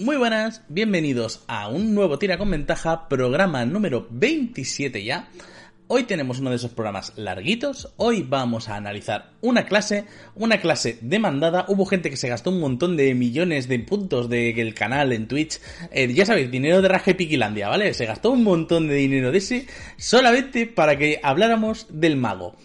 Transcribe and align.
Muy 0.00 0.16
buenas, 0.16 0.62
bienvenidos 0.70 1.44
a 1.46 1.68
un 1.68 1.94
nuevo 1.94 2.18
Tira 2.18 2.38
con 2.38 2.50
Ventaja, 2.50 3.06
programa 3.06 3.66
número 3.66 4.06
27 4.08 5.04
ya. 5.04 5.28
Hoy 5.88 6.04
tenemos 6.04 6.38
uno 6.38 6.48
de 6.48 6.56
esos 6.56 6.70
programas 6.70 7.12
larguitos. 7.16 7.92
Hoy 7.98 8.22
vamos 8.26 8.70
a 8.70 8.76
analizar 8.76 9.32
una 9.42 9.66
clase, 9.66 10.06
una 10.34 10.58
clase 10.58 10.96
demandada. 11.02 11.66
Hubo 11.68 11.84
gente 11.84 12.08
que 12.08 12.16
se 12.16 12.30
gastó 12.30 12.48
un 12.48 12.60
montón 12.60 12.96
de 12.96 13.14
millones 13.14 13.68
de 13.68 13.78
puntos 13.80 14.30
del 14.30 14.72
canal 14.72 15.12
en 15.12 15.28
Twitch. 15.28 15.60
Eh, 15.90 16.10
ya 16.14 16.24
sabéis, 16.24 16.50
dinero 16.50 16.80
de 16.80 16.88
Raje 16.88 17.14
Piquilandia, 17.14 17.68
¿vale? 17.68 17.92
Se 17.92 18.06
gastó 18.06 18.30
un 18.30 18.42
montón 18.42 18.88
de 18.88 18.94
dinero 18.94 19.30
de 19.30 19.36
ese 19.36 19.66
solamente 19.98 20.66
para 20.66 20.96
que 20.96 21.20
habláramos 21.22 21.88
del 21.90 22.16
mago. 22.16 22.56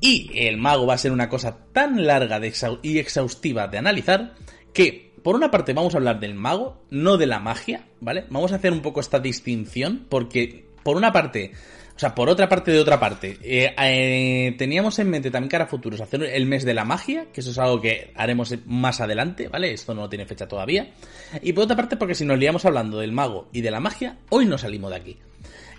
Y 0.00 0.32
el 0.34 0.56
mago 0.56 0.86
va 0.86 0.94
a 0.94 0.98
ser 0.98 1.12
una 1.12 1.28
cosa 1.28 1.56
tan 1.72 2.04
larga 2.04 2.40
y 2.82 2.98
exhaustiva 2.98 3.68
de 3.68 3.78
analizar 3.78 4.34
que, 4.72 5.13
por 5.24 5.36
una 5.36 5.50
parte, 5.50 5.72
vamos 5.72 5.94
a 5.94 5.96
hablar 5.96 6.20
del 6.20 6.34
mago, 6.34 6.84
no 6.90 7.16
de 7.16 7.26
la 7.26 7.40
magia, 7.40 7.86
¿vale? 7.98 8.26
Vamos 8.28 8.52
a 8.52 8.56
hacer 8.56 8.72
un 8.72 8.82
poco 8.82 9.00
esta 9.00 9.20
distinción 9.20 10.04
porque, 10.10 10.66
por 10.82 10.98
una 10.98 11.12
parte, 11.12 11.52
o 11.96 11.98
sea, 11.98 12.14
por 12.14 12.28
otra 12.28 12.46
parte 12.46 12.72
de 12.72 12.78
otra 12.78 13.00
parte, 13.00 13.38
eh, 13.42 13.74
eh, 13.74 14.54
teníamos 14.58 14.98
en 14.98 15.08
mente 15.08 15.30
también 15.30 15.48
cara 15.48 15.64
a 15.64 15.66
futuros 15.66 16.02
hacer 16.02 16.24
el 16.24 16.44
mes 16.44 16.66
de 16.66 16.74
la 16.74 16.84
magia, 16.84 17.28
que 17.32 17.40
eso 17.40 17.52
es 17.52 17.58
algo 17.58 17.80
que 17.80 18.12
haremos 18.14 18.54
más 18.66 19.00
adelante, 19.00 19.48
¿vale? 19.48 19.72
Esto 19.72 19.94
no 19.94 20.10
tiene 20.10 20.26
fecha 20.26 20.46
todavía. 20.46 20.92
Y 21.40 21.54
por 21.54 21.64
otra 21.64 21.76
parte, 21.76 21.96
porque 21.96 22.14
si 22.14 22.26
nos 22.26 22.38
liamos 22.38 22.66
hablando 22.66 22.98
del 22.98 23.12
mago 23.12 23.48
y 23.50 23.62
de 23.62 23.70
la 23.70 23.80
magia, 23.80 24.18
hoy 24.28 24.44
no 24.44 24.58
salimos 24.58 24.90
de 24.90 24.96
aquí. 24.96 25.18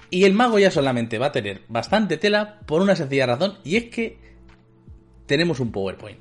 Y 0.09 0.23
el 0.23 0.33
mago 0.33 0.57
ya 0.57 0.71
solamente 0.71 1.19
va 1.19 1.27
a 1.27 1.31
tener 1.31 1.61
bastante 1.67 2.17
tela 2.17 2.61
por 2.65 2.81
una 2.81 2.95
sencilla 2.95 3.27
razón, 3.27 3.59
y 3.63 3.75
es 3.75 3.85
que 3.91 4.17
tenemos 5.27 5.59
un 5.59 5.71
PowerPoint. 5.71 6.17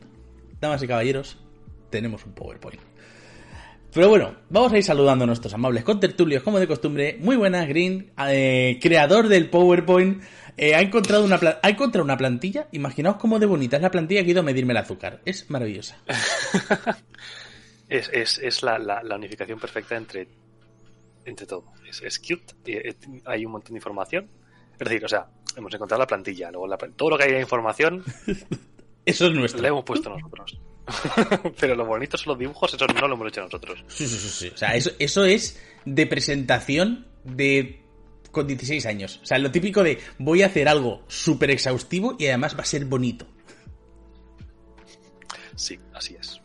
Damas 0.60 0.82
y 0.82 0.86
caballeros, 0.86 1.38
tenemos 1.88 2.26
un 2.26 2.32
PowerPoint. 2.32 2.93
Pero 3.94 4.08
bueno, 4.08 4.34
vamos 4.50 4.72
a 4.72 4.76
ir 4.76 4.82
saludando 4.82 5.22
a 5.22 5.26
nuestros 5.28 5.54
amables 5.54 5.84
contertulios, 5.84 6.42
como 6.42 6.58
de 6.58 6.66
costumbre. 6.66 7.16
Muy 7.20 7.36
buenas, 7.36 7.68
Green, 7.68 8.10
eh, 8.26 8.80
creador 8.82 9.28
del 9.28 9.48
PowerPoint. 9.48 10.20
Eh, 10.56 10.74
ha, 10.74 10.80
encontrado 10.80 11.24
una 11.24 11.38
ha 11.62 11.68
encontrado 11.70 12.04
una 12.04 12.16
plantilla. 12.16 12.66
Imaginaos 12.72 13.18
cómo 13.18 13.38
de 13.38 13.46
bonita 13.46 13.76
es 13.76 13.82
la 13.82 13.92
plantilla 13.92 14.22
que 14.22 14.28
ha 14.28 14.32
ido 14.32 14.40
a 14.40 14.44
medirme 14.44 14.72
el 14.72 14.78
azúcar. 14.78 15.20
Es 15.24 15.48
maravillosa. 15.48 15.96
es, 17.88 18.62
la, 18.64 19.00
unificación 19.14 19.60
perfecta 19.60 19.96
entre, 19.96 20.26
entre 21.24 21.46
todo. 21.46 21.66
Es, 22.02 22.18
cute. 22.18 22.52
Eh, 22.66 22.96
hay 23.26 23.46
un 23.46 23.52
montón 23.52 23.74
de 23.74 23.78
información. 23.78 24.28
Es 24.72 24.88
decir, 24.88 25.04
o 25.04 25.08
sea, 25.08 25.28
hemos 25.56 25.72
encontrado 25.72 26.00
la 26.00 26.08
plantilla. 26.08 26.50
Luego 26.50 26.76
todo 26.96 27.10
lo 27.10 27.16
que 27.16 27.24
hay 27.24 27.32
de 27.34 27.40
información. 27.42 28.02
Eso 29.04 29.26
es 29.26 29.32
nuestro. 29.32 29.62
Lo 29.62 29.68
hemos 29.68 29.84
puesto 29.84 30.10
nosotros. 30.10 30.58
Pero 31.60 31.74
lo 31.74 31.86
bonito 31.86 32.16
son 32.16 32.32
los 32.32 32.38
dibujos, 32.38 32.74
eso 32.74 32.86
no 32.86 33.08
lo 33.08 33.14
hemos 33.14 33.28
hecho 33.28 33.42
nosotros. 33.42 33.84
Sí, 33.88 34.06
sí, 34.06 34.16
sí. 34.18 34.50
O 34.52 34.56
sea, 34.56 34.74
eso, 34.74 34.90
eso 34.98 35.24
es 35.24 35.60
de 35.84 36.06
presentación 36.06 37.06
de 37.24 37.80
con 38.30 38.46
16 38.46 38.84
años. 38.86 39.20
O 39.22 39.26
sea, 39.26 39.38
lo 39.38 39.50
típico 39.50 39.82
de 39.82 39.98
voy 40.18 40.42
a 40.42 40.46
hacer 40.46 40.68
algo 40.68 41.04
súper 41.08 41.50
exhaustivo 41.50 42.16
y 42.18 42.26
además 42.26 42.56
va 42.56 42.62
a 42.62 42.66
ser 42.66 42.84
bonito. 42.84 43.26
Sí, 45.56 45.78
así 45.94 46.16
es. 46.18 46.40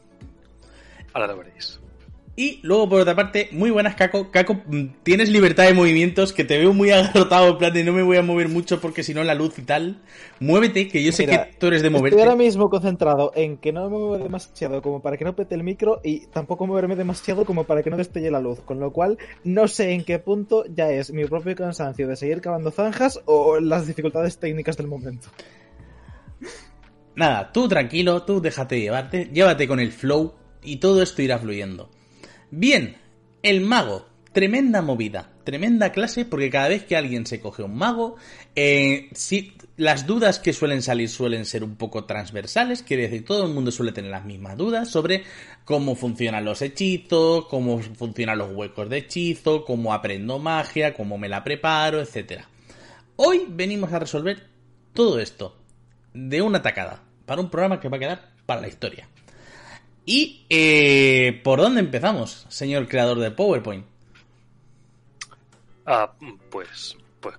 Ahora 1.13 1.27
lo 1.27 1.37
veréis. 1.37 1.78
Y 2.39 2.61
luego, 2.63 2.87
por 2.87 3.01
otra 3.01 3.17
parte, 3.17 3.49
muy 3.51 3.69
buenas, 3.69 3.95
Caco. 3.95 4.31
Caco, 4.31 4.61
mm, 4.65 5.03
tienes 5.03 5.27
libertad 5.27 5.65
de 5.65 5.73
movimientos, 5.73 6.31
que 6.31 6.45
te 6.45 6.57
veo 6.57 6.71
muy 6.71 6.89
agarrotado, 6.91 7.49
en 7.49 7.57
plan 7.57 7.73
de 7.73 7.83
no 7.83 7.91
me 7.91 8.01
voy 8.01 8.15
a 8.15 8.21
mover 8.21 8.47
mucho 8.47 8.79
porque 8.79 9.03
si 9.03 9.13
no 9.13 9.25
la 9.25 9.35
luz 9.35 9.59
y 9.59 9.63
tal. 9.63 10.01
Muévete, 10.39 10.87
que 10.87 11.03
yo 11.03 11.11
sé 11.11 11.25
que 11.25 11.37
tú 11.59 11.67
eres 11.67 11.81
de 11.81 11.89
moverte. 11.89 12.15
Estoy 12.15 12.21
ahora 12.21 12.41
mismo 12.41 12.69
concentrado 12.69 13.33
en 13.35 13.57
que 13.57 13.73
no 13.73 13.89
me 13.89 13.97
mueva 13.97 14.19
demasiado 14.19 14.81
como 14.81 15.01
para 15.01 15.17
que 15.17 15.25
no 15.25 15.35
pete 15.35 15.53
el 15.53 15.63
micro 15.63 15.99
y 16.01 16.27
tampoco 16.27 16.65
moverme 16.65 16.95
demasiado 16.95 17.43
como 17.43 17.65
para 17.65 17.83
que 17.83 17.89
no 17.89 17.97
destelle 17.97 18.31
la 18.31 18.39
luz. 18.39 18.61
Con 18.61 18.79
lo 18.79 18.93
cual, 18.93 19.17
no 19.43 19.67
sé 19.67 19.91
en 19.91 20.05
qué 20.05 20.19
punto 20.19 20.63
ya 20.73 20.89
es 20.89 21.11
mi 21.11 21.25
propio 21.25 21.57
cansancio 21.57 22.07
de 22.07 22.15
seguir 22.15 22.39
cavando 22.39 22.71
zanjas 22.71 23.19
o 23.25 23.59
las 23.59 23.85
dificultades 23.85 24.37
técnicas 24.37 24.77
del 24.77 24.87
momento. 24.87 25.27
Nada, 27.17 27.51
tú 27.51 27.67
tranquilo, 27.67 28.23
tú 28.23 28.39
déjate 28.39 28.79
llevarte, 28.79 29.25
llévate 29.25 29.67
con 29.67 29.81
el 29.81 29.91
flow 29.91 30.35
y 30.63 30.77
todo 30.77 31.03
esto 31.03 31.21
irá 31.21 31.37
fluyendo. 31.37 31.89
Bien, 32.51 32.95
el 33.43 33.61
mago. 33.61 34.07
Tremenda 34.31 34.83
movida, 34.83 35.31
tremenda 35.43 35.91
clase, 35.91 36.23
porque 36.23 36.51
cada 36.51 36.67
vez 36.67 36.83
que 36.83 36.95
alguien 36.95 37.25
se 37.25 37.41
coge 37.41 37.63
un 37.63 37.75
mago, 37.75 38.15
eh, 38.55 39.09
las 39.75 40.05
dudas 40.05 40.37
que 40.37 40.53
suelen 40.53 40.83
salir 40.83 41.09
suelen 41.09 41.45
ser 41.45 41.63
un 41.63 41.75
poco 41.75 42.05
transversales, 42.05 42.83
quiere 42.83 43.03
decir, 43.03 43.25
todo 43.25 43.47
el 43.47 43.53
mundo 43.53 43.71
suele 43.71 43.91
tener 43.91 44.11
las 44.11 44.25
mismas 44.25 44.55
dudas 44.55 44.87
sobre 44.87 45.23
cómo 45.65 45.95
funcionan 45.95 46.45
los 46.45 46.61
hechizos, 46.61 47.47
cómo 47.47 47.79
funcionan 47.79 48.37
los 48.37 48.51
huecos 48.53 48.87
de 48.87 48.99
hechizo, 48.99 49.65
cómo 49.65 49.93
aprendo 49.93 50.37
magia, 50.37 50.93
cómo 50.93 51.17
me 51.17 51.27
la 51.27 51.43
preparo, 51.43 51.99
etc. 51.99 52.43
Hoy 53.15 53.47
venimos 53.49 53.91
a 53.93 53.99
resolver 53.99 54.47
todo 54.93 55.19
esto 55.19 55.57
de 56.13 56.43
una 56.43 56.61
tacada, 56.61 57.01
para 57.25 57.41
un 57.41 57.49
programa 57.49 57.79
que 57.79 57.89
va 57.89 57.97
a 57.97 57.99
quedar 57.99 58.29
para 58.45 58.61
la 58.61 58.67
historia. 58.67 59.07
¿Y 60.05 60.45
eh, 60.49 61.39
por 61.43 61.59
dónde 61.59 61.81
empezamos, 61.81 62.45
señor 62.49 62.87
creador 62.87 63.19
de 63.19 63.31
PowerPoint? 63.31 63.85
Ah, 65.85 66.13
pues, 66.49 66.97
pues 67.19 67.35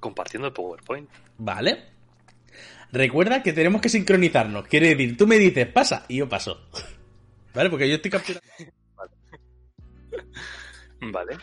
compartiendo 0.00 0.48
el 0.48 0.54
PowerPoint. 0.54 1.08
Vale. 1.38 1.84
Recuerda 2.92 3.42
que 3.42 3.52
tenemos 3.52 3.80
que 3.80 3.88
sincronizarnos. 3.88 4.66
Quiere 4.68 4.90
decir, 4.90 5.16
tú 5.16 5.26
me 5.26 5.38
dices 5.38 5.66
pasa 5.66 6.04
y 6.08 6.18
yo 6.18 6.28
paso. 6.28 6.68
¿Vale? 7.54 7.70
Porque 7.70 7.88
yo 7.88 7.96
estoy 7.96 8.10
capturando. 8.10 8.46
Vale. 8.96 9.12
vale. 11.12 11.38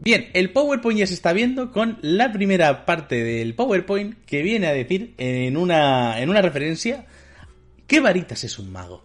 Bien, 0.00 0.30
el 0.32 0.50
PowerPoint 0.52 1.00
ya 1.00 1.06
se 1.06 1.14
está 1.14 1.32
viendo 1.32 1.72
con 1.72 1.98
la 2.02 2.32
primera 2.32 2.86
parte 2.86 3.22
del 3.22 3.54
PowerPoint 3.54 4.24
que 4.24 4.42
viene 4.42 4.68
a 4.68 4.72
decir 4.72 5.14
en 5.18 5.56
una, 5.56 6.20
en 6.20 6.30
una 6.30 6.40
referencia 6.40 7.06
¿Qué 7.88 8.00
varitas 8.00 8.44
es 8.44 8.58
un 8.58 8.70
mago? 8.70 9.02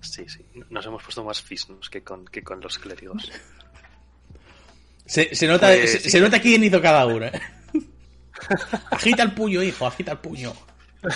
Sí, 0.00 0.26
sí. 0.26 0.44
Nos 0.70 0.86
hemos 0.86 1.02
puesto 1.02 1.22
más 1.22 1.42
fisnos 1.42 1.90
que 1.90 2.02
con, 2.02 2.24
que 2.24 2.42
con 2.42 2.60
los 2.60 2.78
clérigos. 2.78 3.30
Se, 5.04 5.46
nota, 5.46 5.68
pues 5.68 6.02
se, 6.02 6.20
nota 6.20 6.38
quién 6.38 6.62
hizo 6.62 6.82
cada 6.82 7.06
uno. 7.06 7.24
¿eh? 7.24 7.32
agita 8.90 9.22
el 9.22 9.32
puño, 9.32 9.62
hijo, 9.62 9.86
agita 9.86 10.12
el 10.12 10.18
puño. 10.18 10.52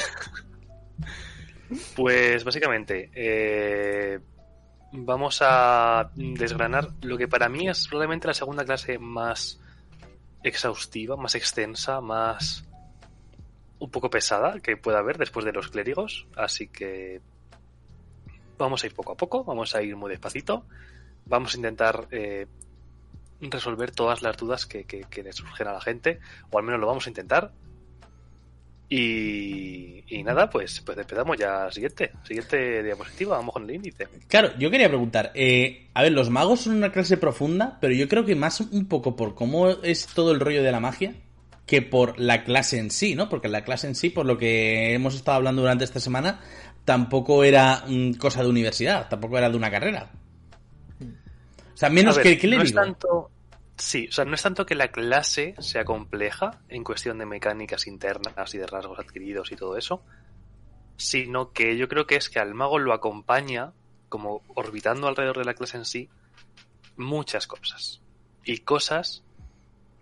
Pues 1.96 2.44
básicamente, 2.44 3.10
eh, 3.14 4.20
vamos 4.92 5.38
a 5.40 6.10
desgranar 6.14 6.90
lo 7.00 7.16
que 7.16 7.28
para 7.28 7.48
mí 7.48 7.66
es 7.66 7.88
probablemente 7.88 8.26
la 8.28 8.34
segunda 8.34 8.62
clase 8.62 8.98
más 8.98 9.58
exhaustiva, 10.42 11.16
más 11.16 11.34
extensa, 11.34 12.02
más 12.02 12.64
un 13.82 13.90
poco 13.90 14.10
pesada 14.10 14.60
que 14.60 14.76
pueda 14.76 15.00
haber 15.00 15.18
después 15.18 15.44
de 15.44 15.52
los 15.52 15.66
clérigos, 15.66 16.28
así 16.36 16.68
que 16.68 17.20
vamos 18.56 18.84
a 18.84 18.86
ir 18.86 18.94
poco 18.94 19.12
a 19.12 19.16
poco, 19.16 19.42
vamos 19.42 19.74
a 19.74 19.82
ir 19.82 19.96
muy 19.96 20.08
despacito, 20.08 20.64
vamos 21.26 21.54
a 21.54 21.56
intentar 21.56 22.06
eh, 22.12 22.46
resolver 23.40 23.90
todas 23.90 24.22
las 24.22 24.36
dudas 24.36 24.66
que, 24.66 24.84
que, 24.84 25.22
le 25.24 25.32
surgen 25.32 25.66
a 25.66 25.72
la 25.72 25.80
gente, 25.80 26.20
o 26.50 26.58
al 26.58 26.64
menos 26.64 26.80
lo 26.80 26.86
vamos 26.86 27.06
a 27.08 27.10
intentar. 27.10 27.50
Y, 28.88 30.22
nada, 30.24 30.48
pues, 30.48 30.80
pues 30.82 30.96
empezamos 30.98 31.36
ya 31.36 31.68
siguiente, 31.72 32.12
siguiente 32.22 32.84
diapositiva, 32.84 33.38
vamos 33.38 33.54
con 33.54 33.64
el 33.64 33.74
índice. 33.74 34.06
Claro, 34.28 34.56
yo 34.58 34.70
quería 34.70 34.88
preguntar, 34.88 35.32
eh, 35.34 35.88
a 35.94 36.02
ver, 36.02 36.12
los 36.12 36.30
magos 36.30 36.60
son 36.60 36.76
una 36.76 36.92
clase 36.92 37.16
profunda, 37.16 37.78
pero 37.80 37.94
yo 37.94 38.06
creo 38.06 38.24
que 38.24 38.36
más 38.36 38.60
un 38.60 38.86
poco 38.86 39.16
por 39.16 39.34
cómo 39.34 39.70
es 39.70 40.06
todo 40.06 40.30
el 40.30 40.38
rollo 40.38 40.62
de 40.62 40.70
la 40.70 40.78
magia, 40.78 41.14
que 41.72 41.80
por 41.80 42.20
la 42.20 42.44
clase 42.44 42.78
en 42.78 42.90
sí, 42.90 43.14
¿no? 43.14 43.30
Porque 43.30 43.48
la 43.48 43.64
clase 43.64 43.86
en 43.86 43.94
sí, 43.94 44.10
por 44.10 44.26
lo 44.26 44.36
que 44.36 44.92
hemos 44.92 45.14
estado 45.14 45.36
hablando 45.38 45.62
durante 45.62 45.84
esta 45.84 46.00
semana, 46.00 46.38
tampoco 46.84 47.44
era 47.44 47.84
mm, 47.88 48.12
cosa 48.16 48.42
de 48.42 48.50
universidad, 48.50 49.08
tampoco 49.08 49.38
era 49.38 49.48
de 49.48 49.56
una 49.56 49.70
carrera. 49.70 50.10
O 51.00 51.74
sea, 51.74 51.88
menos 51.88 52.18
que, 52.18 52.36
¿qué 52.36 52.46
le 52.46 52.58
no 52.58 52.62
Es 52.62 52.74
tanto, 52.74 53.30
sí, 53.74 54.06
o 54.06 54.12
sea, 54.12 54.26
no 54.26 54.34
es 54.34 54.42
tanto 54.42 54.66
que 54.66 54.74
la 54.74 54.88
clase 54.88 55.54
sea 55.60 55.86
compleja 55.86 56.60
en 56.68 56.84
cuestión 56.84 57.16
de 57.16 57.24
mecánicas 57.24 57.86
internas 57.86 58.54
y 58.54 58.58
de 58.58 58.66
rasgos 58.66 58.98
adquiridos 58.98 59.50
y 59.50 59.56
todo 59.56 59.78
eso, 59.78 60.04
sino 60.98 61.52
que 61.52 61.78
yo 61.78 61.88
creo 61.88 62.06
que 62.06 62.16
es 62.16 62.28
que 62.28 62.38
al 62.38 62.52
mago 62.52 62.78
lo 62.78 62.92
acompaña, 62.92 63.72
como 64.10 64.42
orbitando 64.48 65.08
alrededor 65.08 65.38
de 65.38 65.46
la 65.46 65.54
clase 65.54 65.78
en 65.78 65.86
sí, 65.86 66.10
muchas 66.98 67.46
cosas. 67.46 68.02
Y 68.44 68.58
cosas 68.58 69.24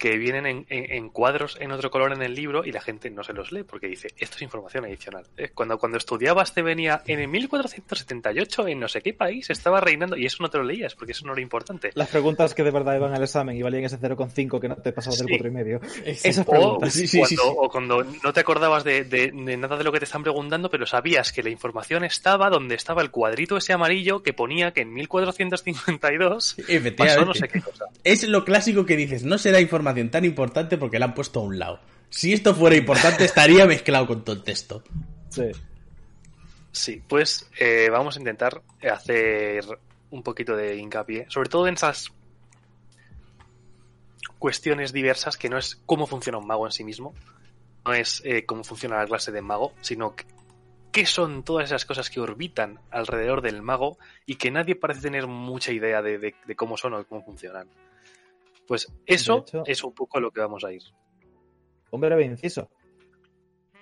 que 0.00 0.16
vienen 0.18 0.46
en, 0.46 0.66
en- 0.68 0.90
en 0.90 1.08
cuadros 1.10 1.56
en 1.60 1.70
otro 1.70 1.90
color 1.92 2.12
en 2.12 2.22
el 2.22 2.34
libro 2.34 2.64
y 2.64 2.72
la 2.72 2.80
gente 2.80 3.08
no 3.10 3.22
se 3.22 3.32
los 3.32 3.52
lee 3.52 3.62
porque 3.62 3.86
dice, 3.86 4.08
esto 4.18 4.34
es 4.36 4.42
información 4.42 4.84
adicional. 4.86 5.24
¿eh? 5.36 5.50
Cuando, 5.54 5.78
cuando 5.78 5.98
estudiabas 5.98 6.52
te 6.54 6.62
venía 6.62 7.02
en 7.06 7.20
el 7.20 7.28
1478 7.28 8.66
en 8.68 8.80
no 8.80 8.88
sé 8.88 9.02
qué 9.02 9.12
país 9.12 9.50
estaba 9.50 9.80
reinando 9.80 10.16
y 10.16 10.26
eso 10.26 10.38
no 10.42 10.48
te 10.50 10.58
lo 10.58 10.64
leías 10.64 10.94
porque 10.96 11.12
eso 11.12 11.26
no 11.26 11.32
era 11.34 11.42
importante. 11.42 11.90
Las 11.94 12.08
preguntas 12.08 12.54
que 12.54 12.64
de 12.64 12.70
verdad 12.70 12.96
iban 12.96 13.14
al 13.14 13.22
examen 13.22 13.56
y 13.56 13.62
valían 13.62 13.84
ese 13.84 13.98
0,5 14.00 14.60
que 14.60 14.68
no 14.68 14.76
te 14.76 14.92
pasaba 14.92 15.14
del 15.16 15.26
Sí. 15.26 15.34
4,5 15.34 15.46
y 15.46 15.50
medio. 15.50 15.80
Sí. 15.86 16.02
Esas 16.28 16.48
O 16.48 16.50
preguntas. 16.50 16.92
Sí, 16.94 17.06
sí, 17.06 17.18
cuando, 17.18 17.28
sí, 17.28 17.36
sí. 17.36 17.42
o 17.58 17.68
cuando 17.68 18.04
no 18.24 18.32
te 18.32 18.40
acordabas 18.40 18.82
de, 18.84 19.04
de- 19.04 19.30
de 19.32 19.56
nada 19.56 19.76
de 19.76 19.84
lo 19.84 19.92
que 19.92 19.98
te 19.98 20.06
están 20.06 20.22
preguntando, 20.22 20.70
pero 20.70 20.86
sabías 20.86 21.30
que 21.32 21.42
la 21.42 21.50
información 21.50 22.04
estaba 22.04 22.48
donde 22.50 22.74
estaba 22.74 23.02
el 23.02 23.10
cuadrito 23.10 23.58
ese 23.58 23.74
amarillo 23.74 24.22
que 24.22 24.32
ponía 24.32 24.72
que 24.72 24.80
en 24.80 24.94
1452 24.94 26.56
pasó 26.96 27.24
no 27.24 27.34
sé 27.34 27.48
qué 27.48 27.60
cosa. 27.60 27.84
Es 28.04 28.26
lo 28.26 28.44
clásico 28.44 28.86
que 28.86 28.96
dices, 28.96 29.24
no 29.24 29.36
será 29.36 29.60
información 29.60 29.89
tan 30.10 30.24
importante 30.24 30.78
porque 30.78 30.98
la 30.98 31.06
han 31.06 31.14
puesto 31.14 31.40
a 31.40 31.42
un 31.44 31.58
lado. 31.58 31.80
Si 32.08 32.32
esto 32.32 32.54
fuera 32.54 32.76
importante, 32.76 33.24
estaría 33.24 33.66
mezclado 33.66 34.06
con 34.06 34.24
todo 34.24 34.34
el 34.36 34.42
texto. 34.42 34.82
Sí. 35.28 35.50
Sí, 36.72 37.02
pues 37.08 37.48
eh, 37.58 37.88
vamos 37.90 38.16
a 38.16 38.20
intentar 38.20 38.62
hacer 38.90 39.64
un 40.10 40.22
poquito 40.22 40.56
de 40.56 40.76
hincapié, 40.76 41.26
sobre 41.28 41.48
todo 41.48 41.66
en 41.68 41.74
esas 41.74 42.12
cuestiones 44.38 44.92
diversas 44.92 45.36
que 45.36 45.48
no 45.48 45.58
es 45.58 45.80
cómo 45.86 46.06
funciona 46.06 46.38
un 46.38 46.46
mago 46.46 46.66
en 46.66 46.72
sí 46.72 46.84
mismo, 46.84 47.14
no 47.84 47.92
es 47.92 48.22
eh, 48.24 48.44
cómo 48.46 48.64
funciona 48.64 48.98
la 48.98 49.06
clase 49.06 49.32
de 49.32 49.42
mago, 49.42 49.72
sino 49.80 50.14
que- 50.14 50.24
qué 50.92 51.06
son 51.06 51.44
todas 51.44 51.66
esas 51.66 51.84
cosas 51.84 52.10
que 52.10 52.20
orbitan 52.20 52.80
alrededor 52.90 53.42
del 53.42 53.62
mago 53.62 53.98
y 54.26 54.36
que 54.36 54.50
nadie 54.50 54.74
parece 54.74 55.02
tener 55.02 55.26
mucha 55.26 55.72
idea 55.72 56.02
de, 56.02 56.18
de- 56.18 56.34
de 56.46 56.56
cómo 56.56 56.76
son 56.76 56.94
o 56.94 56.98
de 56.98 57.04
cómo 57.04 57.22
funcionan. 57.24 57.68
Pues 58.70 58.86
eso 59.04 59.38
hecho- 59.38 59.64
es 59.66 59.82
un 59.82 59.92
poco 59.92 60.18
a 60.18 60.20
lo 60.20 60.30
que 60.30 60.40
vamos 60.40 60.62
a 60.62 60.72
ir. 60.72 60.80
Un 61.90 62.00
breve 62.00 62.24
inciso. 62.24 62.70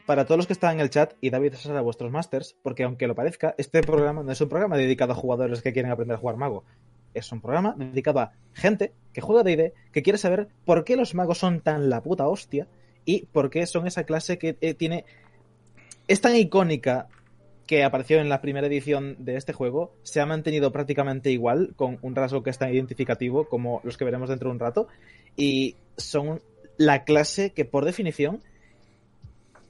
Para 0.07 0.25
todos 0.25 0.39
los 0.39 0.47
que 0.47 0.55
están 0.55 0.77
en 0.77 0.81
el 0.81 0.89
chat, 0.89 1.13
y 1.21 1.29
David 1.29 1.53
a 1.67 1.81
vuestros 1.83 2.11
masters, 2.11 2.57
porque 2.63 2.85
aunque 2.85 3.07
lo 3.07 3.15
parezca, 3.15 3.55
este 3.59 3.83
programa 3.83 4.23
no 4.23 4.33
es 4.33 4.41
un 4.41 4.49
programa 4.49 4.79
dedicado 4.79 5.13
a 5.13 5.15
jugadores 5.15 5.61
que 5.61 5.75
quieren 5.75 5.93
aprender 5.93 6.15
a 6.17 6.19
jugar 6.19 6.39
mago. 6.39 6.65
Es 7.13 7.31
un 7.33 7.43
programa 7.43 7.75
dedicado 7.77 8.21
a 8.21 8.33
gente 8.55 8.95
que 9.13 9.21
juega 9.21 9.43
D&D, 9.43 9.75
que 9.93 10.03
quiere 10.03 10.17
saber 10.17 10.49
por 10.65 10.85
qué 10.85 10.97
los 10.97 11.15
magos 11.15 11.37
son 11.37 11.61
tan 11.61 11.91
la 11.91 12.03
puta 12.03 12.27
hostia 12.27 12.67
y 13.05 13.27
por 13.27 13.51
qué 13.51 13.67
son 13.67 13.87
esa 13.87 14.05
clase 14.05 14.39
que 14.39 14.57
eh, 14.63 14.73
tiene... 14.73 15.05
Es 16.07 16.23
tan 16.23 16.35
icónica 16.35 17.09
que 17.69 17.85
apareció 17.85 18.19
en 18.19 18.31
la 18.31 18.41
primera 18.41 18.67
edición 18.67 19.15
de 19.19 19.37
este 19.37 19.53
juego, 19.53 19.93
se 20.03 20.21
ha 20.21 20.27
mantenido 20.27 20.73
prácticamente 20.73 21.31
igual, 21.31 21.75
con 21.77 21.99
un 22.01 22.17
rasgo 22.17 22.43
que 22.43 22.49
es 22.49 22.59
tan 22.59 22.75
identificativo 22.75 23.45
como 23.47 23.83
los 23.85 23.99
que 23.99 24.07
veremos 24.07 24.31
dentro 24.31 24.49
de 24.49 24.55
un 24.55 24.59
rato, 24.59 24.89
y 25.37 25.77
son 25.99 26.41
la 26.79 27.05
clase 27.05 27.51
que 27.51 27.67
por 27.67 27.85
definición 27.85 28.41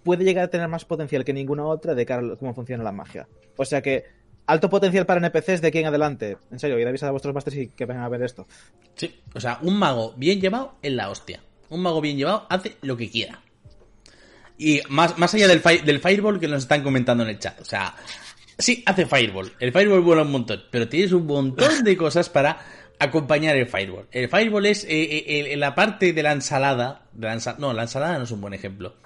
puede 0.05 0.25
llegar 0.25 0.45
a 0.45 0.49
tener 0.49 0.69
más 0.69 0.85
potencial 0.85 1.25
que 1.25 1.33
ninguna 1.33 1.67
otra 1.67 1.97
de 1.97 2.07
cara 2.07 2.23
a 2.35 2.37
cómo 2.37 2.55
funciona 2.55 2.85
la 2.85 2.93
magia. 2.93 3.27
O 3.57 3.65
sea 3.65 3.83
que 3.83 4.05
alto 4.47 4.71
potencial 4.71 5.05
para 5.05 5.19
NPCs 5.19 5.61
de 5.61 5.69
aquí 5.69 5.79
en 5.79 5.87
adelante. 5.87 6.39
En 6.53 6.61
serio, 6.61 6.79
y 6.79 6.85
avisad 6.85 7.09
a 7.09 7.13
vuestros 7.13 7.35
masters 7.35 7.57
y 7.57 7.69
que 7.69 7.85
vengan 7.85 8.05
a 8.05 8.09
ver 8.09 8.23
esto. 8.23 8.47
Sí, 8.95 9.13
o 9.35 9.41
sea, 9.41 9.59
un 9.61 9.77
mago 9.77 10.15
bien 10.17 10.41
llevado 10.41 10.75
es 10.83 10.93
la 10.93 11.11
hostia. 11.11 11.41
Un 11.69 11.83
mago 11.83 12.01
bien 12.01 12.17
llevado 12.17 12.47
hace 12.49 12.77
lo 12.81 12.97
que 12.97 13.11
quiera. 13.11 13.43
Y 14.59 14.81
más, 14.89 15.17
más 15.19 15.33
allá 15.35 15.47
del, 15.49 15.61
fi- 15.61 15.79
del 15.79 16.01
fireball 16.01 16.41
que 16.41 16.49
nos 16.49 16.65
están 16.65 16.83
comentando 16.83 17.23
en 17.23 17.31
el 17.31 17.39
chat. 17.39 17.61
O 17.61 17.65
sea, 17.65 17.95
sí, 18.59 18.83
hace 18.87 19.07
fireball. 19.07 19.53
El 19.61 19.73
fireball 19.73 20.01
vuela 20.01 20.23
un 20.23 20.33
montón, 20.33 20.65
pero 20.71 20.89
tienes 20.89 21.13
un 21.13 21.27
montón 21.27 21.85
de 21.85 21.97
cosas 21.97 22.29
para 22.29 22.59
acompañar 22.99 23.57
el 23.57 23.69
fireball. 23.69 24.09
El 24.11 24.29
fireball 24.29 24.67
es 24.67 24.83
eh, 24.85 25.53
eh, 25.53 25.57
la 25.57 25.75
parte 25.77 26.13
de 26.13 26.23
la 26.25 26.33
ensalada. 26.33 27.07
de 27.13 27.29
la 27.29 27.35
ensa- 27.37 27.57
no, 27.59 27.73
la 27.73 27.83
ensalada 27.83 28.19
no 28.19 28.25
es 28.25 28.31
un 28.33 28.41
buen 28.41 28.53
ejemplo. 28.55 28.97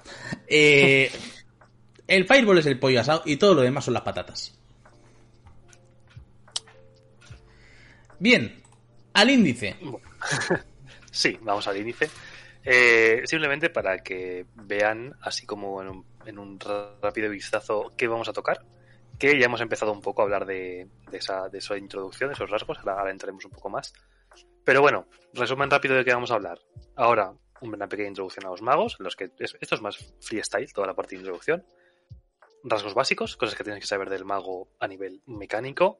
Eh, 0.47 1.11
el 2.07 2.25
fireball 2.25 2.57
es 2.57 2.65
el 2.65 2.79
pollo 2.79 2.99
asado 3.01 3.21
y 3.25 3.37
todo 3.37 3.53
lo 3.53 3.61
demás 3.61 3.85
son 3.85 3.93
las 3.93 4.03
patatas. 4.03 4.57
Bien, 8.19 8.61
al 9.13 9.29
índice. 9.29 9.75
Sí, 11.15 11.37
vamos 11.43 11.67
al 11.67 11.77
índice. 11.77 12.09
Eh, 12.65 13.23
simplemente 13.25 13.69
para 13.69 13.99
que 13.99 14.45
vean, 14.55 15.15
así 15.21 15.45
como 15.45 15.81
en 15.81 16.39
un, 16.39 16.59
rápido 17.01 17.29
vistazo, 17.29 17.91
qué 17.97 18.07
vamos 18.07 18.29
a 18.29 18.33
tocar. 18.33 18.65
Que 19.19 19.37
ya 19.37 19.45
hemos 19.45 19.61
empezado 19.61 19.91
un 19.91 20.01
poco 20.01 20.21
a 20.21 20.25
hablar 20.25 20.45
de, 20.45 20.87
de 21.11 21.17
esa, 21.17 21.49
de 21.49 21.59
esa 21.59 21.77
introducción, 21.77 22.29
de 22.29 22.33
esos 22.33 22.49
rasgos. 22.49 22.79
Ahora, 22.79 22.93
ahora 22.99 23.11
entraremos 23.11 23.45
un 23.45 23.51
poco 23.51 23.69
más. 23.69 23.93
Pero 24.63 24.81
bueno, 24.81 25.07
resumen 25.33 25.69
rápido 25.69 25.95
de 25.95 26.03
qué 26.03 26.13
vamos 26.13 26.31
a 26.31 26.35
hablar. 26.35 26.59
Ahora, 26.95 27.33
una 27.61 27.87
pequeña 27.87 28.09
introducción 28.09 28.45
a 28.45 28.49
los 28.49 28.61
magos. 28.61 28.95
Los 28.99 29.15
que, 29.15 29.29
es- 29.37 29.55
esto 29.61 29.75
es 29.75 29.81
más 29.81 29.97
freestyle, 30.21 30.71
toda 30.73 30.87
la 30.87 30.95
parte 30.95 31.15
de 31.15 31.21
introducción. 31.21 31.65
Rasgos 32.63 32.93
básicos, 32.93 33.35
cosas 33.37 33.55
que 33.55 33.63
tienes 33.63 33.81
que 33.81 33.87
saber 33.87 34.09
del 34.09 34.25
mago 34.25 34.69
a 34.79 34.87
nivel 34.87 35.21
mecánico. 35.25 35.99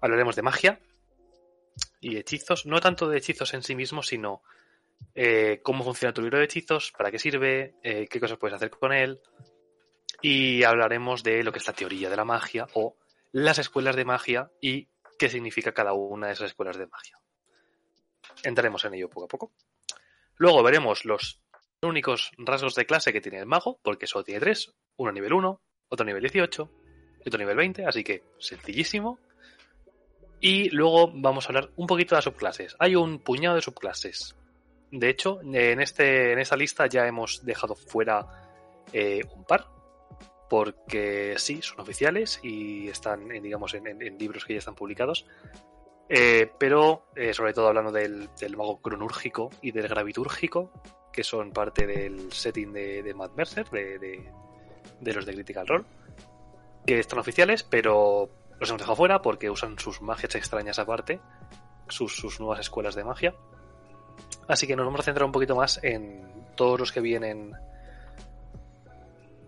Hablaremos 0.00 0.36
de 0.36 0.42
magia 0.42 0.80
y 2.00 2.16
hechizos. 2.16 2.64
No 2.66 2.80
tanto 2.80 3.08
de 3.08 3.18
hechizos 3.18 3.54
en 3.54 3.62
sí 3.62 3.74
mismos, 3.74 4.06
sino 4.06 4.42
eh, 5.14 5.60
cómo 5.62 5.84
funciona 5.84 6.12
tu 6.12 6.22
libro 6.22 6.38
de 6.38 6.44
hechizos, 6.44 6.92
para 6.92 7.10
qué 7.10 7.18
sirve, 7.18 7.76
eh, 7.82 8.06
qué 8.08 8.20
cosas 8.20 8.38
puedes 8.38 8.56
hacer 8.56 8.70
con 8.70 8.92
él. 8.92 9.20
Y 10.22 10.64
hablaremos 10.64 11.22
de 11.22 11.42
lo 11.42 11.52
que 11.52 11.58
es 11.58 11.66
la 11.66 11.72
teoría 11.72 12.10
de 12.10 12.16
la 12.16 12.24
magia 12.24 12.66
o 12.74 12.96
las 13.32 13.58
escuelas 13.58 13.96
de 13.96 14.04
magia 14.04 14.50
y 14.60 14.88
qué 15.18 15.28
significa 15.28 15.72
cada 15.72 15.92
una 15.92 16.28
de 16.28 16.34
esas 16.34 16.50
escuelas 16.50 16.76
de 16.76 16.86
magia. 16.86 17.18
Entraremos 18.42 18.84
en 18.84 18.94
ello 18.94 19.08
poco 19.08 19.24
a 19.24 19.28
poco. 19.28 19.52
Luego 20.36 20.62
veremos 20.62 21.04
los 21.04 21.40
únicos 21.82 22.32
rasgos 22.38 22.74
de 22.74 22.86
clase 22.86 23.12
que 23.12 23.20
tiene 23.20 23.38
el 23.38 23.46
mago, 23.46 23.78
porque 23.82 24.06
solo 24.06 24.24
tiene 24.24 24.40
tres, 24.40 24.72
uno 24.96 25.12
nivel 25.12 25.32
1, 25.32 25.60
otro 25.88 26.06
nivel 26.06 26.22
18 26.22 26.70
y 27.24 27.28
otro 27.28 27.38
nivel 27.38 27.56
20, 27.56 27.84
así 27.84 28.04
que 28.04 28.22
sencillísimo. 28.38 29.18
Y 30.40 30.70
luego 30.70 31.12
vamos 31.14 31.44
a 31.44 31.48
hablar 31.48 31.70
un 31.76 31.86
poquito 31.86 32.14
de 32.14 32.18
las 32.18 32.24
subclases. 32.24 32.76
Hay 32.78 32.96
un 32.96 33.18
puñado 33.18 33.56
de 33.56 33.62
subclases. 33.62 34.34
De 34.90 35.08
hecho, 35.08 35.40
en, 35.42 35.80
este, 35.80 36.32
en 36.32 36.38
esta 36.40 36.56
lista 36.56 36.86
ya 36.86 37.06
hemos 37.06 37.44
dejado 37.44 37.76
fuera 37.76 38.26
eh, 38.92 39.22
un 39.34 39.44
par, 39.44 39.66
porque 40.48 41.34
sí, 41.38 41.62
son 41.62 41.80
oficiales 41.80 42.40
y 42.42 42.88
están, 42.88 43.30
en, 43.30 43.42
digamos, 43.42 43.72
en, 43.74 44.18
libros 44.18 44.44
que 44.44 44.54
ya 44.54 44.58
están 44.58 44.74
publicados. 44.74 45.26
Eh, 46.08 46.50
pero, 46.58 47.04
eh, 47.14 47.32
sobre 47.32 47.52
todo 47.52 47.68
hablando 47.68 47.92
del, 47.92 48.28
mago 48.56 48.80
cronúrgico 48.82 49.50
y 49.62 49.70
del 49.70 49.86
gravitúrgico, 49.86 50.72
que 51.12 51.22
son 51.22 51.52
parte 51.52 51.86
del 51.86 52.32
setting 52.32 52.72
de, 52.72 53.04
de 53.04 53.14
Matt 53.14 53.36
Mercer, 53.36 53.70
de, 53.70 54.32
los 55.00 55.24
de 55.24 55.34
Critical 55.34 55.68
Role, 55.68 55.84
que 56.84 56.98
están 56.98 57.20
oficiales, 57.20 57.62
pero 57.62 58.28
los 58.58 58.68
hemos 58.70 58.80
dejado 58.80 58.96
fuera 58.96 59.22
porque 59.22 59.50
usan 59.50 59.78
sus 59.78 60.02
magias 60.02 60.34
extrañas 60.34 60.80
aparte, 60.80 61.20
sus 61.88 62.40
nuevas 62.40 62.58
escuelas 62.58 62.96
de 62.96 63.04
magia. 63.04 63.36
Así 64.48 64.66
que 64.66 64.76
nos 64.76 64.84
vamos 64.84 65.00
a 65.00 65.04
centrar 65.04 65.24
un 65.24 65.32
poquito 65.32 65.54
más 65.56 65.78
en 65.82 66.44
todos 66.56 66.78
los 66.78 66.92
que 66.92 67.00
vienen 67.00 67.52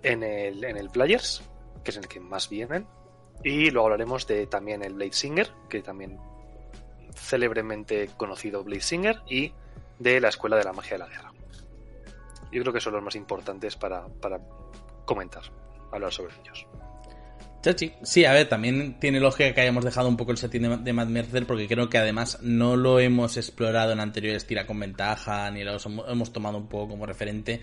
en 0.03 0.23
el, 0.23 0.65
en 0.65 0.77
el 0.77 0.91
Players, 0.91 1.43
que 1.83 1.91
es 1.91 1.97
el 1.97 2.09
que 2.09 2.21
más 2.21 2.49
vienen. 2.49 2.87
Y 3.43 3.71
luego 3.71 3.87
hablaremos 3.87 4.27
de 4.27 4.47
también 4.47 4.85
el 4.85 4.95
Blade 4.95 5.13
Singer, 5.13 5.51
que 5.69 5.83
también 5.83 6.19
célebremente 7.15 8.11
conocido 8.17 8.63
Blade 8.63 8.81
Singer, 8.83 9.23
y 9.29 9.53
de 9.99 10.21
la 10.21 10.29
Escuela 10.29 10.57
de 10.57 10.65
la 10.65 10.73
Magia 10.73 10.93
de 10.93 10.99
la 10.99 11.09
Guerra. 11.09 11.33
Yo 12.51 12.61
creo 12.61 12.73
que 12.73 12.81
son 12.81 12.93
los 12.93 13.03
más 13.03 13.17
importantes 13.17 13.77
para, 13.77 14.07
para 14.07 14.39
comentar, 15.05 15.43
hablar 15.91 16.13
sobre 16.13 16.35
ellos. 16.41 16.67
Sí, 18.03 18.25
a 18.25 18.33
ver, 18.33 18.49
también 18.49 18.99
tiene 18.99 19.21
lógica 19.21 19.55
que 19.55 19.61
hayamos 19.61 19.85
dejado 19.85 20.09
un 20.09 20.17
poco 20.17 20.33
el 20.33 20.37
setting 20.37 20.83
de, 20.83 20.93
Matt 20.93 21.09
Mercer 21.09 21.47
porque 21.47 21.69
creo 21.69 21.89
que 21.89 21.97
además 21.97 22.39
no 22.43 22.75
lo 22.77 22.99
hemos 22.99 23.37
explorado 23.37 23.93
en 23.93 24.01
anteriores 24.01 24.47
tira 24.47 24.67
con 24.67 24.81
ventaja 24.81 25.49
ni 25.53 25.63
lo 25.63 25.71
hemos, 25.71 25.87
hemos 26.09 26.33
tomado 26.33 26.59
un 26.59 26.67
poco 26.67 26.89
como 26.89 27.07
referente 27.07 27.61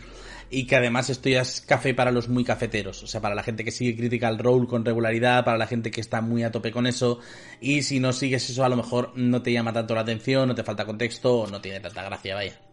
y 0.49 0.65
que 0.65 0.77
además 0.77 1.09
esto 1.09 1.27
ya 1.27 1.41
es 1.41 1.59
café 1.59 1.93
para 1.93 2.11
los 2.11 2.29
muy 2.29 2.45
cafeteros, 2.45 3.03
o 3.03 3.07
sea, 3.07 3.19
para 3.19 3.35
la 3.35 3.43
gente 3.43 3.65
que 3.65 3.71
sigue 3.71 3.97
Critical 3.97 4.39
Role 4.39 4.67
con 4.67 4.85
regularidad, 4.85 5.43
para 5.43 5.57
la 5.57 5.67
gente 5.67 5.91
que 5.91 5.99
está 5.99 6.21
muy 6.21 6.43
a 6.43 6.51
tope 6.51 6.71
con 6.71 6.87
eso 6.87 7.19
y 7.59 7.81
si 7.81 7.99
no 7.99 8.13
sigues 8.13 8.49
eso 8.49 8.63
a 8.63 8.69
lo 8.69 8.77
mejor 8.77 9.11
no 9.15 9.41
te 9.41 9.51
llama 9.51 9.73
tanto 9.73 9.95
la 9.95 10.01
atención, 10.01 10.47
no 10.47 10.55
te 10.55 10.63
falta 10.63 10.85
contexto 10.85 11.41
o 11.41 11.47
no 11.47 11.59
tiene 11.59 11.81
tanta 11.81 12.03
gracia, 12.03 12.35
vaya. 12.35 12.68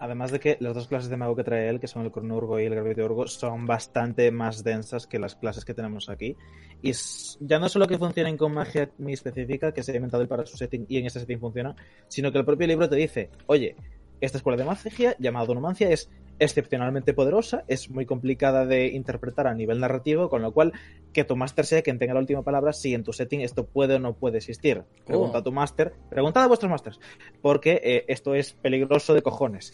Además 0.00 0.32
de 0.32 0.40
que 0.40 0.56
las 0.60 0.74
dos 0.74 0.88
clases 0.88 1.10
de 1.10 1.18
mago 1.18 1.36
que 1.36 1.44
trae 1.44 1.68
él, 1.68 1.78
que 1.78 1.86
son 1.86 2.06
el 2.06 2.10
Cronurgo 2.10 2.58
y 2.58 2.64
el 2.64 2.74
Graviturgo, 2.74 3.26
son 3.26 3.66
bastante 3.66 4.30
más 4.30 4.64
densas 4.64 5.06
que 5.06 5.18
las 5.18 5.36
clases 5.36 5.66
que 5.66 5.74
tenemos 5.74 6.08
aquí. 6.08 6.36
Y 6.80 6.92
ya 7.40 7.58
no 7.58 7.68
solo 7.68 7.86
que 7.86 7.98
funcionen 7.98 8.38
con 8.38 8.54
magia 8.54 8.90
muy 8.96 9.12
específica, 9.12 9.72
que 9.72 9.82
se 9.82 9.92
ha 9.92 9.96
inventado 9.96 10.22
él 10.22 10.28
para 10.28 10.46
su 10.46 10.56
setting 10.56 10.86
y 10.88 10.96
en 10.96 11.06
ese 11.06 11.20
setting 11.20 11.38
funciona, 11.38 11.76
sino 12.08 12.32
que 12.32 12.38
el 12.38 12.46
propio 12.46 12.66
libro 12.66 12.88
te 12.88 12.96
dice, 12.96 13.28
oye, 13.46 13.76
Esta 14.20 14.38
escuela 14.38 14.56
de 14.56 14.64
magia, 14.64 15.16
llamada 15.18 15.46
Donomancia, 15.46 15.88
es 15.90 16.10
excepcionalmente 16.38 17.12
poderosa, 17.12 17.64
es 17.68 17.90
muy 17.90 18.06
complicada 18.06 18.64
de 18.66 18.88
interpretar 18.88 19.46
a 19.46 19.54
nivel 19.54 19.78
narrativo, 19.78 20.28
con 20.28 20.42
lo 20.42 20.52
cual 20.52 20.72
que 21.12 21.24
tu 21.24 21.36
máster 21.36 21.66
sea 21.66 21.82
quien 21.82 21.98
tenga 21.98 22.14
la 22.14 22.20
última 22.20 22.42
palabra 22.42 22.72
si 22.72 22.94
en 22.94 23.04
tu 23.04 23.12
setting 23.12 23.42
esto 23.42 23.66
puede 23.66 23.96
o 23.96 23.98
no 23.98 24.14
puede 24.14 24.38
existir. 24.38 24.82
Pregunta 25.06 25.38
Oh. 25.38 25.40
a 25.40 25.44
tu 25.44 25.52
máster, 25.52 25.92
preguntad 26.08 26.44
a 26.44 26.46
vuestros 26.48 26.70
másters, 26.70 26.98
porque 27.42 27.80
eh, 27.84 28.04
esto 28.08 28.34
es 28.34 28.54
peligroso 28.54 29.14
de 29.14 29.22
cojones. 29.22 29.72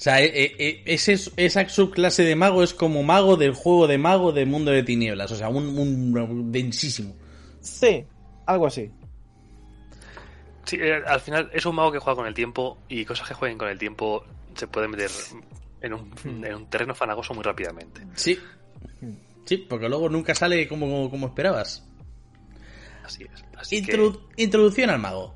O 0.00 0.02
sea, 0.02 0.22
eh, 0.22 0.30
eh, 0.34 0.82
ese, 0.86 1.16
esa 1.36 1.68
subclase 1.68 2.24
de 2.24 2.34
mago 2.34 2.62
es 2.62 2.72
como 2.72 3.02
mago 3.02 3.36
del 3.36 3.52
juego 3.52 3.86
de 3.86 3.98
mago 3.98 4.32
de 4.32 4.46
Mundo 4.46 4.70
de 4.70 4.82
Tinieblas. 4.82 5.30
O 5.30 5.36
sea, 5.36 5.50
un, 5.50 5.78
un 5.78 6.50
densísimo. 6.50 7.14
Sí, 7.60 8.06
algo 8.46 8.66
así. 8.66 8.90
Sí, 10.70 10.76
eh, 10.80 11.02
al 11.04 11.18
final 11.20 11.50
es 11.52 11.66
un 11.66 11.74
mago 11.74 11.90
que 11.90 11.98
juega 11.98 12.14
con 12.16 12.26
el 12.28 12.34
tiempo 12.34 12.78
y 12.88 13.04
cosas 13.04 13.26
que 13.26 13.34
jueguen 13.34 13.58
con 13.58 13.68
el 13.68 13.76
tiempo 13.76 14.24
se 14.54 14.68
pueden 14.68 14.92
meter 14.92 15.10
en 15.80 15.94
un, 15.94 16.14
en 16.44 16.54
un 16.54 16.70
terreno 16.70 16.94
fanagoso 16.94 17.34
muy 17.34 17.42
rápidamente. 17.42 18.06
Sí. 18.14 18.38
Sí, 19.46 19.56
porque 19.68 19.88
luego 19.88 20.08
nunca 20.08 20.32
sale 20.32 20.68
como, 20.68 21.10
como 21.10 21.26
esperabas. 21.26 21.84
Así 23.04 23.24
es. 23.24 23.44
Así 23.56 23.82
Introdu- 23.82 24.20
Introducción 24.36 24.90
al 24.90 25.00
mago. 25.00 25.34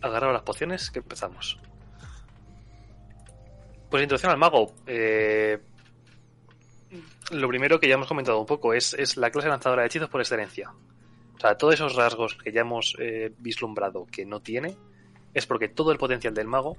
agarra 0.00 0.32
las 0.32 0.40
pociones 0.42 0.90
que 0.90 1.00
empezamos. 1.00 1.58
Pues 3.90 4.02
introducción 4.02 4.32
al 4.32 4.38
mago. 4.38 4.72
eh, 4.86 5.60
lo 7.30 7.48
primero 7.48 7.78
que 7.78 7.88
ya 7.88 7.94
hemos 7.94 8.06
comentado 8.08 8.38
un 8.40 8.46
poco 8.46 8.72
es, 8.72 8.94
es 8.94 9.16
la 9.18 9.30
clase 9.30 9.48
lanzadora 9.48 9.82
de 9.82 9.86
hechizos 9.88 10.08
por 10.08 10.20
excelencia. 10.22 10.72
O 11.36 11.40
sea, 11.40 11.56
todos 11.56 11.74
esos 11.74 11.94
rasgos 11.94 12.36
que 12.36 12.52
ya 12.52 12.62
hemos 12.62 12.96
eh, 12.98 13.32
vislumbrado 13.38 14.06
que 14.06 14.24
no 14.24 14.40
tiene 14.40 14.76
es 15.32 15.46
porque 15.46 15.68
todo 15.68 15.92
el 15.92 15.98
potencial 15.98 16.34
del 16.34 16.46
mago 16.46 16.76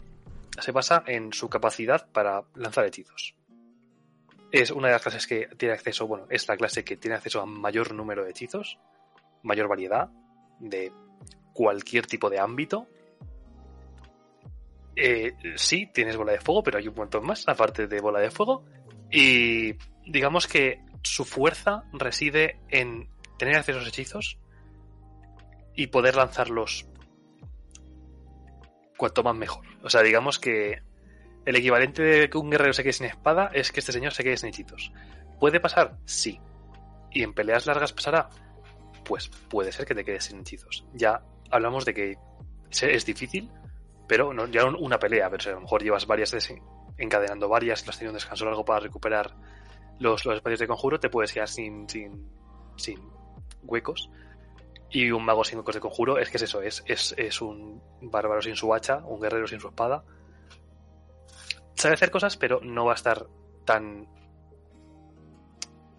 se 0.59 0.71
basa 0.71 1.03
en 1.05 1.33
su 1.33 1.49
capacidad 1.49 2.07
para 2.11 2.43
lanzar 2.55 2.85
hechizos. 2.85 3.35
Es 4.51 4.71
una 4.71 4.87
de 4.87 4.93
las 4.93 5.01
clases 5.01 5.27
que 5.27 5.47
tiene 5.57 5.73
acceso, 5.73 6.07
bueno, 6.07 6.27
es 6.29 6.47
la 6.47 6.55
clase 6.55 6.85
que 6.85 6.95
tiene 6.95 7.15
acceso 7.15 7.41
a 7.41 7.45
mayor 7.45 7.93
número 7.93 8.23
de 8.23 8.31
hechizos, 8.31 8.79
mayor 9.43 9.67
variedad 9.67 10.09
de 10.59 10.93
cualquier 11.53 12.07
tipo 12.07 12.29
de 12.29 12.39
ámbito. 12.39 12.87
Eh, 14.95 15.33
sí, 15.55 15.89
tienes 15.93 16.15
bola 16.15 16.31
de 16.31 16.39
fuego, 16.39 16.63
pero 16.63 16.77
hay 16.77 16.87
un 16.87 16.95
montón 16.95 17.25
más, 17.25 17.45
aparte 17.47 17.87
de 17.87 17.99
bola 17.99 18.19
de 18.19 18.31
fuego. 18.31 18.63
Y 19.11 19.73
digamos 20.05 20.47
que 20.47 20.79
su 21.03 21.25
fuerza 21.25 21.83
reside 21.91 22.59
en 22.69 23.09
tener 23.37 23.57
acceso 23.57 23.79
a 23.79 23.81
esos 23.81 23.93
hechizos 23.93 24.37
y 25.75 25.87
poder 25.87 26.15
lanzarlos 26.15 26.87
cuanto 28.97 29.23
más 29.23 29.35
mejor. 29.35 29.65
O 29.83 29.89
sea, 29.89 30.01
digamos 30.01 30.39
que 30.39 30.81
el 31.45 31.55
equivalente 31.55 32.01
de 32.01 32.29
que 32.29 32.37
un 32.37 32.49
guerrero 32.49 32.73
se 32.73 32.83
quede 32.83 32.93
sin 32.93 33.05
espada 33.07 33.49
es 33.53 33.71
que 33.71 33.79
este 33.79 33.91
señor 33.91 34.13
se 34.13 34.23
quede 34.23 34.37
sin 34.37 34.49
hechizos. 34.49 34.91
¿Puede 35.39 35.59
pasar? 35.59 35.97
Sí. 36.05 36.39
¿Y 37.11 37.23
en 37.23 37.33
peleas 37.33 37.65
largas 37.65 37.93
pasará? 37.93 38.29
Pues 39.03 39.27
puede 39.49 39.71
ser 39.71 39.85
que 39.85 39.93
te 39.95 40.03
quedes 40.05 40.25
sin 40.25 40.39
hechizos. 40.39 40.85
Ya 40.93 41.21
hablamos 41.51 41.85
de 41.85 41.93
que 41.93 42.17
es 42.71 43.05
difícil, 43.05 43.51
pero 44.07 44.33
no, 44.33 44.47
ya 44.47 44.65
un- 44.65 44.75
una 44.79 44.97
pelea, 44.97 45.29
pero 45.29 45.51
a 45.51 45.53
lo 45.55 45.61
mejor 45.61 45.83
llevas 45.83 46.07
varias 46.07 46.31
des- 46.31 46.53
encadenando 46.97 47.49
varias, 47.49 47.85
y 47.85 47.89
has 47.89 47.97
tenido 47.97 48.11
un 48.11 48.15
descanso 48.17 48.45
largo 48.45 48.63
para 48.65 48.79
recuperar 48.79 49.35
los, 49.99 50.25
los 50.25 50.35
espacios 50.35 50.59
de 50.61 50.67
conjuro, 50.67 50.99
te 50.99 51.09
puedes 51.09 51.31
quedar 51.33 51.47
sin, 51.47 51.87
sin, 51.89 52.27
sin 52.77 52.99
huecos. 53.63 54.09
Y 54.89 55.11
un 55.11 55.25
mago 55.25 55.43
sin 55.43 55.57
huecos 55.57 55.75
de 55.75 55.81
conjuro 55.81 56.17
es 56.19 56.29
que 56.29 56.37
es 56.37 56.43
eso, 56.43 56.61
es, 56.61 56.83
es, 56.87 57.13
es 57.17 57.41
un 57.41 57.81
bárbaro 58.01 58.41
sin 58.41 58.55
su 58.55 58.73
hacha, 58.73 58.97
un 59.05 59.19
guerrero 59.19 59.47
sin 59.47 59.59
su 59.59 59.67
espada. 59.67 60.03
Sabe 61.75 61.95
hacer 61.95 62.11
cosas, 62.11 62.37
pero 62.37 62.61
no 62.61 62.85
va 62.85 62.93
a 62.93 62.95
estar 62.95 63.25
tan 63.65 64.07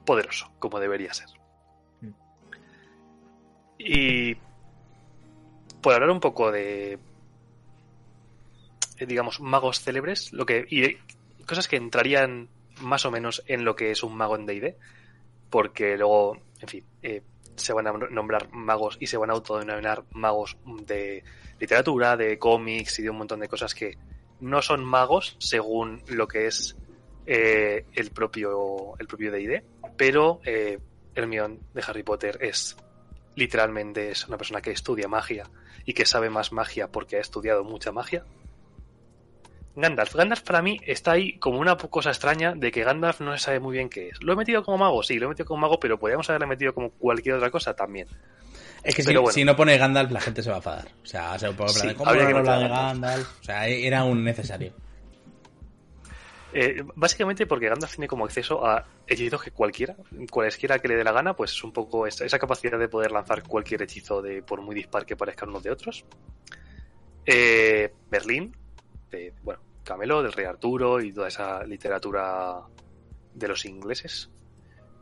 poderoso 0.06 0.50
como 0.58 0.78
debería 0.80 1.12
ser. 1.12 1.28
Mm. 2.00 2.10
Y 3.78 4.36
por 5.82 5.92
hablar 5.94 6.10
un 6.10 6.20
poco 6.20 6.50
de, 6.50 6.98
digamos, 9.06 9.40
magos 9.40 9.80
célebres, 9.80 10.32
lo 10.32 10.46
que 10.46 10.64
y 10.68 10.80
de- 10.80 10.98
cosas 11.46 11.68
que 11.68 11.76
entrarían 11.76 12.48
más 12.80 13.04
o 13.04 13.10
menos 13.10 13.42
en 13.46 13.64
lo 13.64 13.76
que 13.76 13.90
es 13.90 14.02
un 14.02 14.16
mago 14.16 14.36
en 14.36 14.46
D&D, 14.46 14.76
porque 15.50 15.96
luego, 15.96 16.38
en 16.60 16.68
fin, 16.68 16.84
eh, 17.02 17.22
se 17.56 17.72
van 17.72 17.86
a 17.86 17.92
nombrar 17.92 18.52
magos 18.52 18.96
y 19.00 19.06
se 19.06 19.16
van 19.16 19.30
a 19.30 19.34
autodenominar 19.34 20.04
magos 20.12 20.56
de 20.84 21.24
literatura, 21.58 22.16
de 22.16 22.38
cómics 22.38 22.98
y 22.98 23.02
de 23.02 23.10
un 23.10 23.18
montón 23.18 23.40
de 23.40 23.48
cosas 23.48 23.74
que 23.74 23.96
no 24.40 24.62
son 24.62 24.84
magos 24.84 25.36
según 25.38 26.02
lo 26.08 26.28
que 26.28 26.46
es 26.46 26.76
eh, 27.26 27.84
el 27.94 28.10
propio 28.10 28.94
el 28.98 29.06
propio 29.06 29.32
D&D, 29.32 29.64
pero 29.96 30.40
eh, 30.44 30.78
Hermione 31.14 31.58
de 31.74 31.84
Harry 31.86 32.02
Potter 32.02 32.38
es 32.40 32.76
literalmente 33.34 34.10
es 34.10 34.26
una 34.28 34.36
persona 34.36 34.60
que 34.60 34.70
estudia 34.70 35.08
magia 35.08 35.48
y 35.84 35.92
que 35.92 36.06
sabe 36.06 36.30
más 36.30 36.52
magia 36.52 36.88
porque 36.88 37.16
ha 37.16 37.20
estudiado 37.20 37.64
mucha 37.64 37.92
magia. 37.92 38.24
Gandalf. 39.76 40.14
Gandalf 40.14 40.40
para 40.40 40.62
mí 40.62 40.80
está 40.86 41.12
ahí 41.12 41.38
como 41.38 41.60
una 41.60 41.76
cosa 41.76 42.08
extraña 42.10 42.54
de 42.54 42.72
que 42.72 42.82
Gandalf 42.82 43.20
no 43.20 43.32
se 43.36 43.44
sabe 43.44 43.60
muy 43.60 43.76
bien 43.76 43.88
qué 43.90 44.08
es. 44.08 44.22
¿Lo 44.22 44.32
he 44.32 44.36
metido 44.36 44.64
como 44.64 44.78
mago? 44.78 45.02
Sí, 45.02 45.18
lo 45.18 45.26
he 45.26 45.28
metido 45.28 45.46
como 45.46 45.60
mago, 45.60 45.78
pero 45.78 45.98
podríamos 45.98 46.28
haberle 46.30 46.46
metido 46.46 46.72
como 46.74 46.90
cualquier 46.90 47.36
otra 47.36 47.50
cosa 47.50 47.74
también. 47.74 48.08
Es 48.82 48.94
que 48.94 49.02
si, 49.02 49.08
Pero 49.08 49.22
bueno. 49.22 49.34
si 49.34 49.44
no 49.44 49.54
pone 49.54 49.76
Gandalf, 49.76 50.10
la 50.10 50.20
gente 50.20 50.42
se 50.42 50.48
va 50.48 50.56
a 50.56 50.58
enfadar. 50.58 50.88
O 51.02 51.06
sea, 51.06 51.38
se 51.38 51.46
puede 51.52 51.70
hablar 51.70 51.82
Sí, 51.82 51.86
de 51.88 51.94
cómo 51.94 52.10
habría 52.10 52.24
no 52.24 52.30
que 52.30 52.38
hablar 52.38 52.58
de 52.60 52.68
Gandalf. 52.68 53.40
O 53.40 53.44
sea, 53.44 53.68
era 53.68 54.04
un 54.04 54.24
necesario. 54.24 54.72
Eh, 56.52 56.82
básicamente 56.94 57.46
porque 57.46 57.68
Gandalf 57.68 57.92
tiene 57.92 58.08
como 58.08 58.24
acceso 58.24 58.66
a 58.66 58.86
hechizos 59.06 59.42
que 59.42 59.50
cualquiera, 59.50 59.94
cualesquiera 60.30 60.78
que 60.78 60.88
le 60.88 60.96
dé 60.96 61.04
la 61.04 61.12
gana, 61.12 61.34
pues 61.36 61.52
es 61.52 61.62
un 61.62 61.72
poco 61.72 62.06
esa, 62.06 62.24
esa 62.24 62.38
capacidad 62.38 62.78
de 62.78 62.88
poder 62.88 63.12
lanzar 63.12 63.42
cualquier 63.42 63.82
hechizo 63.82 64.22
de 64.22 64.42
por 64.42 64.62
muy 64.62 64.74
dispar 64.74 65.04
que 65.04 65.16
parezcan 65.16 65.50
unos 65.50 65.62
de 65.64 65.70
otros. 65.70 66.06
Eh, 67.26 67.92
Berlín, 68.08 68.56
de, 69.10 69.34
bueno, 69.42 69.60
Camelo, 69.86 70.22
del 70.22 70.32
Rey 70.32 70.44
Arturo 70.44 71.00
y 71.00 71.12
toda 71.12 71.28
esa 71.28 71.64
literatura 71.64 72.56
de 73.34 73.48
los 73.48 73.64
ingleses. 73.64 74.28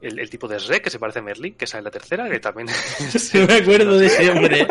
El, 0.00 0.18
el 0.18 0.28
tipo 0.28 0.46
de 0.46 0.58
Shrek 0.58 0.84
que 0.84 0.90
se 0.90 0.98
parece 0.98 1.20
a 1.20 1.22
Merlín, 1.22 1.54
que 1.54 1.66
sale 1.66 1.80
en 1.80 1.84
la 1.84 1.90
tercera, 1.90 2.28
que 2.28 2.38
también 2.38 2.68
No 3.34 3.46
me 3.46 3.54
acuerdo 3.54 3.98
de 3.98 4.06
ese 4.06 4.30
hombre. 4.30 4.66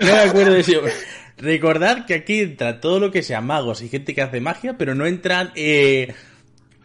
No 0.00 0.06
me 0.06 0.20
acuerdo 0.20 0.52
de 0.52 0.60
ese 0.60 0.76
hombre. 0.76 0.92
Recordad 1.38 2.06
que 2.06 2.14
aquí 2.14 2.40
entra 2.40 2.80
todo 2.80 3.00
lo 3.00 3.10
que 3.10 3.22
sea 3.22 3.40
magos 3.40 3.82
y 3.82 3.88
gente 3.88 4.14
que 4.14 4.22
hace 4.22 4.40
magia, 4.40 4.78
pero 4.78 4.94
no 4.94 5.04
entran 5.06 5.52
eh, 5.54 6.14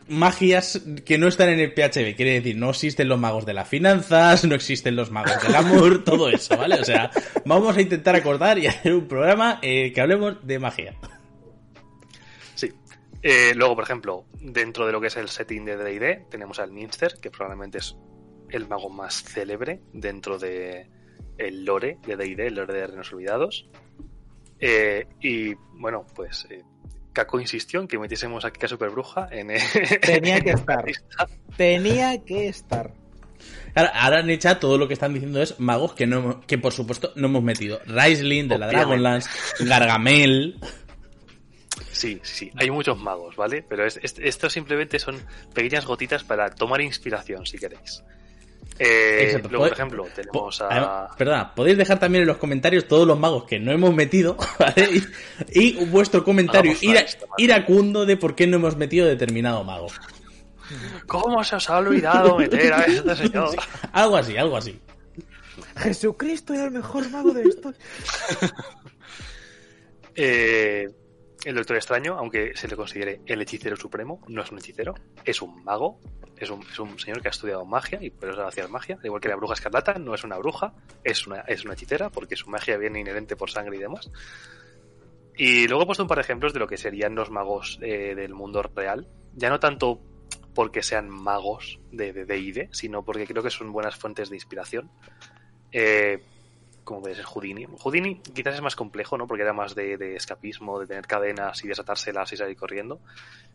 magias 0.07 0.81
que 1.05 1.17
no 1.17 1.27
están 1.27 1.49
en 1.49 1.59
el 1.59 1.73
PHB. 1.73 2.15
Quiere 2.15 2.33
decir, 2.33 2.57
no 2.57 2.71
existen 2.71 3.07
los 3.07 3.19
magos 3.19 3.45
de 3.45 3.53
las 3.53 3.67
finanzas, 3.67 4.43
no 4.45 4.55
existen 4.55 4.95
los 4.95 5.09
magos 5.09 5.41
del 5.41 5.55
amor, 5.55 6.03
todo 6.03 6.29
eso, 6.29 6.57
¿vale? 6.57 6.79
O 6.79 6.85
sea, 6.85 7.11
vamos 7.45 7.77
a 7.77 7.81
intentar 7.81 8.15
acordar 8.15 8.57
y 8.59 8.67
hacer 8.67 8.93
un 8.93 9.07
programa 9.07 9.59
eh, 9.61 9.91
que 9.93 10.01
hablemos 10.01 10.35
de 10.45 10.59
magia. 10.59 10.95
Eh, 13.23 13.53
luego, 13.55 13.75
por 13.75 13.83
ejemplo, 13.83 14.25
dentro 14.39 14.85
de 14.85 14.91
lo 14.91 14.99
que 15.01 15.07
es 15.07 15.17
el 15.17 15.29
setting 15.29 15.65
de 15.65 15.77
D&D, 15.77 16.25
tenemos 16.29 16.59
al 16.59 16.71
Minster, 16.71 17.15
que 17.21 17.29
probablemente 17.29 17.77
es 17.79 17.95
el 18.49 18.67
mago 18.67 18.89
más 18.89 19.23
célebre 19.23 19.81
dentro 19.93 20.37
de 20.39 20.89
el 21.37 21.63
lore 21.65 21.97
de 22.05 22.15
D&D, 22.17 22.47
el 22.47 22.55
lore 22.55 22.73
de 22.73 22.87
Reinos 22.87 23.13
Olvidados. 23.13 23.69
Eh, 24.59 25.07
y, 25.21 25.53
bueno, 25.73 26.05
pues... 26.15 26.47
Eh, 26.49 26.63
Caco 27.13 27.41
insistió 27.41 27.81
en 27.81 27.89
que 27.89 27.99
metiésemos 27.99 28.45
aquí 28.45 28.65
a 28.65 28.69
Superbruja 28.69 29.27
en... 29.31 29.49
Tenía 30.01 30.39
que 30.39 30.51
en 30.51 30.57
estar. 30.57 30.85
Tenía 31.57 32.23
que 32.23 32.47
estar. 32.47 32.93
Ahora, 33.75 33.89
ahora 33.89 34.23
Necha 34.23 34.59
todo 34.61 34.77
lo 34.77 34.87
que 34.87 34.93
están 34.93 35.13
diciendo 35.13 35.41
es 35.41 35.59
magos 35.59 35.93
que 35.93 36.07
no 36.07 36.17
hemos- 36.19 36.45
que 36.45 36.57
por 36.57 36.71
supuesto 36.71 37.11
no 37.17 37.27
hemos 37.27 37.43
metido. 37.43 37.81
Raisling 37.85 38.47
de 38.47 38.57
la. 38.57 38.67
Dragonlance, 38.67 39.29
Gargamel. 39.59 40.57
Sí, 41.91 42.19
sí, 42.23 42.45
sí. 42.45 42.51
Hay 42.55 42.69
muchos 42.69 42.97
magos, 42.97 43.35
¿vale? 43.35 43.63
Pero 43.67 43.85
es, 43.85 43.99
simplemente 44.49 44.99
son 44.99 45.19
pequeñas 45.53 45.85
gotitas 45.85 46.23
para 46.23 46.49
tomar 46.49 46.81
inspiración, 46.81 47.45
si 47.45 47.57
queréis. 47.57 48.03
Eh, 48.79 49.25
Exacto. 49.25 49.49
luego, 49.49 49.65
por 49.65 49.73
ejemplo, 49.73 50.07
tenemos 50.15 50.61
a... 50.61 50.67
además, 50.67 51.11
perdona, 51.17 51.53
podéis 51.53 51.77
dejar 51.77 51.99
también 51.99 52.23
en 52.23 52.27
los 52.27 52.37
comentarios 52.37 52.87
todos 52.87 53.05
los 53.05 53.19
magos 53.19 53.43
que 53.43 53.59
no 53.59 53.71
hemos 53.71 53.93
metido, 53.93 54.37
¿vale? 54.59 54.89
Y, 55.51 55.79
y 55.79 55.85
vuestro 55.85 56.23
comentario 56.23 56.73
iracundo 57.37 58.05
de 58.05 58.17
por 58.17 58.35
qué 58.35 58.47
no 58.47 58.57
hemos 58.57 58.77
metido 58.77 59.07
determinado 59.07 59.63
mago. 59.63 59.87
¿Cómo 61.07 61.43
se 61.43 61.55
os 61.55 61.69
ha 61.69 61.77
olvidado 61.77 62.37
meter 62.37 62.73
a 62.73 62.81
este 62.83 63.15
señor? 63.15 63.49
Algo 63.91 64.17
así, 64.17 64.37
algo 64.37 64.57
así. 64.57 64.79
Jesucristo 65.77 66.53
era 66.53 66.65
el 66.65 66.71
mejor 66.71 67.09
mago 67.09 67.33
de 67.33 67.43
esto. 67.43 67.73
Eh, 70.13 70.89
el 71.45 71.55
Doctor 71.55 71.77
Extraño, 71.77 72.17
aunque 72.17 72.55
se 72.55 72.67
le 72.67 72.75
considere 72.75 73.21
el 73.25 73.41
hechicero 73.41 73.75
supremo, 73.75 74.21
no 74.27 74.43
es 74.43 74.51
un 74.51 74.59
hechicero, 74.59 74.93
es 75.25 75.41
un 75.41 75.63
mago, 75.63 75.99
es 76.37 76.49
un, 76.49 76.99
señor 76.99 77.21
que 77.21 77.27
ha 77.27 77.31
estudiado 77.31 77.65
magia 77.65 77.99
y 78.01 78.09
por 78.09 78.29
eso 78.29 78.45
hacer 78.45 78.67
magia, 78.69 78.97
al 78.99 79.05
igual 79.05 79.21
que 79.21 79.29
la 79.29 79.35
bruja 79.35 79.53
escarlata, 79.53 79.93
no 79.95 80.13
es 80.13 80.23
una 80.23 80.37
bruja, 80.37 80.73
es 81.03 81.25
una, 81.27 81.41
es 81.41 81.65
una 81.65 81.73
hechicera 81.73 82.09
porque 82.09 82.35
su 82.35 82.49
magia 82.49 82.77
viene 82.77 82.99
inherente 82.99 83.35
por 83.35 83.49
sangre 83.49 83.77
y 83.77 83.79
demás. 83.79 84.11
Y 85.35 85.67
luego 85.67 85.83
he 85.83 85.85
puesto 85.87 86.03
un 86.03 86.09
par 86.09 86.17
de 86.17 86.23
ejemplos 86.23 86.53
de 86.53 86.59
lo 86.59 86.67
que 86.67 86.77
serían 86.77 87.15
los 87.15 87.31
magos 87.31 87.79
eh, 87.81 88.13
del 88.15 88.33
mundo 88.33 88.61
real. 88.61 89.07
Ya 89.33 89.49
no 89.49 89.59
tanto 89.59 90.01
porque 90.53 90.83
sean 90.83 91.09
magos 91.09 91.79
de 91.91 92.11
D&D, 92.13 92.69
sino 92.71 93.03
porque 93.03 93.25
creo 93.25 93.41
que 93.41 93.49
son 93.49 93.71
buenas 93.71 93.95
fuentes 93.95 94.29
de 94.29 94.35
inspiración. 94.35 94.91
Eh, 95.71 96.23
como 96.83 97.01
puede 97.01 97.15
ser 97.15 97.25
Houdini. 97.25 97.67
Houdini 97.79 98.21
quizás 98.21 98.55
es 98.55 98.61
más 98.61 98.75
complejo, 98.75 99.17
¿no? 99.17 99.27
Porque 99.27 99.43
era 99.43 99.53
más 99.53 99.75
de, 99.75 99.97
de, 99.97 100.15
escapismo, 100.15 100.79
de 100.79 100.87
tener 100.87 101.05
cadenas 101.07 101.63
y 101.63 101.67
desatárselas 101.67 102.31
y 102.33 102.37
salir 102.37 102.55
corriendo. 102.55 103.01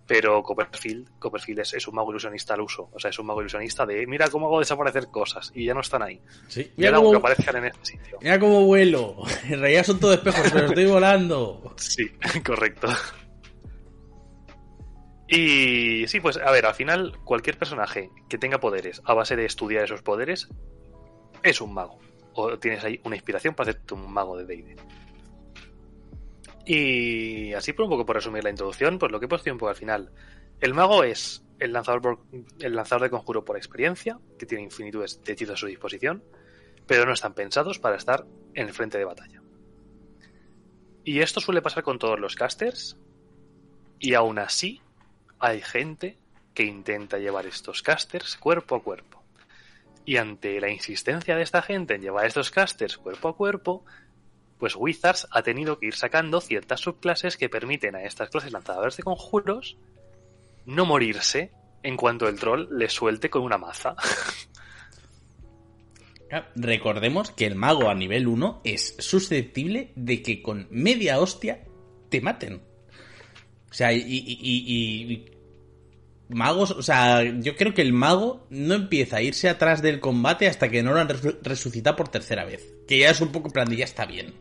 Pero 0.07 0.43
Copperfield, 0.43 1.19
Copperfield 1.19 1.61
es, 1.61 1.75
es, 1.75 1.89
un 1.89 1.97
mago 1.97 2.11
ilusionista 2.11 2.55
al 2.55 2.61
uso. 2.61 2.89
O 2.93 3.01
sea, 3.01 3.11
es 3.11 3.19
un 3.19 3.27
mago 3.27 3.41
ilusionista 3.41 3.85
de 3.85 4.07
mira 4.07 4.29
cómo 4.29 4.47
hago 4.47 4.61
desaparecer 4.61 5.09
cosas 5.09 5.51
y 5.55 5.65
ya 5.65 5.75
no 5.75 5.81
están 5.81 6.03
ahí. 6.03 6.21
Sí. 6.49 6.73
Mira 6.77 6.93
cómo 6.97 7.09
cómo, 7.09 7.19
aparezcan 7.19 7.57
en 7.57 7.65
este 7.67 7.85
sitio. 7.85 8.19
mira 8.21 8.39
cómo 8.39 8.65
vuelo. 8.65 9.17
En 9.47 9.61
realidad 9.61 9.85
son 9.85 10.01
todo 10.01 10.13
espejos, 10.13 10.51
pero 10.53 10.67
estoy 10.67 10.87
volando. 10.87 11.75
Sí, 11.77 12.11
correcto. 12.45 12.89
Y 15.29 16.07
sí, 16.07 16.21
pues 16.21 16.37
a 16.37 16.51
ver, 16.51 16.67
al 16.67 16.75
final 16.75 17.19
cualquier 17.25 17.59
personaje 17.59 18.11
que 18.29 18.39
tenga 18.39 18.61
poderes 18.61 19.03
a 19.05 19.15
base 19.15 19.35
de 19.35 19.45
estudiar 19.45 19.85
esos 19.85 20.03
poderes 20.03 20.49
es 21.43 21.61
un 21.61 21.75
mago. 21.75 21.99
O 22.37 22.59
tienes 22.59 22.85
ahí 22.85 23.01
una 23.05 23.17
inspiración 23.17 23.55
para 23.55 23.71
hacerte 23.71 23.95
un 23.95 24.13
mago 24.13 24.37
de 24.37 24.45
D&D. 24.45 24.77
Y 26.67 27.55
así 27.55 27.73
por 27.73 27.85
un 27.85 27.91
poco 27.91 28.05
por 28.05 28.17
resumir 28.17 28.45
la 28.45 28.51
introducción, 28.51 28.99
pues 28.99 29.11
lo 29.11 29.19
que 29.19 29.27
he 29.27 29.29
puesto 29.29 29.51
un 29.51 29.59
poco 29.59 29.71
al 29.71 29.77
final. 29.77 30.13
El 30.61 30.75
mago 30.75 31.03
es 31.03 31.45
el 31.59 31.73
lanzador, 31.73 32.19
el 32.59 32.75
lanzador 32.75 33.05
de 33.05 33.11
conjuro 33.11 33.45
por 33.45 33.57
experiencia, 33.57 34.19
que 34.39 34.47
tiene 34.47 34.65
infinitudes 34.65 35.23
de 35.23 35.33
hechizos 35.33 35.55
a 35.55 35.57
su 35.57 35.67
disposición, 35.67 36.23
pero 36.87 37.07
no 37.07 37.13
están 37.13 37.35
pensados 37.35 37.79
para 37.79 37.97
estar 37.97 38.27
en 38.55 38.69
el 38.69 38.75
frente 38.75 38.99
de 38.99 39.05
batalla. 39.05 39.43
Y 41.05 41.21
esto 41.21 41.41
suele 41.41 41.63
pasar 41.63 41.85
con 41.85 41.99
todos 41.99 42.19
los 42.19 42.35
casters, 42.35 42.99
y 43.99 44.15
aún 44.15 44.39
así 44.39 44.83
hay 45.39 45.61
gente 45.63 46.19
que 46.53 46.65
intenta 46.65 47.19
llevar 47.19 47.47
estos 47.47 47.83
casters 47.83 48.37
cuerpo 48.37 48.77
a 48.77 48.83
cuerpo. 48.83 49.16
Y 50.07 50.17
ante 50.17 50.59
la 50.61 50.71
insistencia 50.71 51.37
de 51.37 51.43
esta 51.43 51.61
gente 51.61 51.95
en 51.97 52.01
llevar 52.01 52.25
estos 52.27 52.51
casters 52.51 52.97
cuerpo 52.97 53.29
a 53.29 53.37
cuerpo, 53.37 53.85
pues 54.59 54.75
Wizards 54.77 55.27
ha 55.31 55.43
tenido 55.43 55.79
que 55.79 55.87
ir 55.87 55.95
sacando 55.95 56.41
ciertas 56.41 56.81
subclases 56.81 57.37
que 57.37 57.49
permiten 57.51 57.95
a 57.97 58.05
estas 58.05 58.31
clases 58.31 58.53
lanzadores 58.53 58.97
de 58.97 59.03
conjuros 59.03 59.77
no 60.65 60.87
morirse 60.87 61.51
en 61.83 61.97
cuanto 61.97 62.29
el 62.29 62.39
troll 62.39 62.69
les 62.71 62.93
suelte 62.93 63.29
con 63.29 63.43
una 63.43 63.59
maza. 63.59 63.95
Recordemos 66.57 67.31
que 67.31 67.47
el 67.47 67.55
mago 67.55 67.89
a 67.89 67.95
nivel 67.95 68.27
1 68.27 68.63
es 68.65 68.97
susceptible 68.99 69.93
de 69.95 70.23
que 70.23 70.43
con 70.43 70.67
media 70.71 71.21
hostia 71.21 71.65
te 72.09 72.21
maten. 72.21 72.63
O 73.71 73.75
sea, 73.75 73.93
y- 73.93 74.01
y- 74.01 74.39
y- 74.41 75.36
magos, 76.29 76.71
o 76.73 76.83
sea, 76.83 77.23
yo 77.23 77.55
creo 77.57 77.73
que 77.75 77.83
el 77.83 77.93
mago 77.93 78.47
no 78.51 78.75
empieza 78.75 79.19
a 79.19 79.23
irse 79.23 79.49
atrás 79.49 79.83
del 79.83 80.01
combate 80.01 80.47
hasta 80.49 80.69
que 80.69 80.83
no 80.83 80.93
lo 80.93 81.01
han 81.01 81.09
resu- 81.09 81.37
resucitado 81.43 81.97
por 81.97 82.09
tercera 82.09 82.45
vez. 82.45 82.75
Que 82.89 82.99
ya 82.99 83.11
es 83.11 83.21
un 83.21 83.31
poco 83.33 83.49
en 83.49 83.53
plan 83.53 83.69
de 83.69 83.77
ya 83.77 83.85
está 83.85 84.07
bien. 84.07 84.35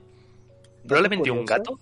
Probablemente 0.87 1.29
un 1.31 1.45
gato 1.45 1.79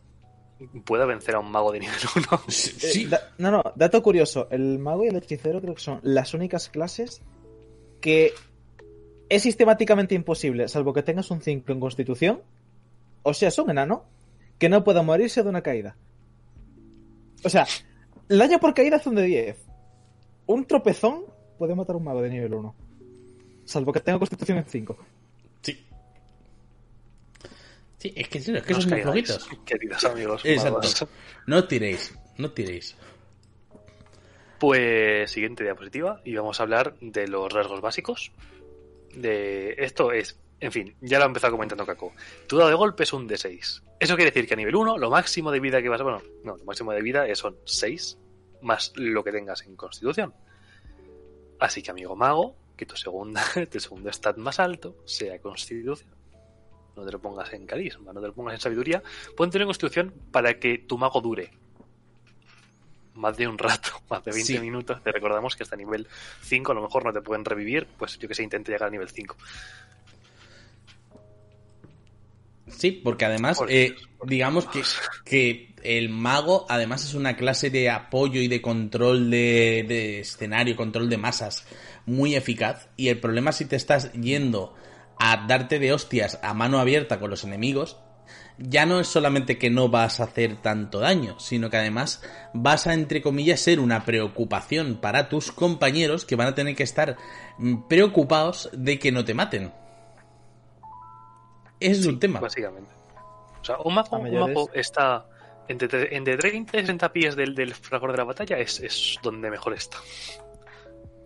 pueda 0.85 1.05
vencer 1.05 1.35
a 1.35 1.39
un 1.39 1.51
mago 1.51 1.71
de 1.71 1.79
nivel 1.81 1.95
1. 2.15 2.25
Eh, 2.47 2.51
Sí, 2.51 3.09
no, 3.37 3.51
no, 3.51 3.63
dato 3.75 4.01
curioso. 4.01 4.47
El 4.51 4.79
mago 4.79 5.03
y 5.03 5.07
el 5.07 5.15
hechicero 5.17 5.59
creo 5.61 5.75
que 5.75 5.81
son 5.81 5.99
las 6.03 6.33
únicas 6.33 6.69
clases 6.69 7.21
que 8.01 8.33
es 9.29 9.41
sistemáticamente 9.41 10.15
imposible, 10.15 10.67
salvo 10.67 10.93
que 10.93 11.01
tengas 11.03 11.31
un 11.31 11.41
5 11.41 11.71
en 11.71 11.79
constitución, 11.79 12.41
o 13.23 13.33
sea, 13.33 13.49
un 13.63 13.71
enano, 13.71 14.05
que 14.59 14.69
no 14.69 14.83
pueda 14.83 15.01
morirse 15.01 15.41
de 15.43 15.49
una 15.49 15.61
caída. 15.63 15.95
O 17.43 17.49
sea, 17.49 17.65
el 18.29 18.37
daño 18.37 18.59
por 18.59 18.73
caída 18.73 18.99
son 18.99 19.15
de 19.15 19.23
10. 19.23 19.57
Un 20.47 20.65
tropezón 20.65 21.23
puede 21.57 21.75
matar 21.75 21.95
a 21.95 21.97
un 21.97 22.03
mago 22.03 22.21
de 22.21 22.29
nivel 22.29 22.53
1. 22.53 22.75
Salvo 23.65 23.93
que 23.93 23.99
tenga 24.01 24.19
constitución 24.19 24.57
en 24.57 24.65
5. 24.65 24.97
sí. 25.61 25.85
Sí, 27.99 28.13
es 28.17 28.27
que, 28.27 28.39
sí, 28.41 28.53
es 28.53 28.63
que 28.63 28.73
No 28.73 28.81
son 28.81 28.89
muy 28.91 29.01
flojitos. 29.01 29.49
Queridos 29.65 30.03
amigos. 30.03 30.41
Exacto. 30.43 30.73
magos. 30.79 31.07
No 31.47 31.65
tiréis, 31.67 32.13
no 32.37 32.51
tiréis. 32.51 32.97
Pues 34.59 35.31
siguiente 35.31 35.63
diapositiva 35.63 36.21
y 36.25 36.35
vamos 36.35 36.59
a 36.59 36.63
hablar 36.63 36.95
de 36.99 37.27
los 37.27 37.51
rasgos 37.51 37.79
básicos. 37.81 38.31
De 39.15 39.75
esto 39.77 40.11
es, 40.11 40.37
en 40.59 40.71
fin, 40.71 40.95
ya 41.01 41.17
lo 41.19 41.25
ha 41.25 41.27
empezado 41.27 41.53
comentando 41.53 41.85
Kako. 41.85 42.13
Tu 42.47 42.57
dado 42.57 42.69
de 42.69 42.75
golpe 42.75 43.03
es 43.03 43.13
un 43.13 43.27
D6. 43.27 43.81
Eso 43.99 44.15
quiere 44.15 44.31
decir 44.31 44.47
que 44.47 44.53
a 44.53 44.57
nivel 44.57 44.75
1 44.75 44.97
lo 44.97 45.09
máximo 45.09 45.51
de 45.51 45.59
vida 45.61 45.81
que 45.81 45.87
vas 45.89 46.01
a... 46.01 46.03
Bueno, 46.03 46.21
no, 46.43 46.57
lo 46.57 46.63
máximo 46.65 46.91
de 46.91 47.01
vida 47.01 47.27
es- 47.27 47.39
son 47.39 47.55
6 47.65 48.17
más 48.63 48.91
lo 48.95 49.23
que 49.23 49.31
tengas 49.31 49.61
en 49.63 49.75
constitución. 49.75 50.33
Así 51.59 51.81
que 51.83 51.91
amigo 51.91 52.15
mago, 52.15 52.55
que 52.75 52.85
tu 52.85 52.95
segunda, 52.95 53.43
tu 53.71 53.79
segundo 53.79 54.11
stat 54.11 54.37
más 54.37 54.59
alto 54.59 54.95
sea 55.05 55.39
constitución. 55.39 56.09
No 56.95 57.05
te 57.05 57.11
lo 57.11 57.19
pongas 57.19 57.51
en 57.53 57.65
carisma, 57.65 58.13
no 58.13 58.21
te 58.21 58.27
lo 58.27 58.33
pongas 58.33 58.53
en 58.55 58.59
sabiduría. 58.61 59.01
Ponte 59.35 59.57
en 59.57 59.65
constitución 59.65 60.13
para 60.31 60.59
que 60.59 60.77
tu 60.79 60.97
mago 60.97 61.21
dure 61.21 61.51
más 63.15 63.37
de 63.37 63.47
un 63.47 63.57
rato, 63.57 63.89
más 64.09 64.23
de 64.23 64.31
20 64.31 64.53
Sí. 64.53 64.59
minutos. 64.59 65.01
Te 65.03 65.11
recordamos 65.11 65.55
que 65.55 65.63
hasta 65.63 65.75
nivel 65.75 66.07
5 66.41 66.71
a 66.71 66.75
lo 66.75 66.81
mejor 66.81 67.05
no 67.05 67.13
te 67.13 67.21
pueden 67.21 67.45
revivir, 67.45 67.87
pues 67.97 68.17
yo 68.19 68.27
que 68.27 68.35
sé, 68.35 68.43
intente 68.43 68.71
llegar 68.71 68.87
a 68.87 68.91
nivel 68.91 69.09
5. 69.09 69.35
Sí, 72.67 72.91
porque 72.91 73.25
además, 73.25 73.57
Por 73.57 73.71
eh, 73.71 73.89
Dios, 73.91 74.09
por 74.17 74.27
digamos 74.29 74.65
que, 74.67 74.81
que 75.25 75.72
el 75.83 76.09
mago 76.09 76.65
además 76.69 77.03
es 77.05 77.13
una 77.13 77.35
clase 77.35 77.69
de 77.69 77.89
apoyo 77.89 78.41
y 78.41 78.47
de 78.47 78.61
control 78.61 79.29
de, 79.29 79.85
de 79.87 80.19
escenario, 80.19 80.75
control 80.75 81.09
de 81.09 81.17
masas 81.17 81.65
muy 82.05 82.35
eficaz. 82.35 82.89
Y 82.95 83.09
el 83.09 83.19
problema 83.19 83.51
si 83.51 83.65
te 83.65 83.75
estás 83.75 84.11
yendo 84.13 84.73
a 85.19 85.45
darte 85.47 85.79
de 85.79 85.93
hostias 85.93 86.39
a 86.41 86.53
mano 86.53 86.79
abierta 86.79 87.19
con 87.19 87.29
los 87.29 87.43
enemigos, 87.43 87.97
ya 88.57 88.85
no 88.85 88.99
es 88.99 89.07
solamente 89.07 89.57
que 89.57 89.69
no 89.69 89.89
vas 89.89 90.19
a 90.19 90.25
hacer 90.25 90.61
tanto 90.61 90.99
daño, 90.99 91.39
sino 91.39 91.69
que 91.69 91.77
además 91.77 92.21
vas 92.53 92.87
a, 92.87 92.93
entre 92.93 93.21
comillas, 93.21 93.59
ser 93.59 93.79
una 93.79 94.05
preocupación 94.05 94.97
para 95.01 95.29
tus 95.29 95.51
compañeros 95.51 96.25
que 96.25 96.35
van 96.35 96.47
a 96.47 96.55
tener 96.55 96.75
que 96.75 96.83
estar 96.83 97.17
preocupados 97.89 98.69
de 98.73 98.99
que 98.99 99.11
no 99.11 99.25
te 99.25 99.33
maten. 99.33 99.73
Ese 101.79 102.01
es 102.01 102.05
un 102.05 102.19
tema. 102.19 102.39
Básicamente. 102.39 102.91
O 103.61 103.65
sea, 103.65 103.77
un 103.83 103.93
mago, 103.93 104.17
un 104.17 104.39
mago 104.39 104.69
está 104.73 105.25
entre, 105.67 106.15
entre 106.15 106.37
30 106.37 106.77
y 106.77 106.81
60 106.81 107.13
pies 107.13 107.35
del, 107.35 107.55
del 107.55 107.73
fragor 107.73 108.11
de 108.11 108.17
la 108.17 108.23
batalla, 108.23 108.57
es, 108.57 108.79
es 108.79 109.19
donde 109.23 109.49
mejor 109.49 109.73
está. 109.73 109.97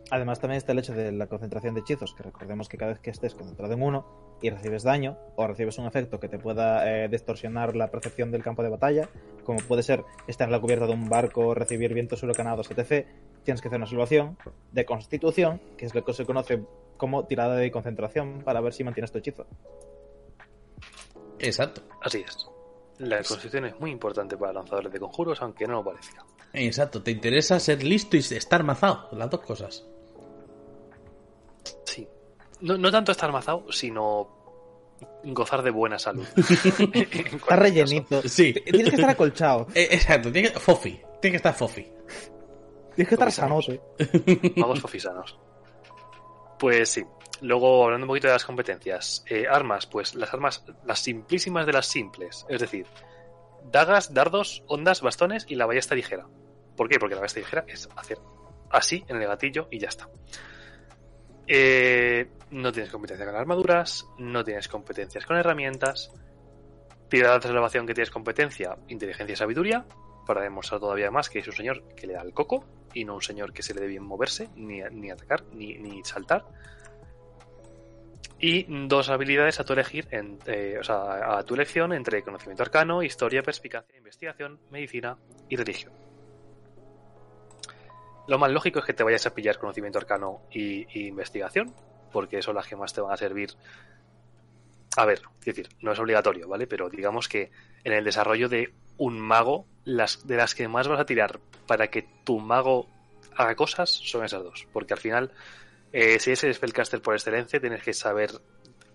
Además 0.10 0.40
también 0.40 0.58
está 0.58 0.72
el 0.72 0.80
hecho 0.80 0.94
de 0.94 1.12
la 1.12 1.28
concentración 1.28 1.74
de 1.74 1.82
hechizos, 1.82 2.14
que 2.14 2.24
recordemos 2.24 2.70
que 2.70 2.78
cada 2.78 2.94
vez 2.94 3.02
que 3.02 3.10
estés 3.10 3.36
concentrado 3.36 3.74
en 3.74 3.82
uno 3.82 4.38
y 4.42 4.50
recibes 4.50 4.84
daño 4.84 5.18
o 5.36 5.46
recibes 5.48 5.78
un 5.80 5.86
efecto 5.86 6.20
que 6.20 6.30
te 6.30 6.40
pueda 6.40 6.90
eh, 6.90 7.10
distorsionar 7.10 7.76
la 7.76 7.92
percepción 7.92 8.32
del 8.32 8.42
campo 8.42 8.64
de 8.64 8.70
batalla, 8.70 9.10
como 9.44 9.60
puede 9.60 9.84
ser 9.84 10.06
estar 10.28 10.48
en 10.48 10.54
la 10.54 10.62
cubierta 10.62 10.86
de 10.86 10.94
un 10.94 11.10
barco, 11.10 11.54
recibir 11.54 11.94
vientos 11.94 12.24
huracanados, 12.24 12.72
etc., 12.72 13.06
tienes 13.44 13.62
que 13.62 13.68
hacer 13.68 13.78
una 13.78 13.88
salvación 13.88 14.38
de 14.72 14.86
constitución, 14.86 15.60
que 15.78 15.86
es 15.86 15.96
lo 15.96 16.06
que 16.06 16.14
se 16.14 16.26
conoce 16.26 16.64
como 16.96 17.26
tirada 17.26 17.56
de 17.56 17.70
concentración 17.72 18.44
para 18.44 18.62
ver 18.62 18.74
si 18.74 18.84
mantienes 18.84 19.12
tu 19.12 19.18
hechizo. 19.18 19.46
Exacto. 21.40 21.82
Así 22.02 22.24
es. 22.26 22.50
La 23.00 23.18
constitución 23.18 23.66
es 23.66 23.80
muy 23.80 23.92
importante 23.92 24.38
para 24.38 24.54
lanzadores 24.54 24.92
de 24.92 25.00
conjuros, 25.00 25.42
aunque 25.42 25.68
no 25.68 25.74
lo 25.74 25.84
parezca. 25.84 26.26
Exacto, 26.54 27.04
te 27.04 27.12
interesa 27.12 27.60
ser 27.60 27.84
listo 27.84 28.18
y 28.18 28.20
estar 28.20 28.64
mazado, 28.64 29.10
las 29.12 29.30
dos 29.30 29.42
cosas. 29.42 29.86
Sí. 31.84 32.08
No, 32.62 32.78
no 32.78 32.92
tanto 32.92 33.12
estar 33.12 33.32
mazado, 33.32 33.72
sino 33.72 34.38
gozar 35.24 35.62
de 35.62 35.70
buena 35.70 36.00
salud. 36.00 36.26
Está 36.36 37.38
caso. 37.38 37.56
rellenito. 37.62 38.22
Sí. 38.28 38.54
Tienes 38.54 38.90
que 38.90 38.96
estar 38.96 39.10
acolchado. 39.10 39.68
Eh, 39.76 39.90
exacto, 39.92 40.32
tiene 40.32 40.52
que, 40.52 40.60
fofi, 40.60 41.00
tiene 41.22 41.34
que 41.34 41.38
estar 41.38 41.54
fofi. 41.54 41.86
Tienes 42.96 43.10
que 43.10 43.16
estar 43.16 43.32
sanote. 43.32 43.80
Vamos 44.56 44.82
fofisanos. 44.82 45.38
Pues 46.58 46.90
sí. 46.90 47.06
Luego, 47.42 47.86
hablando 47.86 48.06
un 48.06 48.10
poquito 48.10 48.28
de 48.28 48.34
las 48.34 48.46
competencias. 48.46 49.24
Eh, 49.28 49.46
armas, 49.50 49.86
pues 49.86 50.16
las 50.16 50.34
armas, 50.34 50.64
las 50.86 51.00
simplísimas 51.00 51.66
de 51.66 51.74
las 51.74 51.86
simples. 51.86 52.46
Es 52.50 52.62
decir, 52.62 52.86
dagas, 53.72 54.14
dardos, 54.14 54.64
ondas, 54.68 55.02
bastones 55.02 55.46
y 55.48 55.56
la 55.56 55.66
ballesta 55.66 55.96
ligera. 55.96 56.26
¿Por 56.76 56.90
qué? 56.90 57.00
Porque 57.00 57.16
la 57.16 57.22
ballesta 57.22 57.40
ligera 57.40 57.66
es 57.68 57.90
hacer 57.96 58.20
así 58.70 59.04
en 59.08 59.22
el 59.22 59.28
gatillo 59.28 59.68
y 59.72 59.80
ya 59.80 59.90
está. 59.90 60.10
Eh, 61.48 62.30
no 62.52 62.72
tienes 62.72 62.92
competencia 62.92 63.26
con 63.26 63.36
armaduras, 63.36 64.06
no 64.18 64.44
tienes 64.44 64.68
competencias 64.68 65.26
con 65.26 65.38
herramientas. 65.38 66.12
Tirada 67.10 67.40
de 67.40 67.48
salvación 67.48 67.88
que 67.88 67.94
tienes 67.94 68.12
competencia, 68.12 68.78
inteligencia 68.90 69.34
y 69.34 69.38
sabiduría, 69.38 69.86
para 70.26 70.42
demostrar 70.42 70.82
todavía 70.82 71.10
más 71.10 71.30
que 71.30 71.40
es 71.40 71.48
un 71.48 71.54
señor 71.54 71.84
que 71.96 72.06
le 72.06 72.14
da 72.14 72.22
el 72.22 72.34
coco 72.34 72.66
y 72.94 73.06
no 73.06 73.16
un 73.16 73.22
señor 73.22 73.54
que 73.54 73.64
se 73.64 73.74
le 73.74 73.82
dé 73.82 73.88
bien 73.88 74.04
moverse, 74.04 74.50
ni, 74.56 74.82
ni 74.92 75.10
atacar, 75.10 75.46
ni, 75.54 75.78
ni 75.78 76.04
saltar. 76.04 76.46
Y 78.40 78.66
dos 78.88 79.10
habilidades 79.10 79.60
a 79.60 79.64
tu 79.64 79.74
elegir, 79.74 80.08
en, 80.12 80.38
eh, 80.46 80.78
o 80.80 80.84
sea, 80.84 81.38
a 81.38 81.44
tu 81.44 81.56
elección 81.56 81.94
entre 81.94 82.22
conocimiento 82.22 82.64
arcano, 82.64 83.02
historia, 83.02 83.42
perspicacia, 83.42 83.98
investigación, 83.98 84.60
medicina 84.70 85.18
y 85.50 85.56
religión. 85.56 85.94
Lo 88.28 88.38
más 88.38 88.52
lógico 88.52 88.80
es 88.80 88.86
que 88.86 88.94
te 88.94 89.04
vayas 89.04 89.26
a 89.26 89.34
pillar 89.34 89.58
conocimiento 89.58 89.98
arcano 89.98 90.42
y, 90.52 90.86
y 91.00 91.08
investigación, 91.08 91.74
porque 92.12 92.42
son 92.42 92.56
las 92.56 92.68
que 92.68 92.76
más 92.76 92.94
te 92.94 93.02
van 93.02 93.14
a 93.14 93.18
servir. 93.18 93.52
A 94.98 95.06
ver, 95.06 95.22
es 95.40 95.46
decir, 95.46 95.70
no 95.82 95.94
es 95.94 96.00
obligatorio, 96.00 96.48
¿vale? 96.48 96.68
Pero 96.68 96.90
digamos 96.90 97.28
que 97.28 97.52
en 97.84 97.94
el 97.94 98.04
desarrollo 98.04 98.50
de 98.50 98.74
un 98.98 99.20
mago, 99.20 99.66
las 99.86 100.28
de 100.28 100.36
las 100.36 100.56
que 100.56 100.68
más 100.68 100.88
vas 100.88 101.00
a 101.00 101.06
tirar 101.06 101.40
para 101.66 101.88
que 101.88 102.08
tu 102.24 102.40
mago 102.40 102.88
haga 103.36 103.56
cosas 103.56 103.90
son 103.90 104.26
esas 104.26 104.44
dos, 104.44 104.68
porque 104.74 104.94
al 104.94 105.00
final 105.00 105.32
eh, 105.94 106.20
si 106.20 106.32
es 106.32 106.44
el 106.44 106.54
spellcaster 106.54 107.02
por 107.02 107.16
excelencia, 107.16 107.60
tienes 107.60 107.82
que 107.84 107.94
saber, 107.94 108.32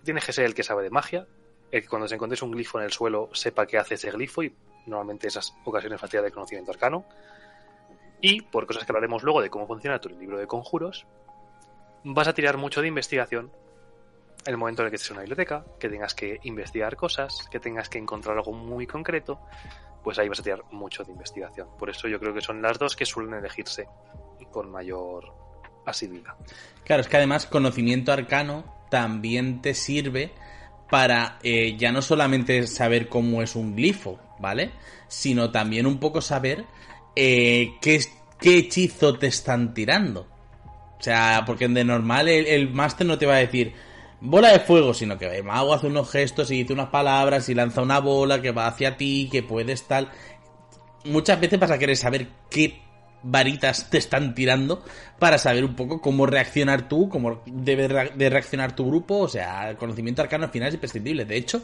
tienes 0.03 0.25
que 0.25 0.33
ser 0.33 0.45
el 0.45 0.53
que 0.53 0.63
sabe 0.63 0.83
de 0.83 0.89
magia, 0.89 1.27
el 1.71 1.81
que 1.81 1.87
cuando 1.87 2.07
se 2.07 2.15
encuentres 2.15 2.41
un 2.41 2.51
glifo 2.51 2.79
en 2.79 2.85
el 2.85 2.91
suelo 2.91 3.29
sepa 3.33 3.65
qué 3.65 3.77
hace 3.77 3.95
ese 3.95 4.11
glifo 4.11 4.43
y 4.43 4.55
normalmente 4.85 5.27
esas 5.27 5.53
ocasiones 5.65 5.99
facilidad 5.99 6.23
de 6.23 6.31
conocimiento 6.31 6.71
arcano. 6.71 7.05
Y 8.21 8.41
por 8.41 8.67
cosas 8.67 8.85
que 8.85 8.91
hablaremos 8.91 9.23
luego 9.23 9.41
de 9.41 9.49
cómo 9.49 9.67
funciona 9.67 9.99
tu 9.99 10.09
libro 10.09 10.37
de 10.37 10.47
conjuros, 10.47 11.05
vas 12.03 12.27
a 12.27 12.33
tirar 12.33 12.57
mucho 12.57 12.81
de 12.81 12.87
investigación 12.87 13.51
en 14.45 14.51
el 14.51 14.57
momento 14.57 14.81
en 14.81 14.87
el 14.87 14.91
que 14.91 14.97
estés 14.97 15.09
en 15.11 15.15
una 15.15 15.21
biblioteca, 15.23 15.65
que 15.79 15.89
tengas 15.89 16.13
que 16.13 16.39
investigar 16.43 16.95
cosas, 16.95 17.47
que 17.49 17.59
tengas 17.59 17.89
que 17.89 17.97
encontrar 17.97 18.37
algo 18.37 18.51
muy 18.51 18.85
concreto, 18.85 19.39
pues 20.03 20.19
ahí 20.19 20.27
vas 20.27 20.39
a 20.41 20.43
tirar 20.43 20.63
mucho 20.71 21.03
de 21.03 21.11
investigación. 21.11 21.69
Por 21.77 21.89
eso 21.89 22.07
yo 22.07 22.19
creo 22.19 22.33
que 22.33 22.41
son 22.41 22.61
las 22.61 22.77
dos 22.77 22.95
que 22.95 23.05
suelen 23.05 23.33
elegirse 23.33 23.87
con 24.51 24.69
mayor 24.69 25.42
asiduidad. 25.85 26.33
Claro, 26.83 27.01
es 27.01 27.07
que 27.07 27.17
además 27.17 27.45
conocimiento 27.45 28.11
arcano 28.11 28.65
también 28.89 29.61
te 29.61 29.73
sirve 29.73 30.31
para 30.89 31.39
eh, 31.41 31.75
ya 31.77 31.91
no 31.91 32.01
solamente 32.01 32.67
saber 32.67 33.09
cómo 33.09 33.41
es 33.41 33.55
un 33.55 33.75
glifo, 33.75 34.19
¿vale? 34.39 34.71
Sino 35.07 35.49
también 35.49 35.87
un 35.87 35.99
poco 35.99 36.21
saber 36.21 36.65
eh, 37.15 37.71
qué, 37.81 37.99
qué 38.39 38.57
hechizo 38.59 39.17
te 39.17 39.27
están 39.27 39.73
tirando. 39.73 40.27
O 40.99 41.03
sea, 41.03 41.43
porque 41.45 41.67
de 41.67 41.83
normal 41.83 42.29
el, 42.29 42.69
máster 42.69 43.07
no 43.07 43.17
te 43.17 43.25
va 43.25 43.37
a 43.37 43.39
decir 43.39 43.73
bola 44.21 44.51
de 44.51 44.59
fuego, 44.59 44.93
sino 44.93 45.17
que 45.17 45.25
el 45.25 45.43
mago 45.43 45.73
hace 45.73 45.87
unos 45.87 46.11
gestos 46.11 46.51
y 46.51 46.57
dice 46.57 46.73
unas 46.73 46.89
palabras 46.89 47.49
y 47.49 47.55
lanza 47.55 47.81
una 47.81 47.99
bola 47.99 48.41
que 48.41 48.51
va 48.51 48.67
hacia 48.67 48.95
ti, 48.95 49.27
que 49.31 49.41
puedes 49.41 49.87
tal. 49.87 50.11
Muchas 51.05 51.39
veces 51.41 51.59
vas 51.59 51.71
a 51.71 51.79
querer 51.79 51.97
saber 51.97 52.27
qué 52.51 52.82
varitas 53.23 53.89
te 53.89 53.97
están 53.97 54.35
tirando 54.35 54.83
para 55.19 55.37
saber 55.37 55.63
un 55.63 55.75
poco 55.75 56.01
cómo 56.01 56.25
reaccionar 56.25 56.87
tú, 56.87 57.09
cómo 57.09 57.41
debe 57.45 57.87
de 57.87 58.29
reaccionar 58.29 58.75
tu 58.75 58.85
grupo. 58.85 59.19
O 59.19 59.27
sea, 59.27 59.69
el 59.69 59.77
conocimiento 59.77 60.21
arcano 60.21 60.45
al 60.45 60.51
final 60.51 60.67
es 60.67 60.75
imprescindible. 60.75 61.25
De 61.25 61.37
hecho, 61.37 61.63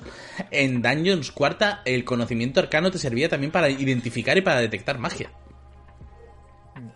en 0.50 0.82
Dungeons 0.82 1.32
cuarta, 1.32 1.82
el 1.86 2.04
conocimiento 2.06 2.60
arcano 2.60 2.90
te 2.90 2.98
servía 2.98 3.30
también 3.30 3.52
para 3.52 3.70
identificar 3.70 4.38
y 4.38 4.42
para 4.42 4.62
detectar 4.62 4.98
magia. 4.98 5.32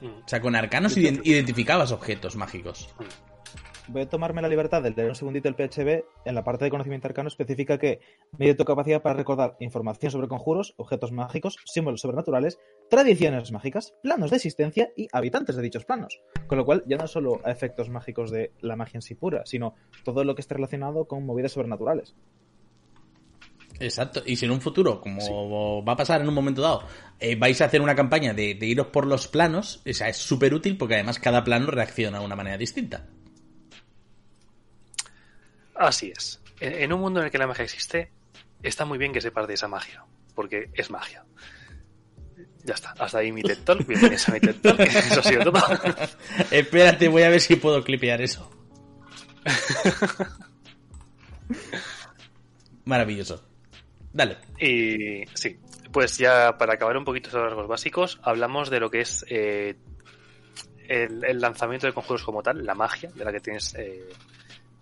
O 0.04 0.28
sea, 0.28 0.40
con 0.42 0.56
arcanos 0.56 0.98
identificabas 0.98 1.92
objetos 1.92 2.36
mágicos 2.36 2.90
voy 3.88 4.04
a 4.04 4.10
tomarme 4.10 4.42
la 4.42 4.48
libertad 4.48 4.82
de 4.82 4.92
leer 4.92 5.10
un 5.10 5.16
segundito 5.16 5.50
el 5.50 5.56
PHB. 5.56 6.04
En 6.26 6.36
la 6.36 6.44
parte 6.44 6.66
de 6.66 6.72
conocimiento 6.72 7.08
arcano 7.08 7.28
especifica 7.28 7.78
que 7.78 8.00
mide 8.38 8.56
tu 8.56 8.66
capacidad 8.66 9.02
para 9.02 9.16
recordar 9.16 9.56
información 9.60 10.12
sobre 10.12 10.28
conjuros, 10.28 10.74
objetos 10.78 11.12
mágicos, 11.12 11.58
símbolos 11.66 12.02
sobrenaturales, 12.02 12.60
tradiciones 12.94 13.52
mágicas, 13.52 13.96
planos 14.04 14.30
de 14.30 14.36
existencia 14.36 14.92
y 14.96 15.08
habitantes 15.12 15.56
de 15.56 15.64
dichos 15.64 15.84
planos. 15.84 16.22
Con 16.46 16.60
lo 16.60 16.66
cual, 16.66 16.84
ya 16.86 16.96
no 16.96 17.08
solo 17.08 17.42
a 17.44 17.50
efectos 17.50 17.90
mágicos 17.90 18.30
de 18.30 18.52
la 18.62 18.76
magia 18.76 19.00
en 19.00 19.02
sí 19.02 19.16
pura, 19.16 19.42
sino 19.48 19.74
todo 20.04 20.24
lo 20.24 20.36
que 20.36 20.42
esté 20.42 20.54
relacionado 20.54 21.06
con 21.06 21.26
movidas 21.26 21.54
sobrenaturales. 21.54 22.14
Exacto, 23.80 24.22
y 24.24 24.36
si 24.36 24.46
en 24.46 24.52
un 24.52 24.62
futuro, 24.62 25.02
como 25.02 25.84
va 25.84 25.94
a 25.94 25.96
pasar 25.96 26.22
en 26.22 26.28
un 26.28 26.36
momento 26.36 26.62
dado, 26.62 26.84
eh, 27.20 27.36
vais 27.36 27.60
a 27.62 27.66
hacer 27.66 27.82
una 27.82 27.96
campaña 27.96 28.36
de, 28.36 28.54
de 28.54 28.66
iros 28.68 28.88
por 28.88 29.08
los 29.08 29.28
planos, 29.28 29.82
o 29.90 29.92
sea, 29.92 30.08
es 30.10 30.18
súper 30.18 30.54
útil 30.54 30.78
porque 30.78 30.94
además 30.94 31.18
cada 31.18 31.44
plano 31.44 31.72
reacciona 31.72 32.20
de 32.20 32.26
una 32.26 32.36
manera 32.36 32.60
distinta. 32.60 33.08
Así 35.74 36.14
es. 36.16 36.40
En 36.60 36.94
un 36.94 37.02
mundo 37.02 37.22
en 37.22 37.26
el 37.26 37.32
que 37.32 37.40
la 37.40 37.48
magia 37.48 37.64
existe, 37.64 38.12
está 38.62 38.86
muy 38.86 39.00
bien 39.00 39.12
que 39.12 39.20
sepas 39.20 39.48
de 39.48 39.56
esa 39.56 39.68
magia, 39.68 40.06
porque 40.36 40.70
es 40.76 40.92
magia. 40.92 41.26
Ya 42.64 42.76
está, 42.76 42.94
hasta 42.98 43.18
ahí 43.18 43.32
mi 43.32 43.42
TED 43.42 43.60
Talk. 43.66 43.86
Bienvenidos 43.86 44.30
a 44.30 44.32
mi 44.32 44.40
TED 44.40 44.56
Talk. 44.62 44.80
Eso 44.80 45.20
ha 45.20 45.24
sido 45.24 45.52
todo. 45.52 45.62
Espérate, 46.52 47.10
voy 47.10 47.24
a 47.24 47.30
ver 47.30 47.42
si 47.42 47.58
puedo 47.58 47.84
clipear 47.84 48.22
eso. 48.22 48.50
Maravilloso. 52.86 53.44
Dale. 54.14 54.38
Y 54.60 55.26
sí, 55.34 55.60
pues 55.92 56.18
ya 56.18 56.58
para 56.58 56.76
acabar 56.76 56.96
un 56.96 57.04
poquito 57.04 57.30
los 57.34 57.50
rasgos 57.50 57.68
básicos, 57.68 58.20
hablamos 58.24 58.70
de 58.70 58.80
lo 58.80 58.90
que 58.90 59.02
es 59.02 59.26
eh, 59.28 59.76
el, 60.88 61.42
lanzamiento 61.42 61.88
de 61.88 61.94
conjuros 61.94 62.24
como 62.24 62.42
tal, 62.42 62.66
la 62.66 62.76
magia 62.76 63.12
de 63.14 63.26
la 63.26 63.34
que 63.34 63.42
tienes 63.42 63.76
eh, 63.76 64.08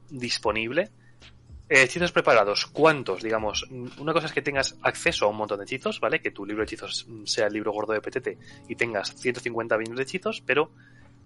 disponible. 0.10 0.92
Eh, 1.72 1.84
hechizos 1.84 2.12
preparados, 2.12 2.66
¿cuántos? 2.66 3.24
Digamos, 3.24 3.66
una 3.98 4.12
cosa 4.12 4.26
es 4.26 4.34
que 4.34 4.42
tengas 4.42 4.78
acceso 4.82 5.26
a 5.26 5.30
un 5.30 5.38
montón 5.38 5.58
de 5.58 5.64
hechizos, 5.64 6.02
¿vale? 6.02 6.20
Que 6.20 6.30
tu 6.30 6.46
libro 6.46 6.64
de 6.64 6.66
hechizos 6.66 7.08
sea 7.24 7.48
el 7.48 7.54
libro 7.54 7.72
gordo 7.72 7.94
de 7.94 8.02
PTT 8.02 8.68
y 8.68 8.76
tengas 8.76 9.16
150 9.16 9.78
millones 9.78 9.96
de 9.96 10.04
hechizos, 10.04 10.44
pero 10.46 10.72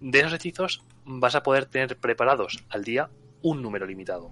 de 0.00 0.20
esos 0.20 0.34
hechizos 0.34 0.84
vas 1.04 1.34
a 1.34 1.42
poder 1.42 1.66
tener 1.66 1.96
preparados 1.96 2.64
al 2.68 2.84
día 2.84 3.10
un 3.42 3.60
número 3.60 3.86
limitado. 3.86 4.30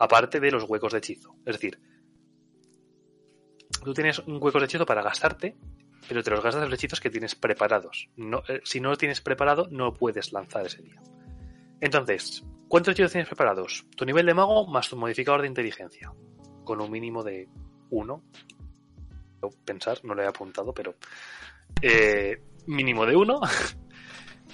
Aparte 0.00 0.40
de 0.40 0.50
los 0.50 0.64
huecos 0.64 0.90
de 0.90 0.98
hechizo. 0.98 1.36
Es 1.46 1.54
decir, 1.54 1.78
tú 3.84 3.94
tienes 3.94 4.18
un 4.18 4.42
hueco 4.42 4.58
de 4.58 4.64
hechizo 4.64 4.84
para 4.84 5.02
gastarte, 5.02 5.56
pero 6.08 6.24
te 6.24 6.30
los 6.32 6.42
gastas 6.42 6.64
los 6.64 6.74
hechizos 6.76 7.00
que 7.00 7.10
tienes 7.10 7.36
preparados. 7.36 8.08
No, 8.16 8.42
eh, 8.48 8.62
si 8.64 8.80
no 8.80 8.90
lo 8.90 8.96
tienes 8.96 9.20
preparado, 9.20 9.68
no 9.70 9.94
puedes 9.94 10.32
lanzar 10.32 10.66
ese 10.66 10.82
día. 10.82 11.00
Entonces, 11.80 12.42
¿cuántos 12.68 12.92
hechizos 12.92 13.12
tienes 13.12 13.28
preparados? 13.28 13.86
Tu 13.96 14.04
nivel 14.04 14.26
de 14.26 14.34
mago 14.34 14.66
más 14.66 14.88
tu 14.88 14.96
modificador 14.96 15.42
de 15.42 15.48
inteligencia. 15.48 16.12
Con 16.64 16.80
un 16.80 16.90
mínimo 16.90 17.22
de 17.22 17.48
1. 17.90 18.22
Pensar, 19.64 19.98
no 20.04 20.14
lo 20.14 20.22
he 20.22 20.26
apuntado, 20.26 20.72
pero. 20.72 20.94
Eh, 21.82 22.42
mínimo 22.66 23.06
de 23.06 23.16
1. 23.16 23.40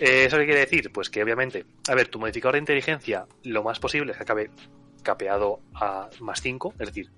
Eh, 0.00 0.24
¿Eso 0.24 0.38
qué 0.38 0.46
quiere 0.46 0.58
decir? 0.58 0.90
Pues 0.90 1.08
que 1.08 1.22
obviamente, 1.22 1.66
a 1.88 1.94
ver, 1.94 2.08
tu 2.08 2.18
modificador 2.18 2.54
de 2.54 2.58
inteligencia 2.58 3.28
lo 3.44 3.62
más 3.62 3.78
posible 3.78 4.10
es 4.10 4.20
acabe 4.20 4.50
capeado 5.04 5.60
a 5.72 6.10
más 6.18 6.40
5, 6.42 6.74
es 6.80 6.88
decir, 6.88 7.12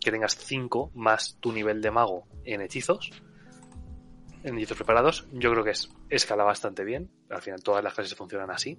que 0.00 0.10
tengas 0.10 0.34
5 0.36 0.92
más 0.94 1.36
tu 1.40 1.52
nivel 1.52 1.82
de 1.82 1.90
mago 1.90 2.26
en 2.44 2.62
hechizos, 2.62 3.10
en 4.44 4.56
hechizos 4.56 4.76
preparados, 4.76 5.28
yo 5.32 5.50
creo 5.52 5.64
que 5.64 5.70
es, 5.70 5.90
escala 6.08 6.44
bastante 6.44 6.84
bien. 6.84 7.10
Al 7.30 7.42
final 7.42 7.62
todas 7.62 7.84
las 7.84 7.94
clases 7.94 8.14
funcionan 8.14 8.50
así. 8.50 8.78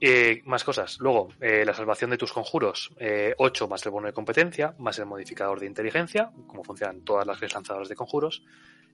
Eh, 0.00 0.42
más 0.44 0.64
cosas. 0.64 0.98
Luego, 1.00 1.28
eh, 1.40 1.64
la 1.64 1.72
salvación 1.72 2.10
de 2.10 2.18
tus 2.18 2.32
conjuros. 2.32 2.90
8 3.38 3.64
eh, 3.64 3.68
más 3.68 3.86
el 3.86 3.92
bono 3.92 4.06
de 4.06 4.12
competencia, 4.12 4.74
más 4.78 4.98
el 4.98 5.06
modificador 5.06 5.60
de 5.60 5.66
inteligencia, 5.66 6.30
como 6.46 6.64
funcionan 6.64 7.02
todas 7.02 7.26
las 7.26 7.38
clases 7.38 7.54
lanzadoras 7.54 7.88
de 7.88 7.94
conjuros. 7.94 8.44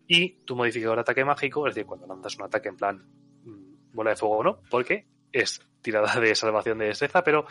Y 0.07 0.45
tu 0.45 0.57
modificador 0.57 0.97
de 0.97 1.03
ataque 1.03 1.25
mágico, 1.25 1.67
es 1.67 1.75
decir, 1.75 1.87
cuando 1.87 2.07
lanzas 2.07 2.37
un 2.37 2.45
ataque 2.45 2.69
en 2.69 2.77
plan 2.77 3.05
mm, 3.45 3.95
bola 3.95 4.11
de 4.11 4.17
fuego 4.17 4.39
o 4.39 4.45
no, 4.45 4.63
porque 4.71 5.07
es 5.33 5.61
tirada 5.81 6.21
de 6.21 6.35
salvación 6.35 6.79
de 6.79 6.87
destreza, 6.87 7.25
pero 7.25 7.47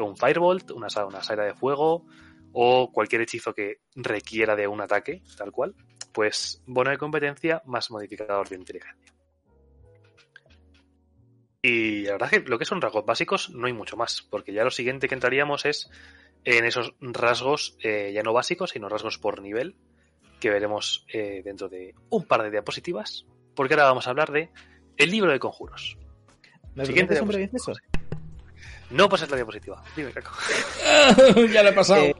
un 0.00 0.16
firebolt, 0.16 0.72
una, 0.72 0.88
una 1.06 1.44
de 1.44 1.54
fuego 1.54 2.04
o 2.52 2.92
cualquier 2.92 3.22
hechizo 3.22 3.54
que 3.54 3.80
requiera 3.94 4.54
de 4.54 4.68
un 4.68 4.80
ataque, 4.80 5.22
tal 5.38 5.52
cual, 5.52 5.74
pues 6.12 6.62
bono 6.66 6.90
de 6.90 6.98
competencia 6.98 7.62
más 7.64 7.90
modificador 7.90 8.48
de 8.48 8.56
inteligencia. 8.56 9.11
Y 11.62 12.02
la 12.02 12.12
verdad 12.12 12.28
es 12.32 12.42
que 12.42 12.48
lo 12.48 12.58
que 12.58 12.64
son 12.64 12.80
rasgos 12.80 13.06
básicos 13.06 13.50
no 13.50 13.68
hay 13.68 13.72
mucho 13.72 13.96
más, 13.96 14.26
porque 14.28 14.52
ya 14.52 14.64
lo 14.64 14.70
siguiente 14.72 15.08
que 15.08 15.14
entraríamos 15.14 15.64
es 15.64 15.88
en 16.44 16.64
esos 16.64 16.94
rasgos 17.00 17.76
eh, 17.80 18.10
ya 18.12 18.24
no 18.24 18.32
básicos, 18.32 18.70
sino 18.70 18.88
rasgos 18.88 19.18
por 19.18 19.40
nivel, 19.40 19.76
que 20.40 20.50
veremos 20.50 21.06
eh, 21.12 21.40
dentro 21.44 21.68
de 21.68 21.94
un 22.10 22.24
par 22.24 22.42
de 22.42 22.50
diapositivas, 22.50 23.26
porque 23.54 23.74
ahora 23.74 23.84
vamos 23.86 24.08
a 24.08 24.10
hablar 24.10 24.32
de 24.32 24.50
el 24.96 25.10
libro 25.12 25.30
de 25.30 25.38
conjuros. 25.38 25.96
¿Me 26.74 26.84
siguiente 26.84 27.14
eso? 27.14 27.72
No 28.90 29.08
pases 29.08 29.30
la 29.30 29.36
diapositiva. 29.36 29.82
Dime, 29.96 30.10
Caco. 30.10 30.32
ya 31.52 31.62
lo 31.62 31.68
he 31.68 31.72
pasado. 31.72 32.02
Eh, 32.02 32.14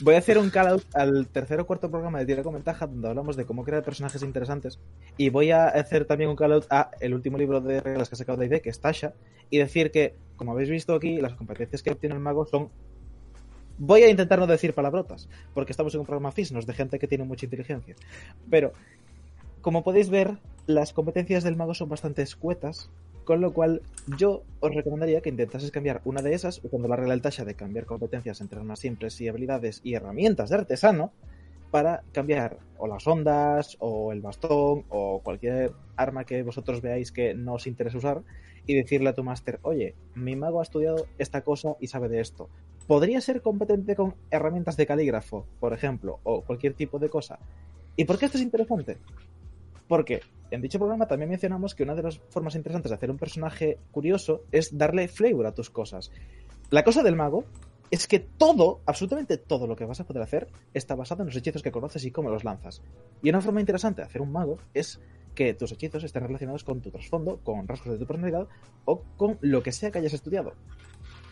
Voy 0.00 0.14
a 0.14 0.18
hacer 0.18 0.36
un 0.36 0.50
call 0.50 0.68
out 0.68 0.84
al 0.92 1.26
tercer 1.26 1.58
o 1.58 1.66
cuarto 1.66 1.90
programa 1.90 2.18
de 2.18 2.26
Tira 2.26 2.42
con 2.42 2.52
Ventaja, 2.52 2.86
donde 2.86 3.08
hablamos 3.08 3.34
de 3.34 3.46
cómo 3.46 3.64
crear 3.64 3.82
personajes 3.82 4.22
interesantes. 4.22 4.78
Y 5.16 5.30
voy 5.30 5.52
a 5.52 5.68
hacer 5.68 6.04
también 6.04 6.28
un 6.28 6.36
call 6.36 6.52
out 6.52 6.66
a 6.68 6.90
el 7.00 7.14
último 7.14 7.38
libro 7.38 7.62
de 7.62 7.80
reglas 7.80 8.10
que 8.10 8.14
ha 8.14 8.18
sacado 8.18 8.44
ID, 8.44 8.60
que 8.60 8.68
es 8.68 8.78
Tasha, 8.78 9.14
y 9.48 9.56
decir 9.56 9.90
que, 9.90 10.14
como 10.36 10.52
habéis 10.52 10.68
visto 10.68 10.94
aquí, 10.94 11.18
las 11.22 11.32
competencias 11.32 11.82
que 11.82 11.92
obtiene 11.92 12.14
el 12.14 12.20
mago 12.20 12.44
son. 12.44 12.68
Voy 13.78 14.02
a 14.02 14.10
intentar 14.10 14.38
no 14.38 14.46
decir 14.46 14.74
palabrotas, 14.74 15.30
porque 15.54 15.72
estamos 15.72 15.94
en 15.94 16.00
un 16.00 16.06
programa 16.06 16.30
FISNOS 16.30 16.66
de 16.66 16.74
gente 16.74 16.98
que 16.98 17.08
tiene 17.08 17.24
mucha 17.24 17.46
inteligencia. 17.46 17.96
Pero, 18.50 18.74
como 19.62 19.82
podéis 19.82 20.10
ver, 20.10 20.36
las 20.66 20.92
competencias 20.92 21.42
del 21.42 21.56
mago 21.56 21.72
son 21.72 21.88
bastante 21.88 22.20
escuetas 22.20 22.90
Con 23.26 23.40
lo 23.40 23.52
cual, 23.52 23.82
yo 24.16 24.44
os 24.60 24.72
recomendaría 24.72 25.20
que 25.20 25.30
intentases 25.30 25.72
cambiar 25.72 26.00
una 26.04 26.22
de 26.22 26.32
esas, 26.32 26.60
usando 26.62 26.86
la 26.86 26.94
regla 26.94 27.12
del 27.12 27.22
Tasha 27.22 27.44
de 27.44 27.56
cambiar 27.56 27.84
competencias 27.84 28.40
entre 28.40 28.60
armas 28.60 28.78
simples 28.78 29.20
y 29.20 29.26
habilidades 29.26 29.80
y 29.82 29.94
herramientas 29.94 30.48
de 30.48 30.54
artesano, 30.54 31.10
para 31.72 32.04
cambiar 32.12 32.58
o 32.78 32.86
las 32.86 33.04
ondas, 33.08 33.76
o 33.80 34.12
el 34.12 34.20
bastón, 34.20 34.84
o 34.90 35.22
cualquier 35.24 35.72
arma 35.96 36.22
que 36.22 36.44
vosotros 36.44 36.80
veáis 36.80 37.10
que 37.10 37.34
no 37.34 37.54
os 37.54 37.66
interese 37.66 37.98
usar, 37.98 38.22
y 38.64 38.76
decirle 38.76 39.08
a 39.08 39.14
tu 39.14 39.24
máster, 39.24 39.58
oye, 39.62 39.96
mi 40.14 40.36
mago 40.36 40.60
ha 40.60 40.62
estudiado 40.62 41.06
esta 41.18 41.40
cosa 41.40 41.74
y 41.80 41.88
sabe 41.88 42.08
de 42.08 42.20
esto. 42.20 42.48
¿Podría 42.86 43.20
ser 43.20 43.42
competente 43.42 43.96
con 43.96 44.14
herramientas 44.30 44.76
de 44.76 44.86
calígrafo, 44.86 45.46
por 45.58 45.72
ejemplo, 45.72 46.20
o 46.22 46.42
cualquier 46.42 46.74
tipo 46.74 47.00
de 47.00 47.08
cosa? 47.08 47.40
¿Y 47.96 48.04
por 48.04 48.18
qué 48.18 48.26
esto 48.26 48.38
es 48.38 48.44
interesante? 48.44 48.98
Porque 49.88 50.20
en 50.50 50.62
dicho 50.62 50.78
programa 50.78 51.06
también 51.06 51.30
mencionamos 51.30 51.74
que 51.74 51.82
una 51.82 51.94
de 51.94 52.02
las 52.02 52.18
formas 52.30 52.54
interesantes 52.54 52.90
de 52.90 52.96
hacer 52.96 53.10
un 53.10 53.18
personaje 53.18 53.78
curioso 53.90 54.42
es 54.52 54.76
darle 54.76 55.08
flavor 55.08 55.46
a 55.46 55.54
tus 55.54 55.70
cosas. 55.70 56.10
La 56.70 56.84
cosa 56.84 57.02
del 57.02 57.16
mago 57.16 57.44
es 57.90 58.06
que 58.06 58.18
todo, 58.18 58.80
absolutamente 58.86 59.38
todo 59.38 59.66
lo 59.66 59.76
que 59.76 59.84
vas 59.84 60.00
a 60.00 60.04
poder 60.04 60.22
hacer 60.22 60.48
está 60.74 60.94
basado 60.94 61.22
en 61.22 61.28
los 61.28 61.36
hechizos 61.36 61.62
que 61.62 61.70
conoces 61.70 62.04
y 62.04 62.10
cómo 62.10 62.30
los 62.30 62.44
lanzas. 62.44 62.82
Y 63.22 63.30
una 63.30 63.40
forma 63.40 63.60
interesante 63.60 64.02
de 64.02 64.06
hacer 64.06 64.22
un 64.22 64.32
mago 64.32 64.58
es 64.74 65.00
que 65.34 65.54
tus 65.54 65.70
hechizos 65.72 66.02
estén 66.02 66.24
relacionados 66.24 66.64
con 66.64 66.80
tu 66.80 66.90
trasfondo, 66.90 67.38
con 67.44 67.68
rasgos 67.68 67.92
de 67.92 67.98
tu 67.98 68.06
personalidad 68.06 68.48
o 68.84 69.02
con 69.16 69.38
lo 69.40 69.62
que 69.62 69.72
sea 69.72 69.90
que 69.90 69.98
hayas 69.98 70.14
estudiado. 70.14 70.54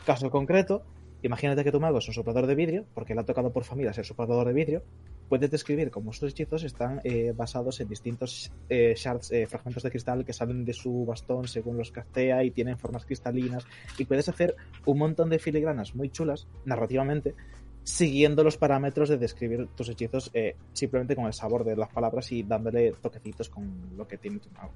Caso 0.07 0.31
concreto, 0.31 0.85
imagínate 1.25 1.65
que 1.65 1.73
tu 1.73 1.81
mago 1.81 1.99
es 1.99 2.09
un 2.09 2.15
soplador 2.15 2.47
de 2.47 2.55
vidrio, 2.55 2.85
porque 2.95 3.15
le 3.15 3.21
ha 3.21 3.25
tocado 3.25 3.51
por 3.51 3.65
familia 3.65 3.93
ser 3.93 4.05
soplador 4.05 4.47
de 4.47 4.53
vidrio, 4.53 4.83
puedes 5.29 5.51
describir 5.51 5.91
cómo 5.91 6.11
estos 6.11 6.33
hechizos 6.33 6.65
están 6.65 7.01
eh, 7.03 7.33
basados 7.35 7.81
en 7.81 7.89
distintos 7.89 8.53
eh, 8.69 8.95
shards, 8.95 9.33
eh, 9.33 9.47
fragmentos 9.47 9.83
de 9.83 9.91
cristal 9.91 10.25
que 10.25 10.35
salen 10.35 10.65
de 10.65 10.75
su 10.75 11.07
bastón 11.07 11.49
según 11.49 11.79
los 11.79 11.91
castea 11.91 12.45
y 12.45 12.51
tienen 12.51 12.79
formas 12.79 13.07
cristalinas, 13.07 13.67
y 13.99 14.05
puedes 14.05 14.29
hacer 14.29 14.55
un 14.85 14.99
montón 14.99 15.31
de 15.31 15.39
filigranas 15.39 15.95
muy 15.95 16.11
chulas, 16.11 16.47
narrativamente, 16.67 17.35
siguiendo 17.83 18.45
los 18.45 18.59
parámetros 18.59 19.09
de 19.09 19.17
describir 19.17 19.69
tus 19.75 19.89
hechizos 19.89 20.31
simplemente 20.73 21.15
con 21.17 21.27
el 21.27 21.35
sabor 21.35 21.65
de 21.65 21.77
las 21.77 21.91
palabras 21.91 22.33
y 22.33 22.43
dándole 22.43 22.93
toquecitos 22.93 23.51
con 23.51 23.97
lo 23.97 24.09
que 24.09 24.17
tiene 24.17 24.39
tu 24.39 24.49
mago. 24.51 24.73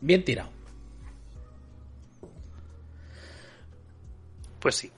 Bien 0.00 0.24
tirado. 0.24 0.57
Pues 4.60 4.76
sí. 4.76 4.90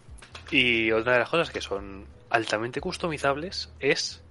Y 0.50 0.90
otra 0.92 1.14
de 1.14 1.18
las 1.20 1.28
cosas 1.28 1.50
que 1.50 1.60
son 1.60 2.04
altamente 2.30 2.80
customizables 2.80 3.70
es 3.78 4.22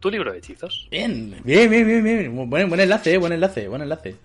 tu 0.00 0.10
libro 0.10 0.32
de 0.32 0.38
hechizos. 0.38 0.88
Bien, 0.90 1.40
bien, 1.44 1.70
bien, 1.70 1.86
bien, 1.86 2.04
bien. 2.04 2.48
Buen, 2.48 2.68
buen 2.68 2.80
enlace, 2.80 3.14
eh, 3.14 3.18
buen 3.18 3.32
enlace, 3.32 3.68
buen 3.68 3.82
enlace. 3.82 4.16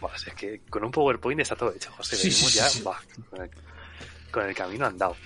Bueno, 0.00 0.16
es 0.16 0.34
que 0.34 0.60
con 0.68 0.84
un 0.84 0.90
PowerPoint 0.90 1.40
está 1.40 1.54
todo 1.54 1.72
hecho, 1.72 1.92
José. 1.92 2.16
Sí, 2.16 2.30
sí, 2.30 2.58
ya 2.58 2.68
sí. 2.68 2.82
buah, 2.82 2.98
con, 3.30 3.42
el, 3.42 3.50
con 4.30 4.48
el 4.48 4.54
camino 4.54 4.86
andado. 4.86 5.16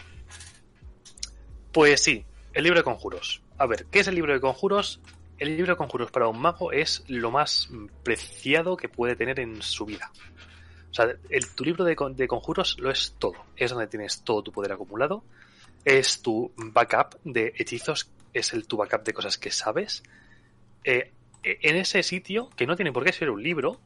Pues 1.73 2.03
sí, 2.03 2.25
el 2.53 2.65
libro 2.65 2.81
de 2.81 2.85
conjuros. 2.85 3.43
A 3.59 3.67
ver, 3.67 3.87
¿qué 3.91 4.01
es 4.01 4.09
el 4.09 4.15
libro 4.15 4.33
de 4.33 4.41
conjuros? 4.41 5.01
El 5.39 5.57
libro 5.57 5.73
de 5.73 5.77
conjuros 5.77 6.11
para 6.11 6.29
un 6.29 6.41
mago 6.41 6.73
es 6.73 7.05
lo 7.09 7.31
más 7.31 7.69
preciado 8.03 8.77
que 8.77 8.89
puede 8.89 9.17
tener 9.17 9.41
en 9.41 9.63
su 9.63 9.85
vida. 9.85 10.11
O 10.97 11.03
sea, 11.03 11.15
el, 11.29 11.55
tu 11.55 11.63
libro 11.63 11.85
de, 11.85 11.95
con- 11.95 12.17
de 12.17 12.27
conjuros 12.27 12.79
lo 12.79 12.91
es 12.91 13.15
todo. 13.19 13.35
Es 13.55 13.71
donde 13.71 13.87
tienes 13.87 14.23
todo 14.23 14.43
tu 14.43 14.51
poder 14.51 14.73
acumulado. 14.73 15.23
Es 15.85 16.23
tu 16.23 16.51
backup 16.57 17.21
de 17.23 17.53
hechizos. 17.59 18.09
Es 18.33 18.55
el 18.55 18.67
tu 18.67 18.79
backup 18.79 19.05
de 19.05 19.13
cosas 19.13 19.37
que 19.37 19.51
sabes. 19.51 20.03
Eh, 20.85 21.13
en 21.43 21.77
ese 21.77 22.03
sitio, 22.03 22.49
que 22.57 22.67
no 22.67 22.77
tiene 22.77 22.93
por 22.93 23.05
qué 23.05 23.13
ser 23.13 23.29
un 23.29 23.43
libro, 23.43 23.79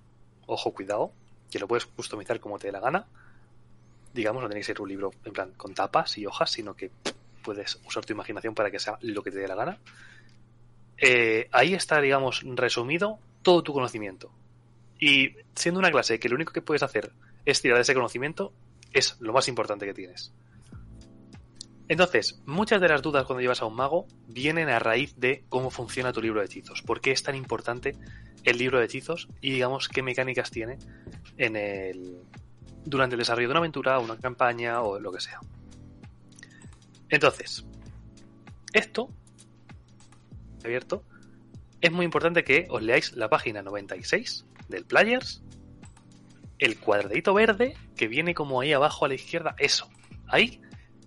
ojo, 0.47 0.73
cuidado, 0.73 1.11
que 1.51 1.59
lo 1.59 1.67
puedes 1.67 1.85
customizar 1.87 2.39
como 2.39 2.61
te 2.61 2.69
dé 2.69 2.73
la 2.73 2.81
gana. 2.81 3.07
Digamos, 4.15 4.41
no 4.43 4.49
tiene 4.49 4.61
que 4.61 4.67
ser 4.67 4.81
un 4.81 4.89
libro 4.89 5.11
en 5.25 5.33
plan 5.33 5.53
con 5.57 5.75
tapas 5.75 6.17
y 6.17 6.27
hojas, 6.27 6.51
sino 6.53 6.75
que 6.75 6.93
puedes 7.43 7.81
usar 7.87 8.05
tu 8.05 8.13
imaginación 8.13 8.55
para 8.55 8.71
que 8.71 8.79
sea 8.79 8.99
lo 9.03 9.23
que 9.25 9.33
te 9.33 9.39
dé 9.39 9.49
la 9.49 9.57
gana. 9.57 9.79
Eh, 10.97 11.49
ahí 11.51 11.75
está, 11.75 12.01
digamos, 12.01 12.43
resumido 12.45 13.19
todo 13.43 13.63
tu 13.65 13.73
conocimiento. 13.73 14.31
Y 15.01 15.37
siendo 15.55 15.81
una 15.81 15.91
clase 15.91 16.19
que 16.19 16.29
lo 16.29 16.37
único 16.37 16.53
que 16.53 16.63
puedes 16.63 16.83
hacer 16.83 17.13
es 17.45 17.63
tirar 17.63 17.81
ese 17.81 17.95
conocimiento, 17.95 18.53
es 18.93 19.17
lo 19.21 19.33
más 19.33 19.49
importante 19.49 19.87
que 19.87 19.95
tienes. 19.95 20.33
Entonces, 21.89 22.41
muchas 22.47 22.81
de 22.81 22.89
las 22.89 23.03
dudas 23.03 23.25
cuando 23.25 23.41
llevas 23.41 23.63
a 23.63 23.67
un 23.67 23.75
mago 23.75 24.07
vienen 24.29 24.69
a 24.69 24.79
raíz 24.79 25.17
de 25.17 25.45
cómo 25.49 25.71
funciona 25.71 26.13
tu 26.13 26.23
libro 26.23 26.41
de 26.41 26.47
hechizos. 26.47 26.83
¿Por 26.83 27.01
qué 27.01 27.11
es 27.11 27.23
tan 27.23 27.35
importante 27.35 27.97
el 28.45 28.59
libro 28.59 28.79
de 28.79 28.85
hechizos 28.85 29.29
y 29.41 29.51
digamos 29.51 29.89
qué 29.89 30.03
mecánicas 30.03 30.51
tiene 30.51 30.79
en 31.37 31.57
el 31.57 32.21
durante 32.85 33.15
el 33.15 33.19
desarrollo 33.19 33.49
de 33.49 33.53
una 33.53 33.59
aventura, 33.59 33.99
una 33.99 34.19
campaña 34.19 34.83
o 34.83 34.99
lo 34.99 35.13
que 35.13 35.21
sea. 35.21 35.41
Entonces, 37.09 37.65
esto 38.73 39.11
abierto 40.65 41.05
es 41.81 41.91
muy 41.91 42.05
importante 42.05 42.45
que 42.45 42.67
os 42.71 42.83
leáis 42.83 43.13
la 43.17 43.29
página 43.29 43.63
96 43.63 44.47
del 44.71 44.85
Players, 44.85 45.43
el 46.59 46.79
cuadradito 46.79 47.35
verde 47.35 47.77
que 47.97 48.09
viene 48.09 48.35
como 48.35 48.61
ahí 48.61 48.73
abajo 48.73 49.05
a 49.05 49.09
la 49.09 49.15
izquierda, 49.15 49.55
eso, 49.59 49.89
ahí, 50.29 50.61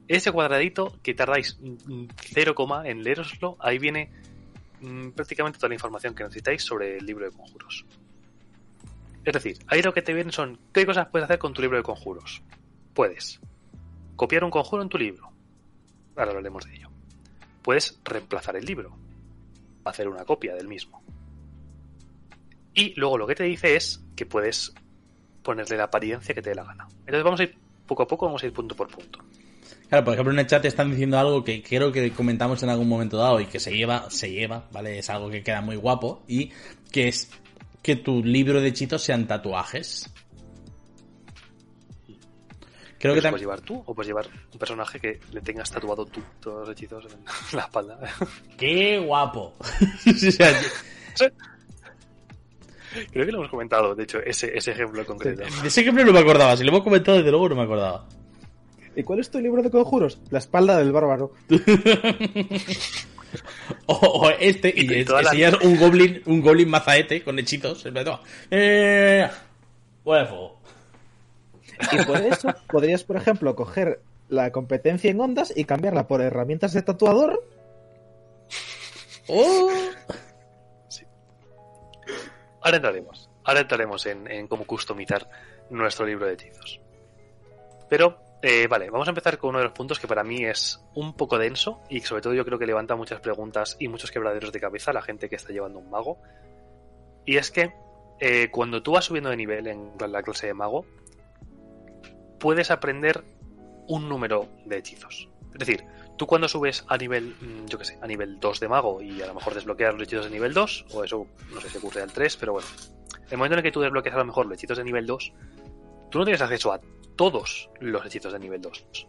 ese 0.08 0.32
cuadradito 0.32 0.99
que 1.02 1.13
tardáis 1.13 1.58
mm, 1.62 2.06
0, 2.34 2.56
en 2.86 3.04
leeroslo, 3.04 3.58
ahí 3.60 3.80
viene 3.80 4.12
mm, 4.82 5.10
prácticamente 5.12 5.58
toda 5.58 5.69
la 5.69 5.76
información 5.76 6.13
que 6.13 6.23
necesitáis 6.23 6.63
sobre 6.63 6.97
el 6.97 7.06
libro 7.06 7.26
de 7.26 7.32
conjuros. 7.32 7.86
Es 9.26 9.34
decir, 9.34 9.60
ahí 9.67 9.82
lo 9.82 9.93
que 9.93 10.02
te 10.02 10.13
viene 10.13 10.32
son 10.32 10.60
qué 10.73 10.86
cosas 10.86 11.08
puedes 11.08 11.26
hacer 11.26 11.39
con 11.39 11.54
tu 11.54 11.62
libro 11.62 11.78
de 11.78 11.84
conjuros. 11.84 12.41
Puedes 12.93 13.39
copiar 14.15 14.43
un 14.43 14.52
conjuro 14.52 14.84
en 14.84 14.89
tu 14.89 14.97
libro. 14.97 15.32
Ahora 16.15 16.32
hablaremos 16.32 16.65
de 16.65 16.76
ello. 16.76 16.89
Puedes 17.62 17.99
reemplazar 18.04 18.58
el 18.58 18.65
libro. 18.65 18.97
Hacer 19.86 20.10
una 20.10 20.26
copia 20.26 20.56
del 20.56 20.67
mismo. 20.67 21.03
Y 22.73 22.93
luego 22.99 23.17
lo 23.17 23.27
que 23.27 23.36
te 23.36 23.43
dice 23.43 23.75
es 23.75 24.03
que 24.15 24.25
puedes 24.25 24.73
ponerle 25.43 25.77
la 25.77 25.86
apariencia 25.86 26.33
que 26.33 26.41
te 26.41 26.49
dé 26.49 26.55
la 26.55 26.63
gana. 26.63 26.88
Entonces 27.01 27.23
vamos 27.23 27.39
a 27.39 27.43
ir 27.43 27.55
poco 27.86 28.03
a 28.03 28.07
poco, 28.07 28.25
vamos 28.25 28.41
a 28.43 28.47
ir 28.47 28.53
punto 28.53 28.75
por 28.75 28.88
punto. 28.88 29.19
Claro, 29.89 30.05
por 30.05 30.13
ejemplo, 30.13 30.33
en 30.33 30.39
el 30.39 30.47
chat 30.47 30.65
están 30.65 30.89
diciendo 30.89 31.19
algo 31.19 31.43
que 31.43 31.62
creo 31.62 31.91
que 31.91 32.12
comentamos 32.12 32.63
en 32.63 32.69
algún 32.69 32.89
momento 32.89 33.17
dado 33.17 33.39
y 33.39 33.45
que 33.45 33.59
se 33.59 33.75
lleva, 33.75 34.09
se 34.09 34.31
lleva, 34.31 34.67
¿vale? 34.71 34.97
Es 34.97 35.09
algo 35.09 35.29
que 35.29 35.43
queda 35.43 35.62
muy 35.62 35.75
guapo 35.75 36.23
y 36.27 36.51
que 36.91 37.09
es 37.09 37.29
que 37.81 37.97
tu 37.97 38.23
libro 38.23 38.62
de 38.62 38.69
hechizos 38.69 39.03
sean 39.03 39.27
tatuajes. 39.27 40.12
Creo 42.97 43.15
que 43.15 43.21
también... 43.21 43.31
puedes 43.31 43.41
llevar 43.41 43.62
tú 43.62 43.83
o 43.86 43.93
puedes 43.93 44.07
llevar 44.07 44.27
un 44.53 44.57
personaje 44.57 44.99
que 44.99 45.19
le 45.33 45.41
tengas 45.41 45.69
tatuado 45.69 46.05
tú 46.05 46.21
todos 46.39 46.67
los 46.67 46.69
hechizos 46.69 47.05
en 47.05 47.19
la 47.57 47.63
espalda. 47.63 47.99
¡Qué 48.57 48.99
guapo! 48.99 49.53
O 50.07 50.31
sea, 50.31 51.29
Creo 53.12 53.25
que 53.25 53.32
lo 53.32 53.39
hemos 53.39 53.49
comentado, 53.49 53.95
de 53.95 54.03
hecho, 54.03 54.19
ese, 54.19 54.56
ese 54.58 54.71
ejemplo 54.71 55.06
concreto. 55.06 55.41
de 55.62 55.67
ese 55.67 55.82
ejemplo 55.82 56.03
no 56.06 56.13
me 56.13 56.19
acordaba. 56.19 56.56
Si 56.58 56.63
lo 56.63 56.69
hemos 56.69 56.84
comentado, 56.84 57.17
desde 57.17 57.32
luego 57.32 57.49
no 57.49 57.56
me 57.56 57.63
acordaba. 57.63 58.06
¿Y 58.95 59.03
cuál 59.03 59.19
es 59.19 59.29
tu 59.32 59.39
libro 59.39 59.62
de 59.63 59.71
conjuros? 59.71 60.19
La 60.29 60.38
espalda 60.39 60.77
del 60.77 60.91
bárbaro. 60.91 61.32
O, 63.88 63.93
o 63.95 64.29
este, 64.29 64.71
y, 64.75 64.86
Y 64.93 64.99
es- 64.99 65.08
toda 65.08 65.23
la- 65.23 65.32
enseñas 65.32 65.56
un 65.63 65.75
goblin, 65.79 66.21
un 66.27 66.39
goblin 66.41 66.69
mazaete 66.69 67.23
con 67.23 67.39
hechizos. 67.39 67.84
En 67.88 67.93
plan, 67.93 68.06
toma. 68.06 68.21
Eh, 68.51 69.27
de 69.27 70.03
fuego. 70.03 70.60
Y 71.91 72.03
por 72.06 72.17
eso 72.17 72.53
podrías, 72.69 73.03
por 73.03 73.15
ejemplo, 73.17 73.56
coger 73.56 74.01
la 74.29 74.51
competencia 74.51 75.10
en 75.10 75.19
ondas 75.19 75.51
y 75.56 75.63
cambiarla 75.65 76.08
por 76.08 76.21
herramientas 76.21 76.73
de 76.73 76.84
tatuador. 76.84 77.43
¡Oh! 79.27 79.71
Ahora 82.63 82.78
entraremos. 82.78 83.30
Ahora 83.43 83.62
entraremos 83.62 84.06
en, 84.06 84.47
cómo 84.47 84.65
customizar 84.65 85.30
nuestro 85.69 86.06
libro 86.06 86.26
de 86.26 86.34
hechizos. 86.34 86.80
Pero, 87.89 88.17
eh, 88.41 88.67
vale, 88.67 88.89
vamos 88.89 89.08
a 89.08 89.12
empezar 89.12 89.38
con 89.38 89.49
uno 89.49 89.60
de 89.60 89.65
los 89.65 89.73
puntos 89.73 89.99
que 89.99 90.08
para 90.08 90.23
mí 90.23 90.45
es 90.45 90.82
un 90.95 91.13
poco 91.13 91.38
denso 91.38 91.82
y 91.89 91.99
sobre 91.99 92.21
todo 92.21 92.34
yo 92.34 92.45
creo 92.45 92.58
que 92.58 92.65
levanta 92.65 92.95
muchas 92.95 93.19
preguntas 93.19 93.76
y 93.80 93.88
muchos 93.88 94.12
quebraderos 94.12 94.52
de 94.52 94.60
cabeza 94.60 94.91
a 94.91 94.93
la 94.93 95.02
gente 95.02 95.30
que 95.30 95.36
está 95.36 95.52
llevando 95.52 95.80
un 95.80 95.89
mago. 95.89 96.17
Y 97.26 97.38
es 97.38 97.52
que 97.52 97.73
eh, 98.19 98.49
cuando 98.49 98.82
tú 98.82 98.93
vas 98.93 99.06
subiendo 99.06 99.30
de 99.30 99.38
nivel 99.38 99.67
en 99.67 99.91
la 100.10 100.23
clase 100.23 100.47
de 100.47 100.54
mago, 100.54 100.86
puedes 102.39 102.71
aprender 102.71 103.23
un 103.88 104.08
número 104.08 104.47
de 104.65 104.78
hechizos. 104.78 105.30
Es 105.52 105.60
decir, 105.60 105.86
tú 106.17 106.28
cuando 106.28 106.47
subes 106.47 106.86
a 106.88 106.97
nivel, 106.97 107.36
mm, 107.39 107.65
yo 107.67 107.78
qué 107.78 107.86
sé, 107.86 107.99
a 108.02 108.08
nivel 108.08 108.39
2 108.39 108.60
de 108.60 108.67
mago 108.67 109.02
y 109.02 109.21
a 109.21 109.28
lo 109.28 109.34
mejor 109.34 109.54
desbloqueas 109.54 109.93
los 109.93 110.04
hechizos 110.04 110.26
de 110.26 110.32
nivel 110.32 110.54
2, 110.54 110.86
o 110.93 111.04
eso 111.04 111.28
no 111.54 111.62
sé 111.62 111.69
si 111.69 111.78
ocurre 111.78 112.02
al 112.02 112.12
3, 112.12 112.38
pero 112.38 112.54
bueno. 112.54 112.67
El 113.30 113.38
momento 113.38 113.54
en 113.54 113.60
el 113.60 113.63
que 113.63 113.71
tú 113.71 113.82
desbloqueas 113.82 114.15
a 114.15 114.19
lo 114.19 114.26
mejor 114.26 114.45
los 114.45 114.58
hechizos 114.58 114.78
de 114.78 114.84
nivel 114.84 115.06
2, 115.06 115.34
tú 116.10 116.19
no 116.19 116.26
tienes 116.26 116.41
acceso 116.41 116.71
a 116.71 116.82
todos 117.15 117.69
los 117.80 118.06
hechizos 118.06 118.34
de 118.34 118.39
nivel 118.39 118.62
2. 118.62 119.08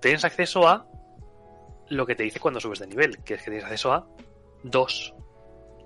Tienes 0.00 0.24
acceso 0.24 0.66
a 0.66 0.86
lo 1.88 2.06
que 2.06 2.14
te 2.14 2.22
dice 2.22 2.40
cuando 2.40 2.60
subes 2.60 2.78
de 2.78 2.86
nivel, 2.86 3.22
que 3.22 3.34
es 3.34 3.42
que 3.42 3.50
tienes 3.50 3.64
acceso 3.64 3.92
a 3.92 4.06
dos 4.62 5.14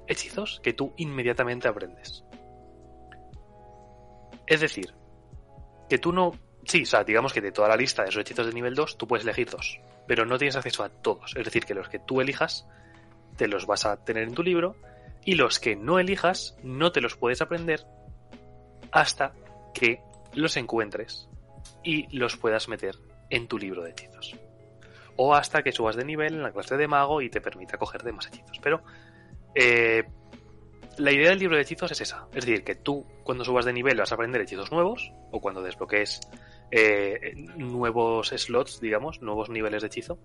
hechizos 0.06 0.60
que 0.62 0.72
tú 0.72 0.92
inmediatamente 0.96 1.68
aprendes. 1.68 2.24
Es 4.46 4.60
decir, 4.60 4.94
que 5.88 5.98
tú 5.98 6.12
no... 6.12 6.32
Sí, 6.66 6.82
o 6.82 6.86
sea, 6.86 7.04
digamos 7.04 7.32
que 7.32 7.40
de 7.40 7.52
toda 7.52 7.68
la 7.68 7.76
lista 7.76 8.02
de 8.02 8.08
esos 8.08 8.20
hechizos 8.20 8.46
de 8.46 8.52
nivel 8.52 8.74
2, 8.74 8.96
tú 8.96 9.06
puedes 9.06 9.24
elegir 9.24 9.50
dos, 9.50 9.80
pero 10.06 10.24
no 10.24 10.38
tienes 10.38 10.56
acceso 10.56 10.82
a 10.82 10.88
todos. 10.88 11.34
Es 11.36 11.44
decir, 11.44 11.64
que 11.64 11.74
los 11.74 11.88
que 11.88 11.98
tú 11.98 12.20
elijas, 12.20 12.66
te 13.36 13.48
los 13.48 13.66
vas 13.66 13.84
a 13.84 14.02
tener 14.04 14.24
en 14.24 14.34
tu 14.34 14.42
libro, 14.42 14.76
y 15.24 15.34
los 15.34 15.58
que 15.58 15.76
no 15.76 15.98
elijas, 15.98 16.56
no 16.62 16.92
te 16.92 17.00
los 17.00 17.16
puedes 17.16 17.42
aprender 17.42 17.84
hasta 18.92 19.32
que 19.72 20.00
los 20.34 20.56
encuentres 20.56 21.28
y 21.82 22.16
los 22.16 22.36
puedas 22.36 22.68
meter 22.68 22.96
en 23.30 23.48
tu 23.48 23.58
libro 23.58 23.82
de 23.82 23.90
hechizos. 23.90 24.36
O 25.16 25.34
hasta 25.34 25.62
que 25.62 25.72
subas 25.72 25.96
de 25.96 26.04
nivel 26.04 26.34
en 26.34 26.42
la 26.42 26.52
clase 26.52 26.76
de 26.76 26.88
mago 26.88 27.22
y 27.22 27.30
te 27.30 27.40
permita 27.40 27.78
coger 27.78 28.02
de 28.02 28.12
más 28.12 28.26
hechizos. 28.26 28.58
Pero 28.62 28.82
eh, 29.54 30.04
la 30.98 31.12
idea 31.12 31.30
del 31.30 31.38
libro 31.38 31.56
de 31.56 31.62
hechizos 31.62 31.90
es 31.92 32.00
esa. 32.00 32.26
Es 32.34 32.44
decir, 32.44 32.64
que 32.64 32.74
tú 32.74 33.06
cuando 33.22 33.44
subas 33.44 33.64
de 33.64 33.72
nivel 33.72 33.98
vas 33.98 34.12
a 34.12 34.14
aprender 34.14 34.40
hechizos 34.42 34.70
nuevos, 34.70 35.12
o 35.30 35.40
cuando 35.40 35.62
desbloquees 35.62 36.20
eh, 36.70 37.34
nuevos 37.56 38.28
slots, 38.28 38.80
digamos, 38.80 39.22
nuevos 39.22 39.48
niveles 39.48 39.82
de 39.82 39.88
hechizo. 39.88 40.18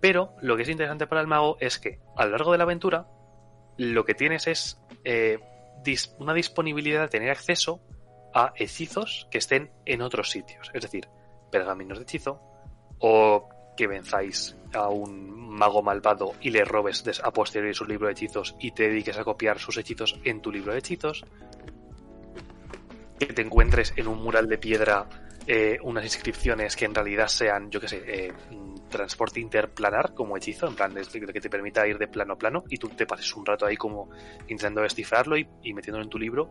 Pero 0.00 0.34
lo 0.40 0.56
que 0.56 0.62
es 0.62 0.68
interesante 0.68 1.06
para 1.06 1.20
el 1.20 1.26
mago 1.26 1.56
es 1.60 1.78
que 1.78 2.00
a 2.16 2.24
lo 2.24 2.32
largo 2.32 2.52
de 2.52 2.58
la 2.58 2.64
aventura 2.64 3.06
lo 3.76 4.04
que 4.04 4.14
tienes 4.14 4.46
es 4.46 4.80
eh, 5.04 5.38
una 6.18 6.34
disponibilidad 6.34 7.02
de 7.02 7.08
tener 7.08 7.30
acceso 7.30 7.80
a 8.34 8.52
hechizos 8.56 9.28
que 9.30 9.38
estén 9.38 9.70
en 9.84 10.02
otros 10.02 10.30
sitios. 10.30 10.70
Es 10.74 10.82
decir, 10.82 11.08
pergaminos 11.50 11.98
de 11.98 12.04
hechizo 12.04 12.40
o 12.98 13.48
que 13.76 13.86
venzáis 13.86 14.56
a 14.72 14.88
un 14.88 15.30
mago 15.52 15.82
malvado 15.82 16.32
y 16.40 16.50
le 16.50 16.64
robes 16.64 17.04
a 17.22 17.30
posteriori 17.30 17.74
su 17.74 17.84
libro 17.84 18.06
de 18.06 18.12
hechizos 18.12 18.54
y 18.58 18.72
te 18.72 18.88
dediques 18.88 19.18
a 19.18 19.24
copiar 19.24 19.58
sus 19.58 19.76
hechizos 19.76 20.18
en 20.24 20.40
tu 20.40 20.50
libro 20.50 20.72
de 20.72 20.78
hechizos. 20.78 21.24
Que 23.18 23.26
te 23.26 23.42
encuentres 23.42 23.92
en 23.96 24.08
un 24.08 24.22
mural 24.22 24.48
de 24.48 24.58
piedra 24.58 25.08
eh, 25.46 25.78
unas 25.82 26.04
inscripciones 26.04 26.76
que 26.76 26.84
en 26.84 26.94
realidad 26.94 27.26
sean, 27.26 27.68
yo 27.70 27.80
qué 27.80 27.88
sé, 27.88 28.02
eh, 28.06 28.32
transporte 28.88 29.40
interplanar 29.40 30.14
como 30.14 30.36
hechizo, 30.36 30.68
en 30.68 30.76
plan 30.76 30.94
de, 30.94 31.02
que 31.02 31.40
te 31.40 31.50
permita 31.50 31.86
ir 31.86 31.98
de 31.98 32.06
plano 32.06 32.34
a 32.34 32.38
plano 32.38 32.62
y 32.68 32.76
tú 32.76 32.88
te 32.90 33.06
pases 33.06 33.34
un 33.34 33.44
rato 33.44 33.66
ahí 33.66 33.76
como 33.76 34.08
intentando 34.42 34.82
descifrarlo 34.82 35.36
y, 35.36 35.46
metiéndolo 35.74 36.04
en 36.04 36.10
tu 36.10 36.18
libro 36.18 36.50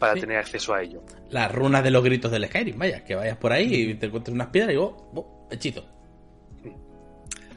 para 0.00 0.14
tener 0.14 0.36
acceso 0.38 0.74
a 0.74 0.82
ello. 0.82 1.02
Las 1.30 1.52
runas 1.52 1.84
de 1.84 1.92
los 1.92 2.02
gritos 2.02 2.32
del 2.32 2.46
Skyrim, 2.46 2.76
vaya, 2.76 3.04
que 3.04 3.14
vayas 3.14 3.36
por 3.36 3.52
ahí 3.52 3.72
y 3.72 3.94
te 3.94 4.06
encuentres 4.06 4.34
unas 4.34 4.48
piedras 4.48 4.70
y 4.70 4.74
digo, 4.74 5.10
oh, 5.14 5.48
hechizo. 5.50 5.84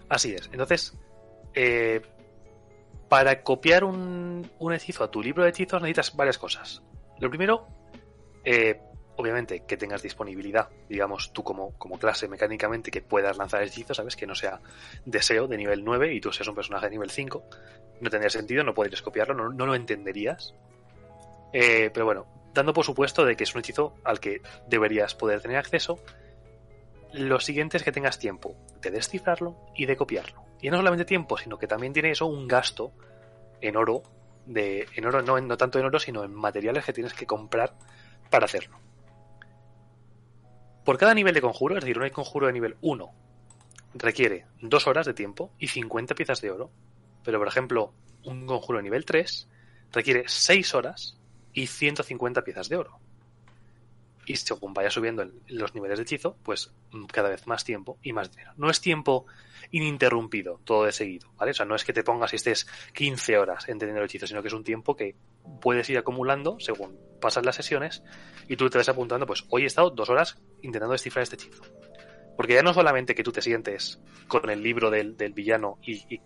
Así 0.08 0.36
es. 0.36 0.48
Entonces, 0.52 0.96
eh, 1.56 2.02
para 3.10 3.42
copiar 3.42 3.84
un, 3.84 4.48
un, 4.60 4.74
hechizo 4.74 5.04
a 5.04 5.10
tu 5.10 5.24
libro 5.24 5.44
de 5.44 5.50
hechizos 5.50 5.82
necesitas 5.82 6.16
varias 6.16 6.38
cosas. 6.38 6.84
Lo 7.20 7.30
primero, 7.30 7.68
eh, 8.46 8.80
obviamente, 9.18 9.64
que 9.66 9.78
tengas 9.78 10.02
disponibilidad, 10.02 10.70
digamos, 10.90 11.32
tú 11.34 11.44
como, 11.44 11.74
clase 12.00 12.28
mecánicamente, 12.28 12.92
que 12.92 13.02
puedas 13.02 13.38
lanzar 13.38 13.64
hechizos, 13.64 13.98
¿sabes? 13.98 14.16
Que 14.16 14.28
no 14.28 14.36
sea 14.36 14.60
deseo 15.06 15.48
de 15.48 15.58
nivel 15.58 15.84
9 15.84 16.14
y 16.14 16.22
tú 16.22 16.32
seas 16.32 16.48
un 16.48 16.56
personaje 16.56 16.86
de 16.88 16.92
nivel 16.92 17.10
5. 17.10 17.44
No 18.02 18.10
tendría 18.10 18.30
sentido, 18.30 18.64
no 18.64 18.74
podrías 18.74 19.02
copiarlo, 19.02 19.34
no, 19.34 19.50
no 19.50 19.66
lo 19.66 19.76
entenderías. 19.76 20.54
Eh, 21.54 21.90
pero 21.94 22.06
bueno, 22.06 22.26
dando 22.54 22.74
por 22.74 22.84
supuesto 22.84 23.26
de 23.26 23.36
que 23.36 23.46
es 23.46 23.56
un 23.56 23.60
hechizo 23.60 23.96
al 24.04 24.20
que 24.20 24.42
deberías 24.68 25.16
poder 25.16 25.42
tener 25.42 25.58
acceso, 25.58 26.00
lo 27.14 27.40
siguiente 27.40 27.78
es 27.78 27.84
que 27.84 27.94
tengas 27.94 28.20
tiempo 28.20 28.56
de 28.82 28.92
descifrarlo 28.92 29.56
y 29.76 29.86
de 29.86 29.96
copiarlo. 29.96 30.44
Y 30.62 30.70
no 30.70 30.78
solamente 30.78 31.06
tiempo, 31.06 31.38
sino 31.38 31.58
que 31.58 31.68
también 31.68 31.94
tiene 31.94 32.12
eso 32.12 32.26
un 32.26 32.48
gasto 32.48 32.92
en 33.62 33.78
oro, 33.78 34.04
de, 34.46 34.88
en 34.96 35.06
oro 35.06 35.22
no, 35.22 35.40
no 35.40 35.58
tanto 35.58 35.80
en 35.80 35.86
oro, 35.86 36.00
sino 36.00 36.24
en 36.24 36.34
materiales 36.34 36.84
que 36.84 36.94
tienes 36.94 37.14
que 37.14 37.26
comprar 37.26 37.74
para 38.30 38.46
hacerlo. 38.46 38.80
Por 40.84 40.98
cada 40.98 41.14
nivel 41.14 41.34
de 41.34 41.42
conjuro, 41.42 41.78
es 41.78 41.84
decir, 41.84 42.00
un 42.00 42.10
conjuro 42.10 42.48
de 42.48 42.54
nivel 42.54 42.78
1 42.82 43.12
requiere 43.96 44.46
2 44.62 44.88
horas 44.88 45.06
de 45.06 45.14
tiempo 45.14 45.52
y 45.58 45.68
50 45.68 46.14
piezas 46.16 46.42
de 46.42 46.52
oro. 46.52 46.70
Pero, 47.24 47.40
por 47.40 47.48
ejemplo, 47.48 47.94
un 48.24 48.46
conjuro 48.46 48.78
de 48.78 48.84
nivel 48.84 49.06
3 49.06 49.50
requiere 49.92 50.26
6 50.28 50.76
horas 50.76 51.18
y 51.54 51.68
150 51.68 52.44
piezas 52.44 52.70
de 52.70 52.76
oro 52.76 53.00
y 54.26 54.36
según 54.36 54.74
vaya 54.74 54.90
subiendo 54.90 55.30
los 55.48 55.76
niveles 55.76 55.98
de 55.98 56.04
hechizo, 56.04 56.38
pues 56.44 56.74
mm, 56.92 57.06
cada 57.06 57.30
vez 57.30 57.48
más 57.48 57.64
tiempo 57.64 57.98
y 58.02 58.14
más 58.14 58.32
dinero. 58.32 58.54
No 58.58 58.70
es 58.70 58.82
tiempo 58.82 59.26
ininterrumpido, 59.72 60.62
todo 60.64 60.86
de 60.86 60.92
seguido, 60.92 61.32
¿vale? 61.36 61.52
O 61.52 61.54
sea, 61.54 61.66
no 61.66 61.76
es 61.76 61.84
que 61.84 61.94
te 61.94 62.04
pongas 62.04 62.34
y 62.34 62.38
estés 62.38 62.68
15 62.94 63.38
horas 63.38 63.68
entendiendo 63.68 64.00
el 64.00 64.06
hechizo, 64.06 64.28
sino 64.28 64.42
que 64.42 64.48
es 64.48 64.54
un 64.54 64.64
tiempo 64.64 64.96
que 64.96 65.16
puedes 65.62 65.90
ir 65.90 65.98
acumulando 65.98 66.60
según 66.60 66.98
pasan 67.20 67.46
las 67.46 67.56
sesiones 67.56 68.04
y 68.48 68.56
tú 68.56 68.70
te 68.70 68.78
vas 68.78 68.90
apuntando, 68.90 69.26
pues 69.26 69.46
hoy 69.50 69.64
he 69.64 69.66
estado 69.66 69.90
dos 69.90 70.10
horas 70.10 70.38
intentando 70.62 70.94
descifrar 70.94 71.24
este 71.24 71.36
hechizo. 71.36 71.64
Porque 72.36 72.54
ya 72.54 72.64
no 72.64 72.74
solamente 72.74 73.16
que 73.16 73.24
tú 73.24 73.32
te 73.32 73.42
sientes 73.42 74.00
con 74.28 74.50
el 74.50 74.62
libro 74.62 74.90
del, 74.92 75.16
villano 75.34 75.80
y, 75.82 76.20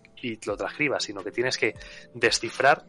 lo 0.44 0.56
transcribas, 0.56 1.04
sino 1.04 1.22
que 1.22 1.30
tienes 1.30 1.56
que 1.56 1.74
descifrar 2.14 2.84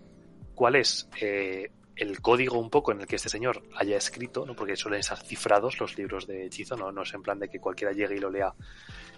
cuál 0.56 0.76
es 0.76 1.08
eh, 1.21 1.71
el 2.02 2.20
código 2.20 2.58
un 2.58 2.72
poco 2.72 2.92
en 2.92 3.02
el 3.02 3.06
que 3.06 3.16
este 3.16 3.30
señor 3.30 3.62
haya 3.76 3.96
escrito, 3.96 4.44
¿no? 4.44 4.56
porque 4.56 4.76
suelen 4.76 5.02
estar 5.02 5.20
cifrados 5.20 5.80
los 5.80 5.98
libros 6.00 6.26
de 6.26 6.48
hechizo, 6.48 6.76
no, 6.76 7.04
es 7.04 7.14
en 7.14 7.22
plan 7.22 7.38
de 7.38 7.48
que 7.48 7.60
cualquiera 7.60 7.94
llegue 7.94 8.16
y 8.16 8.20
lo 8.20 8.32
lea 8.32 8.56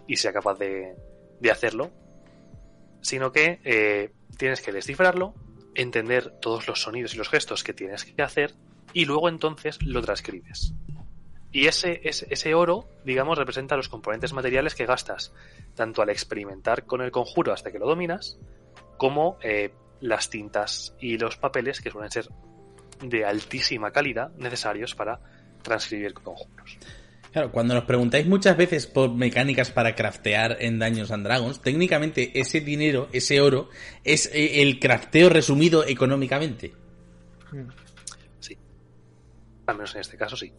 y 0.05 0.17
sea 0.17 0.33
capaz 0.33 0.59
de, 0.59 0.93
de 1.39 1.51
hacerlo, 1.51 1.91
sino 3.01 3.31
que 3.31 3.61
eh, 3.63 4.11
tienes 4.37 4.61
que 4.61 4.73
descifrarlo, 4.73 5.33
entender 5.75 6.37
todos 6.41 6.67
los 6.67 6.81
sonidos 6.81 7.13
y 7.13 7.17
los 7.17 7.29
gestos 7.29 7.63
que 7.63 7.73
tienes 7.73 8.03
que 8.03 8.21
hacer 8.21 8.53
y 8.91 9.05
luego 9.05 9.29
entonces 9.29 9.81
lo 9.81 10.01
transcribes. 10.01 10.73
Y 11.53 11.67
ese, 11.67 12.01
ese, 12.03 12.27
ese, 12.31 12.53
oro, 12.53 12.89
digamos, 13.05 13.37
representa 13.37 13.77
los 13.77 13.87
componentes 13.87 14.33
materiales 14.33 14.75
que 14.75 14.85
gastas, 14.85 15.31
tanto 15.73 16.01
al 16.01 16.09
experimentar 16.09 16.85
con 16.85 17.01
el 17.01 17.11
conjuro 17.11 17.53
hasta 17.53 17.71
que 17.71 17.79
lo 17.79 17.87
dominas, 17.87 18.39
como 18.97 19.37
eh, 19.41 19.71
las 20.01 20.29
tintas 20.29 20.95
y 20.99 21.17
los 21.17 21.37
papeles 21.37 21.79
que 21.79 21.91
suelen 21.91 22.11
ser 22.11 22.27
de 23.09 23.25
altísima 23.25 23.91
calidad 23.91 24.31
necesarios 24.37 24.95
para 24.95 25.19
transcribir 25.61 26.13
conjuros. 26.13 26.77
Claro, 27.33 27.51
cuando 27.51 27.73
nos 27.73 27.85
preguntáis 27.85 28.27
muchas 28.27 28.55
veces 28.55 28.85
por 28.85 29.11
mecánicas 29.11 29.71
para 29.71 29.95
craftear 29.95 30.57
en 30.59 30.77
Daños 30.77 31.09
and 31.09 31.25
Dragons, 31.25 31.61
técnicamente 31.61 32.39
ese 32.39 32.61
dinero, 32.61 33.09
ese 33.11 33.41
oro, 33.41 33.69
es 34.03 34.27
eh, 34.27 34.61
el 34.61 34.79
crafteo 34.79 35.29
resumido 35.29 35.83
económicamente. 35.83 36.73
Sí. 38.39 38.55
Al 39.65 39.75
menos 39.75 39.95
en 39.95 40.01
este 40.01 40.15
caso 40.15 40.37
sí. 40.37 40.53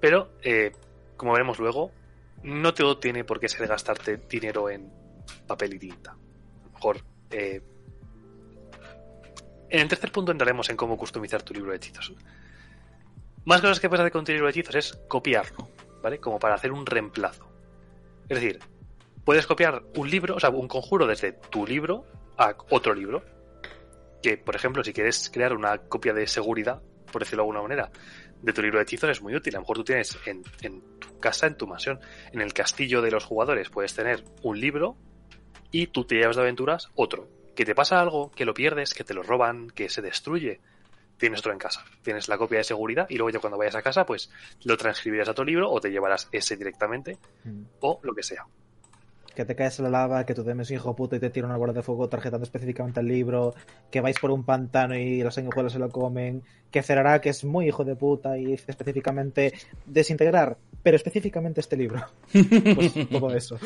Pero, 0.00 0.32
eh, 0.42 0.72
como 1.16 1.32
veremos 1.32 1.60
luego, 1.60 1.92
no 2.42 2.74
todo 2.74 2.98
tiene 2.98 3.22
por 3.22 3.38
qué 3.38 3.48
ser 3.48 3.68
gastarte 3.68 4.16
dinero 4.28 4.68
en 4.68 4.90
papel 5.46 5.74
y 5.74 5.78
tinta. 5.78 6.10
A 6.10 6.64
lo 6.64 6.72
mejor 6.72 7.04
eh, 7.30 7.60
en 9.72 9.80
el 9.80 9.88
tercer 9.88 10.12
punto 10.12 10.32
entraremos 10.32 10.68
en 10.68 10.76
cómo 10.76 10.98
customizar 10.98 11.42
tu 11.42 11.54
libro 11.54 11.70
de 11.70 11.78
hechizos. 11.78 12.12
Más 13.46 13.62
cosas 13.62 13.80
que 13.80 13.88
puedes 13.88 14.02
hacer 14.02 14.12
con 14.12 14.24
tu 14.24 14.32
libro 14.32 14.46
de 14.46 14.50
hechizos 14.50 14.74
es 14.74 15.00
copiarlo, 15.08 15.70
¿vale? 16.02 16.18
Como 16.18 16.38
para 16.38 16.54
hacer 16.54 16.72
un 16.72 16.84
reemplazo. 16.84 17.48
Es 18.28 18.38
decir, 18.38 18.60
puedes 19.24 19.46
copiar 19.46 19.82
un 19.96 20.10
libro, 20.10 20.36
o 20.36 20.40
sea, 20.40 20.50
un 20.50 20.68
conjuro 20.68 21.06
desde 21.06 21.32
tu 21.32 21.66
libro 21.66 22.04
a 22.36 22.54
otro 22.68 22.94
libro. 22.94 23.24
Que, 24.22 24.36
por 24.36 24.54
ejemplo, 24.54 24.84
si 24.84 24.92
quieres 24.92 25.30
crear 25.32 25.54
una 25.54 25.78
copia 25.78 26.12
de 26.12 26.26
seguridad, 26.26 26.82
por 27.10 27.22
decirlo 27.22 27.42
de 27.42 27.48
alguna 27.48 27.62
manera, 27.62 27.90
de 28.42 28.52
tu 28.52 28.60
libro 28.60 28.78
de 28.78 28.82
hechizos 28.82 29.08
es 29.08 29.22
muy 29.22 29.34
útil. 29.34 29.54
A 29.54 29.56
lo 29.56 29.62
mejor 29.62 29.78
tú 29.78 29.84
tienes 29.84 30.18
en, 30.26 30.42
en 30.60 30.82
tu 30.98 31.18
casa, 31.18 31.46
en 31.46 31.56
tu 31.56 31.66
mansión, 31.66 31.98
en 32.30 32.42
el 32.42 32.52
castillo 32.52 33.00
de 33.00 33.10
los 33.10 33.24
jugadores, 33.24 33.70
puedes 33.70 33.94
tener 33.94 34.22
un 34.42 34.60
libro 34.60 34.98
y 35.70 35.86
tú 35.86 36.04
te 36.04 36.16
llevas 36.16 36.36
de 36.36 36.42
aventuras 36.42 36.90
otro 36.94 37.41
que 37.54 37.64
te 37.64 37.74
pasa 37.74 38.00
algo, 38.00 38.30
que 38.30 38.44
lo 38.44 38.54
pierdes, 38.54 38.94
que 38.94 39.04
te 39.04 39.14
lo 39.14 39.22
roban, 39.22 39.70
que 39.70 39.88
se 39.88 40.02
destruye, 40.02 40.60
tienes 41.16 41.40
otro 41.40 41.52
en 41.52 41.58
casa. 41.58 41.84
Tienes 42.02 42.28
la 42.28 42.36
copia 42.36 42.58
de 42.58 42.64
seguridad 42.64 43.06
y 43.08 43.16
luego 43.16 43.30
ya 43.30 43.38
cuando 43.38 43.58
vayas 43.58 43.76
a 43.76 43.82
casa, 43.82 44.04
pues 44.04 44.30
lo 44.64 44.76
transcribirás 44.76 45.28
a 45.28 45.34
tu 45.34 45.44
libro 45.44 45.70
o 45.70 45.80
te 45.80 45.90
llevarás 45.90 46.28
ese 46.32 46.56
directamente 46.56 47.18
mm. 47.44 47.62
o 47.80 48.00
lo 48.02 48.14
que 48.14 48.22
sea. 48.22 48.44
Que 49.34 49.44
te 49.46 49.54
caes 49.54 49.78
en 49.78 49.84
la 49.84 49.90
lava, 49.90 50.26
que 50.26 50.34
tu 50.34 50.42
demes 50.42 50.70
hijo 50.70 50.94
puta 50.94 51.16
y 51.16 51.20
te 51.20 51.30
tira 51.30 51.46
una 51.46 51.56
bola 51.56 51.72
de 51.72 51.82
fuego 51.82 52.08
tarjetando 52.08 52.44
específicamente 52.44 53.00
el 53.00 53.06
libro, 53.06 53.54
que 53.90 54.00
vais 54.00 54.18
por 54.18 54.30
un 54.30 54.44
pantano 54.44 54.94
y 54.94 55.22
los 55.22 55.34
sanguijuelos 55.34 55.72
se 55.72 55.78
lo 55.78 55.88
comen, 55.88 56.42
que 56.70 56.82
cerrará 56.82 57.20
que 57.20 57.30
es 57.30 57.44
muy 57.44 57.68
hijo 57.68 57.84
de 57.84 57.96
puta 57.96 58.36
y 58.36 58.52
específicamente 58.52 59.54
desintegrar, 59.86 60.58
pero 60.82 60.96
específicamente 60.96 61.60
este 61.60 61.76
libro. 61.76 62.04
pues 62.74 62.92
todo 63.08 63.34
eso. 63.34 63.58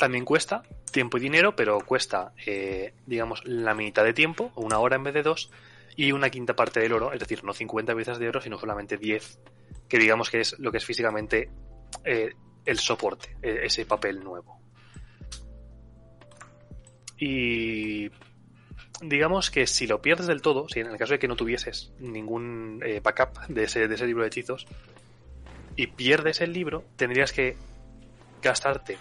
También 0.00 0.24
cuesta 0.24 0.62
tiempo 0.92 1.18
y 1.18 1.20
dinero, 1.20 1.54
pero 1.54 1.78
cuesta, 1.80 2.32
eh, 2.46 2.94
digamos, 3.04 3.42
la 3.44 3.74
mitad 3.74 4.02
de 4.02 4.14
tiempo, 4.14 4.50
una 4.56 4.78
hora 4.78 4.96
en 4.96 5.04
vez 5.04 5.12
de 5.12 5.22
dos, 5.22 5.50
y 5.94 6.12
una 6.12 6.30
quinta 6.30 6.56
parte 6.56 6.80
del 6.80 6.94
oro, 6.94 7.12
es 7.12 7.20
decir, 7.20 7.44
no 7.44 7.52
50 7.52 7.94
piezas 7.94 8.18
de 8.18 8.26
oro, 8.26 8.40
sino 8.40 8.58
solamente 8.58 8.96
10, 8.96 9.40
que 9.90 9.98
digamos 9.98 10.30
que 10.30 10.40
es 10.40 10.58
lo 10.58 10.72
que 10.72 10.78
es 10.78 10.86
físicamente 10.86 11.50
eh, 12.02 12.32
el 12.64 12.78
soporte, 12.78 13.36
e, 13.42 13.66
ese 13.66 13.84
papel 13.84 14.24
nuevo. 14.24 14.58
Y 17.18 18.08
digamos 19.02 19.50
que 19.50 19.66
si 19.66 19.86
lo 19.86 20.00
pierdes 20.00 20.28
del 20.28 20.40
todo, 20.40 20.66
si 20.70 20.80
en 20.80 20.86
el 20.86 20.96
caso 20.96 21.12
de 21.12 21.18
que 21.18 21.28
no 21.28 21.36
tuvieses 21.36 21.92
ningún 21.98 22.82
eh, 22.86 23.00
backup 23.00 23.48
de 23.48 23.64
ese, 23.64 23.86
de 23.86 23.96
ese 23.96 24.06
libro 24.06 24.22
de 24.22 24.28
hechizos, 24.28 24.66
y 25.76 25.88
pierdes 25.88 26.40
el 26.40 26.54
libro, 26.54 26.84
tendrías 26.96 27.34
que 27.34 27.58
gastarte 28.40 28.96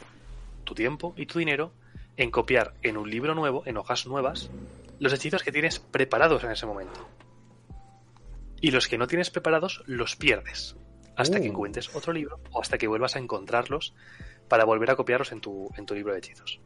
tu 0.70 0.76
tiempo 0.76 1.14
y 1.18 1.26
tu 1.26 1.40
dinero 1.40 1.74
en 2.16 2.30
copiar 2.32 2.74
en 2.84 2.96
un 2.98 3.10
libro 3.10 3.34
nuevo, 3.34 3.64
en 3.66 3.78
hojas 3.78 4.06
nuevas, 4.06 4.50
los 5.00 5.12
hechizos 5.14 5.42
que 5.44 5.52
tienes 5.52 5.80
preparados 5.80 6.44
en 6.44 6.52
ese 6.52 6.66
momento. 6.66 7.08
Y 8.62 8.72
los 8.72 8.88
que 8.88 8.98
no 8.98 9.08
tienes 9.08 9.30
preparados 9.32 9.84
los 9.88 10.16
pierdes 10.16 10.76
hasta 11.16 11.40
que 11.40 11.48
Uh. 11.48 11.52
encuentres 11.52 11.94
otro 11.96 12.14
libro 12.14 12.40
o 12.52 12.62
hasta 12.62 12.78
que 12.78 12.88
vuelvas 12.88 13.16
a 13.16 13.20
encontrarlos 13.20 13.94
para 14.48 14.64
volver 14.66 14.92
a 14.92 14.96
copiarlos 14.96 15.32
en 15.32 15.42
tu, 15.42 15.70
en 15.76 15.86
tu 15.86 15.94
libro 15.96 16.14
de 16.14 16.20
hechizos. 16.20 16.60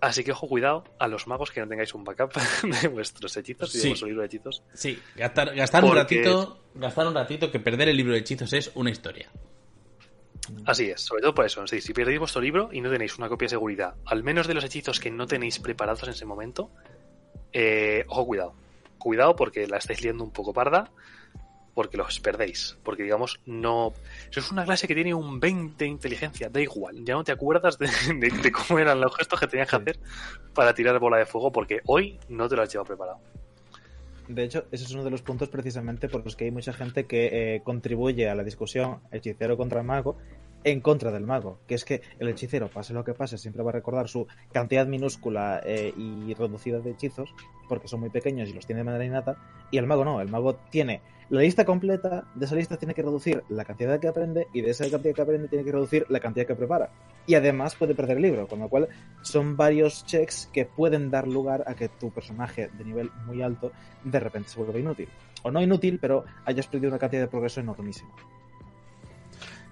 Así 0.00 0.22
que 0.22 0.32
ojo, 0.32 0.48
cuidado 0.48 0.84
a 0.98 1.08
los 1.08 1.26
magos 1.26 1.50
que 1.50 1.60
no 1.60 1.68
tengáis 1.68 1.94
un 1.94 2.04
backup 2.04 2.32
de 2.82 2.88
vuestros 2.88 3.36
hechizos 3.36 3.74
y 3.74 3.78
Sí. 3.78 3.82
de 3.84 3.88
vuestro 3.90 4.08
libro 4.08 4.20
de 4.22 4.26
hechizos. 4.26 4.62
Sí, 4.74 4.98
gastar, 5.16 5.54
gastar 5.54 5.84
un 5.84 5.94
ratito, 5.94 6.58
gastar 6.74 7.06
un 7.06 7.14
ratito 7.14 7.50
que 7.50 7.60
perder 7.60 7.88
el 7.88 7.96
libro 7.96 8.12
de 8.12 8.18
hechizos 8.20 8.52
es 8.52 8.70
una 8.74 8.90
historia. 8.90 9.30
Así 10.66 10.90
es, 10.90 11.00
sobre 11.00 11.22
todo 11.22 11.34
por 11.34 11.44
eso. 11.46 11.66
Si, 11.66 11.80
si 11.80 11.92
perdéis 11.92 12.18
vuestro 12.18 12.40
libro 12.40 12.70
y 12.72 12.80
no 12.80 12.90
tenéis 12.90 13.16
una 13.18 13.28
copia 13.28 13.46
de 13.46 13.50
seguridad, 13.50 13.94
al 14.06 14.22
menos 14.22 14.46
de 14.46 14.54
los 14.54 14.64
hechizos 14.64 15.00
que 15.00 15.10
no 15.10 15.26
tenéis 15.26 15.58
preparados 15.58 16.02
en 16.04 16.10
ese 16.10 16.24
momento, 16.24 16.70
eh, 17.52 18.04
ojo, 18.08 18.26
cuidado. 18.26 18.54
Cuidado 18.98 19.36
porque 19.36 19.66
la 19.66 19.76
estáis 19.78 20.02
liando 20.02 20.24
un 20.24 20.30
poco 20.32 20.52
parda, 20.52 20.90
porque 21.74 21.96
los 21.96 22.20
perdéis. 22.20 22.76
Porque, 22.82 23.02
digamos, 23.02 23.40
no. 23.46 23.92
Eso 24.30 24.40
es 24.40 24.50
una 24.50 24.64
clase 24.64 24.86
que 24.88 24.94
tiene 24.94 25.12
un 25.14 25.40
20 25.40 25.84
de 25.84 25.90
inteligencia, 25.90 26.48
da 26.48 26.60
igual. 26.60 27.04
Ya 27.04 27.14
no 27.14 27.24
te 27.24 27.32
acuerdas 27.32 27.78
de, 27.78 27.86
de- 28.14 28.30
de 28.30 28.52
cómo 28.52 28.78
eran 28.78 29.00
los 29.00 29.14
gestos 29.16 29.38
que 29.40 29.46
tenías 29.46 29.68
que 29.68 29.76
hacer 29.76 29.98
para 30.54 30.74
tirar 30.74 30.98
bola 30.98 31.18
de 31.18 31.26
fuego, 31.26 31.52
porque 31.52 31.80
hoy 31.86 32.18
no 32.28 32.48
te 32.48 32.56
lo 32.56 32.62
has 32.62 32.72
llevado 32.72 32.86
preparado. 32.86 33.18
De 34.28 34.44
hecho, 34.44 34.66
ese 34.72 34.84
es 34.84 34.90
uno 34.92 35.04
de 35.04 35.10
los 35.10 35.22
puntos 35.22 35.48
precisamente 35.48 36.08
por 36.08 36.24
los 36.24 36.34
que 36.34 36.44
hay 36.44 36.50
mucha 36.50 36.72
gente 36.72 37.04
que 37.04 37.56
eh, 37.56 37.62
contribuye 37.62 38.28
a 38.28 38.34
la 38.34 38.42
discusión 38.42 39.00
hechicero 39.12 39.56
contra 39.56 39.82
mago 39.82 40.16
en 40.64 40.80
contra 40.80 41.12
del 41.12 41.26
mago, 41.26 41.58
que 41.66 41.74
es 41.74 41.84
que 41.84 42.02
el 42.18 42.28
hechicero, 42.28 42.68
pase 42.68 42.92
lo 42.94 43.04
que 43.04 43.14
pase, 43.14 43.38
siempre 43.38 43.62
va 43.62 43.70
a 43.70 43.74
recordar 43.74 44.08
su 44.08 44.26
cantidad 44.52 44.86
minúscula 44.86 45.60
eh, 45.64 45.92
y 45.96 46.34
reducida 46.34 46.80
de 46.80 46.90
hechizos, 46.90 47.34
porque 47.68 47.88
son 47.88 48.00
muy 48.00 48.10
pequeños 48.10 48.48
y 48.48 48.52
los 48.52 48.66
tiene 48.66 48.80
de 48.80 48.84
manera 48.84 49.04
innata, 49.04 49.36
y 49.70 49.78
el 49.78 49.86
mago 49.86 50.04
no, 50.04 50.20
el 50.20 50.28
mago 50.28 50.56
tiene 50.70 51.00
la 51.30 51.40
lista 51.40 51.64
completa, 51.64 52.24
de 52.34 52.44
esa 52.44 52.54
lista 52.54 52.76
tiene 52.76 52.92
que 52.92 53.00
reducir 53.00 53.42
la 53.48 53.64
cantidad 53.64 53.98
que 53.98 54.08
aprende 54.08 54.46
y 54.52 54.60
de 54.60 54.70
esa 54.70 54.88
cantidad 54.90 55.14
que 55.14 55.22
aprende 55.22 55.48
tiene 55.48 55.64
que 55.64 55.72
reducir 55.72 56.04
la 56.10 56.20
cantidad 56.20 56.46
que 56.46 56.54
prepara. 56.54 56.90
Y 57.26 57.34
además 57.34 57.76
puede 57.76 57.94
perder 57.94 58.18
el 58.18 58.24
libro, 58.24 58.46
con 58.46 58.58
lo 58.58 58.68
cual 58.68 58.88
son 59.22 59.56
varios 59.56 60.04
checks 60.04 60.50
que 60.52 60.66
pueden 60.66 61.10
dar 61.10 61.26
lugar 61.26 61.64
a 61.66 61.74
que 61.74 61.88
tu 61.88 62.10
personaje 62.10 62.68
de 62.68 62.84
nivel 62.84 63.10
muy 63.24 63.40
alto 63.40 63.72
de 64.04 64.20
repente 64.20 64.50
se 64.50 64.58
vuelva 64.58 64.78
inútil. 64.78 65.08
O 65.42 65.50
no 65.50 65.62
inútil, 65.62 65.98
pero 65.98 66.24
hayas 66.44 66.66
perdido 66.66 66.90
una 66.90 66.98
cantidad 66.98 67.22
de 67.22 67.28
progreso 67.28 67.60
enormísima. 67.60 68.10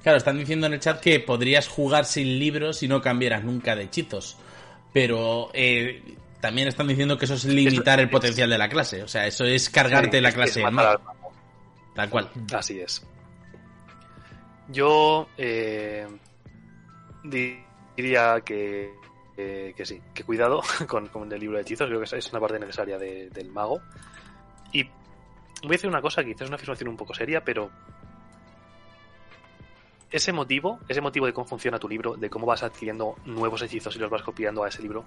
Claro, 0.03 0.19
están 0.19 0.39
diciendo 0.39 0.67
en 0.67 0.73
el 0.75 0.81
chat 0.81 1.01
que 1.01 1.21
podrías 1.21 1.69
jugar 1.69 2.05
sin 2.05 2.39
libros 2.39 2.79
si 2.79 2.89
no 2.89 3.01
cambiaras 3.01 3.45
nunca 3.45 3.77
de 3.77 3.85
hechizos. 3.85 4.37
Pero 4.93 5.51
eh, 5.55 6.03
también 6.41 6.69
están 6.69 6.89
diciendo 6.89 7.17
que 7.17 7.25
eso 7.27 7.35
es 7.35 7.45
limitar 7.45 8.01
el 8.01 8.11
potencial 8.11 8.51
de 8.51 8.59
la 8.59 8.69
clase. 8.69 9.03
O 9.03 9.09
sea, 9.09 9.27
eso 9.27 9.45
es 9.45 9.71
cargarte 9.71 10.19
Sí, 10.19 10.23
la 10.23 10.33
clase 10.33 10.49
es 10.51 10.55
del 10.57 10.65
matar 10.73 10.99
mago. 11.01 11.11
al 11.11 11.17
mago. 11.19 11.33
Tal 11.95 12.11
cual. 12.11 12.31
Así 12.53 12.81
es. 12.81 13.07
Yo 14.69 15.29
eh, 15.37 16.07
di- 17.25 17.59
diría 17.97 18.41
que, 18.45 18.93
eh, 19.37 19.75
que 19.77 19.85
sí, 19.87 20.01
que 20.15 20.25
cuidado 20.25 20.63
con, 20.89 21.09
con 21.09 21.31
el 21.33 21.39
libro 21.41 21.57
de 21.57 21.63
hechizos, 21.63 21.87
creo 21.89 21.99
que 22.01 22.05
es- 22.07 22.13
es 22.13 22.31
una 22.31 22.41
parte 22.41 22.59
necesaria 22.59 22.99
de- 22.99 23.29
del 23.31 23.49
mago. 23.51 23.81
Y 24.73 24.83
voy 24.85 25.69
a 25.69 25.71
decir 25.71 25.89
una 25.91 26.01
cosa, 26.01 26.25
quizás 26.25 26.43
es 26.43 26.49
una 26.49 26.57
afirmación 26.57 26.89
un 26.89 26.97
poco 26.97 27.15
seria, 27.15 27.45
pero 27.45 27.71
ese 30.13 30.33
motivo, 30.33 30.79
ese 30.89 31.01
motivo 31.01 31.27
de 31.27 31.33
cómo 31.33 31.47
funciona 31.47 31.79
tu 31.79 31.89
libro, 31.89 32.15
de 32.17 32.31
cómo 32.31 32.47
vas 32.47 32.63
adquiriendo 32.63 33.17
nuevos 33.25 33.63
hechizos 33.63 33.97
y 33.97 33.99
los 33.99 34.11
vas 34.11 34.23
copiando 34.23 34.63
a 34.63 34.69
ese 34.69 34.83
libro, 34.83 35.05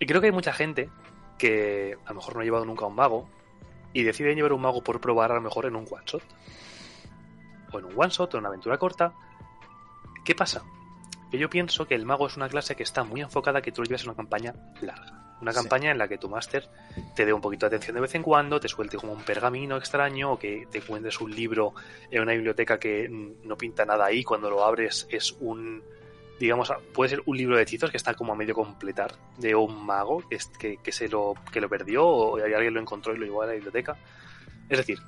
y 0.00 0.06
creo 0.06 0.20
que 0.20 0.28
hay 0.28 0.32
mucha 0.32 0.52
gente 0.52 0.90
que 1.38 1.96
a 2.04 2.10
lo 2.10 2.16
mejor 2.16 2.34
no 2.34 2.40
ha 2.40 2.44
llevado 2.44 2.64
nunca 2.64 2.86
un 2.86 2.94
mago 2.94 3.28
y 3.92 4.02
deciden 4.04 4.36
llevar 4.36 4.52
un 4.52 4.60
mago 4.60 4.82
por 4.82 5.00
probar 5.00 5.32
a 5.32 5.34
lo 5.34 5.40
mejor 5.40 5.66
en 5.66 5.76
un 5.76 5.86
one 5.90 6.04
shot. 6.06 6.22
O 7.72 7.78
en 7.78 7.84
un 7.84 7.92
one 7.96 8.10
shot 8.10 8.32
o 8.32 8.36
en 8.36 8.42
una 8.42 8.48
aventura 8.48 8.78
corta. 8.78 9.12
¿Qué 10.24 10.34
pasa? 10.34 10.62
Que 11.30 11.38
yo 11.38 11.50
pienso 11.50 11.86
que 11.86 11.94
el 11.94 12.06
mago 12.06 12.26
es 12.26 12.36
una 12.36 12.48
clase 12.48 12.76
que 12.76 12.82
está 12.82 13.02
muy 13.02 13.20
enfocada 13.20 13.58
a 13.58 13.62
que 13.62 13.72
tú 13.72 13.82
lo 13.82 13.86
lleves 13.86 14.02
en 14.02 14.10
una 14.10 14.16
campaña 14.16 14.54
larga. 14.80 15.17
Una 15.40 15.52
Sí. 15.52 15.58
campaña 15.60 15.90
en 15.92 15.98
la 15.98 16.08
que 16.08 16.18
tu 16.18 16.28
máster 16.28 16.68
te 17.14 17.24
dé 17.24 17.32
un 17.32 17.40
poquito 17.40 17.66
de 17.68 17.76
atención 17.76 17.94
de 17.94 18.00
vez 18.00 18.14
en 18.14 18.22
cuando, 18.22 18.58
te 18.58 18.68
suelte 18.68 18.96
como 18.96 19.12
un 19.12 19.22
pergamino 19.22 19.76
extraño 19.76 20.32
o 20.32 20.38
que 20.38 20.66
te 20.70 20.78
encuentres 20.78 21.20
un 21.20 21.34
libro 21.34 21.74
en 22.10 22.22
una 22.22 22.32
biblioteca 22.32 22.78
que 22.78 23.08
no 23.08 23.56
pinta 23.56 23.84
nada 23.86 24.06
ahí. 24.06 24.24
Cuando 24.24 24.50
lo 24.50 24.64
abres 24.64 25.06
es 25.10 25.36
un, 25.40 25.82
digamos, 26.40 26.72
puede 26.92 27.10
ser 27.10 27.22
un 27.26 27.36
libro 27.36 27.56
de 27.56 27.62
hechizos 27.62 27.90
que 27.90 27.96
está 27.96 28.14
como 28.14 28.32
a 28.32 28.36
medio 28.36 28.54
completar 28.54 29.14
de 29.36 29.54
un 29.54 29.84
mago 29.86 30.26
que, 30.28 30.36
es- 30.36 30.48
que, 30.58 30.78
que 30.78 30.90
se 30.92 31.08
lo, 31.08 31.34
que 31.52 31.60
lo 31.60 31.68
perdió 31.68 32.04
o 32.06 32.36
alguien 32.36 32.74
lo 32.74 32.80
encontró 32.80 33.14
y 33.14 33.18
lo 33.18 33.24
llevó 33.24 33.42
a 33.42 33.46
la 33.46 33.52
biblioteca. 33.52 33.96
Es 34.68 34.78
decir, 34.78 34.98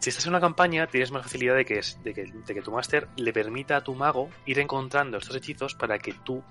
si 0.00 0.10
estás 0.10 0.26
en 0.26 0.30
una 0.30 0.40
campaña, 0.40 0.88
tienes 0.88 1.12
más 1.12 1.22
facilidad 1.22 1.54
de 1.54 1.64
que, 1.64 1.78
es- 1.78 2.02
de 2.02 2.12
que, 2.12 2.24
de 2.24 2.54
que 2.54 2.60
tu 2.62 2.72
máster 2.72 3.06
le 3.16 3.32
permita 3.32 3.76
a 3.76 3.84
tu 3.84 3.94
mago 3.94 4.28
ir 4.46 4.58
encontrando 4.58 5.18
estos 5.18 5.36
hechizos 5.36 5.74
para 5.76 5.98
que 6.00 6.12
tú, 6.12 6.42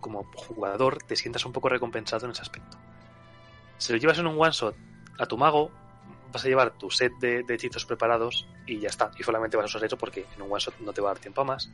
como 0.00 0.24
jugador, 0.34 1.02
te 1.02 1.16
sientas 1.16 1.44
un 1.44 1.52
poco 1.52 1.68
recompensado 1.68 2.26
en 2.26 2.32
ese 2.32 2.42
aspecto. 2.42 2.78
Si 3.78 3.92
lo 3.92 3.98
llevas 3.98 4.18
en 4.18 4.26
un 4.26 4.40
one 4.40 4.52
shot 4.52 4.74
a 5.18 5.26
tu 5.26 5.36
mago, 5.36 5.70
vas 6.32 6.44
a 6.44 6.48
llevar 6.48 6.70
tu 6.72 6.90
set 6.90 7.12
de, 7.20 7.44
hechizos 7.48 7.84
preparados 7.86 8.46
y 8.66 8.78
ya 8.78 8.88
está. 8.88 9.10
Y 9.18 9.22
solamente 9.22 9.56
vas 9.56 9.64
a 9.64 9.66
usar 9.66 9.84
eso 9.84 9.96
porque 9.96 10.26
en 10.36 10.42
un 10.42 10.50
one 10.52 10.60
shot 10.60 10.78
no 10.80 10.92
te 10.92 11.00
va 11.00 11.10
a 11.10 11.14
dar 11.14 11.20
tiempo 11.20 11.40
a 11.42 11.44
más. 11.44 11.70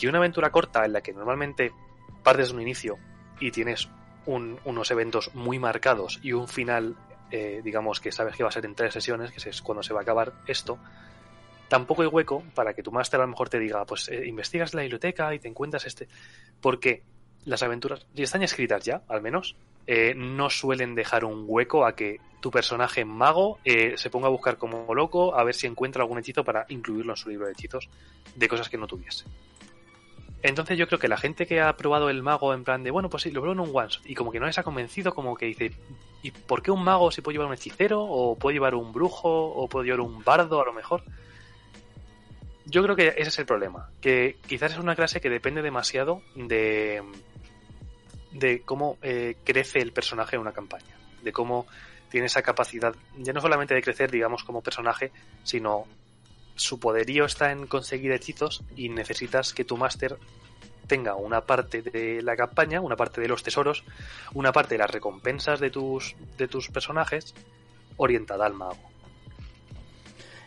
Y 0.00 0.06
una 0.06 0.18
aventura 0.18 0.50
corta 0.50 0.84
en 0.84 0.92
la 0.92 1.00
que 1.00 1.12
normalmente 1.12 1.72
partes 2.22 2.48
de 2.48 2.54
un 2.54 2.62
inicio 2.62 2.98
y 3.40 3.50
tienes 3.50 3.88
un- 4.26 4.58
unos 4.64 4.90
eventos 4.90 5.34
muy 5.34 5.58
marcados 5.58 6.20
y 6.22 6.32
un 6.32 6.48
final, 6.48 6.96
eh, 7.30 7.60
digamos 7.64 8.00
que 8.00 8.12
sabes 8.12 8.36
que 8.36 8.42
va 8.42 8.48
a 8.48 8.52
ser 8.52 8.64
en 8.64 8.74
tres 8.74 8.92
sesiones, 8.94 9.32
que 9.32 9.50
es 9.50 9.62
cuando 9.62 9.82
se 9.82 9.92
va 9.92 10.00
a 10.00 10.02
acabar 10.02 10.32
esto, 10.46 10.78
tampoco 11.68 12.02
hay 12.02 12.08
hueco 12.08 12.42
para 12.54 12.74
que 12.74 12.82
tu 12.82 12.92
máster 12.92 13.18
a 13.20 13.24
lo 13.24 13.28
mejor 13.30 13.48
te 13.48 13.58
diga, 13.58 13.84
pues 13.84 14.08
eh, 14.08 14.26
investigas 14.26 14.74
la 14.74 14.82
biblioteca 14.82 15.34
y 15.34 15.38
te 15.38 15.48
encuentras 15.48 15.86
este. 15.86 16.08
Porque 16.60 17.02
las 17.44 17.62
aventuras, 17.62 18.06
si 18.14 18.22
están 18.22 18.42
escritas 18.42 18.84
ya, 18.84 19.02
al 19.08 19.22
menos, 19.22 19.56
eh, 19.86 20.14
no 20.16 20.48
suelen 20.50 20.94
dejar 20.94 21.24
un 21.24 21.44
hueco 21.46 21.84
a 21.84 21.94
que 21.94 22.20
tu 22.40 22.50
personaje 22.50 23.04
mago 23.04 23.58
eh, 23.64 23.94
se 23.96 24.10
ponga 24.10 24.26
a 24.26 24.30
buscar 24.30 24.58
como 24.58 24.94
loco 24.94 25.36
a 25.36 25.44
ver 25.44 25.54
si 25.54 25.66
encuentra 25.66 26.02
algún 26.02 26.18
hechizo 26.18 26.44
para 26.44 26.66
incluirlo 26.68 27.12
en 27.12 27.16
su 27.16 27.30
libro 27.30 27.46
de 27.46 27.52
hechizos 27.52 27.88
de 28.34 28.48
cosas 28.48 28.68
que 28.68 28.78
no 28.78 28.86
tuviese. 28.86 29.24
Entonces 30.42 30.76
yo 30.76 30.88
creo 30.88 30.98
que 30.98 31.08
la 31.08 31.16
gente 31.16 31.46
que 31.46 31.60
ha 31.60 31.76
probado 31.76 32.10
el 32.10 32.22
mago 32.22 32.52
en 32.52 32.64
plan 32.64 32.82
de, 32.82 32.90
bueno, 32.90 33.08
pues 33.08 33.22
sí, 33.22 33.30
lo 33.30 33.50
en 33.50 33.60
un 33.60 33.70
one 33.72 33.88
shot, 33.88 34.04
y 34.04 34.14
como 34.14 34.32
que 34.32 34.40
no 34.40 34.46
les 34.46 34.58
ha 34.58 34.64
convencido, 34.64 35.14
como 35.14 35.36
que 35.36 35.46
dice, 35.46 35.72
¿y 36.22 36.32
por 36.32 36.62
qué 36.62 36.72
un 36.72 36.82
mago 36.82 37.12
si 37.12 37.20
puede 37.20 37.34
llevar 37.34 37.48
un 37.48 37.54
hechicero? 37.54 38.02
¿O 38.02 38.36
puede 38.36 38.54
llevar 38.54 38.74
un 38.74 38.92
brujo? 38.92 39.28
¿O 39.28 39.68
puede 39.68 39.86
llevar 39.86 40.00
un 40.00 40.24
bardo 40.24 40.60
a 40.60 40.64
lo 40.64 40.72
mejor? 40.72 41.04
Yo 42.66 42.82
creo 42.82 42.96
que 42.96 43.08
ese 43.08 43.28
es 43.28 43.38
el 43.38 43.46
problema, 43.46 43.90
que 44.00 44.36
quizás 44.46 44.72
es 44.72 44.78
una 44.78 44.96
clase 44.96 45.20
que 45.20 45.30
depende 45.30 45.62
demasiado 45.62 46.22
de, 46.34 47.02
de 48.32 48.62
cómo 48.62 48.98
eh, 49.02 49.36
crece 49.44 49.80
el 49.80 49.92
personaje 49.92 50.36
en 50.36 50.42
una 50.42 50.52
campaña, 50.52 50.96
de 51.22 51.32
cómo 51.32 51.66
tiene 52.08 52.26
esa 52.26 52.42
capacidad, 52.42 52.94
ya 53.18 53.32
no 53.32 53.40
solamente 53.40 53.74
de 53.74 53.82
crecer, 53.82 54.10
digamos, 54.10 54.44
como 54.44 54.62
personaje, 54.62 55.12
sino 55.44 55.86
su 56.54 56.78
poderío 56.78 57.24
está 57.24 57.52
en 57.52 57.66
conseguir 57.66 58.12
hechizos 58.12 58.62
y 58.76 58.88
necesitas 58.88 59.54
que 59.54 59.64
tu 59.64 59.76
máster 59.76 60.18
tenga 60.86 61.14
una 61.14 61.40
parte 61.40 61.80
de 61.80 62.20
la 62.22 62.36
campaña, 62.36 62.80
una 62.80 62.96
parte 62.96 63.20
de 63.20 63.28
los 63.28 63.42
tesoros, 63.42 63.84
una 64.34 64.52
parte 64.52 64.74
de 64.74 64.78
las 64.78 64.90
recompensas 64.90 65.60
de 65.60 65.70
tus, 65.70 66.14
de 66.36 66.48
tus 66.48 66.68
personajes 66.68 67.34
orientada 67.96 68.46
al 68.46 68.54
mago. 68.54 68.92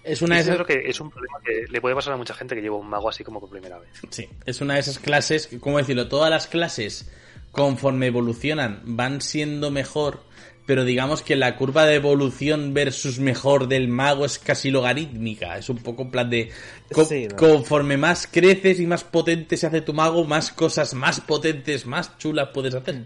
Es 0.03 0.21
una, 0.21 0.35
de 0.35 0.41
esas, 0.41 0.53
creo 0.53 0.67
que 0.67 0.87
es 0.87 0.99
un 0.99 1.09
problema 1.09 1.39
que 1.43 1.65
le 1.67 1.81
puede 1.81 1.95
pasar 1.95 2.13
a 2.13 2.17
mucha 2.17 2.35
gente 2.35 2.53
que 2.53 2.61
lleva 2.61 2.75
un 2.75 2.87
mago 2.87 3.09
así 3.09 3.23
como 3.23 3.39
por 3.39 3.49
primera 3.49 3.79
vez. 3.79 3.89
sí, 4.11 4.29
es 4.45 4.61
una 4.61 4.75
de 4.75 4.81
esas 4.81 4.99
clases, 4.99 5.47
que, 5.47 5.59
¿cómo 5.59 5.79
decirlo? 5.79 6.07
Todas 6.07 6.29
las 6.29 6.45
clases, 6.45 7.11
conforme 7.55 8.07
evolucionan, 8.07 8.81
van 8.85 9.21
siendo 9.21 9.71
mejor, 9.71 10.21
pero 10.65 10.83
digamos 10.83 11.21
que 11.21 11.35
la 11.35 11.55
curva 11.57 11.85
de 11.85 11.95
evolución 11.95 12.73
versus 12.73 13.19
mejor 13.19 13.67
del 13.67 13.87
mago 13.87 14.25
es 14.25 14.39
casi 14.39 14.71
logarítmica. 14.71 15.57
Es 15.57 15.69
un 15.69 15.77
poco 15.77 16.03
en 16.03 16.11
plan 16.11 16.29
de... 16.29 16.51
co- 16.91 17.05
Sí, 17.05 17.27
¿no? 17.27 17.35
conforme 17.35 17.97
más 17.97 18.27
creces 18.27 18.79
y 18.79 18.87
más 18.87 19.03
potente 19.03 19.57
se 19.57 19.67
hace 19.67 19.81
tu 19.81 19.93
mago, 19.93 20.25
más 20.25 20.51
cosas 20.51 20.93
más 20.93 21.21
potentes, 21.21 21.85
más 21.85 22.17
chulas 22.17 22.49
puedes 22.53 22.73
hacer. 22.75 23.03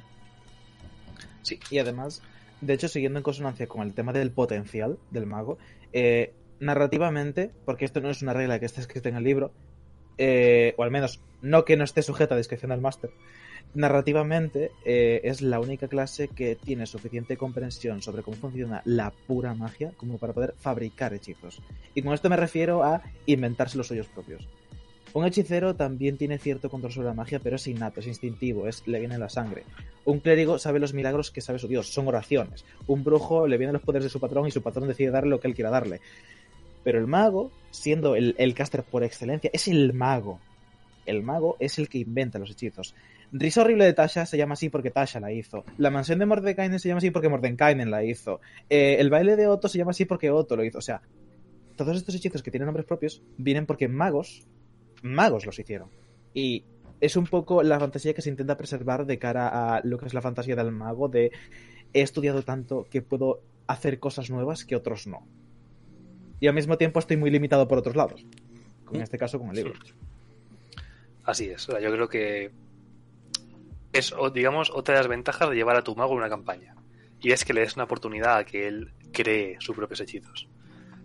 Sí, 1.41 1.59
Y 1.69 1.79
además, 1.79 2.21
de 2.61 2.73
hecho, 2.73 2.87
siguiendo 2.87 3.19
en 3.19 3.23
consonancia 3.23 3.67
con 3.67 3.81
el 3.81 3.93
tema 3.93 4.13
del 4.13 4.31
potencial 4.31 4.97
del 5.11 5.25
mago, 5.25 5.57
eh, 5.93 6.33
narrativamente, 6.59 7.51
porque 7.65 7.85
esto 7.85 8.01
no 8.01 8.09
es 8.09 8.21
una 8.21 8.33
regla 8.33 8.59
que 8.59 8.65
está 8.65 8.81
escrita 8.81 9.09
en 9.09 9.15
el 9.15 9.23
libro, 9.23 9.51
eh, 10.17 10.73
o 10.77 10.83
al 10.83 10.91
menos 10.91 11.19
no 11.41 11.63
que 11.65 11.77
no 11.77 11.83
esté 11.85 12.01
sujeta 12.03 12.35
a 12.35 12.37
discreción 12.37 12.71
del 12.71 12.81
máster, 12.81 13.09
narrativamente 13.73 14.71
eh, 14.83 15.21
es 15.23 15.41
la 15.41 15.59
única 15.59 15.87
clase 15.87 16.27
que 16.27 16.55
tiene 16.55 16.85
suficiente 16.85 17.37
comprensión 17.37 18.01
sobre 18.01 18.23
cómo 18.23 18.37
funciona 18.37 18.81
la 18.85 19.11
pura 19.11 19.53
magia 19.53 19.91
como 19.97 20.17
para 20.17 20.33
poder 20.33 20.55
fabricar 20.57 21.13
hechizos. 21.13 21.61
Y 21.93 22.01
con 22.01 22.13
esto 22.13 22.29
me 22.29 22.37
refiero 22.37 22.83
a 22.83 23.01
inventarse 23.25 23.77
los 23.77 23.87
suyos 23.87 24.07
propios. 24.07 24.47
Un 25.11 25.25
hechicero 25.25 25.75
también 25.75 26.17
tiene 26.17 26.37
cierto 26.37 26.69
control 26.69 26.93
sobre 26.93 27.07
la 27.07 27.15
magia, 27.15 27.39
pero 27.39 27.55
es 27.55 27.65
innato, 27.65 27.99
es 27.99 28.07
instintivo, 28.07 28.67
es 28.67 28.87
le 28.87 28.99
viene 28.99 29.15
en 29.15 29.21
la 29.21 29.29
sangre. 29.29 29.63
Un 30.05 30.19
clérigo 30.19 30.59
sabe 30.59 30.79
los 30.79 30.93
milagros 30.93 31.31
que 31.31 31.41
sabe 31.41 31.57
su 31.57 31.67
dios, 31.67 31.91
son 31.91 32.07
oraciones. 32.07 32.63
Un 32.85 33.03
brujo 33.03 33.47
le 33.47 33.57
vienen 33.57 33.73
los 33.73 33.81
poderes 33.81 34.03
de 34.03 34.09
su 34.09 34.19
patrón 34.19 34.47
y 34.47 34.51
su 34.51 34.61
patrón 34.61 34.87
decide 34.87 35.09
darle 35.09 35.31
lo 35.31 35.39
que 35.39 35.47
él 35.47 35.55
quiera 35.55 35.71
darle. 35.71 35.99
Pero 36.83 36.99
el 36.99 37.07
mago, 37.07 37.51
siendo 37.71 38.15
el, 38.15 38.35
el 38.37 38.53
caster 38.53 38.83
por 38.83 39.03
excelencia, 39.03 39.49
es 39.51 39.67
el 39.67 39.93
mago. 39.93 40.39
El 41.07 41.23
mago 41.23 41.57
es 41.59 41.79
el 41.79 41.89
que 41.89 41.97
inventa 41.97 42.37
los 42.37 42.51
hechizos. 42.51 42.93
Risa 43.31 43.61
horrible 43.61 43.85
de 43.85 43.93
Tasha 43.93 44.25
se 44.25 44.37
llama 44.37 44.53
así 44.53 44.69
porque 44.69 44.89
Tasha 44.89 45.19
la 45.19 45.31
hizo. 45.31 45.63
La 45.77 45.91
mansión 45.91 46.19
de 46.19 46.25
Mordekainen 46.25 46.79
se 46.79 46.87
llama 46.87 46.97
así 46.97 47.11
porque 47.11 47.29
Mordekainen 47.29 47.91
la 47.91 48.03
hizo. 48.03 48.41
Eh, 48.69 48.97
el 48.99 49.09
baile 49.09 49.35
de 49.35 49.47
Otto 49.47 49.67
se 49.67 49.77
llama 49.77 49.91
así 49.91 50.05
porque 50.05 50.31
Otto 50.31 50.55
lo 50.55 50.63
hizo. 50.63 50.79
O 50.79 50.81
sea, 50.81 51.01
todos 51.75 51.95
estos 51.95 52.15
hechizos 52.15 52.41
que 52.41 52.51
tienen 52.51 52.65
nombres 52.65 52.85
propios 52.85 53.21
vienen 53.37 53.65
porque 53.65 53.87
magos, 53.87 54.47
magos 55.03 55.45
los 55.45 55.59
hicieron. 55.59 55.89
Y 56.33 56.63
es 56.99 57.15
un 57.15 57.25
poco 57.25 57.63
la 57.63 57.79
fantasía 57.79 58.13
que 58.13 58.21
se 58.21 58.29
intenta 58.29 58.57
preservar 58.57 59.05
de 59.05 59.19
cara 59.19 59.75
a 59.75 59.81
lo 59.83 59.97
que 59.97 60.07
es 60.07 60.13
la 60.13 60.21
fantasía 60.21 60.55
del 60.55 60.71
mago 60.71 61.07
de 61.07 61.31
he 61.93 62.01
estudiado 62.01 62.43
tanto 62.43 62.87
que 62.89 63.01
puedo 63.01 63.41
hacer 63.67 63.99
cosas 63.99 64.29
nuevas 64.29 64.65
que 64.65 64.75
otros 64.75 65.07
no. 65.07 65.25
Y 66.39 66.47
al 66.47 66.55
mismo 66.55 66.77
tiempo 66.77 66.99
estoy 66.99 67.17
muy 67.17 67.29
limitado 67.29 67.67
por 67.67 67.77
otros 67.77 67.95
lados. 67.95 68.25
En 68.91 69.01
este 69.01 69.17
caso 69.17 69.37
con 69.39 69.49
el 69.49 69.55
libro. 69.55 69.73
Así 71.23 71.45
es. 71.45 71.67
O 71.69 71.73
sea, 71.73 71.81
yo 71.81 71.91
creo 71.91 72.09
que 72.09 72.51
es, 73.93 74.13
digamos, 74.33 74.71
otra 74.73 74.95
de 74.95 74.99
las 75.01 75.07
ventajas 75.07 75.49
de 75.49 75.55
llevar 75.55 75.75
a 75.75 75.83
tu 75.83 75.95
mago 75.95 76.13
en 76.13 76.19
una 76.19 76.29
campaña. 76.29 76.75
Y 77.21 77.31
es 77.31 77.43
que 77.43 77.53
le 77.53 77.61
des 77.61 77.75
una 77.75 77.83
oportunidad 77.85 78.37
a 78.37 78.43
que 78.45 78.67
él 78.67 78.93
cree 79.11 79.57
sus 79.59 79.75
propios 79.75 79.99
hechizos. 80.01 80.47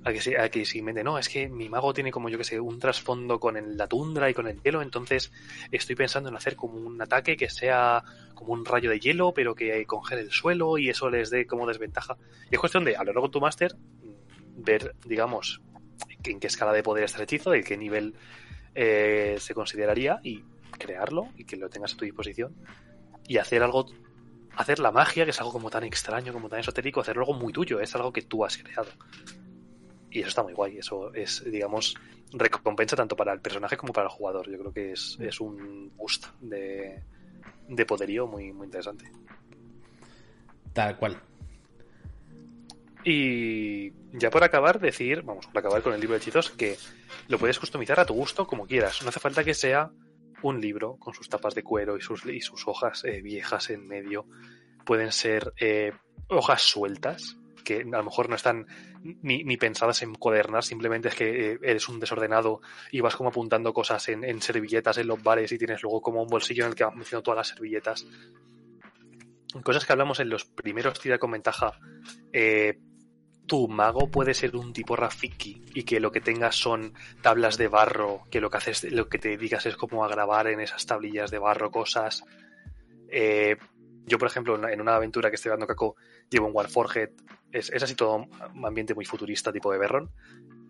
A 0.04 0.12
que, 0.12 0.20
se, 0.20 0.38
a 0.38 0.50
que 0.50 0.66
se 0.66 0.76
invente, 0.78 1.02
no, 1.02 1.18
es 1.18 1.30
que 1.30 1.48
mi 1.48 1.70
mago 1.70 1.94
tiene 1.94 2.10
como, 2.10 2.28
yo 2.28 2.36
que 2.36 2.44
sé, 2.44 2.60
un 2.60 2.78
trasfondo 2.78 3.40
con 3.40 3.56
el- 3.56 3.78
la 3.78 3.86
tundra 3.86 4.28
y 4.28 4.34
con 4.34 4.46
el 4.46 4.60
hielo, 4.62 4.82
entonces 4.82 5.32
estoy 5.70 5.96
pensando 5.96 6.28
en 6.28 6.36
hacer 6.36 6.56
como 6.56 6.74
un 6.74 7.00
ataque 7.00 7.38
que 7.38 7.48
sea 7.48 8.04
como 8.34 8.52
un 8.52 8.66
rayo 8.66 8.90
de 8.90 9.00
hielo, 9.00 9.32
pero 9.32 9.54
que 9.54 9.86
congele 9.86 10.20
el 10.20 10.30
suelo 10.30 10.76
y 10.76 10.90
eso 10.90 11.08
les 11.08 11.30
dé 11.30 11.46
como 11.46 11.66
desventaja. 11.66 12.18
Y 12.50 12.54
es 12.54 12.60
cuestión 12.60 12.84
de 12.84 12.98
hablarlo 12.98 13.22
con 13.22 13.30
tu 13.30 13.40
máster, 13.40 13.76
ver, 14.56 14.94
digamos, 15.06 15.62
en 16.22 16.38
qué 16.38 16.48
escala 16.48 16.74
de 16.74 16.82
poder 16.82 17.04
está 17.04 17.16
el 17.18 17.24
hechizo, 17.24 17.50
de 17.50 17.64
qué 17.64 17.78
nivel 17.78 18.14
eh, 18.74 19.36
se 19.38 19.54
consideraría 19.54 20.20
y 20.22 20.44
crearlo 20.78 21.28
y 21.36 21.44
que 21.44 21.56
lo 21.56 21.68
tengas 21.68 21.94
a 21.94 21.96
tu 21.96 22.04
disposición 22.04 22.54
y 23.26 23.38
hacer 23.38 23.62
algo 23.62 23.86
hacer 24.56 24.78
la 24.78 24.92
magia 24.92 25.24
que 25.24 25.30
es 25.30 25.40
algo 25.40 25.52
como 25.52 25.70
tan 25.70 25.84
extraño 25.84 26.32
como 26.32 26.48
tan 26.48 26.60
esotérico 26.60 27.00
hacerlo 27.00 27.22
algo 27.22 27.34
muy 27.34 27.52
tuyo 27.52 27.80
es 27.80 27.94
algo 27.94 28.12
que 28.12 28.22
tú 28.22 28.44
has 28.44 28.56
creado 28.56 28.90
y 30.10 30.20
eso 30.20 30.28
está 30.28 30.42
muy 30.42 30.52
guay 30.52 30.78
eso 30.78 31.12
es 31.14 31.42
digamos 31.44 31.96
recompensa 32.32 32.96
tanto 32.96 33.16
para 33.16 33.32
el 33.32 33.40
personaje 33.40 33.76
como 33.76 33.92
para 33.92 34.06
el 34.06 34.12
jugador 34.12 34.50
yo 34.50 34.58
creo 34.58 34.72
que 34.72 34.92
es, 34.92 35.18
es 35.20 35.40
un 35.40 35.92
boost 35.96 36.26
de, 36.40 37.02
de 37.68 37.86
poderío 37.86 38.26
muy 38.26 38.52
muy 38.52 38.66
interesante 38.66 39.10
Tal 40.74 40.96
cual. 40.96 41.16
Y 43.04 43.92
ya 44.12 44.30
por 44.30 44.42
acabar, 44.42 44.80
decir, 44.80 45.22
vamos, 45.22 45.46
por 45.46 45.58
acabar 45.58 45.82
con 45.82 45.94
el 45.94 46.00
libro 46.00 46.14
de 46.14 46.18
hechizos, 46.18 46.50
que 46.50 46.76
lo 47.28 47.38
puedes 47.38 47.58
customizar 47.58 48.00
a 48.00 48.04
tu 48.04 48.14
gusto 48.14 48.46
como 48.46 48.66
quieras. 48.66 49.02
No 49.02 49.08
hace 49.08 49.20
falta 49.20 49.44
que 49.44 49.54
sea 49.54 49.90
un 50.44 50.60
libro 50.60 50.96
con 50.96 51.14
sus 51.14 51.28
tapas 51.28 51.54
de 51.54 51.62
cuero 51.62 51.96
y 51.96 52.00
sus, 52.00 52.24
y 52.26 52.40
sus 52.40 52.68
hojas 52.68 53.04
eh, 53.04 53.20
viejas 53.22 53.70
en 53.70 53.86
medio. 53.86 54.26
Pueden 54.84 55.10
ser 55.10 55.54
eh, 55.58 55.92
hojas 56.28 56.62
sueltas, 56.62 57.38
que 57.64 57.80
a 57.80 57.96
lo 57.96 58.04
mejor 58.04 58.28
no 58.28 58.36
están 58.36 58.66
ni, 59.02 59.42
ni 59.42 59.56
pensadas 59.56 60.02
en 60.02 60.14
cuadernas, 60.14 60.66
simplemente 60.66 61.08
es 61.08 61.14
que 61.14 61.52
eh, 61.52 61.58
eres 61.62 61.88
un 61.88 61.98
desordenado 61.98 62.60
y 62.92 63.00
vas 63.00 63.16
como 63.16 63.30
apuntando 63.30 63.72
cosas 63.72 64.06
en, 64.10 64.42
servilletas 64.42 64.98
en 64.98 65.06
los 65.06 65.22
bares 65.22 65.50
y 65.50 65.58
tienes 65.58 65.82
luego 65.82 66.02
como 66.02 66.22
un 66.22 66.28
bolsillo 66.28 66.64
en 66.64 66.70
el 66.70 66.76
que 66.76 66.84
vas 66.84 66.94
metiendo 66.94 67.22
todas 67.22 67.38
las 67.38 67.48
servilletas. 67.48 68.06
Cosas 69.62 69.86
que 69.86 69.92
hablamos 69.92 70.20
en 70.20 70.28
los 70.28 70.44
primeros 70.44 71.00
tira 71.00 71.18
con 71.18 71.30
ventaja. 71.30 71.78
Tu 73.46 73.68
mago 73.68 74.10
puede 74.10 74.34
ser 74.34 74.56
un 74.56 74.72
tipo 74.72 74.96
Rafiki 74.96 75.62
y 75.74 75.82
que 75.82 76.00
lo 76.00 76.10
que 76.10 76.20
tengas 76.20 76.56
son 76.56 76.94
tablas 77.20 77.58
de 77.58 77.68
barro, 77.68 78.22
que 78.30 78.40
lo 78.40 78.50
que 78.50 78.56
haces, 78.56 78.84
lo 78.92 79.08
que 79.08 79.18
te 79.18 79.30
dedicas 79.30 79.66
es 79.66 79.76
como 79.76 80.04
a 80.04 80.08
grabar 80.08 80.46
en 80.46 80.60
esas 80.60 80.86
tablillas 80.86 81.30
de 81.30 81.38
barro 81.38 81.70
cosas. 81.70 82.24
Eh, 83.08 83.56
yo, 84.06 84.18
por 84.18 84.28
ejemplo, 84.28 84.68
en 84.68 84.80
una 84.80 84.96
aventura 84.96 85.30
que 85.30 85.36
estoy 85.36 85.50
dando 85.50 85.66
Caco, 85.66 85.96
llevo 86.28 86.46
un 86.46 86.54
Warforged, 86.54 87.10
es, 87.52 87.70
es 87.70 87.82
así 87.82 87.94
todo 87.94 88.16
un 88.16 88.66
ambiente 88.66 88.94
muy 88.94 89.04
futurista, 89.04 89.52
tipo 89.52 89.72
de 89.72 89.78
Berron, 89.78 90.10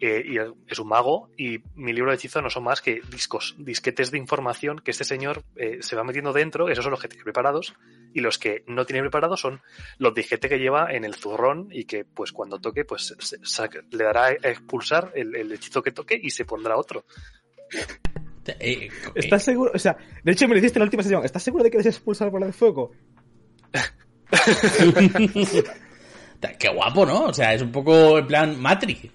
eh, 0.01 0.23
y 0.25 0.39
es 0.71 0.79
un 0.79 0.89
mago, 0.89 1.31
y 1.37 1.59
mi 1.75 1.93
libro 1.93 2.11
de 2.11 2.17
hechizo 2.17 2.43
no 2.43 2.51
son 2.51 2.65
más 2.65 2.81
que 2.81 3.01
discos, 3.11 3.57
disquetes 3.59 4.11
de 4.11 4.19
información 4.19 4.79
que 4.79 4.91
este 4.91 5.05
señor 5.05 5.43
eh, 5.57 5.79
se 5.81 5.97
va 5.97 6.05
metiendo 6.05 6.33
dentro, 6.33 6.69
esos 6.69 6.85
son 6.85 6.93
los 6.93 7.01
que 7.01 7.09
preparados, 7.09 7.75
y 8.15 8.21
los 8.21 8.39
que 8.39 8.65
no 8.67 8.87
tiene 8.87 9.03
preparados 9.03 9.41
son 9.41 9.61
los 9.99 10.15
disquetes 10.15 10.49
que 10.49 10.59
lleva 10.59 10.93
en 10.93 11.05
el 11.05 11.15
zurrón 11.15 11.69
y 11.71 11.85
que 11.85 12.05
pues 12.07 12.33
cuando 12.33 12.59
toque 12.61 12.85
pues 12.87 13.15
se- 13.19 13.39
se- 13.45 13.69
le 13.91 14.05
dará 14.05 14.27
a 14.27 14.33
expulsar 14.33 15.13
el, 15.15 15.35
el 15.37 15.53
hechizo 15.53 15.83
que 15.83 15.91
toque 15.93 16.19
y 16.23 16.31
se 16.31 16.45
pondrá 16.47 16.77
otro. 16.77 17.05
Eh, 18.47 18.55
eh, 18.61 18.89
¿Estás 19.15 19.43
seguro? 19.45 19.73
O 19.75 19.79
sea, 19.79 19.97
de 20.23 20.33
hecho 20.33 20.47
me 20.47 20.55
lo 20.55 20.59
hiciste 20.61 20.79
en 20.79 20.81
la 20.81 20.85
última 20.85 21.03
sesión. 21.03 21.25
¿Estás 21.25 21.43
seguro 21.43 21.65
de 21.65 21.71
que 21.71 21.77
eres 21.79 21.87
expulsar 21.95 22.31
bola 22.31 22.47
de 22.47 22.53
fuego? 22.53 22.93
Qué 26.59 26.69
guapo, 26.69 27.07
¿no? 27.07 27.25
O 27.27 27.33
sea, 27.35 27.55
es 27.55 27.63
un 27.63 27.73
poco 27.73 28.19
en 28.19 28.27
plan 28.27 28.61
Matrix. 28.61 29.09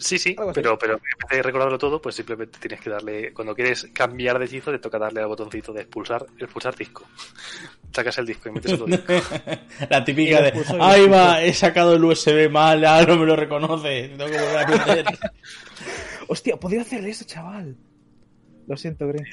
Sí, 0.00 0.18
sí, 0.18 0.34
pero, 0.54 0.78
pero 0.78 0.94
en 0.94 1.00
vez 1.00 1.30
de 1.30 1.42
recordarlo 1.42 1.76
todo, 1.78 2.00
pues 2.00 2.14
simplemente 2.14 2.58
tienes 2.58 2.80
que 2.80 2.88
darle, 2.90 3.32
cuando 3.34 3.54
quieres 3.54 3.88
cambiar 3.92 4.38
de 4.38 4.46
hechizo, 4.46 4.70
te 4.70 4.78
toca 4.78 4.98
darle 4.98 5.20
al 5.20 5.26
botoncito 5.28 5.72
de 5.72 5.82
expulsar, 5.82 6.24
expulsar 6.38 6.74
disco. 6.74 7.06
Sacas 7.94 8.18
el 8.18 8.26
disco 8.26 8.48
y 8.48 8.52
metes 8.52 8.72
otro 8.72 8.86
disco. 8.86 9.12
La 9.90 10.04
típica 10.04 10.40
de, 10.40 10.52
lo 10.52 10.58
puso 10.58 10.76
y 10.76 10.80
ahí 10.80 11.04
lo 11.06 11.10
va, 11.12 11.42
he 11.42 11.52
sacado 11.52 11.94
el 11.94 12.04
USB 12.04 12.50
mal, 12.50 12.84
ah, 12.84 13.04
no 13.06 13.16
me 13.16 13.26
lo 13.26 13.36
reconoce, 13.36 14.08
tengo 14.16 14.30
que 14.30 14.38
volver 14.40 14.56
a 14.56 14.62
aprender. 14.62 15.04
Hostia, 16.28 16.56
podría 16.56 16.82
hacer 16.82 17.04
eso, 17.06 17.24
chaval. 17.24 17.76
Lo 18.66 18.76
siento, 18.76 19.06
Green. 19.08 19.24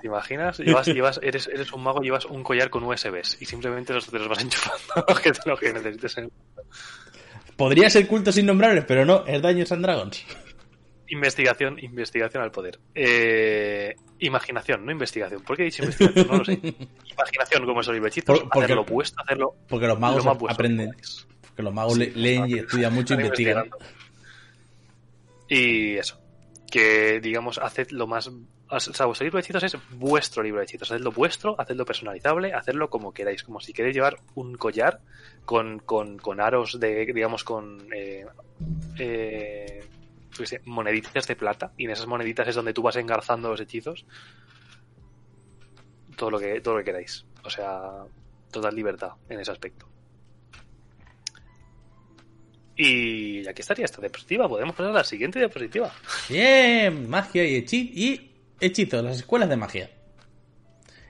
¿Te 0.00 0.06
imaginas? 0.08 0.58
Llevas, 0.58 0.86
llevas, 0.86 1.18
eres, 1.22 1.48
eres 1.48 1.72
un 1.72 1.82
mago, 1.82 2.02
llevas 2.02 2.26
un 2.26 2.42
collar 2.42 2.68
con 2.68 2.84
USBs 2.84 3.38
y 3.40 3.46
simplemente 3.46 3.94
los, 3.94 4.06
te 4.06 4.18
los 4.18 4.28
vas 4.28 4.42
enchufando 4.42 5.06
que 5.22 5.32
te 5.32 5.48
lo 5.48 5.56
que 5.56 5.72
necesites. 5.72 6.18
en- 6.18 6.30
Podría 7.56 7.88
ser 7.90 8.06
culto 8.06 8.32
sin 8.32 8.46
nombrarles, 8.46 8.84
pero 8.84 9.04
no, 9.04 9.24
es 9.26 9.40
Dungeons 9.40 9.72
and 9.72 9.82
Dragons. 9.84 10.24
Investigación, 11.08 11.78
investigación 11.78 12.42
al 12.42 12.50
poder. 12.50 12.80
Eh, 12.94 13.94
imaginación, 14.20 14.84
no 14.86 14.90
investigación. 14.92 15.42
¿Por 15.42 15.56
qué 15.56 15.62
he 15.62 15.66
dicho 15.66 15.82
investigación? 15.84 16.26
No 16.26 16.38
lo 16.38 16.44
sé. 16.44 16.52
Imaginación 17.12 17.66
como 17.66 17.80
esos 17.82 17.96
hechizos, 17.96 18.38
Por- 18.40 18.48
porque- 18.48 18.64
hacerlo 18.64 18.86
puesto, 18.86 19.22
hacerlo 19.22 19.54
Porque 19.68 19.86
los 19.86 19.96
lo 19.96 20.00
magos 20.00 20.26
aprenden, 20.48 20.90
porque 21.42 21.62
los 21.62 21.74
magos 21.74 21.94
Sí, 21.94 22.00
le- 22.00 22.10
leen 22.16 22.48
y 22.48 22.54
estudian 22.54 22.92
mucho 22.94 23.14
y 23.14 23.16
están 23.16 23.26
investigan. 23.26 23.70
Y 25.48 25.96
eso. 25.96 26.18
Que, 26.70 27.20
digamos, 27.20 27.58
haced 27.58 27.90
lo 27.90 28.06
más. 28.06 28.30
Sea, 28.78 29.06
vuestro 29.06 29.24
libro 29.24 29.36
de 29.36 29.42
hechizos 29.42 29.62
es 29.62 29.76
vuestro 29.90 30.42
libro 30.42 30.60
de 30.60 30.64
hechizos. 30.64 30.90
Hacedlo 30.90 31.12
vuestro, 31.12 31.60
hacedlo 31.60 31.84
personalizable, 31.84 32.52
hacedlo 32.52 32.90
como 32.90 33.12
queráis. 33.12 33.42
Como 33.42 33.60
si 33.60 33.72
queréis 33.72 33.94
llevar 33.94 34.18
un 34.34 34.56
collar 34.56 35.00
con, 35.44 35.78
con, 35.80 36.18
con 36.18 36.40
aros 36.40 36.78
de, 36.80 37.06
digamos, 37.06 37.44
con. 37.44 37.86
Eh, 37.92 38.26
eh, 38.98 39.84
moneditas 40.64 41.26
de 41.26 41.36
plata. 41.36 41.72
Y 41.76 41.84
en 41.84 41.90
esas 41.90 42.06
moneditas 42.06 42.48
es 42.48 42.54
donde 42.54 42.72
tú 42.72 42.82
vas 42.82 42.96
engarzando 42.96 43.50
los 43.50 43.60
hechizos. 43.60 44.04
Todo 46.16 46.30
lo 46.30 46.38
que, 46.38 46.60
todo 46.60 46.74
lo 46.74 46.80
que 46.80 46.86
queráis. 46.86 47.24
O 47.44 47.50
sea, 47.50 48.04
total 48.50 48.74
libertad 48.74 49.12
en 49.28 49.40
ese 49.40 49.50
aspecto. 49.50 49.88
Y 52.76 53.46
aquí 53.46 53.62
estaría 53.62 53.84
esta 53.84 54.00
diapositiva. 54.00 54.48
Podemos 54.48 54.74
pasar 54.74 54.90
a 54.90 54.94
la 54.94 55.04
siguiente 55.04 55.38
diapositiva. 55.38 55.92
Bien, 56.28 57.08
magia 57.08 57.44
y, 57.44 57.64
y 57.70 58.33
hechizos, 58.64 59.04
las 59.04 59.18
escuelas 59.18 59.48
de 59.48 59.56
magia. 59.56 59.90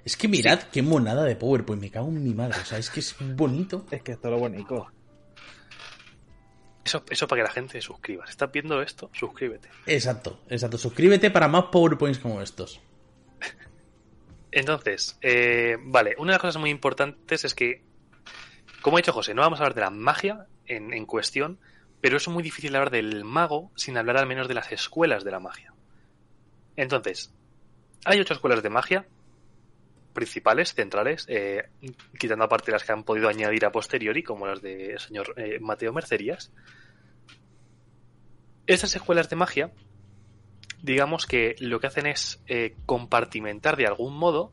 Es 0.04 0.16
que 0.16 0.28
mirad 0.28 0.60
qué 0.64 0.82
monada 0.82 1.24
de 1.24 1.36
PowerPoint, 1.36 1.80
me 1.80 1.90
cago 1.90 2.08
en 2.08 2.22
mi 2.22 2.34
madre, 2.34 2.58
o 2.60 2.64
sea, 2.64 2.78
es 2.78 2.90
que 2.90 3.00
es 3.00 3.16
bonito. 3.18 3.86
Es 3.90 4.02
que 4.02 4.12
esto 4.12 4.28
es 4.28 4.32
lo 4.32 4.38
bonito. 4.38 4.86
Eso, 6.84 7.02
eso 7.08 7.26
para 7.26 7.40
que 7.40 7.48
la 7.48 7.54
gente 7.54 7.72
se 7.72 7.80
suscriba. 7.80 8.26
Si 8.26 8.32
estás 8.32 8.52
viendo 8.52 8.82
esto, 8.82 9.10
suscríbete. 9.14 9.70
Exacto, 9.86 10.40
exacto, 10.50 10.76
suscríbete 10.76 11.30
para 11.30 11.48
más 11.48 11.64
PowerPoints 11.72 12.18
como 12.18 12.42
estos. 12.42 12.80
Entonces, 14.52 15.18
eh, 15.22 15.78
vale, 15.80 16.14
una 16.18 16.32
de 16.32 16.34
las 16.34 16.40
cosas 16.42 16.60
muy 16.60 16.70
importantes 16.70 17.44
es 17.44 17.54
que, 17.54 17.82
como 18.82 18.98
ha 18.98 19.00
dicho 19.00 19.12
José, 19.12 19.32
no 19.32 19.40
vamos 19.40 19.58
a 19.58 19.62
hablar 19.62 19.74
de 19.74 19.80
la 19.80 19.90
magia 19.90 20.46
en, 20.66 20.92
en 20.92 21.06
cuestión, 21.06 21.58
pero 22.02 22.18
es 22.18 22.28
muy 22.28 22.42
difícil 22.42 22.76
hablar 22.76 22.90
del 22.90 23.24
mago 23.24 23.72
sin 23.74 23.96
hablar 23.96 24.18
al 24.18 24.26
menos 24.26 24.46
de 24.46 24.54
las 24.54 24.70
escuelas 24.70 25.24
de 25.24 25.30
la 25.30 25.40
magia. 25.40 25.72
Entonces, 26.76 27.32
hay 28.04 28.20
ocho 28.20 28.34
escuelas 28.34 28.62
de 28.62 28.70
magia 28.70 29.06
principales, 30.12 30.74
centrales, 30.74 31.26
eh, 31.28 31.70
quitando 32.18 32.44
aparte 32.44 32.70
las 32.70 32.84
que 32.84 32.92
han 32.92 33.02
podido 33.02 33.28
añadir 33.28 33.64
a 33.66 33.72
posteriori, 33.72 34.22
como 34.22 34.46
las 34.46 34.62
del 34.62 34.96
señor 35.00 35.34
eh, 35.36 35.58
Mateo 35.60 35.92
Mercerías. 35.92 36.52
Estas 38.66 38.94
escuelas 38.94 39.28
de 39.28 39.36
magia, 39.36 39.72
digamos 40.82 41.26
que 41.26 41.56
lo 41.58 41.80
que 41.80 41.88
hacen 41.88 42.06
es 42.06 42.42
eh, 42.46 42.76
compartimentar 42.86 43.76
de 43.76 43.86
algún 43.86 44.16
modo 44.16 44.52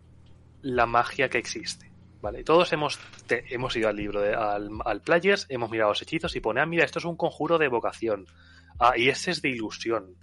la 0.61 0.85
magia 0.85 1.29
que 1.29 1.37
existe. 1.37 1.91
¿Vale? 2.21 2.43
Todos 2.43 2.71
hemos, 2.71 2.99
hemos 3.29 3.75
ido 3.75 3.89
al 3.89 3.95
libro, 3.95 4.21
de- 4.21 4.35
al, 4.35 4.69
al 4.85 5.01
Players, 5.01 5.47
hemos 5.49 5.71
mirado 5.71 5.89
los 5.89 6.01
hechizos 6.03 6.35
y 6.35 6.39
pone, 6.39 6.61
ah, 6.61 6.67
mira, 6.67 6.85
esto 6.85 6.99
es 6.99 7.05
un 7.05 7.15
conjuro 7.17 7.57
de 7.57 7.65
evocación. 7.65 8.27
Ah, 8.79 8.93
y 8.95 9.09
este 9.09 9.31
es 9.31 9.41
de 9.41 9.49
ilusión. 9.49 10.15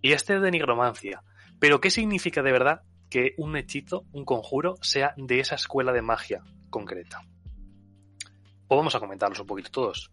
Y 0.00 0.12
este 0.12 0.36
es 0.36 0.42
de 0.42 0.50
nigromancia. 0.52 1.22
Pero, 1.62 1.80
¿qué 1.80 1.92
significa 1.92 2.42
de 2.42 2.50
verdad 2.50 2.82
que 3.08 3.34
un 3.36 3.56
hechizo, 3.56 4.04
un 4.10 4.24
conjuro, 4.24 4.78
sea 4.80 5.14
de 5.16 5.38
esa 5.38 5.54
escuela 5.54 5.92
de 5.92 6.02
magia 6.02 6.42
concreta? 6.70 7.20
Pues 8.66 8.76
vamos 8.76 8.96
a 8.96 8.98
comentarlos 8.98 9.38
un 9.38 9.46
poquito 9.46 9.70
todos. 9.70 10.10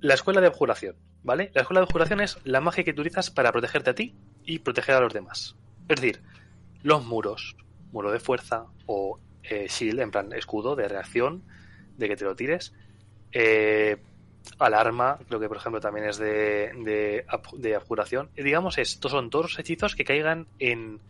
La 0.00 0.12
escuela 0.12 0.42
de 0.42 0.48
abjuración, 0.48 0.96
¿vale? 1.22 1.50
La 1.54 1.62
escuela 1.62 1.80
de 1.80 1.84
abjuración 1.84 2.20
es 2.20 2.36
la 2.44 2.60
magia 2.60 2.84
que 2.84 2.90
utilizas 2.90 3.30
para 3.30 3.52
protegerte 3.52 3.88
a 3.88 3.94
ti 3.94 4.14
y 4.44 4.58
proteger 4.58 4.96
a 4.96 5.00
los 5.00 5.14
demás. 5.14 5.56
Es 5.88 5.98
decir, 5.98 6.22
los 6.82 7.02
muros, 7.06 7.56
muro 7.90 8.12
de 8.12 8.20
fuerza 8.20 8.66
o 8.84 9.18
eh, 9.44 9.66
shield, 9.70 10.00
en 10.00 10.10
plan 10.10 10.30
escudo 10.34 10.76
de 10.76 10.88
reacción, 10.88 11.42
de 11.96 12.08
que 12.08 12.16
te 12.16 12.26
lo 12.26 12.36
tires. 12.36 12.74
Eh, 13.32 13.96
alarma, 14.58 15.18
creo 15.26 15.40
que 15.40 15.48
por 15.48 15.56
ejemplo 15.56 15.80
también 15.80 16.06
es 16.08 16.18
de, 16.18 16.72
de, 16.84 17.26
ab- 17.26 17.56
de 17.56 17.74
abjuración. 17.74 18.30
Digamos, 18.34 18.78
estos 18.78 19.10
son 19.10 19.30
todos 19.30 19.46
los 19.46 19.58
hechizos 19.58 19.94
que 19.94 20.04
caigan 20.04 20.46
en, 20.58 21.00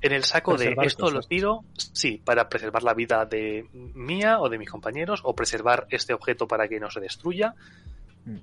en 0.00 0.12
el 0.12 0.24
saco 0.24 0.56
de 0.56 0.74
esto 0.82 1.10
lo 1.10 1.22
tiro, 1.22 1.64
sí, 1.76 2.20
para 2.24 2.48
preservar 2.48 2.82
la 2.82 2.94
vida 2.94 3.24
de 3.24 3.66
mía 3.72 4.40
o 4.40 4.48
de 4.48 4.58
mis 4.58 4.70
compañeros, 4.70 5.20
o 5.24 5.34
preservar 5.34 5.86
este 5.90 6.12
objeto 6.12 6.46
para 6.46 6.68
que 6.68 6.80
no 6.80 6.90
se 6.90 7.00
destruya. 7.00 7.54
Mm. 8.24 8.38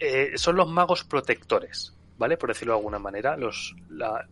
Eh, 0.00 0.32
son 0.36 0.56
los 0.56 0.68
magos 0.68 1.04
protectores, 1.04 1.94
¿vale? 2.18 2.36
Por 2.36 2.48
decirlo 2.48 2.74
de 2.74 2.78
alguna 2.78 2.98
manera, 2.98 3.36
los 3.36 3.76
la, 3.90 4.26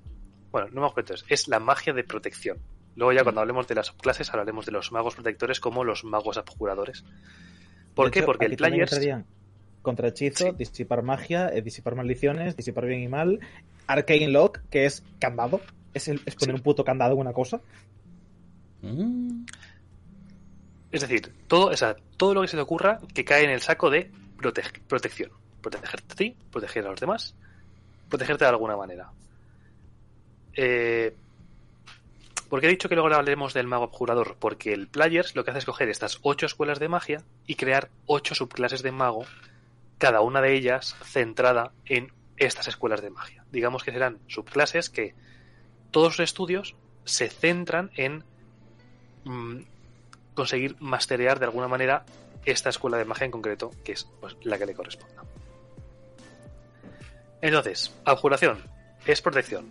bueno, 0.51 0.69
no 0.73 0.81
magos 0.81 0.95
protectores, 0.95 1.25
es 1.29 1.49
la 1.49 1.61
magia 1.61 1.93
de 1.93 2.05
protección. 2.05 2.59
Luego 2.97 3.13
ya 3.13 3.23
cuando 3.23 3.41
hablemos 3.41 3.67
de 3.69 3.75
las 3.75 3.87
subclases 3.87 4.29
hablaremos 4.31 4.67
de 4.67 4.73
los 4.73 4.93
magos 4.93 5.15
protectores 5.15 5.61
como 5.61 5.85
los 5.85 6.05
magos 6.05 6.37
abjuradores. 6.37 7.05
¿Por 7.95 8.07
De 8.07 8.11
qué? 8.13 8.19
hecho, 8.21 8.27
Porque 8.27 8.47
el 8.47 8.57
players 8.57 8.93
entrarían 8.93 9.27
Contrahechizo, 9.83 10.45
Sí. 10.47 10.53
disipar 10.57 11.03
magia, 11.03 11.49
eh, 11.53 11.61
disipar 11.61 11.95
maldiciones, 11.97 12.57
disipar 12.57 12.87
bien 12.87 13.01
y 13.01 13.09
mal. 13.09 13.41
Arcane 13.89 14.29
Lock, 14.29 14.61
que 14.71 14.85
es 14.87 15.03
candado. 15.19 15.61
Es, 15.93 16.07
el- 16.09 16.23
es 16.25 16.37
poner 16.37 16.55
Sí. 16.55 16.61
un 16.61 16.63
puto 16.63 16.85
candado 16.85 17.15
en 17.15 17.19
una 17.21 17.33
cosa. 17.33 17.61
Mm. 18.83 19.45
Es 20.93 21.01
decir, 21.01 21.33
todo, 21.49 21.67
o 21.67 21.77
sea, 21.77 21.97
todo 22.17 22.35
lo 22.35 22.43
que 22.43 22.49
se 22.49 22.57
te 22.57 22.63
ocurra 22.63 22.99
que 23.13 23.25
cae 23.25 23.45
en 23.45 23.51
el 23.51 23.61
saco 23.61 23.91
de 23.91 24.11
prote- 24.39 24.81
protección. 24.87 25.31
Protegerte 25.61 26.13
a 26.13 26.17
ti, 26.17 26.37
proteger 26.51 26.87
a 26.87 26.91
los 26.91 27.01
demás, 27.01 27.35
protegerte 28.09 28.45
de 28.45 28.51
alguna 28.51 28.77
manera. 28.77 29.11
Eh, 30.55 31.15
¿Por 32.53 32.61
qué 32.61 32.67
he 32.67 32.71
dicho 32.71 32.91
que 32.91 32.97
luego 32.97 33.09
hablaremos 33.15 33.55
del 33.55 33.67
mago 33.67 33.85
abjurador? 33.85 34.37
Porque 34.39 34.75
el 34.75 34.87
Players 34.87 35.35
lo 35.35 35.43
que 35.43 35.53
hace 35.53 35.61
es 35.61 35.65
coger 35.65 35.89
estas 35.89 36.19
ocho 36.21 36.45
escuelas 36.45 36.79
de 36.79 36.91
magia 36.91 37.25
y 37.47 37.55
crear 37.55 37.89
ocho 38.05 38.35
subclases 38.35 38.83
de 38.83 38.93
mago, 38.93 39.25
cada 39.97 40.21
una 40.21 40.43
de 40.43 40.53
ellas 40.53 40.95
centrada 41.03 41.73
en 41.87 42.13
estas 42.37 42.69
escuelas 42.69 43.01
de 43.01 43.09
magia. 43.09 43.47
Digamos 43.51 43.85
que 43.85 43.91
serán 43.91 44.19
subclases 44.27 44.91
que 44.91 45.15
todos 45.91 46.19
los 46.19 46.29
estudios 46.29 46.77
se 47.07 47.31
centran 47.31 47.91
en 47.97 48.23
mm, 49.25 49.63
conseguir 50.35 50.77
masterear 50.79 51.39
de 51.39 51.47
alguna 51.47 51.69
manera 51.69 52.05
esta 52.45 52.69
escuela 52.69 52.99
de 52.99 53.07
magia 53.07 53.25
en 53.25 53.31
concreto, 53.31 53.71
que 53.83 53.93
es 53.93 54.07
pues, 54.21 54.37
la 54.43 54.59
que 54.59 54.67
le 54.67 54.75
corresponda. 54.75 55.25
Entonces, 57.41 57.95
abjuración 58.05 58.63
es 59.07 59.23
protección. 59.23 59.71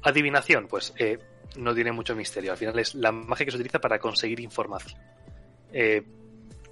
Adivinación, 0.00 0.66
pues 0.66 0.94
eh, 0.96 1.18
no 1.56 1.74
tiene 1.74 1.92
mucho 1.92 2.14
misterio. 2.14 2.52
Al 2.52 2.58
final 2.58 2.78
es 2.78 2.94
la 2.94 3.12
magia 3.12 3.44
que 3.46 3.52
se 3.52 3.56
utiliza 3.56 3.80
para 3.80 3.98
conseguir 3.98 4.40
información. 4.40 5.00
Eh, 5.72 6.02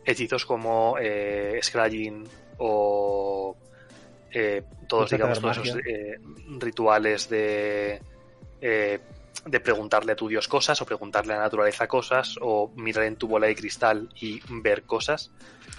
hechizos 0.05 0.45
como 0.45 0.97
eh, 1.01 1.59
Scrying 1.63 2.25
o 2.59 3.57
eh, 4.33 4.63
todos, 4.89 5.11
digamos, 5.11 5.41
todos 5.41 5.59
esos 5.59 5.79
eh, 5.87 6.19
rituales 6.59 7.29
de, 7.29 8.01
eh, 8.61 9.01
de 9.47 9.61
preguntarle 9.61 10.13
a 10.13 10.17
tu 10.17 10.29
dios 10.29 10.49
cosas 10.49 10.81
o 10.83 10.87
preguntarle 10.87 11.35
a 11.35 11.37
la 11.37 11.43
naturaleza 11.45 11.87
cosas 11.87 12.37
o 12.41 12.73
mirar 12.77 13.05
en 13.05 13.17
tu 13.17 13.29
bola 13.29 13.47
de 13.47 13.55
cristal 13.55 14.09
y 14.21 14.41
ver 14.49 14.83
cosas. 14.83 15.31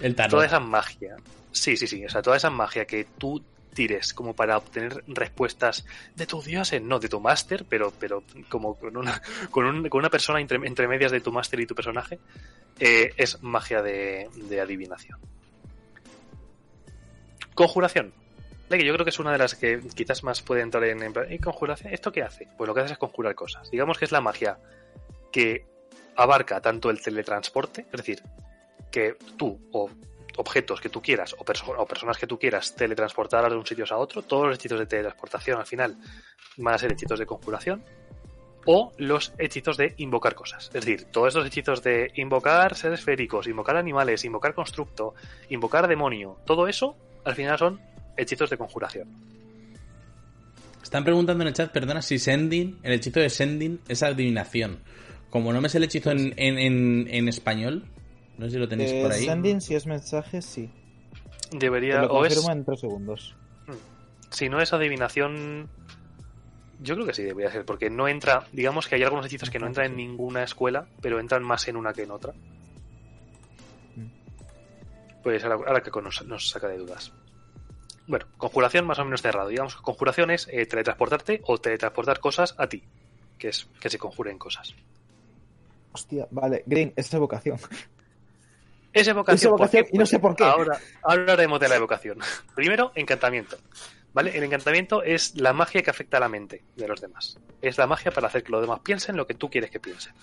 El 0.01 0.15
tarot. 0.15 0.31
Toda 0.31 0.45
esa 0.45 0.59
magia. 0.59 1.17
Sí, 1.51 1.77
sí, 1.77 1.87
sí. 1.87 2.05
O 2.05 2.09
sea, 2.09 2.21
toda 2.21 2.37
esa 2.37 2.49
magia 2.49 2.85
que 2.85 3.05
tú 3.17 3.43
tires 3.75 4.15
como 4.15 4.33
para 4.33 4.57
obtener 4.57 5.03
respuestas 5.05 5.85
de 6.15 6.25
tu 6.25 6.41
dios, 6.41 6.73
eh, 6.73 6.79
no 6.79 6.97
de 6.97 7.07
tu 7.09 7.19
máster, 7.19 7.65
pero, 7.69 7.91
pero 7.99 8.23
como 8.49 8.73
con 8.79 8.97
una, 8.97 9.21
con, 9.51 9.65
un- 9.65 9.87
con 9.89 9.99
una 9.99 10.09
persona 10.09 10.39
entre, 10.41 10.87
medias 10.87 11.11
de 11.11 11.21
tu 11.21 11.31
máster 11.31 11.59
y 11.59 11.67
tu 11.67 11.75
personaje, 11.75 12.17
eh, 12.79 13.13
es 13.17 13.43
magia 13.43 13.83
de, 13.83 14.27
de 14.35 14.59
adivinación. 14.61 15.19
Conjuración. 17.53 18.13
Que 18.69 18.83
yo 18.83 18.93
creo 18.93 19.05
que 19.05 19.11
es 19.11 19.19
una 19.19 19.31
de 19.31 19.37
las 19.37 19.53
que 19.55 19.79
quizás 19.93 20.23
más 20.23 20.41
puede 20.41 20.61
entrar 20.61 20.83
en, 20.85 21.01
en 21.03 21.13
¿y 21.29 21.37
conjuración? 21.39 21.93
¿Esto 21.93 22.11
qué 22.11 22.23
hace? 22.23 22.47
Pues 22.57 22.67
lo 22.67 22.73
que 22.73 22.81
hace 22.81 22.93
es 22.93 22.97
conjurar 22.97 23.35
cosas. 23.35 23.69
Digamos 23.69 23.97
que 23.99 24.05
es 24.05 24.11
la 24.11 24.21
magia 24.21 24.57
que 25.31 25.65
abarca 26.15 26.59
tanto 26.61 26.89
el 26.89 27.01
teletransporte, 27.01 27.81
es 27.81 27.91
decir, 27.91 28.23
que 28.91 29.15
tú 29.37 29.59
o 29.71 29.89
objetos 30.37 30.81
que 30.81 30.89
tú 30.89 31.01
quieras 31.01 31.33
o, 31.33 31.45
o 31.77 31.85
personas 31.85 32.17
que 32.17 32.27
tú 32.27 32.37
quieras 32.37 32.75
teletransportar 32.75 33.49
de 33.49 33.55
un 33.55 33.65
sitio 33.65 33.85
a 33.89 33.97
otro, 33.97 34.21
todos 34.21 34.47
los 34.47 34.55
hechizos 34.55 34.79
de 34.79 34.85
teletransportación 34.85 35.59
al 35.59 35.65
final 35.65 35.97
van 36.57 36.73
a 36.73 36.77
ser 36.77 36.91
hechizos 36.91 37.19
de 37.19 37.25
conjuración 37.25 37.83
o 38.65 38.91
los 38.97 39.33
hechizos 39.37 39.77
de 39.77 39.93
invocar 39.97 40.33
cosas. 40.35 40.65
Es 40.73 40.85
decir, 40.85 41.05
todos 41.11 41.29
estos 41.29 41.45
hechizos 41.45 41.83
de 41.83 42.11
invocar 42.15 42.75
seres 42.75 42.99
esféricos, 42.99 43.47
invocar 43.47 43.77
animales, 43.77 44.25
invocar 44.25 44.53
constructo, 44.53 45.13
invocar 45.49 45.87
demonio, 45.87 46.37
todo 46.45 46.67
eso 46.67 46.95
al 47.23 47.35
final 47.35 47.57
son 47.57 47.81
hechizos 48.17 48.49
de 48.49 48.57
conjuración. 48.57 49.07
Están 50.81 51.03
preguntando 51.03 51.43
en 51.43 51.47
el 51.49 51.53
chat, 51.53 51.71
perdona, 51.71 52.01
si 52.01 52.19
Sending, 52.19 52.79
el 52.83 52.93
hechizo 52.93 53.19
de 53.19 53.29
Sending 53.29 53.81
es 53.87 54.03
adivinación. 54.03 54.79
Como 55.29 55.51
no 55.51 55.59
me 55.59 55.67
sé 55.67 55.79
el 55.79 55.83
hechizo 55.85 56.11
en 56.11 57.27
español, 57.27 57.85
no 58.37 58.45
sé 58.45 58.51
si 58.51 58.57
lo 58.57 58.67
tenéis 58.67 58.91
Eh, 58.91 59.01
por 59.03 59.11
ahí. 59.11 59.25
sending, 59.25 59.61
si 59.61 59.75
es 59.75 59.85
mensaje, 59.87 60.41
sí. 60.41 60.69
Te 61.51 61.57
Debería, 61.57 62.01
lo 62.01 62.13
o 62.13 62.25
es, 62.25 62.47
en 62.47 62.65
tres 62.65 62.79
segundos. 62.79 63.35
si 64.31 64.49
no 64.49 64.59
es 64.61 64.73
adivinación, 64.73 65.69
yo 66.81 66.95
creo 66.95 67.05
que 67.07 67.13
sí 67.13 67.23
debería 67.23 67.51
ser, 67.51 67.65
porque 67.65 67.89
no 67.89 68.07
entra, 68.07 68.45
digamos 68.51 68.87
que 68.87 68.95
hay 68.95 69.03
algunos 69.03 69.25
hechizos 69.27 69.49
que 69.49 69.59
no 69.59 69.67
entran 69.67 69.87
en 69.91 69.97
ninguna 69.97 70.43
escuela, 70.43 70.87
pero 71.01 71.19
entran 71.19 71.43
más 71.43 71.67
en 71.67 71.77
una 71.77 71.93
que 71.93 72.03
en 72.03 72.11
otra. 72.11 72.33
Pues 75.23 75.43
ahora, 75.43 75.55
ahora 75.55 75.81
que 75.81 75.89
nos, 76.01 76.25
nos 76.25 76.49
saca 76.49 76.67
de 76.67 76.77
dudas. 76.77 77.11
Bueno, 78.07 78.27
conjuración 78.37 78.85
más 78.85 78.99
o 78.99 79.05
menos 79.05 79.21
cerrado. 79.23 79.49
Digamos 79.49 79.75
que 79.75 79.81
conjuración 79.81 80.29
es 80.29 80.47
eh, 80.51 80.65
teletransportarte 80.67 81.41
o 81.45 81.57
teletransportar 81.57 82.19
cosas 82.19 82.53
a 82.59 82.67
ti, 82.67 82.83
que 83.39 83.47
es 83.49 83.67
que 83.79 83.89
se 83.89 83.97
conjuren 83.97 84.37
cosas. 84.37 84.75
Hostia, 85.91 86.27
vale. 86.29 86.63
Green, 86.67 86.93
es 86.95 87.11
evocación. 87.13 87.57
Es 88.95 89.07
evocación. 89.07 89.85
Y 89.91 89.97
no 89.97 90.05
sé 90.05 90.19
por 90.19 90.35
qué. 90.35 90.43
Ahora, 90.43 90.79
ahora 91.03 91.21
hablaremos 91.21 91.59
de 91.59 91.67
la 91.69 91.75
evocación. 91.75 92.17
Primero, 92.55 92.91
encantamiento. 92.95 93.57
¿Vale? 94.13 94.35
El 94.37 94.43
encantamiento 94.43 95.03
es 95.03 95.35
la 95.35 95.51
magia 95.51 95.81
que 95.83 95.89
afecta 95.89 96.17
a 96.17 96.19
la 96.21 96.29
mente 96.29 96.63
de 96.77 96.87
los 96.87 97.01
demás. 97.01 97.37
Es 97.61 97.77
la 97.77 97.85
magia 97.85 98.11
para 98.11 98.27
hacer 98.27 98.43
que 98.43 98.51
los 98.53 98.61
demás 98.61 98.79
piensen 98.79 99.17
lo 99.17 99.27
que 99.27 99.33
tú 99.33 99.49
quieres 99.49 99.69
que 99.69 99.81
piensen. 99.81 100.13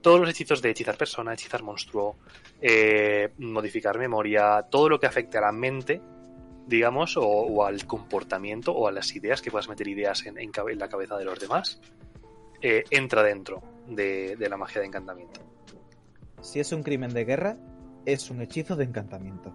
Todos 0.00 0.18
los 0.20 0.30
hechizos 0.30 0.62
de 0.62 0.70
hechizar 0.70 0.96
persona, 0.96 1.34
hechizar 1.34 1.62
monstruo, 1.62 2.16
eh, 2.62 3.28
modificar 3.38 3.98
memoria, 3.98 4.64
todo 4.70 4.88
lo 4.88 4.98
que 4.98 5.06
afecte 5.06 5.36
a 5.36 5.42
la 5.42 5.52
mente, 5.52 6.00
digamos, 6.66 7.18
o, 7.18 7.22
o 7.26 7.64
al 7.66 7.84
comportamiento 7.84 8.72
o 8.72 8.88
a 8.88 8.92
las 8.92 9.14
ideas, 9.14 9.42
que 9.42 9.50
puedas 9.50 9.68
meter 9.68 9.88
ideas 9.88 10.24
en, 10.24 10.38
en 10.38 10.50
cabe- 10.50 10.72
en 10.72 10.78
la 10.78 10.88
cabeza 10.88 11.16
de 11.18 11.24
los 11.26 11.38
demás, 11.38 11.80
eh, 12.62 12.84
entra 12.90 13.22
dentro 13.22 13.62
de- 13.88 14.36
de 14.36 14.48
la 14.48 14.56
magia 14.56 14.80
de 14.80 14.86
encantamiento. 14.86 15.40
Si 16.40 16.60
es 16.60 16.72
un 16.72 16.82
crimen 16.82 17.12
de 17.12 17.24
guerra, 17.24 17.56
es 18.12 18.30
un 18.30 18.40
hechizo 18.42 18.76
de 18.76 18.84
encantamiento. 18.84 19.54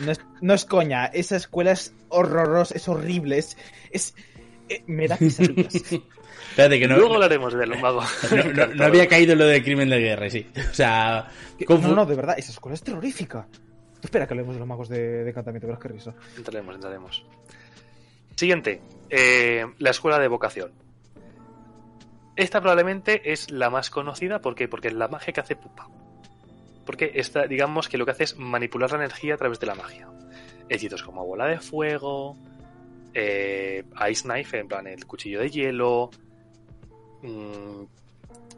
No 0.00 0.12
es, 0.12 0.20
no 0.40 0.54
es 0.54 0.64
coña, 0.64 1.06
esa 1.06 1.36
escuela 1.36 1.72
es 1.72 1.94
horrorosa, 2.08 2.74
es 2.74 2.88
horrible, 2.88 3.38
es. 3.38 3.56
es 3.90 4.14
eh, 4.68 4.82
me 4.86 5.06
da 5.08 5.16
pesadillas. 5.16 5.74
Espérate, 6.50 6.78
que 6.80 6.88
no, 6.88 6.96
Luego 6.96 7.14
hablaremos 7.14 7.52
del 7.54 7.78
mago. 7.80 8.02
no- 8.54 8.66
no 8.66 8.84
había 8.84 9.06
caído 9.08 9.34
lo 9.34 9.44
de 9.46 9.62
crimen 9.62 9.88
de 9.90 9.98
guerra, 9.98 10.30
sí. 10.30 10.46
O 10.70 10.74
sea, 10.74 11.28
Que- 11.58 11.66
confu- 11.66 11.82
No, 11.88 11.94
no, 11.96 12.06
de 12.06 12.14
verdad, 12.16 12.36
esa 12.38 12.52
escuela 12.52 12.74
es 12.74 12.82
terrorífica. 12.82 13.46
Espera 14.02 14.26
que 14.26 14.34
hablemos 14.34 14.54
de 14.54 14.60
los 14.60 14.68
magos 14.68 14.88
de, 14.88 15.24
de 15.24 15.30
encantamiento, 15.30 15.66
verás 15.66 15.82
qué 15.82 15.88
risa. 15.88 16.14
Entraremos, 16.36 16.74
entraremos. 16.76 17.26
Siguiente, 18.36 18.80
eh, 19.10 19.66
la 19.78 19.90
escuela 19.90 20.18
de 20.18 20.28
vocación. 20.28 20.70
Esta 22.36 22.60
probablemente 22.60 23.32
es 23.32 23.50
la 23.50 23.68
más 23.70 23.90
conocida, 23.90 24.40
¿por 24.40 24.54
qué? 24.54 24.68
Porque 24.68 24.88
es 24.88 24.94
la 24.94 25.08
magia 25.08 25.32
que 25.32 25.40
hace 25.40 25.56
Pupa. 25.56 25.88
Porque 26.88 27.10
esta, 27.16 27.46
digamos 27.46 27.86
que 27.86 27.98
lo 27.98 28.06
que 28.06 28.12
hace 28.12 28.24
es 28.24 28.38
manipular 28.38 28.90
la 28.92 28.96
energía 28.96 29.34
a 29.34 29.36
través 29.36 29.60
de 29.60 29.66
la 29.66 29.74
magia. 29.74 30.08
Hechizos 30.70 31.02
como 31.02 31.22
bola 31.22 31.44
de 31.44 31.60
fuego, 31.60 32.34
eh, 33.12 33.84
Ice 34.10 34.22
Knife, 34.26 34.58
en 34.58 34.68
plan 34.68 34.86
el 34.86 35.04
cuchillo 35.04 35.40
de 35.40 35.50
hielo, 35.50 36.08
mm, 37.20 37.82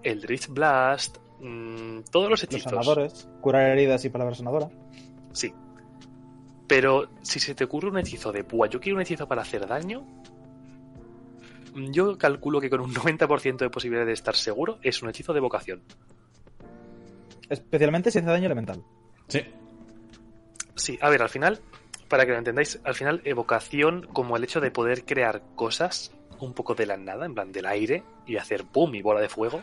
el 0.05 0.20
Drift 0.20 0.51
Blast, 0.51 1.18
mm, 1.41 2.03
todos 2.12 2.31
los 2.31 2.41
Los 2.41 2.45
hechizos. 2.45 2.70
sanadores, 2.70 3.28
curar 3.41 3.66
heridas 3.72 4.05
y 4.05 4.11
palabra 4.11 4.37
sanadora. 4.37 4.70
Sí. 5.33 5.53
Pero 6.68 7.09
si 7.22 7.41
se 7.41 7.57
te 7.57 7.64
ocurre 7.64 7.89
un 7.89 7.99
hechizo 7.99 8.31
de 8.31 8.45
púa, 8.45 8.68
yo 8.68 8.78
quiero 8.78 8.95
un 8.95 9.03
hechizo 9.03 9.26
para 9.26 9.43
hacer 9.43 9.66
daño. 9.66 10.07
Yo 11.74 12.16
calculo 12.16 12.61
que 12.61 12.70
con 12.70 12.81
un 12.81 12.95
90% 12.95 13.64
de 13.64 13.70
posibilidad 13.70 14.07
de 14.07 14.12
estar 14.12 14.37
seguro 14.37 14.78
es 14.83 15.03
un 15.03 15.09
hechizo 15.09 15.33
de 15.33 15.41
vocación. 15.41 15.83
Especialmente 17.51 18.11
si 18.11 18.18
hace 18.18 18.28
daño 18.28 18.46
elemental. 18.46 18.82
Sí. 19.28 19.44
Sí, 20.76 20.98
a 21.03 21.11
ver, 21.11 21.20
al 21.20 21.28
final, 21.28 21.61
para 22.09 22.24
que 22.24 22.32
lo 22.32 22.38
entendáis, 22.38 22.80
al 22.84 22.94
final 22.94 23.20
evocación 23.24 24.07
como 24.12 24.36
el 24.36 24.44
hecho 24.44 24.61
de 24.61 24.70
poder 24.70 25.05
crear 25.05 25.42
cosas 25.57 26.12
un 26.38 26.55
poco 26.55 26.74
de 26.74 26.86
la 26.86 26.96
nada, 26.96 27.26
en 27.26 27.34
plan 27.34 27.53
del 27.53 27.66
aire, 27.66 28.03
y 28.26 28.36
hacer 28.36 28.64
pum 28.64 28.94
y 28.94 29.03
bola 29.03 29.20
de 29.20 29.28
fuego. 29.28 29.62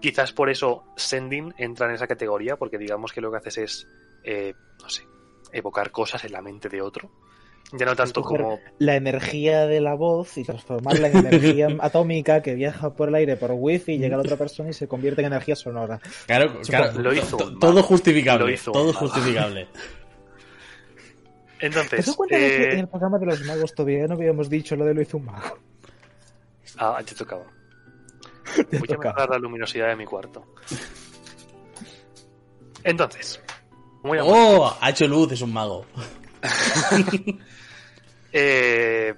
Quizás 0.00 0.32
por 0.32 0.48
eso 0.48 0.84
Sending 0.96 1.54
entra 1.58 1.86
en 1.86 1.94
esa 1.94 2.06
categoría, 2.06 2.56
porque 2.56 2.78
digamos 2.78 3.12
que 3.12 3.20
lo 3.20 3.30
que 3.30 3.36
haces 3.36 3.58
es, 3.58 3.88
eh, 4.24 4.54
no 4.80 4.88
sé, 4.88 5.04
evocar 5.52 5.90
cosas 5.90 6.24
en 6.24 6.32
la 6.32 6.40
mente 6.40 6.68
de 6.68 6.80
otro. 6.80 7.10
Ya 7.72 7.86
no 7.86 7.94
tanto 7.94 8.22
como 8.22 8.58
La 8.78 8.96
energía 8.96 9.66
de 9.66 9.80
la 9.80 9.94
voz 9.94 10.36
y 10.38 10.44
transformarla 10.44 11.08
en 11.08 11.18
energía 11.18 11.68
atómica 11.80 12.42
que 12.42 12.54
viaja 12.54 12.94
por 12.94 13.08
el 13.08 13.14
aire 13.14 13.36
por 13.36 13.52
wifi, 13.52 13.98
llega 13.98 14.16
a 14.16 14.18
la 14.18 14.24
otra 14.24 14.36
persona 14.36 14.70
y 14.70 14.72
se 14.72 14.88
convierte 14.88 15.20
en 15.20 15.28
energía 15.28 15.54
sonora. 15.54 16.00
Claro, 16.26 16.60
claro. 16.62 17.00
lo 17.00 17.14
hizo 17.14 17.36
todo 17.58 17.82
justificable. 17.82 18.46
Lo 18.46 18.50
hizo 18.50 18.72
un 18.72 18.74
todo 18.74 18.92
justificable. 18.92 19.68
Entonces, 21.60 22.06
¿Te 22.06 22.14
cuenta 22.14 22.36
de 22.36 22.48
que 22.48 22.62
eh, 22.62 22.72
en 22.72 22.78
el 22.80 22.88
programa 22.88 23.18
de 23.18 23.26
los 23.26 23.44
magos 23.44 23.74
todavía 23.74 24.06
no 24.06 24.14
habíamos 24.14 24.48
dicho 24.48 24.76
lo 24.76 24.84
de 24.86 24.94
lo 24.94 25.02
hizo 25.02 25.18
un 25.18 25.26
mago? 25.26 25.58
ah, 26.78 27.00
te 27.04 27.14
tocaba. 27.14 27.44
Te 28.70 28.78
Voy 28.78 28.88
a 28.88 28.98
mejorar 28.98 29.28
la 29.28 29.38
luminosidad 29.38 29.88
de 29.88 29.96
mi 29.96 30.06
cuarto. 30.06 30.54
Entonces, 32.82 33.40
muy 34.02 34.18
¡Oh! 34.22 34.76
Ha 34.80 34.90
hecho 34.90 35.06
luz, 35.06 35.32
es 35.32 35.42
un 35.42 35.52
mago. 35.52 35.84
Eh, 38.32 39.14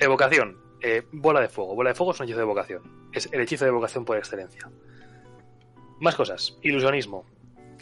evocación. 0.00 0.58
Eh, 0.80 1.02
bola 1.12 1.40
de 1.40 1.48
fuego. 1.48 1.74
Bola 1.74 1.90
de 1.90 1.94
fuego 1.94 2.12
es 2.12 2.20
un 2.20 2.24
hechizo 2.24 2.38
de 2.38 2.44
evocación. 2.44 3.08
Es 3.12 3.28
el 3.32 3.40
hechizo 3.40 3.64
de 3.64 3.70
evocación 3.70 4.04
por 4.04 4.16
excelencia. 4.18 4.70
Más 6.00 6.14
cosas. 6.14 6.58
Ilusionismo. 6.62 7.24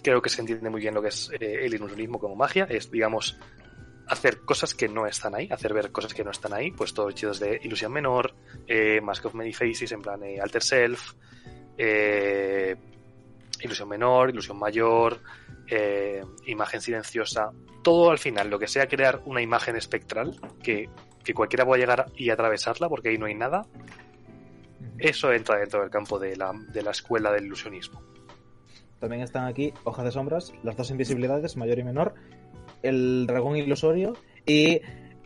Creo 0.03 0.21
que 0.21 0.31
se 0.31 0.41
entiende 0.41 0.71
muy 0.71 0.81
bien 0.81 0.95
lo 0.95 1.03
que 1.03 1.09
es 1.09 1.31
eh, 1.33 1.65
el 1.65 1.75
ilusionismo 1.75 2.19
como 2.19 2.37
magia. 2.37 2.65
Es, 2.69 2.91
digamos, 2.91 3.39
hacer 4.07 4.41
cosas 4.41 4.75
que 4.75 4.89
no 4.89 5.07
están 5.07 5.35
ahí. 5.35 5.49
Hacer 5.51 5.73
ver 5.75 5.91
cosas 5.91 6.15
que 6.15 6.25
no 6.25 6.31
están 6.31 6.53
ahí. 6.53 6.71
Pues 6.71 6.95
todos 6.95 7.13
hechizos 7.13 7.41
de 7.41 7.61
ilusión 7.63 7.93
menor. 7.93 8.35
Eh, 8.67 9.01
Mask 9.01 9.27
of 9.27 9.35
Many 9.35 9.53
Faces 9.53 9.93
en 9.93 10.03
plan 10.03 10.23
eh, 10.23 10.41
Alter 10.41 10.63
Self. 10.63 11.13
ilusión 13.61 13.89
menor, 13.89 14.31
ilusión 14.31 14.59
mayor. 14.59 15.21
Eh, 15.69 16.23
imagen 16.47 16.81
silenciosa. 16.81 17.51
Todo 17.83 18.11
al 18.11 18.19
final, 18.19 18.51
lo 18.51 18.59
que 18.59 18.69
sea 18.69 18.87
crear 18.87 19.23
una 19.25 19.43
imagen 19.43 19.77
espectral 19.77 20.39
que, 20.63 20.89
que 21.25 21.35
cualquiera 21.35 21.65
pueda 21.65 21.81
llegar 21.81 22.07
y 22.17 22.31
atravesarla 22.31 22.89
porque 22.89 23.11
ahí 23.11 23.19
no 23.19 23.27
hay 23.27 23.35
nada, 23.35 23.67
eso 24.99 25.33
entra 25.33 25.59
dentro 25.59 25.81
del 25.81 25.91
campo 25.91 26.19
de 26.19 26.37
la, 26.37 26.53
de 26.73 26.83
la 26.83 26.93
escuela 26.93 27.33
del 27.33 27.47
ilusionismo. 27.47 28.03
También 29.01 29.23
están 29.23 29.47
aquí 29.47 29.75
hojas 29.83 30.05
de 30.05 30.13
sombras, 30.13 30.53
las 30.63 30.77
dos 30.77 30.91
invisibilidades, 30.91 31.57
mayor 31.57 31.79
y 31.79 31.85
menor, 31.85 32.15
el 32.83 33.27
dragón 33.27 33.57
ilusorio 33.57 34.15
y... 34.47 34.81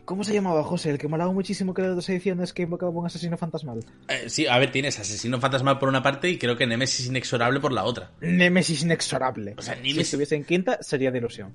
¿Cómo 0.07 0.23
se 0.23 0.33
llamaba 0.33 0.63
José? 0.63 0.89
El 0.91 0.97
que 0.97 1.09
molaba 1.09 1.33
muchísimo 1.33 1.73
que 1.73 1.81
era 1.81 1.89
de 1.89 1.95
dos 1.95 2.07
ediciones 2.07 2.53
que 2.53 2.61
invocaba 2.63 2.89
un 2.91 3.05
asesino 3.05 3.37
fantasmal. 3.37 3.83
Eh, 4.07 4.29
sí, 4.29 4.47
a 4.47 4.57
ver, 4.57 4.71
tienes 4.71 4.97
asesino 4.99 5.37
fantasmal 5.41 5.79
por 5.79 5.89
una 5.89 6.01
parte 6.01 6.29
y 6.29 6.37
creo 6.37 6.55
que 6.55 6.65
Nemesis 6.65 7.07
inexorable 7.07 7.59
por 7.59 7.73
la 7.73 7.83
otra. 7.83 8.11
Némesis 8.21 8.83
inexorable. 8.83 9.53
O 9.57 9.61
sea, 9.61 9.75
Si 9.75 9.81
Nemesis- 9.81 9.99
estuviese 10.03 10.35
en 10.37 10.45
quinta, 10.45 10.81
sería 10.81 11.11
de 11.11 11.17
ilusión. 11.17 11.53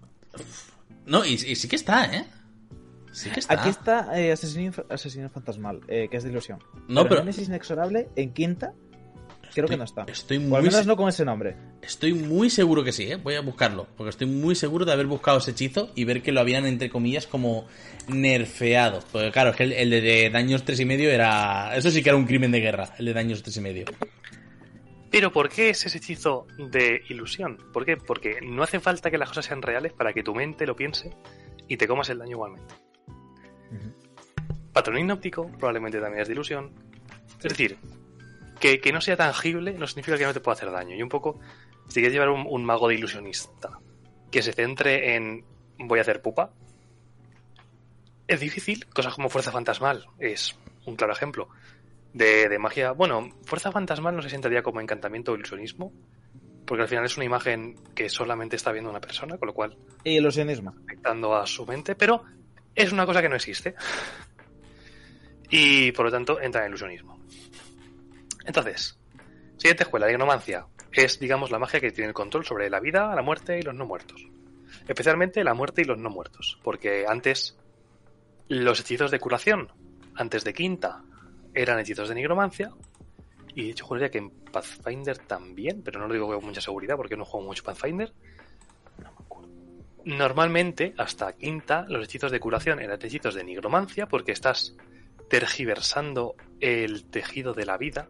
No, 1.07 1.25
y, 1.25 1.31
y 1.33 1.57
sí 1.57 1.67
que 1.67 1.77
está, 1.77 2.05
¿eh? 2.15 2.27
Sí 3.11 3.31
que 3.31 3.41
está. 3.41 3.55
Aquí 3.55 3.71
está 3.71 4.21
eh, 4.21 4.33
asesino, 4.33 4.73
asesino 4.91 5.31
fantasmal, 5.31 5.81
eh, 5.89 6.09
que 6.11 6.19
es 6.19 6.23
de 6.23 6.29
ilusión. 6.29 6.59
No, 6.89 7.05
pero- 7.09 7.21
Némesis 7.21 7.49
inexorable 7.49 8.11
en 8.17 8.35
quinta, 8.35 8.75
creo 9.55 9.69
que 9.69 9.77
no 9.77 9.85
está. 9.85 10.05
Estoy 10.09 10.39
O 10.39 10.41
al 10.41 10.63
muy, 10.63 10.71
menos 10.71 10.87
no 10.87 10.97
con 10.97 11.09
ese 11.09 11.25
nombre. 11.25 11.57
estoy 11.83 12.15
muy 12.15 12.51
seguro 12.51 12.83
que 12.85 12.93
sí, 12.93 13.05
¿eh? 13.05 13.17
Voy 13.17 13.35
a 13.35 13.41
buscarlo. 13.41 13.87
Porque 13.97 14.11
estoy 14.11 14.27
muy 14.27 14.55
seguro 14.55 14.85
de 14.85 14.93
haber 14.93 15.07
buscado 15.07 15.39
ese 15.39 15.53
hechizo 15.53 15.91
y 15.95 16.05
ver 16.05 16.23
que 16.23 16.33
lo 16.33 16.41
habían, 16.41 16.67
entre 16.67 16.91
comillas, 16.91 17.27
como 17.27 17.67
nerfeado. 18.09 19.01
Porque 19.13 19.31
claro, 19.31 19.51
es 19.51 19.57
que 19.57 19.65
el, 19.65 19.73
el 19.73 19.91
de 19.91 20.31
daños 20.31 20.65
tres 20.65 20.81
y 20.81 20.85
medio 20.85 21.11
era... 21.11 21.77
Eso 21.77 21.91
sí 21.91 22.03
que 22.03 22.09
era 22.09 22.17
un 22.17 22.27
crimen 22.27 22.51
de 22.53 22.61
guerra, 22.61 22.95
el 22.99 23.05
de 23.07 23.13
daños 23.13 23.43
tres 23.43 23.57
y 23.57 23.61
medio. 23.61 23.85
Pero 25.11 25.31
¿por 25.31 25.51
qué 25.51 25.71
es 25.71 25.85
ese 25.85 25.99
hechizo 25.99 26.47
de 26.57 27.03
ilusión? 27.11 27.59
¿Por 27.73 27.85
qué? 27.85 27.99
Porque 27.99 28.41
no 28.43 28.63
hace 28.63 28.81
falta 28.81 29.11
que 29.11 29.19
las 29.19 29.29
cosas 29.29 29.45
sean 29.45 29.61
reales 29.61 29.93
para 29.93 30.15
que 30.15 30.23
tu 30.23 30.35
mente 30.35 30.67
lo 30.67 30.75
piense 30.75 31.11
y 31.69 31.77
te 31.77 31.87
comas 31.87 32.09
el 32.09 32.19
daño 32.19 32.33
igualmente. 32.33 32.75
Patronín 34.73 35.11
óptico 35.11 35.51
probablemente 35.59 36.01
también 36.01 36.23
es 36.23 36.29
de 36.29 36.35
ilusión. 36.35 36.73
Es 37.37 37.51
decir, 37.51 37.77
que, 38.63 38.81
que 38.81 38.93
no 38.93 39.01
sea 39.01 39.17
tangible 39.17 39.73
no 39.73 39.89
significa 39.89 40.17
que 40.17 40.25
no 40.25 40.33
te 40.33 40.39
pueda 40.39 40.55
hacer 40.55 40.71
daño. 40.71 40.95
Y 40.95 41.03
un 41.03 41.09
poco, 41.09 41.41
si 41.89 41.95
quieres 41.95 42.13
llevar 42.13 42.29
un, 42.29 42.47
un 42.49 42.65
mago 42.65 42.89
de 42.89 42.95
ilusionista 42.95 43.81
que 44.31 44.41
se 44.41 44.53
centre 44.53 45.17
en 45.17 45.45
voy 45.79 45.99
a 45.99 46.03
hacer 46.03 46.23
pupa, 46.23 46.53
es 48.29 48.39
difícil. 48.39 48.87
Cosas 48.87 49.15
como 49.15 49.29
fuerza 49.29 49.51
fantasmal 49.51 50.07
es 50.21 50.57
un 50.87 50.95
claro 50.95 51.13
ejemplo 51.13 51.49
de, 52.15 52.49
de 52.49 52.59
magia. 52.61 52.93
Bueno, 52.93 53.31
fuerza 53.45 53.73
fantasmal 53.73 54.15
no 54.15 54.23
se 54.23 54.31
sentaría 54.31 54.63
como 54.63 54.81
encantamiento 54.81 55.33
o 55.33 55.35
ilusionismo, 55.35 55.93
porque 56.65 56.83
al 56.83 56.89
final 56.89 57.05
es 57.05 57.17
una 57.17 57.27
imagen 57.27 57.75
que 57.97 58.09
solamente 58.09 58.55
está 58.55 58.71
viendo 58.71 58.91
una 58.91 59.01
persona, 59.01 59.39
con 59.39 59.49
lo 59.49 59.55
cual 59.55 59.77
Y 60.05 60.19
ilusionismo. 60.19 60.73
afectando 60.85 61.35
a 61.35 61.47
su 61.49 61.67
mente, 61.67 61.97
pero 61.97 62.23
es 62.77 62.93
una 62.93 63.07
cosa 63.07 63.21
que 63.21 63.29
no 63.29 63.35
existe. 63.35 63.75
Y 65.55 65.93
por 65.93 66.07
lo 66.07 66.11
tanto 66.11 66.41
entra 66.41 66.63
en 66.63 66.69
ilusionismo. 66.69 67.22
Entonces, 68.45 68.99
siguiente 69.57 69.85
escuela, 69.85 70.07
la 70.07 70.13
ignomancia. 70.13 70.67
Es, 70.93 71.19
digamos, 71.19 71.51
la 71.51 71.59
magia 71.59 71.81
que 71.81 71.91
tiene 71.91 72.09
el 72.09 72.15
control 72.15 72.45
sobre 72.45 72.69
la 72.69 72.81
vida, 72.81 73.15
la 73.15 73.23
muerte 73.23 73.59
y 73.59 73.63
los 73.63 73.75
no 73.75 73.87
muertos. 73.87 74.27
Especialmente 74.87 75.45
la 75.45 75.55
muerte 75.55 75.83
y 75.83 75.85
los 75.85 75.99
no 75.99 76.11
muertos. 76.11 76.59
Porque 76.63 77.07
antes, 77.09 77.59
los 78.49 78.81
hechizos 78.81 79.11
de 79.11 79.19
curación, 79.19 79.73
antes 80.15 80.45
de 80.45 80.53
quinta, 80.53 81.03
eran 81.55 81.79
hechizos 81.79 82.09
de 82.09 82.15
nigromancia. 82.15 82.71
Y 83.55 83.65
de 83.65 83.71
hecho, 83.71 83.85
juraría 83.85 84.11
que 84.11 84.19
en 84.19 84.31
Pathfinder 84.31 85.19
también, 85.19 85.83
pero 85.83 86.01
no 86.01 86.09
lo 86.09 86.15
digo 86.15 86.27
con 86.27 86.45
mucha 86.45 86.61
seguridad 86.61 86.97
porque 86.97 87.17
no 87.17 87.25
juego 87.25 87.47
mucho 87.47 87.65
Pathfinder. 87.65 88.13
Normalmente, 90.05 90.95
hasta 90.99 91.33
quinta, 91.35 91.87
los 91.89 92.05
hechizos 92.05 92.33
de 92.33 92.41
curación 92.41 92.81
eran 92.81 92.99
hechizos 93.01 93.35
de 93.35 93.45
nigromancia 93.45 94.07
porque 94.07 94.33
estás 94.33 94.75
tergiversando 95.31 96.35
el 96.61 97.05
tejido 97.05 97.55
de 97.55 97.67
la 97.67 97.79
vida. 97.79 98.09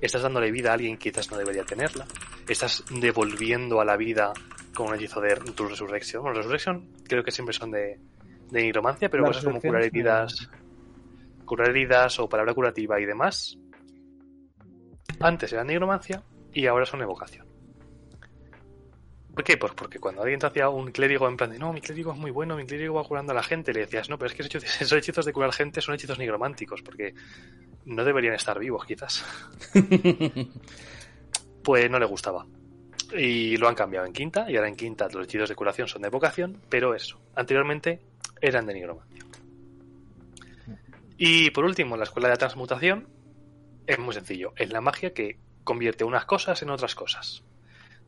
Estás 0.00 0.22
dándole 0.22 0.50
vida 0.50 0.70
a 0.70 0.74
alguien 0.74 0.96
que 0.96 1.10
quizás 1.10 1.30
no 1.30 1.38
debería 1.38 1.64
tenerla. 1.64 2.06
Estás 2.48 2.84
devolviendo 2.90 3.80
a 3.80 3.84
la 3.84 3.96
vida 3.96 4.32
con 4.74 4.88
un 4.88 4.94
hechizo 4.94 5.20
de 5.20 5.36
tu 5.36 5.66
resurrección. 5.66 6.22
Bueno, 6.22 6.36
resurrección 6.38 6.90
creo 7.08 7.24
que 7.24 7.30
siempre 7.30 7.54
son 7.54 7.70
de, 7.70 7.98
de 8.50 8.62
nigromancia, 8.62 9.08
pero 9.08 9.22
La 9.22 9.28
cosas 9.28 9.44
como 9.44 9.60
curar 9.60 9.82
heridas, 9.82 10.50
curar 11.44 11.70
heridas 11.70 12.18
o 12.20 12.28
palabra 12.28 12.54
curativa 12.54 13.00
y 13.00 13.06
demás. 13.06 13.58
Antes 15.20 15.52
eran 15.52 15.68
nigromancia 15.68 16.22
y 16.52 16.66
ahora 16.66 16.84
son 16.84 17.00
evocación. 17.02 17.55
¿Por 19.36 19.44
qué? 19.44 19.58
Pues 19.58 19.74
porque 19.74 19.98
cuando 19.98 20.22
alguien 20.22 20.40
te 20.40 20.46
hacía 20.46 20.70
un 20.70 20.90
clérigo 20.90 21.28
en 21.28 21.36
plan 21.36 21.50
de 21.50 21.58
no, 21.58 21.70
mi 21.70 21.82
clérigo 21.82 22.10
es 22.10 22.16
muy 22.16 22.30
bueno, 22.30 22.56
mi 22.56 22.64
clérigo 22.64 22.94
va 22.94 23.04
curando 23.04 23.32
a 23.32 23.34
la 23.34 23.42
gente, 23.42 23.74
le 23.74 23.80
decías, 23.80 24.08
no, 24.08 24.16
pero 24.16 24.30
es 24.30 24.34
que 24.34 24.40
esos 24.40 24.54
hechizos, 24.54 24.80
esos 24.80 24.98
hechizos 24.98 25.26
de 25.26 25.34
curar 25.34 25.52
gente 25.52 25.82
son 25.82 25.94
hechizos 25.94 26.18
nigrománticos, 26.18 26.80
porque 26.80 27.14
no 27.84 28.02
deberían 28.02 28.32
estar 28.32 28.58
vivos, 28.58 28.86
quizás. 28.86 29.26
pues 31.62 31.90
no 31.90 31.98
le 31.98 32.06
gustaba. 32.06 32.46
Y 33.14 33.58
lo 33.58 33.68
han 33.68 33.74
cambiado 33.74 34.06
en 34.06 34.14
quinta, 34.14 34.50
y 34.50 34.56
ahora 34.56 34.70
en 34.70 34.74
quinta 34.74 35.06
los 35.12 35.24
hechizos 35.24 35.50
de 35.50 35.54
curación 35.54 35.86
son 35.86 36.00
de 36.00 36.08
evocación, 36.08 36.62
pero 36.70 36.94
eso, 36.94 37.20
anteriormente 37.34 38.00
eran 38.40 38.64
de 38.64 38.72
nigromancia. 38.72 39.22
Y 41.18 41.50
por 41.50 41.66
último, 41.66 41.98
la 41.98 42.04
escuela 42.04 42.28
de 42.28 42.32
la 42.36 42.38
transmutación 42.38 43.06
es 43.86 43.98
muy 43.98 44.14
sencillo, 44.14 44.54
es 44.56 44.72
la 44.72 44.80
magia 44.80 45.12
que 45.12 45.38
convierte 45.62 46.04
unas 46.04 46.24
cosas 46.24 46.62
en 46.62 46.70
otras 46.70 46.94
cosas. 46.94 47.44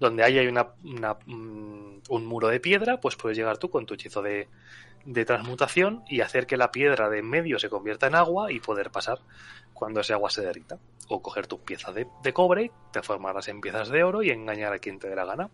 Donde 0.01 0.24
ahí 0.24 0.38
hay 0.38 0.46
una, 0.46 0.68
una, 0.84 1.14
mm, 1.26 2.03
un 2.09 2.26
muro 2.26 2.49
de 2.49 2.61
piedra, 2.61 3.01
pues 3.01 3.16
puedes 3.16 3.36
llegar 3.36 3.59
tú 3.59 3.70
con 3.70 3.86
tu 3.86 3.94
hechizo 3.94 4.22
de, 4.22 4.49
de 5.05 5.24
transmutación 5.24 6.03
y 6.09 6.20
hacer 6.20 6.46
que 6.46 6.57
la 6.57 6.70
piedra 6.70 7.09
de 7.09 7.18
en 7.18 7.28
medio 7.28 7.59
se 7.59 7.68
convierta 7.68 8.07
en 8.07 8.14
agua 8.14 8.53
y 8.53 8.61
poder 8.61 8.90
pasar 8.90 9.18
cuando 9.72 10.01
ese 10.01 10.12
agua 10.12 10.30
se 10.30 10.42
derrita. 10.42 10.78
O 11.09 11.22
coger 11.22 11.46
tu 11.46 11.61
pieza 11.61 11.92
de, 11.92 12.07
de 12.22 12.32
cobre, 12.32 12.70
transformarlas 12.92 13.49
en 13.49 13.61
piezas 13.61 13.88
de 13.88 14.05
oro 14.05 14.22
y 14.22 14.30
engañar 14.30 14.72
a 14.72 14.78
quien 14.78 14.99
te 14.99 15.09
dé 15.09 15.16
la 15.16 15.24
gana. 15.24 15.51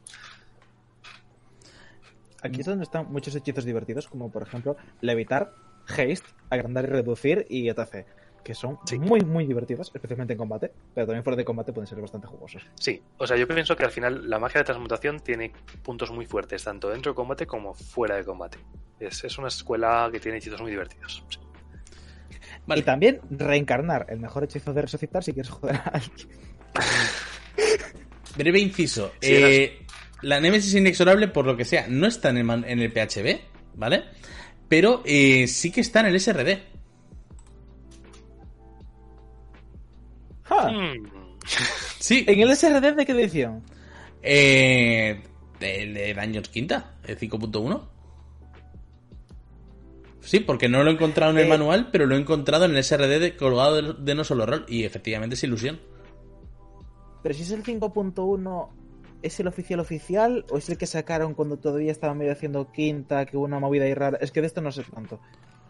Aquí 2.42 2.60
es 2.60 2.66
donde 2.66 2.84
están 2.84 3.10
muchos 3.10 3.34
hechizos 3.36 3.64
divertidos, 3.64 4.08
como 4.08 4.30
por 4.30 4.42
ejemplo 4.42 4.76
levitar, 5.00 5.54
haste, 5.86 6.28
agrandar 6.50 6.84
y 6.84 6.88
reducir 6.88 7.46
y 7.48 7.68
etc. 7.68 8.06
Que 8.44 8.54
son 8.54 8.78
Sí. 8.84 8.98
muy, 8.98 9.22
muy 9.22 9.46
divertidos, 9.46 9.90
especialmente 9.94 10.34
en 10.34 10.38
combate, 10.38 10.70
pero 10.94 11.06
también 11.06 11.24
fuera 11.24 11.36
de 11.36 11.44
combate 11.44 11.72
pueden 11.72 11.86
ser 11.88 11.98
bastante 12.00 12.26
jugosos. 12.26 12.62
Sí, 12.78 13.02
o 13.16 13.26
sea, 13.26 13.36
yo 13.38 13.48
pienso 13.48 13.74
que 13.74 13.84
al 13.84 13.90
final 13.90 14.28
la 14.28 14.38
magia 14.38 14.60
de 14.60 14.64
transmutación 14.64 15.20
tiene 15.20 15.50
puntos 15.82 16.10
muy 16.12 16.26
fuertes, 16.26 16.62
tanto 16.62 16.90
dentro 16.90 17.12
de 17.12 17.16
combate 17.16 17.46
como 17.46 17.72
fuera 17.74 18.16
de 18.16 18.24
combate. 18.24 18.58
Es, 19.00 19.24
es 19.24 19.38
una 19.38 19.48
escuela 19.48 20.08
que 20.12 20.20
tiene 20.20 20.38
hechizos 20.38 20.60
muy 20.60 20.70
divertidos. 20.70 21.24
sí. 21.28 21.38
Vale. 22.66 22.80
Y 22.80 22.84
también 22.84 23.20
reencarnar, 23.30 24.06
el 24.08 24.20
mejor 24.20 24.44
hechizo 24.44 24.72
de 24.72 24.82
resucitar 24.82 25.22
si 25.22 25.32
quieres 25.34 25.50
joder 25.50 25.76
a 25.76 25.80
alguien. 25.94 26.28
Breve 28.36 28.58
inciso. 28.58 29.12
Sí, 29.20 29.32
Eh, 29.32 29.86
la 30.22 30.40
Nemesis 30.40 30.74
inexorable, 30.74 31.28
por 31.28 31.44
lo 31.46 31.56
que 31.56 31.64
sea, 31.64 31.86
no 31.88 32.06
está 32.06 32.30
en 32.30 32.38
el, 32.38 32.50
en 32.64 32.78
el 32.80 32.90
PHB, 32.92 33.38
¿vale? 33.74 34.04
Pero 34.68 35.02
eh, 35.04 35.46
sí 35.46 35.70
que 35.70 35.82
está 35.82 36.00
en 36.00 36.06
el 36.06 36.18
SRD. 36.20 36.62
¡Ja! 40.62 40.70
Mm. 40.70 41.10
Sí. 42.00 42.24
¿En 42.26 42.40
el 42.40 42.56
SRD 42.56 42.94
de 42.94 43.06
qué 43.06 43.12
edición? 43.12 43.62
Eh, 44.22 45.20
del 45.60 45.94
de 45.94 46.14
Dungeons 46.14 46.48
Quinta, 46.48 46.94
el 47.06 47.18
5.1. 47.18 47.82
Sí, 50.20 50.40
porque 50.40 50.68
no 50.70 50.82
lo 50.82 50.90
he 50.90 50.94
encontrado 50.94 51.32
en 51.32 51.38
el 51.38 51.44
Eh. 51.46 51.48
manual, 51.48 51.90
pero 51.92 52.06
lo 52.06 52.16
he 52.16 52.18
encontrado 52.18 52.64
en 52.64 52.70
el 52.74 52.78
SRD 52.82 53.18
de, 53.20 53.36
colgado 53.36 53.80
de, 53.82 53.92
de 54.02 54.14
No 54.14 54.24
Solo 54.24 54.46
Rol. 54.46 54.64
Y 54.68 54.84
efectivamente 54.84 55.34
es 55.34 55.44
ilusión. 55.44 55.80
Pero 57.22 57.34
si 57.34 57.42
es 57.42 57.50
el 57.50 57.62
5.1, 57.62 58.68
¿es 59.22 59.40
el 59.40 59.46
oficial 59.48 59.80
oficial 59.80 60.46
o 60.50 60.56
es 60.58 60.68
el 60.70 60.78
que 60.78 60.86
sacaron 60.86 61.34
cuando 61.34 61.58
todavía 61.58 61.92
estaban 61.92 62.16
medio 62.18 62.32
haciendo 62.32 62.70
quinta, 62.72 63.26
que 63.26 63.36
hubo 63.36 63.44
una 63.44 63.58
movida 63.60 63.84
ahí 63.84 63.92
rara? 63.94 64.16
Es 64.20 64.30
que 64.30 64.40
de 64.40 64.46
esto 64.46 64.62
no 64.62 64.72
sé 64.72 64.82
tanto. 64.84 65.20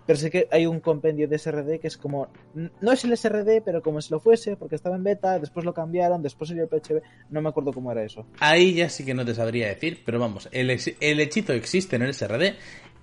Pero 0.06 0.18
sé 0.18 0.30
que 0.30 0.48
hay 0.50 0.66
un 0.66 0.80
compendio 0.80 1.26
de 1.26 1.38
SRD 1.38 1.78
que 1.80 1.86
es 1.86 1.96
como. 1.96 2.28
No 2.54 2.92
es 2.92 3.04
el 3.04 3.16
SRD, 3.16 3.62
pero 3.64 3.80
como 3.82 4.00
si 4.02 4.10
lo 4.12 4.20
fuese, 4.20 4.56
porque 4.56 4.74
estaba 4.74 4.96
en 4.96 5.02
beta, 5.04 5.38
después 5.38 5.64
lo 5.64 5.72
cambiaron, 5.72 6.22
después 6.22 6.48
salió 6.48 6.64
el 6.64 6.68
PHB. 6.68 7.00
No 7.30 7.40
me 7.40 7.48
acuerdo 7.48 7.72
cómo 7.72 7.90
era 7.90 8.04
eso. 8.04 8.26
Ahí 8.40 8.74
ya 8.74 8.88
sí 8.90 9.04
que 9.04 9.14
no 9.14 9.24
te 9.24 9.34
sabría 9.34 9.68
decir, 9.68 10.02
pero 10.04 10.18
vamos, 10.18 10.48
el, 10.52 10.68
el 10.70 11.20
hechizo 11.20 11.54
existe 11.54 11.96
en 11.96 12.02
el 12.02 12.12
SRD, 12.12 12.54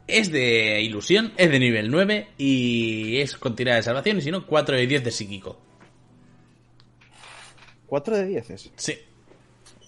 es 0.08 0.32
de 0.32 0.82
ilusión, 0.82 1.34
es 1.38 1.50
de 1.50 1.60
nivel 1.60 1.90
9 1.90 2.28
y 2.38 3.18
es 3.20 3.36
con 3.38 3.56
tirada 3.56 3.78
de 3.78 3.84
salvación 3.84 4.18
y 4.18 4.22
si 4.22 4.30
no, 4.32 4.46
4 4.46 4.76
de 4.76 4.86
10 4.86 5.04
de 5.04 5.12
psíquico. 5.12 5.58
4 7.88 8.18
de 8.18 8.26
10 8.26 8.50
es. 8.52 8.72
Sí, 8.76 8.98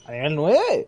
A 0.05 0.11
nivel 0.11 0.35
9. 0.35 0.87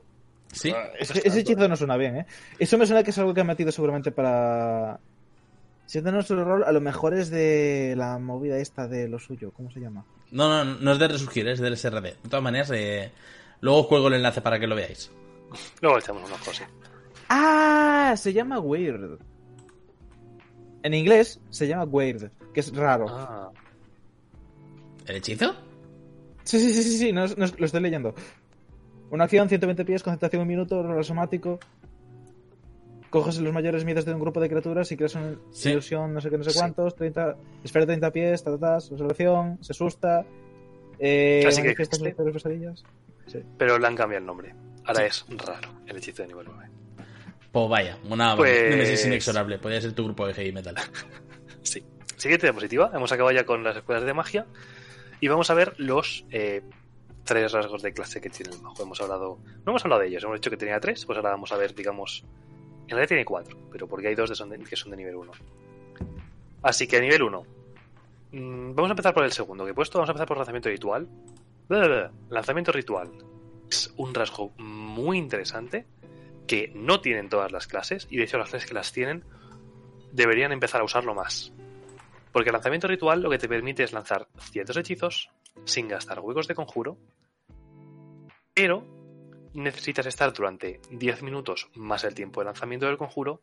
sí. 0.52 0.74
Es 1.00 1.12
que 1.12 1.20
ese 1.24 1.40
hechizo 1.42 1.68
no 1.68 1.76
suena 1.76 1.98
bien, 1.98 2.18
¿eh? 2.18 2.26
Eso 2.60 2.78
me 2.78 2.86
suena 2.86 3.04
que 3.04 3.12
es 3.12 3.18
algo 3.18 3.34
que 3.34 3.42
han 3.42 3.48
metido 3.48 3.72
seguramente 3.72 4.12
para. 4.12 5.00
Si 5.86 6.00
es 6.00 6.04
de 6.04 6.12
nuestro 6.12 6.44
rol, 6.44 6.64
a 6.64 6.72
lo 6.72 6.82
mejor 6.82 7.14
es 7.14 7.30
de 7.30 7.94
la 7.96 8.18
movida 8.18 8.58
esta 8.58 8.88
de 8.88 9.08
lo 9.08 9.20
suyo. 9.20 9.52
¿Cómo 9.52 9.70
se 9.72 9.80
llama? 9.80 10.06
No, 10.32 10.50
no, 10.50 10.80
no 10.80 10.92
es 10.92 11.00
de 11.00 11.08
resurgir, 11.08 11.48
es 11.48 11.60
del 11.60 11.78
SRD. 11.78 12.02
De 12.02 12.30
todas 12.30 12.44
maneras, 12.44 12.72
eh, 12.74 13.12
luego 13.62 13.82
os 13.82 13.88
cuelgo 13.88 14.08
el 14.08 14.16
enlace 14.16 14.42
para 14.42 14.60
que 14.60 14.68
lo 14.68 14.76
veáis. 14.76 15.12
Luego 15.82 15.98
le 15.98 16.04
echamos 16.04 16.28
un 16.28 16.34
ojo, 16.34 16.54
sí. 16.54 16.64
¡Ah! 17.30 18.16
Se 18.18 18.34
llama 18.34 18.60
Weird. 18.60 19.20
En 20.84 20.94
inglés 20.94 21.40
se 21.50 21.68
llama 21.68 21.84
Weird, 21.84 22.32
que 22.54 22.60
es 22.60 22.76
raro. 22.76 23.06
Ah, 23.10 23.52
¿El 25.06 25.18
hechizo? 25.18 25.56
Sí, 26.44 26.60
sí, 26.60 26.74
sí, 26.74 26.84
sí, 26.84 26.98
sí, 26.98 27.12
no, 27.12 27.26
no, 27.28 27.46
lo 27.58 27.66
estoy 27.66 27.82
leyendo. 27.82 28.14
Una 29.10 29.26
acción, 29.26 29.48
120 29.50 29.86
pies, 29.86 30.04
concentración 30.04 30.42
un 30.44 30.48
minuto, 30.48 30.82
rol 30.84 31.04
somático. 31.04 31.60
Coges 33.22 33.40
los 33.40 33.54
mayores 33.54 33.86
miedos 33.86 34.04
de 34.06 34.14
un 34.14 34.20
grupo 34.20 34.40
de 34.42 34.50
criaturas 34.50 34.92
y 34.92 34.98
creas 34.98 35.16
una 35.16 35.36
Sí. 35.52 35.70
ilusión, 35.70 36.14
no 36.14 36.20
sé 36.20 36.30
qué, 36.30 36.38
no 36.38 36.44
sé 36.44 36.52
Sí. 36.52 36.60
cuántos, 36.60 36.96
30, 36.96 37.38
esfera 37.64 37.86
de 37.86 37.94
30 37.94 38.12
pies, 38.12 38.44
ta, 38.44 38.52
ta, 38.52 38.60
ta, 38.60 38.78
observación, 38.78 39.58
se 39.62 39.72
asusta. 39.72 40.26
Eh, 41.00 41.44
Así 41.48 41.62
que. 41.62 41.76
Sí. 43.28 43.40
pero 43.58 43.80
le 43.80 43.88
han 43.88 43.96
cambiado 43.96 44.20
el 44.20 44.26
nombre. 44.26 44.54
Ahora 44.86 45.06
es 45.06 45.26
raro 45.30 45.70
el 45.88 45.98
hechizo 45.98 46.22
de 46.24 46.28
nivel 46.28 46.46
9. 46.48 46.70
Pues 47.52 47.70
vaya, 47.70 47.98
una 48.10 48.36
Pues- 48.36 48.70
Nemesis 48.70 49.06
inexorable. 49.06 49.58
Podría 49.60 49.82
ser 49.82 49.94
tu 49.94 50.04
grupo 50.04 50.28
de 50.28 50.34
heavy 50.34 50.52
metal. 50.52 50.76
Sí. 51.64 51.84
Siguiente 52.18 52.46
diapositiva. 52.48 52.92
Hemos 52.94 53.12
acabado 53.12 53.34
ya 53.36 53.46
con 53.46 53.64
las 53.64 53.76
escuelas 53.78 54.04
de 54.06 54.14
magia. 54.14 54.46
Y 55.20 55.28
vamos 55.30 55.50
a 55.50 55.54
ver 55.56 55.74
los 55.80 56.26
eh, 56.30 56.62
tres 57.24 57.52
rasgos 57.54 57.82
de 57.82 57.92
clase 57.94 58.22
que 58.22 58.30
tiene 58.30 58.54
el 58.56 58.62
mago. 58.62 58.84
Hemos 58.84 59.02
hablado. 59.02 59.40
No 59.66 59.72
hemos 59.72 59.84
hablado 59.84 60.02
de 60.02 60.10
ellos, 60.10 60.24
hemos 60.24 60.36
dicho 60.36 60.52
que 60.52 60.58
tenía 60.58 60.80
tres, 60.80 61.06
pues 61.06 61.18
ahora 61.18 61.32
vamos 61.32 61.52
a 61.54 61.58
ver, 61.58 61.74
digamos. 61.74 62.24
En 62.86 62.90
realidad 62.90 63.08
tiene 63.08 63.26
cuatro, 63.26 63.58
pero 63.72 63.88
porque 63.88 64.08
hay 64.08 64.16
dos 64.16 64.30
que 64.30 64.36
son 64.76 64.92
de 64.92 64.98
nivel 64.98 65.16
1. 65.16 65.32
Así 66.62 66.88
que 66.88 66.98
a 66.98 67.02
nivel 67.02 67.24
1. 67.24 67.46
vamos 68.32 68.90
a 68.90 68.94
empezar 68.94 69.14
por 69.14 69.24
el 69.24 69.32
segundo 69.32 69.66
que 69.66 69.72
he 69.72 69.74
puesto. 69.74 69.98
Vamos 69.98 70.10
a 70.10 70.12
empezar 70.12 70.28
por 70.28 70.38
lanzamiento 70.38 70.70
ritual. 70.70 71.08
Lanzamiento 72.30 72.72
ritual. 72.72 73.12
Es 73.70 73.94
un 73.98 74.14
rasgo 74.14 74.52
muy 74.58 75.18
interesante 75.18 75.86
que 76.46 76.72
no 76.76 77.02
tienen 77.02 77.30
todas 77.30 77.52
las 77.52 77.66
clases 77.66 78.08
y 78.10 78.18
de 78.18 78.24
hecho 78.24 78.38
las 78.38 78.50
clases 78.50 78.68
que 78.68 78.76
las 78.76 78.92
tienen 78.92 79.24
deberían 80.12 80.52
empezar 80.52 80.82
a 80.82 80.84
usarlo 80.84 81.16
más. 81.16 81.52
Porque 82.32 82.50
el 82.50 82.54
lanzamiento 82.54 82.88
ritual 82.88 83.22
lo 83.22 83.30
que 83.30 83.40
te 83.40 83.48
permite 83.48 83.84
es 83.84 83.94
lanzar 83.94 84.28
ciertos 84.52 84.78
hechizos 84.78 85.32
sin 85.64 85.88
gastar 85.88 86.20
huecos 86.20 86.48
de 86.48 86.54
conjuro, 86.54 86.98
pero 88.54 88.86
necesitas 89.56 90.06
estar 90.06 90.32
durante 90.34 90.80
10 90.92 91.24
minutos 91.24 91.68
más 91.76 92.04
el 92.04 92.14
tiempo 92.14 92.42
de 92.42 92.46
lanzamiento 92.46 92.86
del 92.86 92.98
conjuro, 92.98 93.42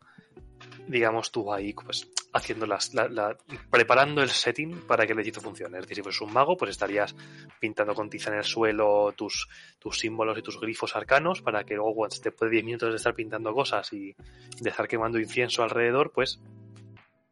digamos 0.87 1.31
tú 1.33 1.53
ahí 1.53 1.73
pues 1.73 2.09
haciendo 2.35 2.67
las, 2.67 2.95
la- 2.95 3.09
la- 3.09 3.37
preparando 3.71 4.23
el 4.23 4.31
setting 4.31 4.83
para 4.87 5.07
que 5.07 5.13
el 5.13 5.19
hechizo 5.21 5.41
funcione. 5.41 5.79
Es 5.79 5.83
decir, 5.83 5.97
si 5.97 6.03
fueras 6.03 6.21
un 6.23 6.33
mago, 6.33 6.57
pues 6.57 6.71
estarías 6.71 7.15
pintando 7.61 7.95
con 7.95 8.09
tiza 8.09 8.31
en 8.31 8.39
el 8.39 8.45
suelo 8.45 9.13
tus, 9.17 9.49
tus 9.79 9.99
símbolos 9.99 10.39
y 10.39 10.43
tus 10.43 10.59
grifos 10.61 10.95
arcanos 10.97 11.43
para 11.43 11.65
que 11.65 11.75
luego 11.75 12.07
después 12.09 12.51
de 12.51 12.51
10 12.51 12.65
minutos 12.65 12.91
de 12.91 12.97
estar 12.97 13.15
pintando 13.15 13.53
cosas 13.53 13.93
y 13.93 14.15
de 14.61 14.71
estar 14.71 14.89
quemando 14.89 15.19
incienso 15.19 15.63
alrededor, 15.63 16.11
pues 16.13 16.41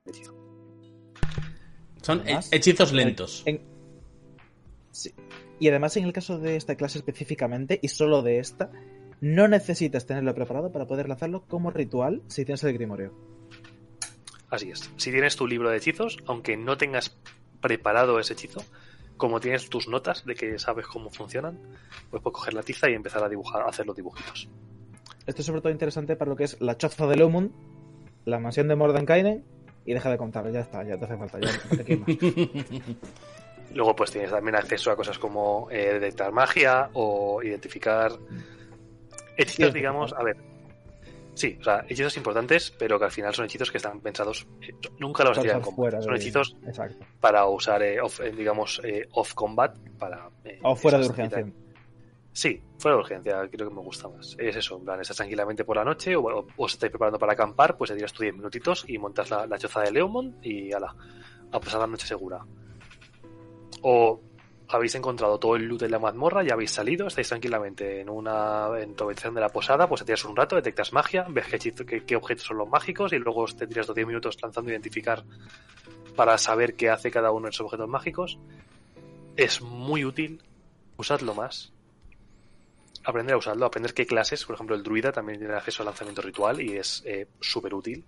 hechizo. 0.06 0.34
Son 2.02 2.22
hechizos 2.50 2.92
lentos. 2.92 3.42
En- 3.46 3.62
Sí. 4.90 5.14
Y 5.60 5.68
además, 5.68 5.96
en 5.96 6.04
el 6.04 6.12
caso 6.12 6.38
de 6.38 6.56
esta 6.56 6.74
clase 6.74 6.98
específicamente, 6.98 7.78
y 7.82 7.88
solo 7.88 8.22
de 8.22 8.38
esta, 8.38 8.70
no 9.20 9.46
necesitas 9.46 10.06
tenerlo 10.06 10.34
preparado 10.34 10.72
para 10.72 10.86
poder 10.86 11.08
lanzarlo 11.08 11.44
como 11.46 11.70
ritual 11.70 12.22
si 12.28 12.46
tienes 12.46 12.64
el 12.64 12.72
Grimorio. 12.72 13.12
Así 14.48 14.70
es. 14.70 14.90
Si 14.96 15.12
tienes 15.12 15.36
tu 15.36 15.46
libro 15.46 15.70
de 15.70 15.76
hechizos, 15.76 16.16
aunque 16.26 16.56
no 16.56 16.76
tengas 16.78 17.16
preparado 17.60 18.18
ese 18.18 18.32
hechizo, 18.32 18.64
como 19.18 19.38
tienes 19.38 19.68
tus 19.68 19.86
notas 19.86 20.24
de 20.24 20.34
que 20.34 20.58
sabes 20.58 20.86
cómo 20.86 21.10
funcionan, 21.10 21.58
pues 22.10 22.22
puedes 22.22 22.34
coger 22.34 22.54
la 22.54 22.62
tiza 22.62 22.88
y 22.88 22.94
empezar 22.94 23.22
a 23.22 23.28
dibujar, 23.28 23.62
a 23.62 23.66
hacer 23.66 23.86
los 23.86 23.94
dibujitos. 23.94 24.48
Esto 25.26 25.42
es 25.42 25.46
sobre 25.46 25.60
todo 25.60 25.70
interesante 25.70 26.16
para 26.16 26.30
lo 26.30 26.36
que 26.36 26.44
es 26.44 26.58
la 26.60 26.78
choza 26.78 27.06
de 27.06 27.16
Lumund, 27.16 27.52
la 28.24 28.38
mansión 28.40 28.66
de 28.66 28.76
Mordenkainen, 28.76 29.44
y 29.84 29.92
deja 29.92 30.10
de 30.10 30.16
contar, 30.16 30.50
ya 30.50 30.60
está, 30.60 30.82
ya 30.84 30.96
te 30.96 31.04
hace 31.04 31.18
falta, 31.18 31.38
ya 31.38 31.50
no 31.70 31.84
te. 31.84 32.96
Luego 33.74 33.94
pues 33.94 34.10
tienes 34.10 34.30
también 34.30 34.56
acceso 34.56 34.90
a 34.90 34.96
cosas 34.96 35.18
como 35.18 35.68
eh, 35.70 35.94
detectar 35.94 36.32
magia 36.32 36.90
o 36.94 37.42
identificar 37.42 38.12
hechizos, 39.36 39.72
digamos, 39.72 40.12
a 40.12 40.22
ver. 40.22 40.36
Sí, 41.34 41.56
o 41.60 41.64
sea, 41.64 41.84
hechizos 41.88 42.16
importantes, 42.16 42.70
pero 42.78 42.98
que 42.98 43.04
al 43.06 43.10
final 43.10 43.32
son 43.34 43.44
hechizos 43.46 43.70
que 43.70 43.78
están 43.78 44.00
pensados, 44.00 44.46
eh, 44.60 44.74
nunca 44.98 45.24
los 45.24 45.38
usar 45.38 45.60
como. 45.60 45.88
Son 46.02 46.14
hechizos 46.16 46.56
Exacto. 46.66 47.04
para 47.20 47.46
usar, 47.46 47.82
eh, 47.82 48.00
off- 48.00 48.20
eh, 48.20 48.32
digamos, 48.32 48.80
eh, 48.84 49.06
off 49.12 49.32
combat, 49.34 49.78
para... 49.98 50.28
O 50.62 50.74
fuera 50.76 50.98
de 50.98 51.06
urgencia. 51.06 51.46
Sí, 52.32 52.60
fuera 52.78 52.96
de 52.96 53.00
urgencia, 53.02 53.48
creo 53.50 53.68
que 53.68 53.74
me 53.74 53.80
gusta 53.80 54.08
más. 54.08 54.36
Es 54.38 54.56
eso, 54.56 54.76
en 54.76 54.84
plan, 54.84 55.00
estás 55.00 55.16
tranquilamente 55.16 55.64
por 55.64 55.76
la 55.76 55.84
noche 55.84 56.14
o, 56.16 56.22
o, 56.22 56.46
o 56.56 56.66
estáis 56.66 56.90
preparando 56.90 57.18
para 57.18 57.32
acampar, 57.32 57.76
pues 57.76 57.90
te 57.90 57.96
tiras 57.96 58.12
tus 58.12 58.20
10 58.22 58.34
minutitos 58.34 58.84
y 58.88 58.98
montas 58.98 59.30
la, 59.30 59.46
la 59.46 59.58
choza 59.58 59.80
de 59.82 59.92
Leomond 59.92 60.44
y 60.44 60.72
ala, 60.72 60.94
a 61.52 61.60
pasar 61.60 61.80
la 61.80 61.86
noche 61.86 62.06
segura. 62.06 62.44
O 63.82 64.20
habéis 64.68 64.94
encontrado 64.94 65.38
todo 65.38 65.56
el 65.56 65.64
loot 65.64 65.82
en 65.82 65.90
la 65.90 65.98
mazmorra, 65.98 66.42
ya 66.44 66.54
habéis 66.54 66.70
salido, 66.70 67.06
estáis 67.08 67.28
tranquilamente 67.28 68.00
en 68.00 68.08
una 68.08 68.68
en 68.80 68.94
tu 68.94 69.04
habitación 69.04 69.34
de 69.34 69.40
la 69.40 69.48
posada, 69.48 69.88
pues 69.88 70.00
te 70.00 70.04
tiras 70.04 70.24
un 70.24 70.36
rato, 70.36 70.54
detectas 70.56 70.92
magia, 70.92 71.26
ves 71.28 71.46
qué, 71.46 72.02
qué- 72.06 72.16
objetos 72.16 72.44
son 72.44 72.58
los 72.58 72.68
mágicos 72.68 73.12
y 73.12 73.18
luego 73.18 73.46
te 73.46 73.66
tiras 73.66 73.88
los 73.88 73.94
10 73.96 74.06
minutos 74.06 74.36
lanzando 74.42 74.70
identificar 74.70 75.24
para 76.14 76.38
saber 76.38 76.76
qué 76.76 76.88
hace 76.90 77.10
cada 77.10 77.32
uno 77.32 77.46
de 77.46 77.50
esos 77.50 77.64
objetos 77.66 77.88
mágicos. 77.88 78.38
Es 79.36 79.60
muy 79.62 80.04
útil, 80.04 80.42
usadlo 80.96 81.34
más. 81.34 81.72
aprender 83.04 83.34
a 83.34 83.38
usarlo, 83.38 83.64
aprender 83.66 83.94
qué 83.94 84.06
clases, 84.06 84.44
por 84.44 84.54
ejemplo, 84.54 84.76
el 84.76 84.82
druida 84.82 85.10
también 85.10 85.38
tiene 85.38 85.54
acceso 85.54 85.82
al 85.82 85.86
lanzamiento 85.86 86.20
ritual 86.22 86.60
y 86.60 86.76
es 86.76 87.02
eh, 87.06 87.26
súper 87.40 87.72
útil. 87.74 88.04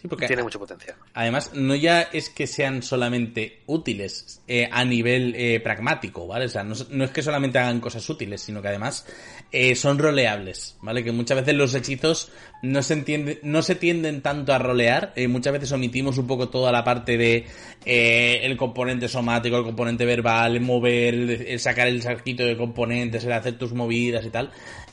Sí, 0.00 0.08
porque 0.08 0.26
Tiene 0.26 0.42
mucho 0.42 0.58
potencial. 0.58 0.96
Además, 1.12 1.50
no 1.52 1.74
ya 1.74 2.00
es 2.00 2.30
que 2.30 2.46
sean 2.46 2.82
solamente 2.82 3.60
útiles 3.66 4.40
eh, 4.48 4.66
a 4.72 4.82
nivel 4.82 5.34
eh, 5.36 5.60
pragmático, 5.60 6.26
¿vale? 6.26 6.46
O 6.46 6.48
sea, 6.48 6.64
no, 6.64 6.74
no 6.88 7.04
es 7.04 7.10
que 7.10 7.22
solamente 7.22 7.58
hagan 7.58 7.80
cosas 7.80 8.08
útiles, 8.08 8.40
sino 8.40 8.62
que 8.62 8.68
además 8.68 9.04
eh, 9.52 9.74
son 9.74 9.98
roleables, 9.98 10.78
¿vale? 10.80 11.02
Que 11.02 11.10
muchas 11.10 11.38
veces 11.38 11.54
los 11.54 11.74
hechizos 11.74 12.30
no 12.62 12.82
se 12.82 12.94
entiende, 12.94 13.40
no 13.42 13.62
se 13.62 13.74
tienden 13.74 14.22
tanto 14.22 14.52
a 14.52 14.58
rolear, 14.58 15.12
eh, 15.16 15.26
muchas 15.26 15.52
veces 15.52 15.72
omitimos 15.72 16.18
un 16.18 16.28
poco 16.28 16.48
toda 16.48 16.70
la 16.70 16.84
parte 16.84 17.18
de 17.18 17.46
eh, 17.84 18.40
el 18.42 18.56
componente 18.56 19.08
somático, 19.08 19.56
el 19.56 19.64
componente 19.64 20.06
verbal, 20.06 20.54
el 20.54 20.62
mover, 20.62 21.14
el, 21.14 21.30
el 21.30 21.58
sacar 21.58 21.88
el 21.88 22.00
saquito 22.00 22.44
de 22.44 22.56
componentes, 22.56 23.24
el 23.24 23.32
hacer 23.32 23.58
tus 23.58 23.72
movidas 23.72 24.24
y 24.24 24.30
tal. 24.30 24.52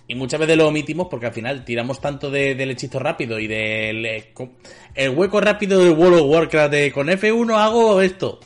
Y 0.10 0.16
muchas 0.16 0.40
veces 0.40 0.56
lo 0.58 0.68
omitimos 0.68 1.08
porque 1.10 1.26
al 1.26 1.34
final 1.34 1.66
tiramos 1.66 2.00
tanto 2.00 2.32
de- 2.32 2.56
del 2.56 2.72
hechizo 2.72 2.98
rápido 3.00 3.40
y 3.40 3.48
del 3.48 4.06
eh, 4.06 4.34
el 4.96 5.10
hueco 5.10 5.42
rápido 5.42 5.84
de 5.84 5.90
World 5.90 6.20
of 6.20 6.30
Warcraft 6.30 6.72
de 6.72 6.92
con 6.94 7.08
F1 7.08 7.56
hago 7.58 8.02
esto. 8.02 8.40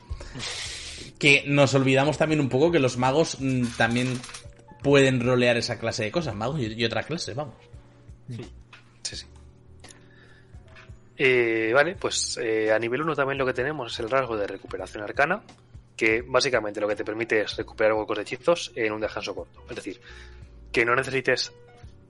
Que 1.20 1.44
nos 1.46 1.74
olvidamos 1.76 2.18
también 2.18 2.40
un 2.42 2.50
poco 2.50 2.72
que 2.72 2.80
los 2.80 2.98
magos 2.98 3.38
mm, 3.40 3.66
también 3.78 4.20
pueden 4.82 5.20
rolear 5.22 5.56
esa 5.58 5.78
clase 5.78 6.06
de 6.06 6.12
cosas, 6.12 6.34
magos 6.34 6.60
y, 6.60 6.74
y 6.74 6.84
otras 6.84 7.06
clases, 7.06 7.36
vamos. 7.36 7.54
Sí, 9.04 9.16
sí. 9.16 9.26
Eh, 11.18 11.72
vale, 11.74 11.96
pues 11.96 12.40
eh, 12.42 12.72
a 12.72 12.80
nivel 12.80 13.02
1 13.04 13.16
también 13.16 13.38
lo 13.38 13.46
que 13.46 13.54
tenemos 13.54 13.94
es 13.94 14.00
el 14.00 14.10
rasgo 14.10 14.36
de 14.36 14.48
recuperación 14.48 15.04
arcana, 15.04 15.44
que 15.96 16.24
básicamente 16.24 16.82
lo 16.82 16.88
que 16.88 16.96
te 16.96 17.04
permite 17.06 17.42
es 17.42 17.56
recuperar 17.56 17.94
huecos 17.94 18.18
de 18.18 18.24
hechizos 18.24 18.72
en 18.76 18.92
un 18.92 19.02
descanso 19.02 19.36
corto. 19.36 19.64
Es 19.70 19.76
decir, 19.76 20.02
que 20.72 20.86
no 20.86 20.96
necesites 20.96 21.54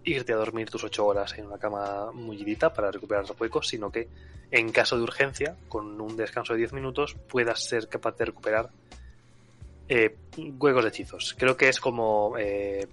irte 0.03 0.33
a 0.33 0.37
dormir 0.37 0.69
tus 0.69 0.83
8 0.83 1.05
horas 1.05 1.37
en 1.37 1.45
una 1.45 1.57
cama 1.57 2.11
mullidita 2.11 2.73
para 2.73 2.91
recuperar 2.91 3.27
los 3.27 3.39
huecos, 3.39 3.67
sino 3.67 3.91
que 3.91 4.07
en 4.51 4.71
caso 4.71 4.97
de 4.97 5.03
urgencia, 5.03 5.55
con 5.69 5.99
un 6.01 6.17
descanso 6.17 6.53
de 6.53 6.59
10 6.59 6.73
minutos, 6.73 7.15
puedas 7.29 7.63
ser 7.63 7.87
capaz 7.87 8.17
de 8.17 8.25
recuperar 8.25 8.69
eh, 9.87 10.15
huecos 10.37 10.83
de 10.83 10.89
hechizos. 10.89 11.35
Creo 11.37 11.55
que 11.55 11.69
es 11.69 11.79
como 11.79 12.35
eh, 12.37 12.87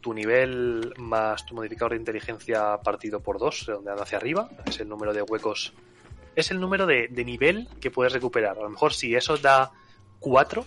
tu 0.00 0.14
nivel 0.14 0.94
más 0.98 1.46
tu 1.46 1.54
modificador 1.54 1.92
de 1.92 1.98
inteligencia 1.98 2.76
partido 2.78 3.20
por 3.20 3.38
2, 3.38 3.66
redondeando 3.66 4.02
hacia 4.02 4.18
arriba. 4.18 4.50
Es 4.66 4.80
el 4.80 4.88
número 4.88 5.12
de 5.12 5.22
huecos. 5.22 5.72
Es 6.36 6.50
el 6.50 6.60
número 6.60 6.86
de, 6.86 7.08
de 7.08 7.24
nivel 7.24 7.68
que 7.80 7.90
puedes 7.90 8.12
recuperar. 8.12 8.58
A 8.58 8.62
lo 8.62 8.70
mejor 8.70 8.92
si 8.92 9.14
eso 9.14 9.36
da 9.36 9.72
4, 10.20 10.64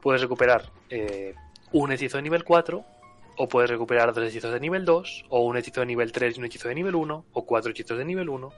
puedes 0.00 0.22
recuperar 0.22 0.70
eh, 0.90 1.34
un 1.72 1.92
hechizo 1.92 2.16
de 2.16 2.22
nivel 2.22 2.44
4, 2.44 2.84
o 3.38 3.48
puedes 3.48 3.70
recuperar 3.70 4.12
dos 4.12 4.24
hechizos 4.28 4.52
de 4.52 4.60
nivel 4.60 4.84
2, 4.84 5.24
o 5.30 5.40
un 5.46 5.56
hechizo 5.56 5.80
de 5.80 5.86
nivel 5.86 6.12
3 6.12 6.36
y 6.36 6.40
un 6.40 6.46
hechizo 6.46 6.68
de 6.68 6.74
nivel 6.74 6.94
1, 6.94 7.24
o 7.32 7.46
cuatro 7.46 7.70
hechizos 7.70 7.96
de 7.96 8.04
nivel 8.04 8.28
1. 8.28 8.50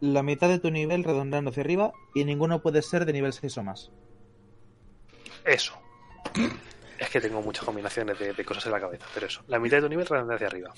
La 0.00 0.22
mitad 0.22 0.48
de 0.48 0.58
tu 0.58 0.70
nivel 0.70 1.04
redondeando 1.04 1.50
hacia 1.50 1.62
arriba 1.62 1.92
y 2.14 2.24
ninguno 2.24 2.60
puede 2.60 2.82
ser 2.82 3.06
de 3.06 3.12
nivel 3.12 3.32
6 3.32 3.56
o 3.58 3.62
más. 3.62 3.90
Eso. 5.44 5.74
Es 6.98 7.08
que 7.10 7.20
tengo 7.20 7.42
muchas 7.42 7.64
combinaciones 7.64 8.18
de, 8.18 8.32
de 8.32 8.44
cosas 8.44 8.66
en 8.66 8.72
la 8.72 8.80
cabeza, 8.80 9.06
pero 9.14 9.26
eso. 9.26 9.42
La 9.48 9.58
mitad 9.58 9.78
de 9.78 9.82
tu 9.84 9.88
nivel 9.88 10.06
redondea 10.06 10.36
hacia 10.36 10.46
arriba. 10.48 10.72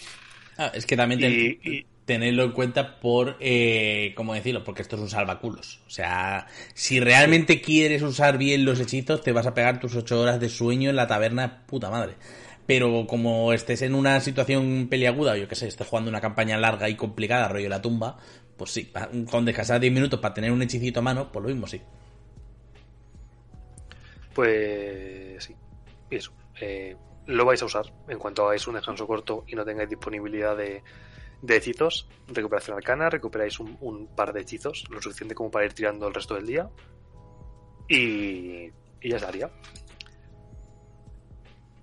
Ah, 0.59 0.71
es 0.75 0.87
que 0.87 0.97
también 0.97 1.21
ten- 1.21 1.33
Y, 1.33 1.71
y- 1.71 1.87
tenerlo 2.07 2.45
en 2.45 2.53
cuenta 2.53 3.01
por, 3.01 3.37
eh, 3.41 4.13
¿cómo 4.17 4.33
decirlo? 4.33 4.63
Porque 4.63 4.81
esto 4.83 4.95
es 4.97 5.03
un 5.03 5.11
salvaculos. 5.11 5.81
O 5.87 5.91
sea, 5.91 6.47
si 6.73 7.01
realmente 7.01 7.61
quieres 7.61 8.01
usar 8.03 8.39
bien 8.39 8.65
los 8.65 8.79
hechizos, 8.81 9.23
te 9.23 9.33
vas 9.33 9.47
a 9.47 9.55
pegar 9.55 9.81
tus 9.81 9.95
ocho 9.97 10.21
horas 10.21 10.39
de 10.39 10.49
sueño 10.49 10.89
en 10.91 10.97
la 10.97 11.09
taberna, 11.09 11.67
puta 11.67 11.91
madre. 11.91 12.15
Pero 12.67 13.07
como 13.07 13.53
estés 13.53 13.83
en 13.83 13.95
una 13.95 14.21
situación 14.21 14.89
peliaguda, 14.91 15.37
yo 15.37 15.47
qué 15.49 15.55
sé, 15.55 15.69
estés 15.69 15.87
jugando 15.87 16.11
una 16.11 16.21
campaña 16.21 16.59
larga 16.59 16.89
y 16.89 16.97
complicada, 16.97 17.49
rollo 17.49 17.69
la 17.69 17.81
tumba, 17.81 18.19
pues 18.57 18.71
sí, 18.73 18.93
con 19.31 19.45
descansar 19.45 19.81
10 19.81 19.93
minutos 19.93 20.19
para 20.21 20.35
tener 20.35 20.51
un 20.51 20.63
hechicito 20.63 21.01
a 21.01 21.03
mano, 21.03 21.31
pues 21.31 21.43
lo 21.45 21.49
mismo 21.49 21.67
sí. 21.67 21.81
Pues 24.35 25.45
sí, 25.45 25.55
eso. 26.11 26.33
eh, 26.61 26.97
lo 27.27 27.45
vais 27.45 27.61
a 27.63 27.65
usar 27.67 27.87
en 28.09 28.19
cuanto 28.19 28.45
hagáis 28.47 28.67
un 28.67 28.75
descanso 28.75 29.07
corto 29.07 29.45
y 29.49 29.55
no 29.57 29.65
tengáis 29.65 29.89
disponibilidad 29.89 30.57
de, 30.57 30.83
de 31.43 31.57
hechizos. 31.57 32.09
Recuperación 32.29 32.77
arcana, 32.77 33.11
recuperáis 33.11 33.59
un, 33.59 33.77
un 33.81 34.07
par 34.09 34.33
de 34.33 34.43
hechizos, 34.43 34.85
lo 34.91 35.01
suficiente 35.03 35.35
como 35.35 35.51
para 35.51 35.65
ir 35.65 35.73
tirando 35.73 36.07
el 36.07 36.15
resto 36.15 36.35
del 36.35 36.47
día. 36.47 36.69
Y, 37.89 38.71
y 39.01 39.11
ya 39.11 39.17
estaría. 39.17 39.51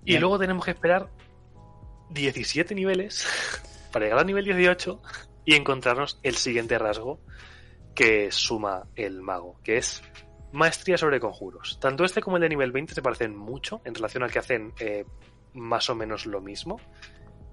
Y 0.04 0.18
luego 0.18 0.38
tenemos 0.38 0.64
que 0.64 0.72
esperar 0.72 1.08
17 2.10 2.74
niveles 2.74 3.26
para 3.92 4.04
llegar 4.06 4.20
al 4.20 4.26
nivel 4.26 4.44
18 4.44 5.00
y 5.44 5.54
encontrarnos 5.54 6.18
el 6.22 6.36
siguiente 6.36 6.78
rasgo 6.78 7.20
que 7.94 8.30
suma 8.32 8.86
el 8.96 9.20
mago, 9.22 9.60
que 9.62 9.76
es 9.78 10.02
maestría 10.52 10.98
sobre 10.98 11.20
conjuros. 11.20 11.78
Tanto 11.80 12.04
este 12.04 12.20
como 12.20 12.36
el 12.36 12.42
de 12.42 12.48
nivel 12.48 12.72
20 12.72 12.94
se 12.94 13.02
parecen 13.02 13.36
mucho 13.36 13.80
en 13.84 13.94
relación 13.94 14.22
al 14.22 14.30
que 14.32 14.38
hacen 14.38 14.72
eh, 14.78 15.04
más 15.54 15.88
o 15.90 15.94
menos 15.94 16.26
lo 16.26 16.40
mismo. 16.40 16.80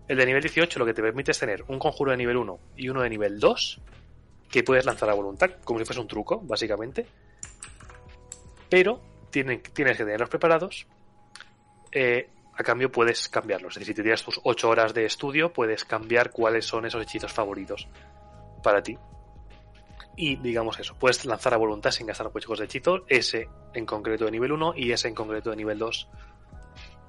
El 0.07 0.17
de 0.17 0.25
nivel 0.25 0.41
18 0.41 0.77
lo 0.79 0.85
que 0.85 0.93
te 0.93 1.01
permite 1.01 1.31
es 1.31 1.39
tener 1.39 1.63
un 1.67 1.79
conjuro 1.79 2.11
de 2.11 2.17
nivel 2.17 2.37
1 2.37 2.59
y 2.75 2.89
uno 2.89 3.01
de 3.01 3.09
nivel 3.09 3.39
2 3.39 3.81
que 4.49 4.63
puedes 4.63 4.85
lanzar 4.85 5.09
a 5.09 5.13
voluntad, 5.13 5.49
como 5.63 5.79
si 5.79 5.85
fuese 5.85 6.01
un 6.01 6.07
truco, 6.07 6.41
básicamente. 6.41 7.05
Pero 8.69 9.01
tienen- 9.29 9.61
tienes 9.61 9.97
que 9.97 10.03
tenerlos 10.03 10.29
preparados. 10.29 10.87
eh, 11.93 12.29
a 12.53 12.63
cambio 12.63 12.91
puedes 12.91 13.29
cambiarlos. 13.29 13.73
Es 13.73 13.79
decir, 13.79 13.93
si 13.93 13.95
te 13.95 14.03
tiras 14.03 14.23
tus 14.23 14.39
8 14.43 14.69
horas 14.69 14.93
de 14.93 15.05
estudio, 15.05 15.53
puedes 15.53 15.85
cambiar 15.85 16.31
cuáles 16.31 16.65
son 16.65 16.85
esos 16.85 17.01
hechizos 17.01 17.31
favoritos 17.31 17.87
para 18.63 18.83
ti. 18.83 18.97
Y 20.17 20.35
digamos 20.35 20.79
eso, 20.79 20.95
puedes 20.99 21.25
lanzar 21.25 21.53
a 21.53 21.57
voluntad 21.57 21.91
sin 21.91 22.07
gastar 22.07 22.29
huecos 22.33 22.59
de 22.59 22.65
hechizo, 22.65 23.05
ese 23.07 23.49
en 23.73 23.85
concreto 23.85 24.25
de 24.25 24.31
nivel 24.31 24.51
1 24.51 24.73
y 24.75 24.91
ese 24.91 25.07
en 25.07 25.15
concreto 25.15 25.49
de 25.49 25.55
nivel 25.55 25.79
2 25.79 26.09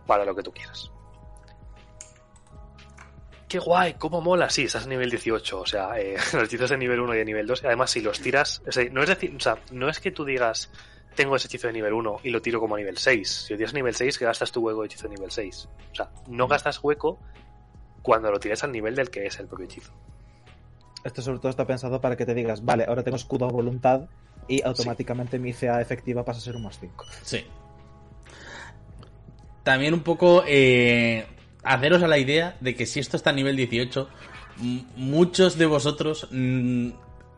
para 0.06 0.24
lo 0.24 0.34
que 0.34 0.42
tú 0.42 0.52
quieras. 0.52 0.90
¡Qué 3.48 3.58
guay! 3.58 3.94
¿Cómo 3.98 4.22
mola? 4.22 4.48
Sí, 4.48 4.64
estás 4.64 4.86
a 4.86 4.88
nivel 4.88 5.10
18, 5.10 5.60
o 5.60 5.66
sea, 5.66 6.00
eh, 6.00 6.16
los 6.32 6.44
hechizos 6.44 6.70
de 6.70 6.78
nivel 6.78 7.00
1 7.00 7.14
y 7.14 7.18
de 7.18 7.24
nivel 7.24 7.46
2, 7.46 7.64
y 7.64 7.66
además 7.66 7.90
si 7.90 8.00
los 8.00 8.20
tiras, 8.20 8.62
no 8.92 9.02
es 9.02 9.08
decir, 9.08 9.34
o 9.36 9.40
sea, 9.40 9.58
no 9.72 9.90
es 9.90 10.00
que 10.00 10.10
tú 10.10 10.24
digas, 10.24 10.70
tengo 11.14 11.36
ese 11.36 11.46
hechizo 11.48 11.66
de 11.66 11.72
nivel 11.74 11.92
1 11.92 12.16
y 12.24 12.30
lo 12.30 12.40
tiro 12.42 12.60
como 12.60 12.74
a 12.74 12.78
nivel 12.78 12.98
6. 12.98 13.28
Si 13.46 13.52
lo 13.52 13.56
tiras 13.58 13.72
a 13.72 13.76
nivel 13.76 13.94
6, 13.94 14.18
que 14.18 14.24
gastas 14.24 14.50
tu 14.52 14.60
hueco 14.60 14.80
de 14.82 14.86
hechizo 14.86 15.08
de 15.08 15.14
nivel 15.16 15.30
6. 15.30 15.68
O 15.92 15.94
sea, 15.94 16.10
no 16.28 16.48
gastas 16.48 16.78
hueco 16.82 17.18
cuando 18.02 18.30
lo 18.30 18.40
tiras 18.40 18.64
al 18.64 18.72
nivel 18.72 18.94
del 18.94 19.10
que 19.10 19.26
es 19.26 19.38
el 19.40 19.46
propio 19.46 19.66
hechizo. 19.66 19.92
Esto 21.04 21.20
sobre 21.22 21.38
todo 21.38 21.50
está 21.50 21.66
pensado 21.66 22.00
para 22.00 22.16
que 22.16 22.24
te 22.26 22.34
digas, 22.34 22.64
vale, 22.64 22.84
ahora 22.86 23.02
tengo 23.02 23.16
escudo 23.16 23.44
a 23.46 23.48
voluntad 23.48 24.08
y 24.48 24.62
automáticamente 24.62 25.38
mi 25.38 25.52
CA 25.52 25.80
efectiva 25.80 26.24
pasa 26.24 26.38
a 26.38 26.42
ser 26.42 26.56
un 26.56 26.62
más 26.64 26.78
5. 26.78 27.04
Sí. 27.22 27.44
También 29.62 29.94
un 29.94 30.00
poco 30.00 30.42
eh, 30.46 31.26
haceros 31.62 32.02
a 32.02 32.08
la 32.08 32.18
idea 32.18 32.56
de 32.60 32.74
que 32.74 32.86
si 32.86 33.00
esto 33.00 33.16
está 33.16 33.30
a 33.30 33.32
nivel 33.32 33.56
18, 33.56 34.08
m- 34.60 34.84
muchos 34.96 35.56
de 35.56 35.66
vosotros 35.66 36.26
mm, 36.32 36.88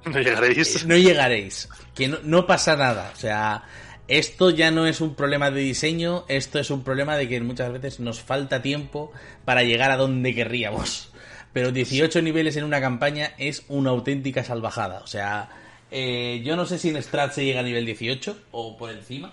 No 0.12 0.20
llegaréis. 0.20 0.86
no 0.86 0.96
llegaréis. 0.96 1.68
Que 1.94 2.08
no, 2.08 2.18
no 2.22 2.46
pasa 2.46 2.76
nada. 2.76 3.10
O 3.14 3.16
sea, 3.16 3.64
esto 4.06 4.50
ya 4.50 4.70
no 4.70 4.86
es 4.86 5.00
un 5.00 5.14
problema 5.14 5.50
de 5.50 5.60
diseño, 5.60 6.24
esto 6.28 6.58
es 6.58 6.70
un 6.70 6.84
problema 6.84 7.16
de 7.16 7.28
que 7.28 7.40
muchas 7.40 7.72
veces 7.72 8.00
nos 8.00 8.20
falta 8.20 8.60
tiempo 8.60 9.12
para 9.44 9.62
llegar 9.62 9.90
a 9.90 9.96
donde 9.96 10.34
querríamos. 10.34 11.10
Pero 11.54 11.70
18 11.70 12.20
niveles 12.20 12.56
en 12.56 12.64
una 12.64 12.80
campaña 12.80 13.32
es 13.38 13.64
una 13.68 13.90
auténtica 13.90 14.44
salvajada. 14.44 15.00
O 15.00 15.06
sea, 15.06 15.48
eh, 15.90 16.42
yo 16.44 16.56
no 16.56 16.66
sé 16.66 16.78
si 16.78 16.90
en 16.90 17.00
Strat 17.02 17.32
se 17.32 17.44
llega 17.44 17.60
a 17.60 17.62
nivel 17.62 17.86
18 17.86 18.36
o 18.50 18.76
por 18.76 18.90
encima. 18.90 19.32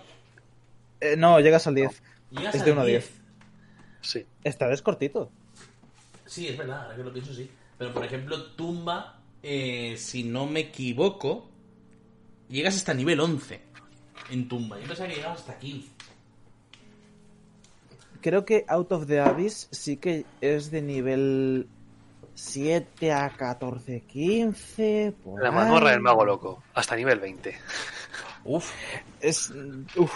Eh, 1.01 1.15
no, 1.17 1.39
llegas 1.39 1.65
al 1.67 1.75
10. 1.75 2.01
Llegas 2.29 2.55
Es 2.55 2.63
de 2.63 2.71
al 2.71 2.77
1 2.77 2.81
a 2.81 2.85
10. 2.85 3.11
Sí. 4.01 4.25
Esta 4.43 4.71
es 4.71 4.81
cortito. 4.81 5.31
Sí, 6.25 6.47
es 6.47 6.57
verdad, 6.57 6.83
ahora 6.83 6.95
que 6.95 7.03
lo 7.03 7.11
pienso, 7.11 7.33
sí. 7.33 7.49
Pero 7.77 7.93
por 7.93 8.05
ejemplo, 8.05 8.41
Tumba, 8.51 9.20
eh, 9.43 9.95
si 9.97 10.23
no 10.23 10.45
me 10.45 10.61
equivoco, 10.61 11.49
llegas 12.49 12.75
hasta 12.75 12.93
nivel 12.93 13.19
11 13.19 13.61
en 14.31 14.47
Tumba. 14.47 14.79
Yo 14.79 14.87
pensaba 14.87 15.09
que 15.09 15.15
llegabas 15.15 15.39
hasta 15.39 15.57
15. 15.57 15.89
Creo 18.21 18.45
que 18.45 18.65
Out 18.67 18.91
of 18.91 19.07
the 19.07 19.19
Abyss 19.19 19.67
sí 19.71 19.97
que 19.97 20.25
es 20.41 20.69
de 20.69 20.81
nivel 20.81 21.67
7 22.35 23.11
a 23.11 23.29
14, 23.29 24.01
15. 24.01 25.13
Por 25.23 25.41
La 25.41 25.51
mazmorra 25.51 25.91
del 25.91 26.01
mago 26.01 26.23
loco, 26.23 26.63
hasta 26.73 26.95
nivel 26.95 27.19
20. 27.19 27.55
Uf, 28.43 28.71
Es. 29.21 29.51
Uf. 29.95 30.11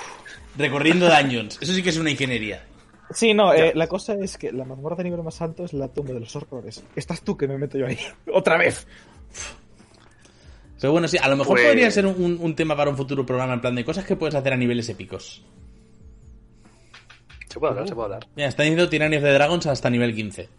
recorriendo 0.57 1.07
dungeons. 1.09 1.59
Eso 1.61 1.73
sí 1.73 1.83
que 1.83 1.89
es 1.89 1.97
una 1.97 2.11
ingeniería. 2.11 2.63
Sí, 3.11 3.33
no, 3.33 3.53
eh, 3.53 3.71
la 3.75 3.87
cosa 3.87 4.13
es 4.15 4.37
que 4.37 4.51
la 4.51 4.65
mazmorra 4.65 4.95
de 4.95 5.03
nivel 5.03 5.21
más 5.21 5.39
alto 5.41 5.63
es 5.63 5.73
la 5.73 5.87
tumba 5.87 6.13
de 6.13 6.19
los 6.21 6.35
horrores. 6.35 6.83
Estás 6.95 7.21
tú 7.21 7.37
que 7.37 7.47
me 7.47 7.57
meto 7.57 7.77
yo 7.77 7.85
ahí. 7.85 7.99
¡Otra 8.33 8.57
vez! 8.57 8.87
Pero 10.79 10.91
bueno, 10.91 11.07
sí, 11.07 11.17
a 11.17 11.27
lo 11.29 11.35
mejor 11.37 11.55
Pues- 11.57 11.65
podría 11.67 11.89
ser 11.89 12.05
un, 12.05 12.37
un 12.39 12.55
tema 12.55 12.75
para 12.75 12.89
un 12.91 12.97
futuro 12.97 13.25
programa 13.25 13.53
en 13.53 13.61
plan 13.61 13.73
de 13.75 13.83
cosas 13.85 14.05
que 14.05 14.15
puedes 14.15 14.35
hacer 14.35 14.53
a 14.53 14.57
niveles 14.57 14.87
épicos. 14.89 15.43
Se 17.49 17.59
puede 17.59 17.71
hablar, 17.71 17.87
se 17.87 17.95
puede 17.95 18.05
hablar. 18.05 18.27
Mira, 18.35 18.49
está 18.49 18.63
diciendo 18.63 18.89
Tyranny 18.89 19.15
of 19.17 19.23
the 19.23 19.31
Dragons 19.33 19.65
hasta 19.67 19.89
nivel 19.89 20.13
15. 20.13 20.49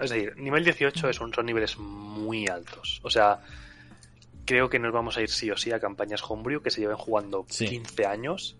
Es 0.00 0.10
decir, 0.10 0.36
nivel 0.38 0.64
18 0.64 1.08
es 1.08 1.20
un, 1.20 1.32
son 1.32 1.46
niveles 1.46 1.78
muy 1.78 2.48
altos. 2.48 3.00
O 3.04 3.10
sea, 3.10 3.40
creo 4.44 4.68
que 4.68 4.78
nos 4.78 4.92
vamos 4.92 5.16
a 5.18 5.22
ir 5.22 5.28
sí 5.30 5.50
o 5.50 5.56
sí 5.56 5.70
a 5.70 5.78
campañas 5.78 6.22
homebrew 6.28 6.60
que 6.62 6.70
se 6.70 6.80
lleven 6.80 6.96
jugando 6.96 7.44
Sí. 7.48 7.66
15 7.68 8.06
años 8.06 8.56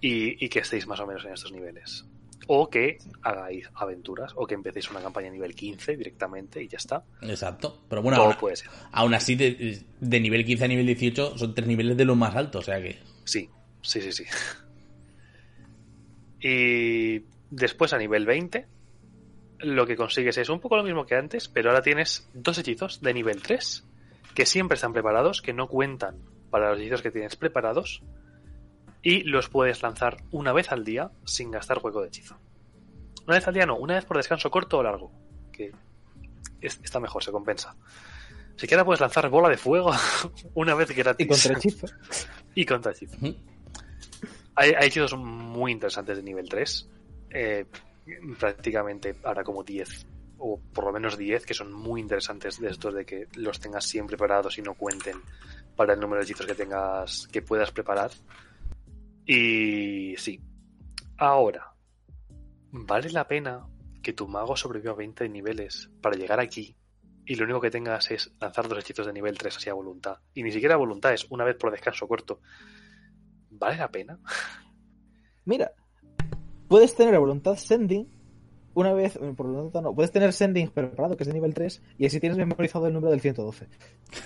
y, 0.00 0.44
y 0.44 0.48
que 0.48 0.60
estéis 0.60 0.86
más 0.86 1.00
o 1.00 1.06
menos 1.06 1.24
en 1.24 1.32
estos 1.32 1.50
niveles. 1.50 2.04
O 2.48 2.68
que 2.68 2.98
hagáis 3.22 3.68
aventuras, 3.74 4.32
o 4.34 4.46
que 4.46 4.54
empecéis 4.54 4.90
una 4.90 5.00
campaña 5.00 5.30
nivel 5.30 5.54
15 5.54 5.96
directamente 5.96 6.62
y 6.62 6.68
ya 6.68 6.78
está. 6.78 7.04
Exacto. 7.22 7.82
Pero 7.88 8.02
bueno, 8.02 8.16
Todo 8.18 8.26
aún, 8.26 8.36
puede 8.36 8.56
ser. 8.56 8.68
aún 8.90 9.14
así, 9.14 9.36
de, 9.36 9.82
de 10.00 10.20
nivel 10.20 10.44
15 10.44 10.64
a 10.64 10.68
nivel 10.68 10.86
18 10.86 11.38
son 11.38 11.54
tres 11.54 11.68
niveles 11.68 11.96
de 11.96 12.04
los 12.04 12.16
más 12.16 12.34
altos. 12.34 12.62
O 12.62 12.64
sea 12.64 12.82
que. 12.82 12.98
Sí, 13.24 13.48
sí, 13.82 14.00
sí, 14.00 14.12
sí. 14.12 14.24
Y 16.40 17.24
después 17.50 17.92
a 17.92 17.98
nivel 17.98 18.26
20, 18.26 18.66
lo 19.60 19.86
que 19.86 19.96
consigues 19.96 20.36
es 20.38 20.48
un 20.48 20.60
poco 20.60 20.76
lo 20.76 20.82
mismo 20.82 21.06
que 21.06 21.14
antes, 21.14 21.48
pero 21.48 21.70
ahora 21.70 21.82
tienes 21.82 22.28
dos 22.34 22.58
hechizos 22.58 23.00
de 23.00 23.14
nivel 23.14 23.42
3, 23.42 23.84
que 24.34 24.46
siempre 24.46 24.74
están 24.74 24.92
preparados, 24.92 25.40
que 25.42 25.52
no 25.52 25.68
cuentan 25.68 26.16
para 26.50 26.70
los 26.70 26.80
hechizos 26.80 27.02
que 27.02 27.10
tienes 27.10 27.36
preparados, 27.36 28.02
y 29.02 29.22
los 29.24 29.48
puedes 29.48 29.82
lanzar 29.82 30.18
una 30.30 30.52
vez 30.52 30.70
al 30.72 30.84
día 30.84 31.10
sin 31.24 31.50
gastar 31.50 31.78
juego 31.78 32.00
de 32.02 32.08
hechizo. 32.08 32.36
Una 33.26 33.36
vez 33.36 33.46
al 33.48 33.54
día 33.54 33.66
no, 33.66 33.76
una 33.76 33.94
vez 33.94 34.04
por 34.04 34.16
descanso 34.16 34.50
corto 34.50 34.78
o 34.78 34.82
largo, 34.82 35.12
que 35.52 35.72
es- 36.60 36.80
está 36.82 37.00
mejor, 37.00 37.22
se 37.22 37.30
compensa. 37.32 37.74
Si 38.56 38.66
quieres 38.66 38.84
puedes 38.84 39.00
lanzar 39.00 39.28
bola 39.30 39.48
de 39.48 39.56
fuego 39.56 39.92
una 40.54 40.74
vez 40.74 40.90
gratis. 40.94 41.24
Y 41.26 41.28
contra 41.28 41.52
hechizo. 41.58 41.86
Y 42.54 42.64
contra 42.66 42.92
hechizo. 42.92 43.16
Hay 44.54 44.74
hechizos 44.80 45.16
muy 45.16 45.72
interesantes 45.72 46.16
de 46.18 46.22
nivel 46.22 46.48
3. 46.48 46.88
eh, 47.30 47.66
prácticamente 48.38 49.16
ahora 49.24 49.42
como 49.44 49.62
10. 49.62 50.06
O 50.38 50.60
por 50.72 50.84
lo 50.84 50.92
menos 50.92 51.16
10 51.16 51.46
que 51.46 51.54
son 51.54 51.72
muy 51.72 52.00
interesantes 52.00 52.60
de 52.60 52.68
estos 52.68 52.92
de 52.94 53.04
que 53.06 53.28
los 53.36 53.60
tengas 53.60 53.84
siempre 53.84 54.16
preparados 54.16 54.58
y 54.58 54.62
no 54.62 54.74
cuenten 54.74 55.16
para 55.76 55.94
el 55.94 56.00
número 56.00 56.18
de 56.20 56.24
hechizos 56.24 56.46
que 56.46 56.54
tengas, 56.54 57.28
que 57.28 57.42
puedas 57.42 57.70
preparar. 57.70 58.10
Y 59.26 60.14
sí. 60.18 60.40
Ahora, 61.18 61.74
¿vale 62.70 63.10
la 63.10 63.26
pena 63.26 63.66
que 64.02 64.12
tu 64.12 64.26
mago 64.26 64.56
sobreviva 64.56 64.92
a 64.92 64.96
20 64.96 65.28
niveles 65.28 65.90
para 66.00 66.16
llegar 66.16 66.40
aquí 66.40 66.76
y 67.24 67.36
lo 67.36 67.44
único 67.44 67.60
que 67.60 67.70
tengas 67.70 68.10
es 68.10 68.32
lanzar 68.40 68.68
dos 68.68 68.80
hechizos 68.80 69.06
de 69.06 69.12
nivel 69.12 69.38
3 69.38 69.56
así 69.56 69.70
a 69.70 69.74
voluntad? 69.74 70.18
Y 70.34 70.42
ni 70.42 70.50
siquiera 70.50 70.74
a 70.74 70.78
voluntad, 70.78 71.12
es 71.12 71.26
una 71.30 71.44
vez 71.44 71.56
por 71.56 71.70
descanso 71.70 72.08
corto. 72.08 72.40
¿Vale 73.50 73.76
la 73.76 73.90
pena? 73.90 74.18
Mira, 75.44 75.72
puedes 76.68 76.94
tener 76.96 77.14
a 77.14 77.20
voluntad 77.20 77.56
sending 77.56 78.22
una 78.74 78.92
vez, 78.92 79.16
eh, 79.16 79.34
por 79.36 79.46
voluntad 79.46 79.82
no, 79.82 79.94
puedes 79.94 80.10
tener 80.10 80.32
sending 80.32 80.70
preparado 80.70 81.16
que 81.16 81.24
es 81.24 81.26
de 81.28 81.34
nivel 81.34 81.52
3 81.52 81.82
y 81.98 82.06
así 82.06 82.20
tienes 82.20 82.38
memorizado 82.38 82.86
el 82.86 82.94
número 82.94 83.10
del 83.10 83.20
112. 83.20 83.68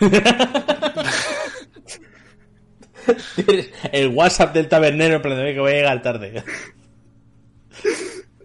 El 3.93 4.09
WhatsApp 4.09 4.55
del 4.55 4.69
tabernero, 4.69 5.21
de 5.21 5.55
que 5.55 5.61
voy 5.61 5.73
a 5.73 5.77
llegar 5.77 6.03
tarde. 6.03 6.43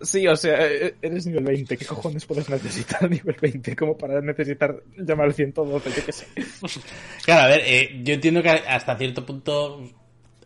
Sí, 0.02 0.28
o 0.28 0.36
sea, 0.36 0.66
eh, 0.66 0.96
eres 1.02 1.28
nivel 1.28 1.44
20, 1.44 1.78
¿qué 1.78 1.86
cojones 1.86 2.26
puedes 2.26 2.50
necesitar 2.50 3.06
a 3.06 3.08
nivel 3.10 3.36
20 3.40 3.76
como 3.76 3.98
para 3.98 4.20
necesitar 4.20 4.76
llamar 4.98 5.28
al 5.28 5.34
112? 5.34 5.90
Yo 5.90 6.06
qué 6.06 6.12
sé. 6.12 6.28
Claro, 7.24 7.44
a 7.44 7.48
ver, 7.48 7.62
eh, 7.66 8.02
yo 8.04 8.16
entiendo 8.16 8.42
que 8.42 8.50
hasta 8.50 8.98
cierto 8.98 9.26
punto 9.26 9.84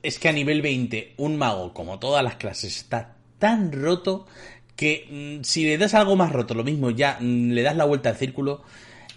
es 0.04 0.20
que 0.20 0.30
a 0.30 0.34
nivel 0.34 0.62
20 0.62 1.14
un 1.18 1.38
mago, 1.38 1.74
como 1.74 2.00
todas 2.00 2.24
las 2.24 2.36
clases, 2.36 2.76
está 2.76 3.16
tan 3.40 3.72
roto 3.72 4.28
que 4.76 5.08
mm, 5.10 5.44
si 5.44 5.64
le 5.64 5.78
das 5.78 5.94
algo 5.94 6.16
más 6.16 6.32
roto, 6.32 6.54
lo 6.54 6.64
mismo 6.64 6.92
ya 6.92 7.18
mm, 7.20 7.52
le 7.52 7.62
das 7.62 7.78
la 7.78 7.86
vuelta 7.86 8.10
al 8.10 8.18
círculo 8.18 8.64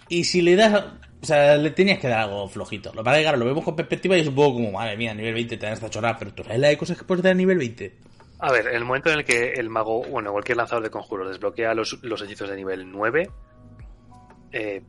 y 0.07 0.23
si 0.23 0.41
le 0.41 0.55
das... 0.55 0.85
O 1.21 1.25
sea, 1.25 1.57
le 1.57 1.71
tenías 1.71 1.99
que 1.99 2.07
dar 2.07 2.19
algo 2.21 2.47
flojito. 2.47 2.91
Lo 2.93 3.01
que 3.01 3.05
pasa 3.05 3.17
es 3.17 3.21
que, 3.21 3.23
claro, 3.23 3.37
lo 3.39 3.45
vemos 3.45 3.63
con 3.65 3.75
perspectiva 3.75 4.17
y 4.17 4.21
es 4.21 4.27
un 4.27 4.35
poco 4.35 4.53
como, 4.53 4.71
madre 4.71 4.95
mía, 4.95 5.11
a 5.11 5.15
nivel 5.15 5.33
20 5.33 5.57
te 5.57 5.65
dan 5.65 5.73
esta 5.73 5.89
chorrada, 5.89 6.17
pero 6.17 6.33
tú 6.33 6.43
sabes 6.43 6.59
la 6.59 6.69
de 6.69 6.77
cosas 6.77 6.97
que 6.97 7.03
puedes 7.03 7.21
dar 7.23 7.31
a 7.31 7.35
nivel 7.35 7.57
20. 7.57 7.93
A 8.39 8.51
ver, 8.53 8.67
en 8.67 8.75
el 8.75 8.85
momento 8.85 9.09
en 9.11 9.19
el 9.19 9.25
que 9.25 9.51
el 9.53 9.69
mago, 9.69 10.01
bueno, 10.03 10.31
cualquier 10.31 10.57
lanzador 10.57 10.81
de 10.83 10.89
conjuros 10.89 11.27
desbloquea 11.27 11.73
los, 11.73 12.01
los 12.03 12.21
hechizos 12.21 12.49
de 12.49 12.55
nivel 12.55 12.89
9, 12.89 13.29
eh, 14.53 14.81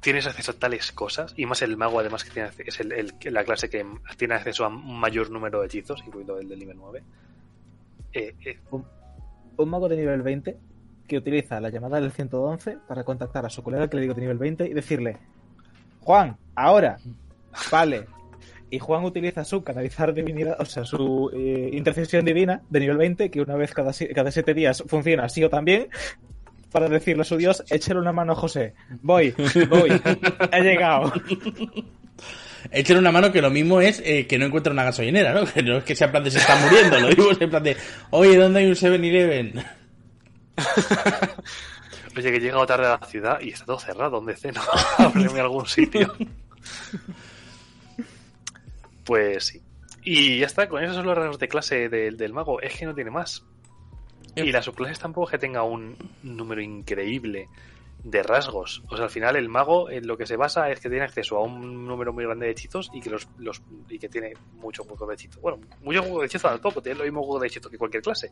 tienes 0.00 0.26
acceso 0.26 0.52
a 0.52 0.54
tales 0.54 0.90
cosas, 0.92 1.34
y 1.36 1.44
más 1.44 1.60
el 1.60 1.76
mago 1.76 2.00
además 2.00 2.24
que 2.24 2.30
tiene, 2.30 2.48
es 2.64 2.80
el, 2.80 2.92
el- 2.92 3.14
la 3.24 3.44
clase 3.44 3.68
que 3.68 3.84
tiene 4.16 4.34
acceso 4.36 4.64
a 4.64 4.68
un 4.68 4.98
mayor 4.98 5.30
número 5.30 5.60
de 5.60 5.66
hechizos, 5.66 6.02
incluido 6.06 6.38
el 6.38 6.48
del 6.48 6.58
nivel 6.60 6.78
9. 6.78 7.02
Eh, 8.14 8.34
eh, 8.44 8.58
Un 9.58 9.68
mago 9.68 9.86
de 9.88 9.96
nivel 9.96 10.22
20 10.22 10.56
que 11.08 11.16
utiliza 11.16 11.60
la 11.60 11.70
llamada 11.70 12.00
del 12.00 12.12
111 12.12 12.78
para 12.86 13.02
contactar 13.02 13.44
a 13.44 13.50
su 13.50 13.62
colega 13.62 13.88
que 13.88 13.96
le 13.96 14.02
digo 14.02 14.14
de 14.14 14.20
nivel 14.20 14.38
20 14.38 14.66
y 14.66 14.74
decirle, 14.74 15.16
Juan, 16.00 16.36
ahora, 16.54 16.98
vale. 17.72 18.06
Y 18.70 18.78
Juan 18.78 19.04
utiliza 19.04 19.44
su 19.44 19.64
canalizar 19.64 20.12
divinidad, 20.12 20.60
o 20.60 20.64
sea, 20.66 20.84
su 20.84 21.30
eh, 21.32 21.70
intercesión 21.72 22.24
divina 22.24 22.62
de 22.68 22.80
nivel 22.80 22.98
20, 22.98 23.30
que 23.30 23.40
una 23.40 23.56
vez 23.56 23.72
cada, 23.72 23.92
cada 24.14 24.30
siete 24.30 24.52
días 24.52 24.84
funciona 24.86 25.24
así 25.24 25.42
o 25.42 25.48
también, 25.48 25.88
para 26.70 26.88
decirle 26.88 27.22
a 27.22 27.24
su 27.24 27.38
dios, 27.38 27.64
échale 27.70 27.98
una 27.98 28.12
mano 28.12 28.32
a 28.32 28.36
José. 28.36 28.74
Voy, 29.00 29.34
voy, 29.70 30.00
he 30.52 30.62
llegado. 30.62 31.12
Échale 32.70 32.98
una 32.98 33.12
mano 33.12 33.32
que 33.32 33.40
lo 33.40 33.50
mismo 33.50 33.80
es 33.80 34.02
eh, 34.04 34.26
que 34.26 34.38
no 34.38 34.44
encuentra 34.44 34.72
una 34.72 34.84
gasolinera, 34.84 35.32
¿no? 35.32 35.46
Que 35.54 35.62
no 35.62 35.78
es 35.78 35.84
que 35.84 35.94
sea 35.94 36.10
plan 36.10 36.24
de 36.24 36.30
se 36.30 36.38
está 36.38 36.56
muriendo, 36.56 37.00
lo 37.00 37.08
digo 37.08 37.30
en 37.38 37.50
plan 37.50 37.62
de, 37.62 37.76
oye, 38.10 38.36
¿dónde 38.36 38.60
hay 38.60 38.66
un 38.66 38.74
7-Eleven? 38.74 39.64
oye, 42.16 42.30
que 42.30 42.36
he 42.36 42.40
llegado 42.40 42.66
tarde 42.66 42.86
a 42.86 42.98
la 43.00 43.06
ciudad 43.06 43.40
y 43.40 43.50
está 43.50 43.64
todo 43.64 43.78
cerrado, 43.78 44.10
¿dónde 44.10 44.36
ceno? 44.36 44.60
Ábreme 44.98 45.40
algún 45.40 45.66
sitio. 45.66 46.14
Pues 49.04 49.46
sí. 49.46 49.62
Y 50.02 50.38
ya 50.38 50.46
está, 50.46 50.68
con 50.68 50.82
esos 50.82 50.96
son 50.96 51.06
los 51.06 51.16
rasgos 51.16 51.38
de 51.38 51.48
clase 51.48 51.88
del, 51.88 52.16
del 52.16 52.32
mago. 52.32 52.60
Es 52.60 52.76
que 52.76 52.86
no 52.86 52.94
tiene 52.94 53.10
más. 53.10 53.44
Y 54.36 54.52
las 54.52 54.64
subclases 54.64 54.98
tampoco 54.98 55.26
es 55.26 55.32
que 55.32 55.38
tenga 55.38 55.62
un 55.64 55.96
número 56.22 56.60
increíble 56.60 57.48
de 58.04 58.22
rasgos. 58.22 58.82
O 58.88 58.96
sea, 58.96 59.06
al 59.06 59.10
final 59.10 59.36
el 59.36 59.48
mago 59.48 59.90
en 59.90 60.06
lo 60.06 60.16
que 60.16 60.26
se 60.26 60.36
basa 60.36 60.70
es 60.70 60.80
que 60.80 60.88
tiene 60.88 61.04
acceso 61.04 61.36
a 61.36 61.42
un 61.42 61.86
número 61.86 62.12
muy 62.12 62.24
grande 62.24 62.46
de 62.46 62.52
hechizos 62.52 62.90
y 62.92 63.00
que 63.00 63.10
los, 63.10 63.28
los 63.38 63.62
y 63.88 63.98
que 63.98 64.08
tiene 64.08 64.34
mucho 64.54 64.84
juego 64.84 65.06
de 65.06 65.14
hechizos. 65.14 65.40
Bueno, 65.40 65.58
mucho 65.82 66.02
juego 66.02 66.20
de 66.20 66.26
hechizos 66.26 66.50
tampoco, 66.50 66.80
tiene 66.80 66.98
lo 66.98 67.04
mismo 67.04 67.22
juego 67.22 67.40
de 67.40 67.48
hechizos 67.48 67.70
que 67.70 67.78
cualquier 67.78 68.02
clase. 68.02 68.30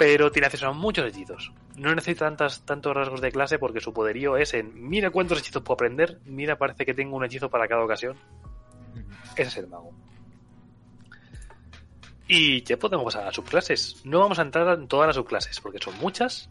Pero 0.00 0.32
tiene 0.32 0.46
acceso 0.46 0.66
a 0.66 0.72
muchos 0.72 1.04
hechizos. 1.04 1.52
No 1.76 1.94
necesita 1.94 2.24
tantas, 2.24 2.64
tantos 2.64 2.96
rasgos 2.96 3.20
de 3.20 3.30
clase 3.30 3.58
porque 3.58 3.82
su 3.82 3.92
poderío 3.92 4.38
es 4.38 4.54
en 4.54 4.88
mira 4.88 5.10
cuántos 5.10 5.38
hechizos 5.38 5.62
puedo 5.62 5.74
aprender, 5.74 6.20
mira 6.24 6.56
parece 6.56 6.86
que 6.86 6.94
tengo 6.94 7.18
un 7.18 7.24
hechizo 7.26 7.50
para 7.50 7.68
cada 7.68 7.84
ocasión. 7.84 8.16
Ese 9.36 9.42
es 9.42 9.56
el 9.58 9.66
mago. 9.66 9.92
Y 12.26 12.62
ya 12.62 12.78
podemos 12.78 13.04
pasar 13.04 13.24
a 13.24 13.26
las 13.26 13.34
subclases. 13.34 14.00
No 14.06 14.20
vamos 14.20 14.38
a 14.38 14.42
entrar 14.42 14.78
en 14.78 14.88
todas 14.88 15.06
las 15.06 15.16
subclases 15.16 15.60
porque 15.60 15.80
son 15.80 15.98
muchas. 15.98 16.48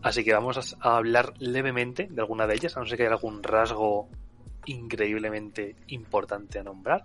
Así 0.00 0.24
que 0.24 0.32
vamos 0.32 0.56
a 0.56 0.88
a 0.88 0.96
hablar 0.96 1.34
levemente 1.38 2.08
de 2.10 2.20
alguna 2.22 2.46
de 2.46 2.54
ellas, 2.54 2.78
a 2.78 2.80
no 2.80 2.86
ser 2.86 2.96
que 2.96 3.02
haya 3.02 3.12
algún 3.12 3.42
rasgo 3.42 4.08
increíblemente 4.64 5.76
importante 5.88 6.58
a 6.58 6.62
nombrar. 6.62 7.04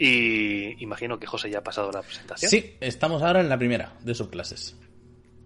Y 0.00 0.80
imagino 0.82 1.18
que 1.18 1.26
José 1.26 1.50
ya 1.50 1.58
ha 1.58 1.64
pasado 1.64 1.90
la 1.90 2.02
presentación. 2.02 2.50
Sí, 2.50 2.76
estamos 2.80 3.20
ahora 3.22 3.40
en 3.40 3.48
la 3.48 3.58
primera 3.58 3.94
de 4.00 4.14
subclases. 4.14 4.78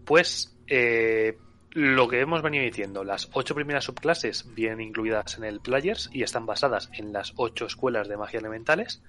Pues 0.04 0.54
eh, 0.66 1.38
lo 1.70 2.06
que 2.06 2.20
hemos 2.20 2.42
venido 2.42 2.62
diciendo, 2.62 3.02
las 3.02 3.30
ocho 3.32 3.54
primeras 3.54 3.84
subclases 3.84 4.54
vienen 4.54 4.82
incluidas 4.82 5.38
en 5.38 5.44
el 5.44 5.60
Players 5.60 6.10
y 6.12 6.22
están 6.22 6.44
basadas 6.44 6.90
en 6.92 7.14
las 7.14 7.32
ocho 7.36 7.64
escuelas 7.64 8.08
de 8.08 8.18
magia 8.18 8.40
elementales. 8.40 9.02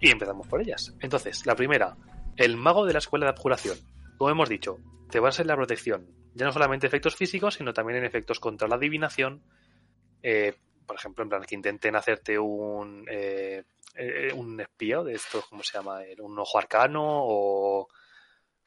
Y 0.00 0.10
empezamos 0.10 0.48
por 0.48 0.60
ellas. 0.60 0.92
Entonces, 0.98 1.46
la 1.46 1.54
primera, 1.54 1.96
el 2.36 2.56
mago 2.56 2.84
de 2.84 2.94
la 2.94 2.98
escuela 2.98 3.26
de 3.26 3.30
abjuración. 3.30 3.78
Como 4.18 4.30
hemos 4.30 4.48
dicho, 4.48 4.78
te 5.08 5.20
basas 5.20 5.40
en 5.40 5.46
la 5.46 5.56
protección, 5.56 6.08
ya 6.34 6.46
no 6.46 6.52
solamente 6.52 6.88
efectos 6.88 7.14
físicos, 7.14 7.54
sino 7.54 7.72
también 7.72 7.98
en 7.98 8.06
efectos 8.06 8.40
contra 8.40 8.66
la 8.66 8.74
adivinación. 8.74 9.40
Eh, 10.20 10.54
por 10.84 10.96
ejemplo, 10.96 11.22
en 11.22 11.28
plan 11.28 11.42
que 11.44 11.54
intenten 11.54 11.94
hacerte 11.94 12.36
un, 12.40 13.06
eh, 13.08 13.62
eh, 13.94 14.32
un 14.34 14.60
espía 14.60 15.02
de 15.02 15.14
estos, 15.14 15.46
¿cómo 15.46 15.62
se 15.62 15.76
llama? 15.78 16.02
El- 16.04 16.20
Un 16.20 16.38
ojo 16.38 16.58
arcano 16.58 17.02
o, 17.04 17.88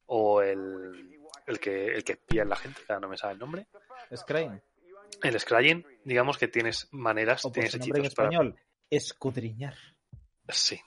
o 0.08 0.42
el, 0.42 1.18
el 1.48 1.60
que 1.60 1.88
el 1.96 2.04
que 2.04 2.14
espía 2.14 2.44
en 2.44 2.50
la 2.50 2.56
gente, 2.56 2.82
que 2.86 2.94
ahora 2.94 3.02
no 3.02 3.10
me 3.10 3.18
sabe 3.18 3.34
el 3.34 3.40
nombre. 3.40 3.68
Screen. 4.16 4.62
El 5.24 5.40
scrying, 5.40 5.86
digamos 6.04 6.38
que 6.38 6.48
tienes 6.48 6.88
maneras, 6.92 7.46
O 7.46 7.52
tienes 7.52 7.74
nombre 7.78 8.00
en 8.00 8.06
hechizos 8.06 8.16
para- 8.16 8.28
español, 8.30 8.60
escudriñar. 8.90 9.76
Sí. 10.50 10.80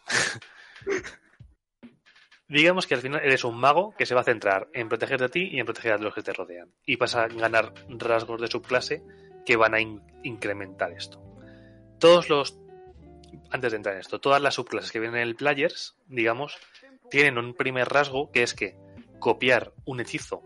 Digamos 2.48 2.86
que 2.86 2.94
al 2.94 3.00
final 3.02 3.20
eres 3.22 3.44
un 3.44 3.56
mago 3.58 3.94
que 3.96 4.06
se 4.06 4.14
va 4.14 4.22
a 4.22 4.24
centrar 4.24 4.68
en 4.72 4.88
protegerte 4.88 5.24
a 5.24 5.28
ti 5.28 5.48
y 5.52 5.60
en 5.60 5.66
proteger 5.66 5.92
a 5.92 5.98
los 5.98 6.14
que 6.14 6.22
te 6.22 6.32
rodean. 6.32 6.72
Y 6.86 6.96
vas 6.96 7.14
a 7.14 7.28
ganar 7.28 7.74
rasgos 7.88 8.40
de 8.40 8.48
subclase 8.48 9.02
que 9.44 9.56
van 9.56 9.74
a 9.74 9.80
in- 9.80 10.02
incrementar 10.22 10.92
esto. 10.92 11.22
Todos 12.00 12.28
los. 12.30 12.58
Antes 13.50 13.72
de 13.72 13.76
entrar 13.76 13.94
en 13.94 14.00
esto, 14.00 14.20
todas 14.20 14.42
las 14.42 14.54
subclases 14.54 14.92
que 14.92 15.00
vienen 15.00 15.20
en 15.20 15.28
el 15.28 15.36
Players, 15.36 15.96
digamos, 16.06 16.58
tienen 17.10 17.38
un 17.38 17.54
primer 17.54 17.88
rasgo 17.88 18.30
que 18.30 18.42
es 18.42 18.54
que 18.54 18.76
copiar 19.18 19.72
un 19.84 20.00
hechizo 20.00 20.42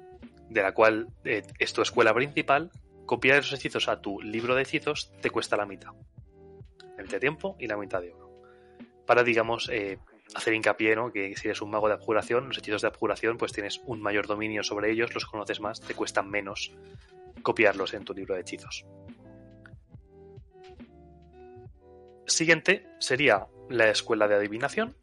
de 0.48 0.62
la 0.62 0.72
cual 0.72 1.08
eh, 1.24 1.42
es 1.58 1.72
tu 1.72 1.82
escuela 1.82 2.14
principal, 2.14 2.70
copiar 3.06 3.38
esos 3.38 3.58
hechizos 3.58 3.88
a 3.88 4.00
tu 4.00 4.20
libro 4.20 4.54
de 4.54 4.62
hechizos 4.62 5.10
te 5.20 5.30
cuesta 5.30 5.56
la 5.56 5.66
mitad. 5.66 5.92
La 6.96 7.04
de 7.04 7.20
tiempo 7.20 7.56
y 7.58 7.66
la 7.66 7.76
mitad 7.76 8.00
de 8.00 8.12
oro. 8.12 8.30
Para, 9.06 9.24
digamos, 9.24 9.68
eh, 9.70 9.98
hacer 10.34 10.54
hincapié, 10.54 10.94
¿no? 10.94 11.12
Que 11.12 11.34
si 11.36 11.48
eres 11.48 11.62
un 11.62 11.70
mago 11.70 11.88
de 11.88 11.94
abjuración, 11.94 12.48
los 12.48 12.58
hechizos 12.58 12.82
de 12.82 12.88
abjuración, 12.88 13.38
pues 13.38 13.52
tienes 13.52 13.80
un 13.86 14.00
mayor 14.00 14.26
dominio 14.26 14.62
sobre 14.62 14.90
ellos, 14.90 15.14
los 15.14 15.26
conoces 15.26 15.60
más, 15.60 15.80
te 15.80 15.94
cuestan 15.94 16.30
menos 16.30 16.72
copiarlos 17.42 17.94
en 17.94 18.04
tu 18.04 18.14
libro 18.14 18.34
de 18.34 18.42
hechizos. 18.42 18.86
Siguiente 22.26 22.86
sería 22.98 23.46
la 23.68 23.90
escuela 23.90 24.28
de 24.28 24.36
adivinación, 24.36 24.96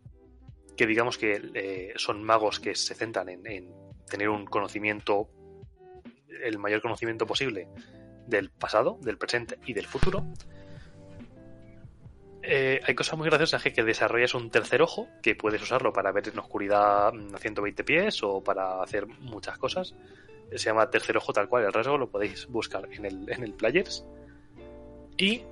que 0.78 0.88
digamos 0.88 1.18
que 1.18 1.42
eh, 1.54 1.94
son 1.98 2.24
magos 2.24 2.60
que 2.60 2.76
se 2.76 2.96
centran 2.96 3.30
en, 3.30 3.46
en, 3.46 3.74
tener 4.10 4.30
un 4.30 4.46
conocimiento, 4.46 5.30
el 6.44 6.58
mayor 6.58 6.82
conocimiento 6.82 7.26
posible 7.26 7.68
del 8.28 8.50
pasado, 8.50 8.98
del 9.02 9.18
presente 9.18 9.60
y 9.66 9.74
del 9.74 9.88
futuro. 9.88 10.26
Eh, 12.42 12.80
hay 12.84 12.96
cosas 12.96 13.18
muy 13.18 13.28
graciosas 13.28 13.62
que, 13.62 13.74
que 13.74 13.84
desarrollas 13.84 14.34
un 14.34 14.50
tercer 14.50 14.82
ojo, 14.82 15.08
que 15.22 15.36
puedes 15.36 15.62
usarlo 15.62 15.92
para 15.92 16.12
ver 16.12 16.30
en 16.30 16.40
oscuridad 16.40 17.10
a 17.10 17.38
120 17.38 17.84
pies 17.84 18.24
o 18.24 18.42
para 18.44 18.82
hacer 18.82 19.06
muchas 19.08 19.58
cosas. 19.58 19.94
Se 20.52 20.58
llama 20.58 20.90
tercer 20.90 21.18
ojo 21.18 21.34
tal 21.34 21.48
cual, 21.48 21.66
el 21.66 21.74
rasgo 21.74 21.98
lo 21.98 22.10
podéis 22.10 22.48
buscar 22.48 22.88
en 22.92 23.06
el, 23.06 23.32
en 23.32 23.44
el 23.44 23.54
Players. 23.54 24.06
Y 25.18 25.44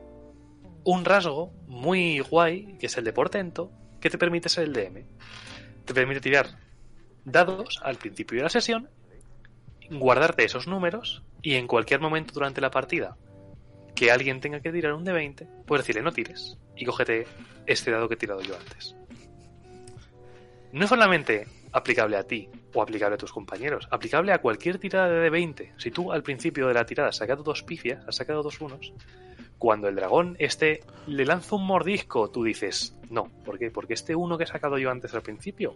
un 0.87 1.03
rasgo 1.03 1.51
muy 1.67 2.19
guay, 2.19 2.77
que 2.79 2.85
es 2.85 2.97
el 2.97 3.03
de 3.03 3.11
portento, 3.11 3.69
que 3.99 4.09
te 4.09 4.17
permite 4.17 4.47
ser 4.47 4.63
el 4.63 4.73
DM. 4.73 5.03
Te 5.83 5.93
permite 5.93 6.21
tirar 6.21 6.47
dados 7.25 7.81
al 7.83 7.97
principio 7.97 8.37
de 8.37 8.43
la 8.43 8.49
sesión, 8.49 8.89
guardarte 9.91 10.45
esos 10.45 10.65
números 10.65 11.23
y 11.41 11.55
en 11.55 11.67
cualquier 11.67 11.99
momento 11.99 12.33
durante 12.33 12.61
la 12.61 12.71
partida 12.71 13.17
que 13.95 14.11
alguien 14.11 14.39
tenga 14.39 14.61
que 14.61 14.71
tirar 14.71 14.93
un 14.93 15.03
de 15.03 15.11
20, 15.11 15.47
puedes 15.65 15.83
decirle 15.83 16.03
no 16.03 16.13
tires 16.13 16.57
y 16.77 16.85
cógete 16.85 17.27
este 17.65 17.91
dado 17.91 18.07
que 18.07 18.13
he 18.13 18.17
tirado 18.17 18.39
yo 18.39 18.55
antes. 18.55 18.95
No 20.71 20.85
es 20.85 20.89
solamente 20.89 21.49
aplicable 21.73 22.15
a 22.15 22.23
ti 22.23 22.47
o 22.73 22.81
aplicable 22.81 23.15
a 23.15 23.17
tus 23.17 23.33
compañeros, 23.33 23.89
aplicable 23.91 24.31
a 24.31 24.37
cualquier 24.37 24.77
tirada 24.77 25.09
de 25.09 25.29
20. 25.29 25.73
Si 25.75 25.91
tú 25.91 26.13
al 26.13 26.23
principio 26.23 26.69
de 26.69 26.75
la 26.75 26.85
tirada 26.85 27.09
has 27.09 27.17
sacado 27.17 27.43
dos 27.43 27.63
pifias, 27.63 28.07
has 28.07 28.15
sacado 28.15 28.41
dos 28.41 28.61
unos, 28.61 28.93
cuando 29.57 29.87
el 29.87 29.95
dragón 29.95 30.35
este 30.39 30.81
le 31.07 31.25
lanza 31.25 31.55
un 31.55 31.65
mordisco, 31.65 32.29
tú 32.29 32.43
dices, 32.43 32.95
no, 33.09 33.29
¿por 33.45 33.57
qué? 33.57 33.71
Porque 33.71 33.93
este 33.93 34.15
uno 34.15 34.37
que 34.37 34.43
he 34.43 34.47
sacado 34.47 34.77
yo 34.77 34.91
antes 34.91 35.13
al 35.13 35.21
principio 35.21 35.75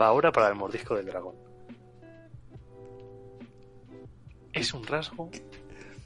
va 0.00 0.06
ahora 0.06 0.32
para 0.32 0.48
el 0.48 0.54
mordisco 0.54 0.96
del 0.96 1.06
dragón. 1.06 1.34
Es 4.52 4.74
un 4.74 4.84
rasgo. 4.86 5.30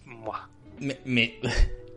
¡Muah! 0.05 0.49
Me, 0.79 0.99
me, 1.05 1.35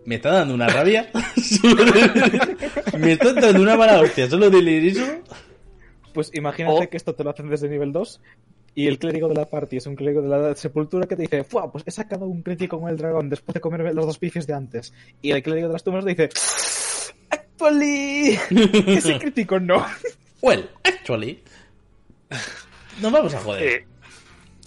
me, 0.06 0.16
está 0.16 0.32
dando 0.32 0.54
una 0.54 0.70
rabia. 0.70 1.12
me 2.98 3.12
está 3.14 3.34
dando 3.34 3.62
una 3.62 3.76
mala 3.76 4.00
hostia 4.00 4.30
solo 4.30 4.50
de 4.50 4.62
leer 4.62 4.86
eso. 4.86 5.06
Pues 6.14 6.34
imagínate 6.34 6.88
que 6.90 6.98
esto 6.98 7.14
te 7.14 7.24
lo 7.24 7.32
hacen 7.32 7.50
desde 7.50 7.70
nivel 7.70 7.92
2 7.92 8.22
y 8.78 8.86
el 8.86 9.00
clérigo 9.00 9.28
de 9.28 9.34
la 9.34 9.50
party 9.50 9.78
es 9.78 9.88
un 9.88 9.96
clérigo 9.96 10.22
de 10.22 10.30
la 10.30 10.56
sepultura 10.56 11.08
que 11.08 11.16
te 11.16 11.24
dice, 11.24 11.44
¡Fua! 11.44 11.72
Pues 11.72 11.84
he 11.88 11.90
sacado 11.90 12.28
un 12.28 12.44
crítico 12.44 12.80
con 12.80 12.92
el 12.92 12.96
dragón 12.96 13.28
después 13.28 13.56
de 13.56 13.60
comerme 13.60 13.92
los 13.92 14.06
dos 14.06 14.20
pifies 14.20 14.46
de 14.46 14.54
antes. 14.54 14.94
Y 15.20 15.32
el 15.32 15.42
clérigo 15.42 15.66
de 15.66 15.74
las 15.74 15.84
tumbas 15.84 16.06
te 16.06 16.12
dice, 16.12 16.30
¡Actually! 17.32 18.38
Ese 18.86 19.18
crítico 19.20 19.60
no. 19.60 19.84
Well, 20.44 20.70
actually. 20.84 21.44
Nos 23.02 23.12
vamos 23.12 23.34
a 23.34 23.40
joder. 23.40 23.64
Eh, 23.64 23.88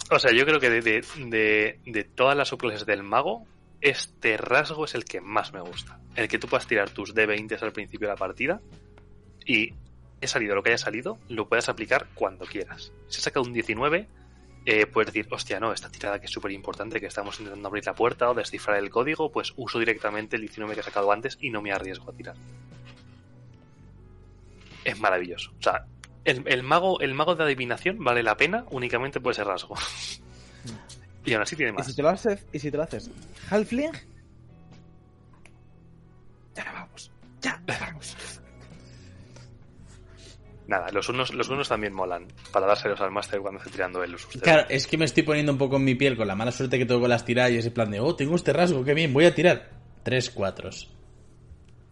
o 0.09 0.19
sea, 0.19 0.33
yo 0.33 0.45
creo 0.45 0.59
que 0.59 0.69
de, 0.69 0.81
de, 0.81 1.05
de, 1.27 1.79
de 1.85 2.03
todas 2.03 2.35
las 2.35 2.49
subclases 2.49 2.85
del 2.85 3.03
mago, 3.03 3.45
este 3.79 4.35
rasgo 4.35 4.83
es 4.83 4.93
el 4.93 5.05
que 5.05 5.21
más 5.21 5.53
me 5.53 5.61
gusta. 5.61 6.01
El 6.17 6.27
que 6.27 6.37
tú 6.37 6.49
puedas 6.49 6.67
tirar 6.67 6.89
tus 6.89 7.15
D20 7.15 7.61
al 7.61 7.71
principio 7.71 8.09
de 8.09 8.13
la 8.13 8.17
partida 8.17 8.59
y 9.45 9.73
he 10.21 10.27
salido 10.27 10.55
lo 10.55 10.63
que 10.63 10.69
haya 10.69 10.77
salido, 10.77 11.17
lo 11.27 11.49
puedas 11.49 11.67
aplicar 11.67 12.07
cuando 12.13 12.45
quieras. 12.45 12.91
Si 13.07 13.17
has 13.17 13.23
sacado 13.23 13.45
un 13.45 13.53
19, 13.53 14.07
eh, 14.65 14.85
puedes 14.85 15.11
decir, 15.11 15.27
hostia, 15.31 15.59
no, 15.59 15.73
esta 15.73 15.89
tirada 15.89 16.19
que 16.19 16.27
es 16.27 16.31
súper 16.31 16.51
importante, 16.51 16.99
que 16.99 17.07
estamos 17.07 17.39
intentando 17.39 17.67
abrir 17.67 17.85
la 17.85 17.95
puerta 17.95 18.29
o 18.29 18.35
descifrar 18.35 18.77
el 18.77 18.91
código, 18.91 19.31
pues 19.31 19.53
uso 19.57 19.79
directamente 19.79 20.35
el 20.35 20.43
19 20.43 20.75
que 20.75 20.81
he 20.81 20.83
sacado 20.83 21.11
antes 21.11 21.37
y 21.41 21.49
no 21.49 21.61
me 21.61 21.71
arriesgo 21.71 22.11
a 22.11 22.13
tirar. 22.13 22.35
Es 24.83 24.99
maravilloso. 24.99 25.51
O 25.59 25.61
sea, 25.61 25.85
el, 26.23 26.43
el 26.47 26.61
mago, 26.61 26.99
el 27.01 27.15
mago 27.15 27.35
de 27.35 27.43
adivinación 27.43 28.03
vale 28.03 28.21
la 28.21 28.37
pena 28.37 28.65
únicamente 28.69 29.19
por 29.19 29.31
ese 29.31 29.43
rasgo. 29.43 29.75
y 31.25 31.33
aún 31.33 31.41
así 31.41 31.55
tiene 31.55 31.71
más. 31.71 31.87
¿Y 31.87 31.91
si 31.91 31.95
te 31.95 32.03
lo 32.03 32.09
haces, 32.09 32.45
y 32.53 32.59
si 32.59 32.69
te 32.69 32.77
lo 32.77 32.83
haces 32.83 33.09
Halfling? 33.49 33.91
Ya 36.55 36.71
vamos. 36.71 37.11
Ya 37.41 37.61
vamos. 37.65 38.40
Nada, 40.71 40.89
los 40.93 41.09
unos, 41.09 41.33
los 41.33 41.49
unos 41.49 41.67
también 41.67 41.91
molan 41.91 42.27
para 42.53 42.65
dárselos 42.65 43.01
al 43.01 43.11
máster 43.11 43.41
cuando 43.41 43.59
esté 43.59 43.71
tirando 43.71 44.01
el 44.05 44.15
uso. 44.15 44.29
Claro, 44.39 44.65
es 44.69 44.87
que 44.87 44.97
me 44.97 45.03
estoy 45.03 45.23
poniendo 45.23 45.51
un 45.51 45.57
poco 45.57 45.75
en 45.75 45.83
mi 45.83 45.95
piel 45.95 46.15
con 46.15 46.25
la 46.25 46.33
mala 46.33 46.53
suerte 46.53 46.79
que 46.79 46.85
tengo 46.85 47.01
con 47.01 47.09
las 47.09 47.25
tiradas 47.25 47.51
y 47.51 47.57
ese 47.57 47.71
plan 47.71 47.91
de, 47.91 47.99
oh, 47.99 48.15
tengo 48.15 48.37
este 48.37 48.53
rasgo, 48.53 48.81
qué 48.85 48.93
bien, 48.93 49.11
voy 49.11 49.25
a 49.25 49.35
tirar. 49.35 49.69
Tres 50.01 50.29
cuatros. 50.29 50.89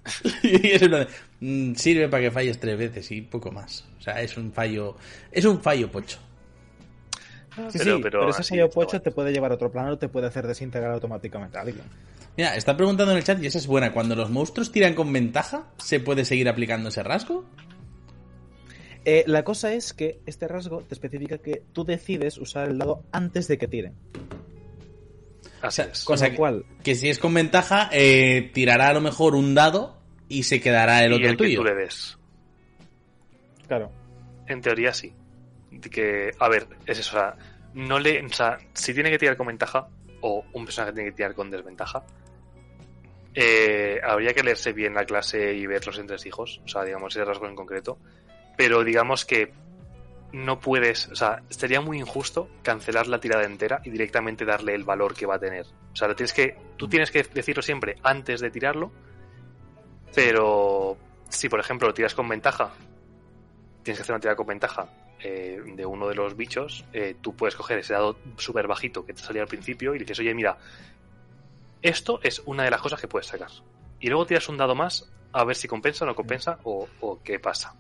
y 0.44 0.68
es 0.68 0.80
plan 0.88 1.06
de, 1.06 1.72
mm, 1.72 1.76
sirve 1.76 2.08
para 2.08 2.24
que 2.24 2.32
falles 2.32 2.58
tres 2.58 2.80
veces 2.80 3.12
y 3.12 3.20
poco 3.20 3.52
más. 3.52 3.86
O 4.00 4.02
sea, 4.02 4.22
es 4.22 4.38
un 4.38 4.54
fallo, 4.54 4.96
es 5.30 5.44
un 5.44 5.62
fallo 5.62 5.92
pocho. 5.92 6.18
Sí, 7.54 7.80
pero, 7.80 7.98
sí, 7.98 8.02
pero, 8.02 8.20
pero 8.22 8.30
ese 8.30 8.44
fallo 8.46 8.70
pocho 8.70 8.92
bueno. 8.92 9.02
te 9.02 9.12
puede 9.12 9.34
llevar 9.34 9.52
a 9.52 9.56
otro 9.56 9.70
plano, 9.70 9.98
te 9.98 10.08
puede 10.08 10.28
hacer 10.28 10.48
desintegrar 10.48 10.94
automáticamente 10.94 11.58
a 11.58 11.62
alguien. 11.64 11.84
Mira, 12.38 12.56
está 12.56 12.78
preguntando 12.78 13.12
en 13.12 13.18
el 13.18 13.26
chat 13.26 13.44
y 13.44 13.48
esa 13.48 13.58
es 13.58 13.68
buena. 13.68 13.92
Cuando 13.92 14.16
los 14.16 14.30
monstruos 14.30 14.72
tiran 14.72 14.94
con 14.96 15.12
ventaja, 15.12 15.66
¿se 15.80 16.00
puede 16.00 16.24
seguir 16.24 16.48
aplicando 16.48 16.88
ese 16.88 17.04
rasgo? 17.04 17.44
Eh, 19.06 19.24
la 19.28 19.44
cosa 19.44 19.74
es 19.74 19.94
que 19.94 20.20
este 20.26 20.48
rasgo 20.48 20.82
te 20.82 20.94
especifica 20.94 21.38
que 21.38 21.64
tú 21.74 21.86
decides 21.86 22.38
usar 22.38 22.70
el 22.70 22.78
dado 22.78 23.04
antes 23.12 23.48
de 23.48 23.58
que 23.58 23.68
tiren. 23.68 23.96
Así 25.62 25.82
es. 25.82 26.04
Con 26.04 26.20
lo 26.20 26.36
cual, 26.36 26.66
que, 26.78 26.84
que, 26.84 26.96
si 26.96 27.10
es 27.10 27.20
con 27.20 27.34
ventaja, 27.34 27.90
eh, 27.92 28.52
tirará 28.54 28.90
a 28.90 28.94
lo 28.94 29.02
mejor 29.02 29.36
un 29.36 29.56
dado 29.56 29.98
y 30.28 30.44
se 30.44 30.62
quedará 30.62 31.04
el 31.04 31.12
y 31.12 31.16
otro 31.16 31.30
el 31.30 31.38
tuyo. 31.38 31.50
Que 31.50 31.56
tú 31.56 31.64
le 31.64 31.76
des. 31.76 32.18
Claro. 33.68 33.92
En 34.48 34.62
teoría 34.62 34.94
sí. 34.94 35.14
Que, 35.92 36.32
a 36.40 36.50
ver, 36.50 36.68
es 36.86 37.00
eso. 37.00 37.18
O 37.18 37.20
sea, 37.20 37.36
no 37.74 38.00
le, 38.00 38.26
o 38.26 38.30
sea, 38.30 38.58
si 38.74 38.94
tiene 38.94 39.10
que 39.12 39.18
tirar 39.18 39.38
con 39.38 39.48
ventaja, 39.48 39.88
o 40.22 40.46
un 40.54 40.66
personaje 40.66 40.94
tiene 40.94 41.10
que 41.12 41.16
tirar 41.16 41.34
con 41.34 41.50
desventaja, 41.50 42.04
eh, 43.34 44.00
habría 44.04 44.34
que 44.34 44.44
leerse 44.44 44.74
bien 44.74 44.94
la 44.94 45.06
clase 45.06 45.54
y 45.54 45.66
ver 45.68 45.86
los 45.86 45.98
entresijos. 46.00 46.62
O 46.66 46.68
sea, 46.68 46.84
digamos, 46.84 47.16
ese 47.16 47.26
rasgo 47.26 47.48
en 47.48 47.56
concreto 47.56 47.98
pero 48.60 48.84
digamos 48.84 49.24
que 49.24 49.54
no 50.34 50.60
puedes, 50.60 51.08
o 51.08 51.16
sea, 51.16 51.44
sería 51.48 51.80
muy 51.80 51.98
injusto 51.98 52.50
cancelar 52.62 53.08
la 53.08 53.22
tirada 53.22 53.46
entera 53.46 53.80
y 53.86 53.90
directamente 53.90 54.44
darle 54.44 54.76
el 54.76 54.84
valor 54.84 55.14
que 55.14 55.26
va 55.26 55.36
a 55.36 55.40
tener. 55.40 55.66
O 55.94 55.96
sea, 55.96 56.14
tienes 56.14 56.34
que, 56.34 56.58
tú 56.76 56.90
tienes 56.90 57.10
que 57.10 57.24
decirlo 57.24 57.62
siempre 57.62 57.96
antes 58.04 58.42
de 58.42 58.52
tirarlo, 58.52 58.92
pero 60.14 60.98
si 61.30 61.48
por 61.48 61.62
ejemplo 61.62 61.88
lo 61.88 61.94
tiras 61.94 62.14
con 62.14 62.28
ventaja, 62.28 62.74
tienes 63.82 63.98
que 63.98 64.02
hacer 64.02 64.14
una 64.14 64.20
tirada 64.20 64.36
con 64.36 64.48
ventaja 64.48 64.90
eh, 65.22 65.62
de 65.66 65.86
uno 65.86 66.10
de 66.10 66.16
los 66.16 66.36
bichos, 66.36 66.84
eh, 66.92 67.16
tú 67.22 67.38
puedes 67.38 67.56
coger 67.56 67.80
ese 67.80 67.94
dado 67.94 68.20
súper 68.36 68.68
bajito 68.68 69.06
que 69.06 69.14
te 69.14 69.22
salía 69.22 69.44
al 69.44 69.48
principio 69.48 69.96
y 69.96 70.00
dices, 70.00 70.20
oye, 70.20 70.34
mira, 70.34 70.58
esto 71.82 72.20
es 72.24 72.42
una 72.46 72.66
de 72.66 72.72
las 72.72 72.82
cosas 72.82 73.00
que 73.00 73.08
puedes 73.08 73.28
sacar. 73.28 73.52
Y 74.02 74.10
luego 74.10 74.26
tiras 74.26 74.50
un 74.50 74.58
dado 74.58 74.76
más 74.76 75.10
a 75.32 75.46
ver 75.46 75.56
si 75.56 75.70
compensa 75.70 76.04
o 76.04 76.08
no 76.10 76.14
compensa 76.14 76.60
o, 76.66 76.90
o 77.00 77.24
qué 77.24 77.40
pasa. 77.40 77.74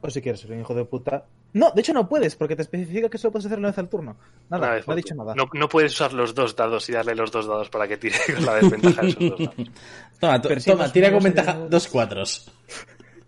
O 0.00 0.10
si 0.10 0.20
quieres 0.20 0.40
ser 0.40 0.52
un 0.52 0.60
hijo 0.60 0.74
de 0.74 0.84
puta. 0.84 1.26
No, 1.52 1.70
de 1.70 1.80
hecho 1.80 1.92
no 1.92 2.08
puedes, 2.08 2.36
porque 2.36 2.54
te 2.54 2.62
especifica 2.62 3.08
que 3.08 3.18
solo 3.18 3.32
puedes 3.32 3.46
hacer 3.46 3.58
una 3.58 3.68
vez 3.68 3.78
al 3.78 3.88
turno. 3.88 4.16
Nada, 4.50 4.72
vez 4.72 4.86
no 4.86 4.92
ha 4.92 4.96
dicho 4.96 5.14
nada. 5.14 5.34
No, 5.34 5.48
no, 5.52 5.68
puedes 5.68 5.92
usar 5.92 6.12
los 6.12 6.34
dos 6.34 6.54
dados 6.54 6.88
y 6.88 6.92
darle 6.92 7.14
los 7.14 7.30
dos 7.30 7.46
dados 7.46 7.70
para 7.70 7.88
que 7.88 7.96
tire 7.96 8.16
con 8.34 8.44
la 8.44 8.54
desventaja 8.56 9.02
de 9.02 9.08
esos 9.08 9.30
dos 9.30 9.38
dados. 9.38 9.70
toma, 10.20 10.60
si 10.60 10.70
toma 10.70 10.92
tira 10.92 11.12
con 11.12 11.22
ventaja 11.22 11.54
dos 11.54 11.88
cuatros. 11.88 12.52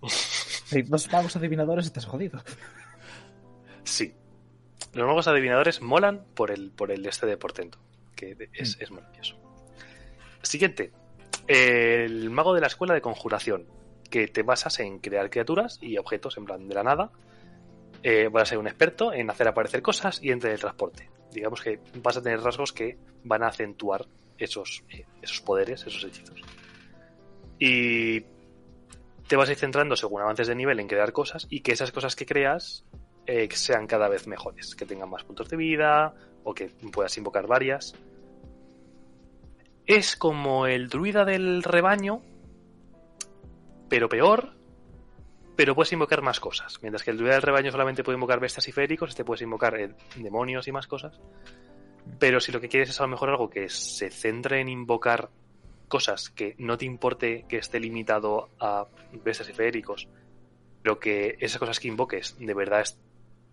Si 0.06 0.82
dos 0.82 1.10
magos 1.10 1.36
adivinadores 1.36 1.86
estás 1.86 2.04
jodido. 2.04 2.42
Sí. 3.84 4.14
Los 4.92 5.06
magos 5.06 5.26
adivinadores 5.26 5.80
molan 5.80 6.24
por 6.34 6.50
el, 6.50 6.70
por 6.70 6.90
el 6.90 7.06
este 7.06 7.26
de 7.26 7.36
portento, 7.36 7.78
que 8.14 8.50
es, 8.52 8.76
mm. 8.76 8.82
es 8.82 8.90
maravilloso. 8.90 9.36
Siguiente. 10.42 10.92
El 11.46 12.28
mago 12.28 12.54
de 12.54 12.60
la 12.60 12.66
escuela 12.66 12.92
de 12.92 13.00
conjuración 13.00 13.77
que 14.10 14.28
te 14.28 14.42
basas 14.42 14.80
en 14.80 14.98
crear 14.98 15.30
criaturas 15.30 15.78
y 15.80 15.98
objetos 15.98 16.36
en 16.38 16.44
plan 16.44 16.68
de 16.68 16.74
la 16.74 16.82
nada. 16.82 17.10
Eh, 18.02 18.28
vas 18.30 18.44
a 18.44 18.46
ser 18.46 18.58
un 18.58 18.66
experto 18.66 19.12
en 19.12 19.28
hacer 19.30 19.48
aparecer 19.48 19.82
cosas 19.82 20.20
y 20.22 20.30
en 20.30 20.40
teletransporte. 20.40 21.10
Digamos 21.32 21.60
que 21.60 21.80
vas 22.02 22.16
a 22.16 22.22
tener 22.22 22.40
rasgos 22.40 22.72
que 22.72 22.96
van 23.24 23.42
a 23.42 23.48
acentuar 23.48 24.06
esos, 24.38 24.84
eh, 24.90 25.04
esos 25.20 25.40
poderes, 25.40 25.84
esos 25.86 26.04
hechizos. 26.04 26.40
Y 27.58 28.20
te 29.26 29.36
vas 29.36 29.48
a 29.48 29.52
ir 29.52 29.58
centrando 29.58 29.96
según 29.96 30.22
avances 30.22 30.46
de 30.46 30.54
nivel 30.54 30.80
en 30.80 30.88
crear 30.88 31.12
cosas 31.12 31.46
y 31.50 31.60
que 31.60 31.72
esas 31.72 31.92
cosas 31.92 32.16
que 32.16 32.24
creas 32.24 32.84
eh, 33.26 33.48
sean 33.52 33.86
cada 33.86 34.08
vez 34.08 34.26
mejores, 34.26 34.74
que 34.74 34.86
tengan 34.86 35.10
más 35.10 35.24
puntos 35.24 35.50
de 35.50 35.56
vida 35.56 36.14
o 36.44 36.54
que 36.54 36.70
puedas 36.92 37.16
invocar 37.18 37.46
varias. 37.46 37.94
Es 39.86 40.16
como 40.16 40.66
el 40.66 40.88
druida 40.88 41.24
del 41.24 41.62
rebaño, 41.62 42.22
pero 43.88 44.08
peor, 44.08 44.52
pero 45.56 45.74
puedes 45.74 45.92
invocar 45.92 46.22
más 46.22 46.40
cosas. 46.40 46.78
Mientras 46.82 47.02
que 47.02 47.10
el 47.10 47.18
druida 47.18 47.34
del 47.34 47.42
rebaño 47.42 47.70
solamente 47.70 48.04
puede 48.04 48.16
invocar 48.16 48.40
bestias 48.40 48.68
y 48.68 48.72
féricos, 48.72 49.10
este 49.10 49.24
puedes 49.24 49.42
invocar 49.42 49.78
eh, 49.78 49.94
demonios 50.16 50.68
y 50.68 50.72
más 50.72 50.86
cosas. 50.86 51.20
Pero 52.18 52.40
si 52.40 52.52
lo 52.52 52.60
que 52.60 52.68
quieres 52.68 52.90
es 52.90 53.00
a 53.00 53.04
lo 53.04 53.08
mejor 53.08 53.30
algo 53.30 53.50
que 53.50 53.68
se 53.68 54.10
centre 54.10 54.60
en 54.60 54.68
invocar 54.68 55.30
cosas 55.88 56.30
que 56.30 56.54
no 56.58 56.76
te 56.78 56.84
importe 56.84 57.44
que 57.48 57.58
esté 57.58 57.80
limitado 57.80 58.50
a 58.60 58.86
bestias 59.24 59.48
y 59.48 59.52
féricos, 59.52 60.08
pero 60.82 61.00
que 61.00 61.36
esas 61.40 61.58
cosas 61.58 61.80
que 61.80 61.88
invoques 61.88 62.36
de 62.38 62.54
verdad 62.54 62.84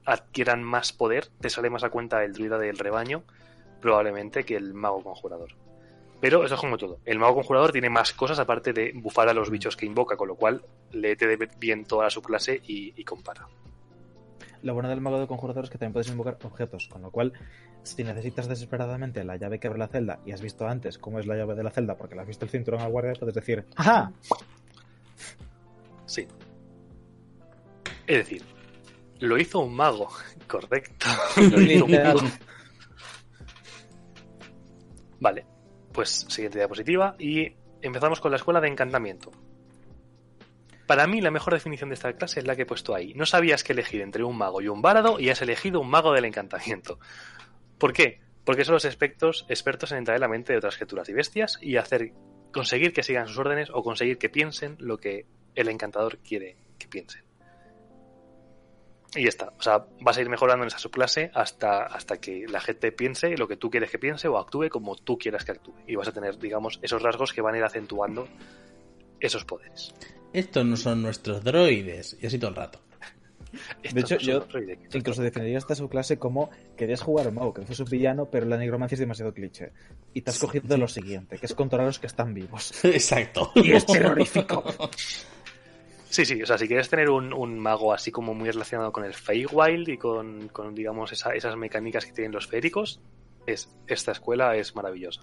adquieran 0.06 0.64
más 0.64 0.94
poder, 0.94 1.28
te 1.40 1.50
sale 1.50 1.70
más 1.70 1.84
a 1.84 1.90
cuenta 1.90 2.24
el 2.24 2.34
druida 2.34 2.58
del 2.58 2.78
rebaño 2.78 3.24
probablemente 3.82 4.44
que 4.44 4.56
el 4.56 4.74
mago 4.74 5.04
conjurador. 5.04 5.52
Pero 6.22 6.46
eso 6.46 6.56
es 6.56 6.62
como 6.62 6.78
todo. 6.78 7.00
El 7.06 7.20
mago 7.20 7.36
conjurador 7.36 7.72
tiene 7.72 7.90
más 7.90 8.14
cosas 8.14 8.40
aparte 8.40 8.74
de 8.74 8.94
bufar 8.96 9.30
a 9.30 9.34
los 9.34 9.50
bichos 9.50 9.76
que 9.76 9.86
invoca, 9.86 10.16
con 10.18 10.28
lo 10.28 10.36
cual 10.36 10.64
léete 10.92 11.38
bien 11.60 11.86
toda 11.86 12.06
la 12.06 12.10
subclase 12.10 12.62
y, 12.66 12.94
y 12.96 13.04
compara. 13.04 13.48
Lo 14.64 14.74
bueno 14.74 14.90
del 14.90 15.02
mago 15.02 15.20
de 15.20 15.28
conjurador 15.28 15.66
es 15.66 15.70
que 15.70 15.78
también 15.78 15.94
puedes 15.94 16.10
invocar 16.10 16.40
objetos, 16.44 16.88
con 16.88 17.02
lo 17.04 17.12
cual, 17.12 17.34
si 17.84 18.04
necesitas 18.04 18.48
desesperadamente 18.48 19.24
la 19.24 19.36
llave 19.36 19.60
que 19.60 19.68
abre 19.68 19.78
la 19.80 19.88
celda 19.88 20.20
y 20.26 20.32
has 20.32 20.42
visto 20.42 20.68
antes 20.68 20.98
cómo 20.98 21.20
es 21.20 21.28
la 21.28 21.36
llave 21.36 21.54
de 21.54 21.64
la 21.64 21.70
celda 21.70 21.96
porque 21.96 22.16
le 22.16 22.22
has 22.22 22.28
visto 22.28 22.46
el 22.46 22.52
cinturón 22.52 22.82
al 22.82 22.92
guardia, 22.92 23.14
puedes 23.14 23.36
decir 23.36 23.66
¡Ajá! 23.76 24.12
Sí. 26.08 26.28
Es 28.08 28.18
decir, 28.18 28.44
lo 29.20 29.38
hizo 29.38 29.60
un 29.60 29.76
mago, 29.76 30.10
correcto. 30.48 31.06
Lo 31.38 31.62
hizo 31.62 31.86
un 31.86 31.92
mago. 31.92 32.22
Vale, 35.20 35.46
pues 35.96 36.26
siguiente 36.28 36.60
diapositiva 36.60 37.16
y 37.18 37.54
empezamos 37.82 38.20
con 38.20 38.32
la 38.32 38.38
escuela 38.38 38.60
de 38.60 38.68
encantamiento. 38.68 39.32
Para 40.86 41.08
mí 41.08 41.22
la 41.22 41.32
mejor 41.32 41.54
definición 41.54 41.90
de 41.90 41.96
esta 41.96 42.14
clase 42.14 42.42
es 42.42 42.46
la 42.46 42.56
que 42.56 42.64
he 42.64 42.66
puesto 42.66 42.94
ahí. 42.94 43.14
No 43.16 43.26
sabías 43.26 43.64
que 43.64 43.74
elegir 43.74 44.02
entre 44.02 44.24
un 44.24 44.38
mago 44.38 44.62
y 44.62 44.68
un 44.68 44.82
bárado 44.82 45.20
y 45.20 45.30
has 45.30 45.42
elegido 45.42 45.80
un 45.80 45.90
mago 45.90 46.12
del 46.12 46.26
encantamiento. 46.26 47.00
¿Por 47.80 47.94
qué? 47.94 48.20
Porque 48.44 48.66
son 48.66 48.74
los 48.74 48.86
expertos, 48.86 49.46
expertos 49.50 49.92
en 49.94 50.00
entrar 50.00 50.16
en 50.16 50.22
la 50.22 50.28
mente 50.28 50.54
de 50.54 50.58
otras 50.58 50.76
criaturas 50.76 51.10
y 51.10 51.14
bestias 51.14 51.58
y 51.62 51.78
hacer 51.78 52.12
conseguir 52.54 52.94
que 52.94 53.02
sigan 53.02 53.28
sus 53.28 53.38
órdenes 53.40 53.70
o 53.74 53.82
conseguir 53.82 54.18
que 54.18 54.30
piensen 54.30 54.76
lo 54.80 54.98
que 54.98 55.26
el 55.56 55.70
encantador 55.70 56.20
quiere 56.20 56.58
que 56.78 56.88
piensen. 56.88 57.25
Y 59.16 59.24
ya 59.24 59.30
está. 59.30 59.54
O 59.58 59.62
sea, 59.62 59.86
vas 60.02 60.18
a 60.18 60.22
ir 60.22 60.30
mejorando 60.30 60.64
en 60.64 60.68
esa 60.68 60.78
subclase 60.78 61.32
hasta, 61.34 61.84
hasta 61.84 62.18
que 62.18 62.46
la 62.48 62.60
gente 62.60 62.92
piense 62.92 63.38
lo 63.38 63.48
que 63.48 63.58
tú 63.58 63.70
quieres 63.70 63.90
que 63.90 64.00
piense 64.00 64.28
o 64.28 64.38
actúe 64.38 64.70
como 64.70 64.96
tú 64.96 65.18
quieras 65.18 65.46
que 65.46 65.54
actúe. 65.54 65.76
Y 65.88 65.96
vas 65.96 66.08
a 66.08 66.12
tener, 66.12 66.38
digamos, 66.38 66.80
esos 66.82 67.02
rasgos 67.02 67.34
que 67.34 67.42
van 67.42 67.56
a 67.56 67.58
ir 67.60 67.64
acentuando 67.64 68.28
esos 69.20 69.46
poderes. 69.46 69.94
Estos 70.34 70.66
no 70.66 70.76
son 70.76 71.02
nuestros 71.02 71.44
droides. 71.44 72.18
Y 72.22 72.28
así 72.28 72.38
todo 72.38 72.50
el 72.50 72.56
rato. 72.56 72.80
De 73.94 74.02
hecho, 74.02 74.18
yo 74.18 74.46
incluso 74.94 75.22
definiría 75.22 75.58
esta 75.58 75.76
subclase 75.76 76.18
como 76.18 76.50
querías 76.76 77.02
jugar 77.02 77.28
a 77.28 77.30
un 77.30 77.36
mago 77.36 77.54
que 77.54 77.62
fue 77.62 77.76
su 77.76 77.86
villano, 77.86 78.26
pero 78.30 78.46
la 78.46 78.58
negromancia 78.58 78.96
es 78.96 79.00
demasiado 79.00 79.34
cliché. 79.34 79.72
Y 80.14 80.22
te 80.22 80.32
has 80.32 80.40
cogido 80.40 80.78
lo 80.78 80.88
siguiente, 80.88 81.38
que 81.38 81.46
es 81.46 81.54
controlar 81.54 81.86
a 81.86 81.88
los 81.88 82.00
que 82.00 82.08
están 82.08 82.34
vivos. 82.34 82.74
Exacto. 82.84 83.52
Y 83.56 83.72
es 83.72 83.86
terrorífico. 83.86 84.64
Sí, 86.10 86.26
sí, 86.26 86.42
o 86.42 86.46
sea, 86.46 86.58
si 86.58 86.68
quieres 86.68 86.90
tener 86.90 87.10
un, 87.10 87.34
un 87.34 87.60
mago 87.60 87.92
así 87.94 88.12
como 88.12 88.34
muy 88.34 88.50
relacionado 88.50 88.92
con 88.92 89.04
el 89.04 89.14
Feywild 89.14 89.90
y 89.90 89.98
con, 89.98 90.48
con 90.50 90.74
digamos, 90.76 91.12
esa- 91.12 91.34
esas 91.34 91.56
mecánicas 91.58 92.06
que 92.06 92.12
tienen 92.14 92.32
los 92.32 92.48
féricos, 92.48 93.02
es, 93.46 93.70
esta 93.88 94.12
escuela 94.14 94.56
es 94.56 94.76
maravillosa. 94.76 95.22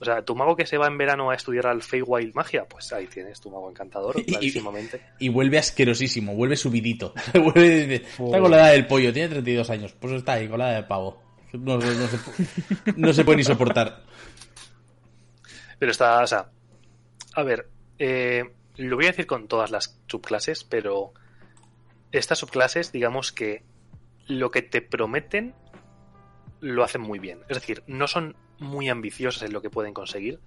O 0.00 0.04
sea, 0.04 0.22
tu 0.22 0.36
mago 0.36 0.54
que 0.54 0.64
se 0.66 0.76
va 0.78 0.86
en 0.86 0.96
verano 0.98 1.30
a 1.30 1.34
estudiar 1.34 1.66
al 1.66 1.82
Feywild 1.82 2.34
magia, 2.34 2.66
pues 2.68 2.92
ahí 2.92 3.06
tienes 3.06 3.40
tu 3.40 3.50
mago 3.50 3.68
encantador, 3.70 4.22
clarísimamente. 4.26 5.00
Y 5.18 5.28
vuelve 5.28 5.58
asquerosísimo, 5.58 6.34
vuelve 6.34 6.56
subidito. 6.56 7.14
vuelve, 7.34 7.94
está 7.94 8.40
con 8.40 8.50
la 8.50 8.58
edad 8.58 8.72
del 8.72 8.86
pollo, 8.86 9.12
tiene 9.12 9.28
32 9.28 9.70
años. 9.70 9.92
Pues 9.98 10.12
está 10.14 10.34
ahí, 10.34 10.48
con 10.48 10.58
la 10.58 10.68
edad 10.70 10.76
del 10.80 10.86
pavo. 10.86 11.22
No, 11.52 11.78
no- 11.78 11.86
no 11.94 12.06
se, 12.06 12.18
no 12.96 13.12
se 13.12 13.24
puede 13.24 13.38
ni 13.38 13.44
soportar. 13.44 14.02
Pero 15.78 15.90
está, 15.92 16.22
o 16.22 16.26
sea, 16.26 16.48
a 17.34 17.42
ver, 17.42 17.68
eh, 17.98 18.44
lo 18.78 18.96
voy 18.96 19.06
a 19.06 19.08
decir 19.08 19.26
con 19.26 19.48
todas 19.48 19.70
las 19.70 20.00
subclases, 20.06 20.64
pero 20.64 21.12
estas 22.12 22.38
subclases, 22.38 22.92
digamos 22.92 23.32
que 23.32 23.64
lo 24.26 24.50
que 24.50 24.62
te 24.62 24.80
prometen 24.80 25.54
lo 26.60 26.84
hacen 26.84 27.00
muy 27.00 27.18
bien. 27.18 27.40
Es 27.48 27.56
decir, 27.56 27.82
no 27.86 28.06
son 28.06 28.36
muy 28.58 28.88
ambiciosas 28.88 29.42
en 29.42 29.52
lo 29.52 29.62
que 29.62 29.70
pueden 29.70 29.94
conseguir, 29.94 30.40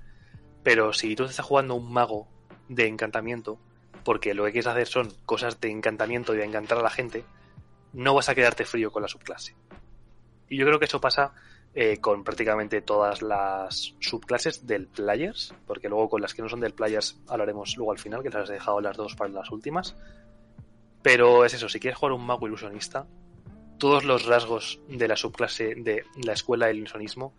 pero 0.63 0.93
si 0.93 1.15
tú 1.15 1.25
estás 1.25 1.45
jugando 1.45 1.75
un 1.75 1.91
mago 1.91 2.27
de 2.69 2.87
encantamiento, 2.87 3.59
porque 4.05 4.33
lo 4.33 4.45
que 4.45 4.53
quieres 4.53 4.67
hacer 4.67 4.87
son 4.87 5.13
cosas 5.25 5.59
de 5.59 5.69
encantamiento 5.69 6.33
y 6.33 6.37
de 6.37 6.45
encantar 6.45 6.77
a 6.77 6.83
la 6.83 6.89
gente, 6.89 7.25
no 7.91 8.13
vas 8.13 8.29
a 8.29 8.35
quedarte 8.35 8.63
frío 8.63 8.91
con 8.91 9.01
la 9.01 9.09
subclase. 9.09 9.55
Y 10.47 10.57
yo 10.57 10.65
creo 10.65 10.79
que 10.79 10.85
eso 10.85 11.01
pasa 11.01 11.33
eh, 11.73 11.97
con 11.97 12.23
prácticamente 12.23 12.81
todas 12.81 13.21
las 13.21 13.95
subclases 13.99 14.67
del 14.67 14.87
Players, 14.87 15.53
porque 15.65 15.87
luego 15.87 16.09
con 16.09 16.21
las 16.21 16.33
que 16.33 16.41
no 16.41 16.49
son 16.49 16.59
del 16.59 16.73
Players 16.73 17.21
hablaremos 17.27 17.77
luego 17.77 17.93
al 17.93 17.99
final, 17.99 18.21
que 18.21 18.29
las 18.29 18.49
he 18.49 18.53
dejado 18.53 18.81
las 18.81 18.97
dos 18.97 19.15
para 19.15 19.29
las 19.29 19.51
últimas. 19.51 19.95
Pero 21.01 21.45
es 21.45 21.53
eso, 21.53 21.69
si 21.69 21.79
quieres 21.79 21.97
jugar 21.97 22.13
un 22.13 22.25
mago 22.25 22.45
ilusionista, 22.45 23.07
todos 23.77 24.03
los 24.03 24.25
rasgos 24.25 24.81
de 24.89 25.07
la 25.07 25.15
subclase 25.15 25.75
de 25.75 26.03
la 26.23 26.33
escuela 26.33 26.67
del 26.67 26.77
ilusionismo, 26.77 27.33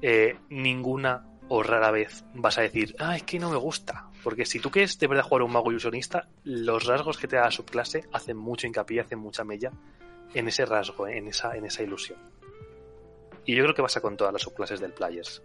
eh, 0.00 0.38
ninguna 0.48 1.26
o 1.48 1.64
rara 1.64 1.90
vez 1.90 2.24
vas 2.34 2.56
a 2.58 2.62
decir, 2.62 2.94
ah, 3.00 3.16
es 3.16 3.24
que 3.24 3.40
no 3.40 3.50
me 3.50 3.56
gusta. 3.56 4.08
Porque 4.22 4.46
si 4.46 4.60
tú 4.60 4.70
quieres 4.70 4.98
de 4.98 5.08
verdad 5.08 5.24
jugar 5.24 5.42
un 5.42 5.52
mago 5.52 5.70
ilusionista, 5.70 6.28
los 6.44 6.86
rasgos 6.86 7.18
que 7.18 7.26
te 7.26 7.36
da 7.36 7.46
la 7.46 7.50
subclase 7.50 8.04
hacen 8.12 8.36
mucho 8.36 8.68
hincapié, 8.68 9.00
hacen 9.00 9.18
mucha 9.18 9.42
mella 9.42 9.72
en 10.32 10.46
ese 10.46 10.64
rasgo, 10.64 11.08
en 11.08 11.26
esa, 11.26 11.56
en 11.56 11.66
esa 11.66 11.82
ilusión. 11.82 12.18
Y 13.44 13.54
yo 13.54 13.62
creo 13.64 13.74
que 13.74 13.82
pasa 13.82 14.00
con 14.00 14.16
todas 14.16 14.32
las 14.32 14.42
subclases 14.42 14.80
del 14.80 14.92
Players. 14.92 15.42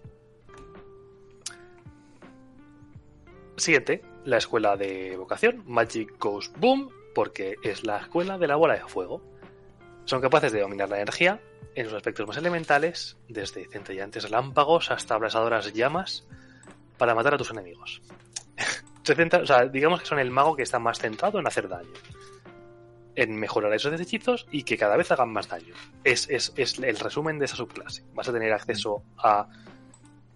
Siguiente, 3.58 4.04
la 4.26 4.38
escuela 4.38 4.76
de 4.76 5.16
vocación, 5.16 5.64
Magic 5.66 6.20
Goes 6.20 6.52
Boom, 6.58 6.90
porque 7.14 7.56
es 7.64 7.86
la 7.86 7.98
escuela 7.98 8.38
de 8.38 8.48
la 8.48 8.58
bola 8.58 8.74
de 8.74 8.82
fuego. 8.82 9.22
Son 10.04 10.22
capaces 10.22 10.52
de 10.52 10.60
dominar 10.60 10.90
la 10.90 10.98
energía 10.98 11.40
en 11.74 11.86
sus 11.86 11.94
aspectos 11.94 12.28
más 12.28 12.38
elementales, 12.38 13.18
desde 13.28 13.68
centellantes 13.70 14.24
relámpagos 14.24 14.92
hasta 14.92 15.16
abrasadoras 15.16 15.74
llamas, 15.74 16.28
para 16.98 17.16
matar 17.16 17.36
a 17.36 17.38
tus 17.38 17.52
enemigos. 17.52 18.02
Digamos 19.72 20.02
que 20.02 20.06
son 20.06 20.20
el 20.20 20.32
mago 20.32 20.56
que 20.56 20.64
está 20.64 20.80
más 20.80 21.00
centrado 21.00 21.40
en 21.40 21.48
hacer 21.48 21.68
daño, 21.68 21.92
en 23.16 23.36
mejorar 23.36 23.74
esos 23.74 24.00
hechizos 24.00 24.48
y 24.52 24.64
que 24.64 24.78
cada 24.78 24.98
vez 24.98 25.12
hagan 25.12 25.32
más 25.32 25.48
daño. 25.48 25.74
Es, 26.04 26.30
es, 26.30 26.54
es 26.56 26.80
el 26.80 26.98
resumen 26.98 27.40
de 27.40 27.46
esa 27.46 27.56
subclase. 27.56 28.04
Vas 28.14 28.28
a 28.28 28.34
tener 28.34 28.52
acceso 28.54 29.04
a 29.18 29.48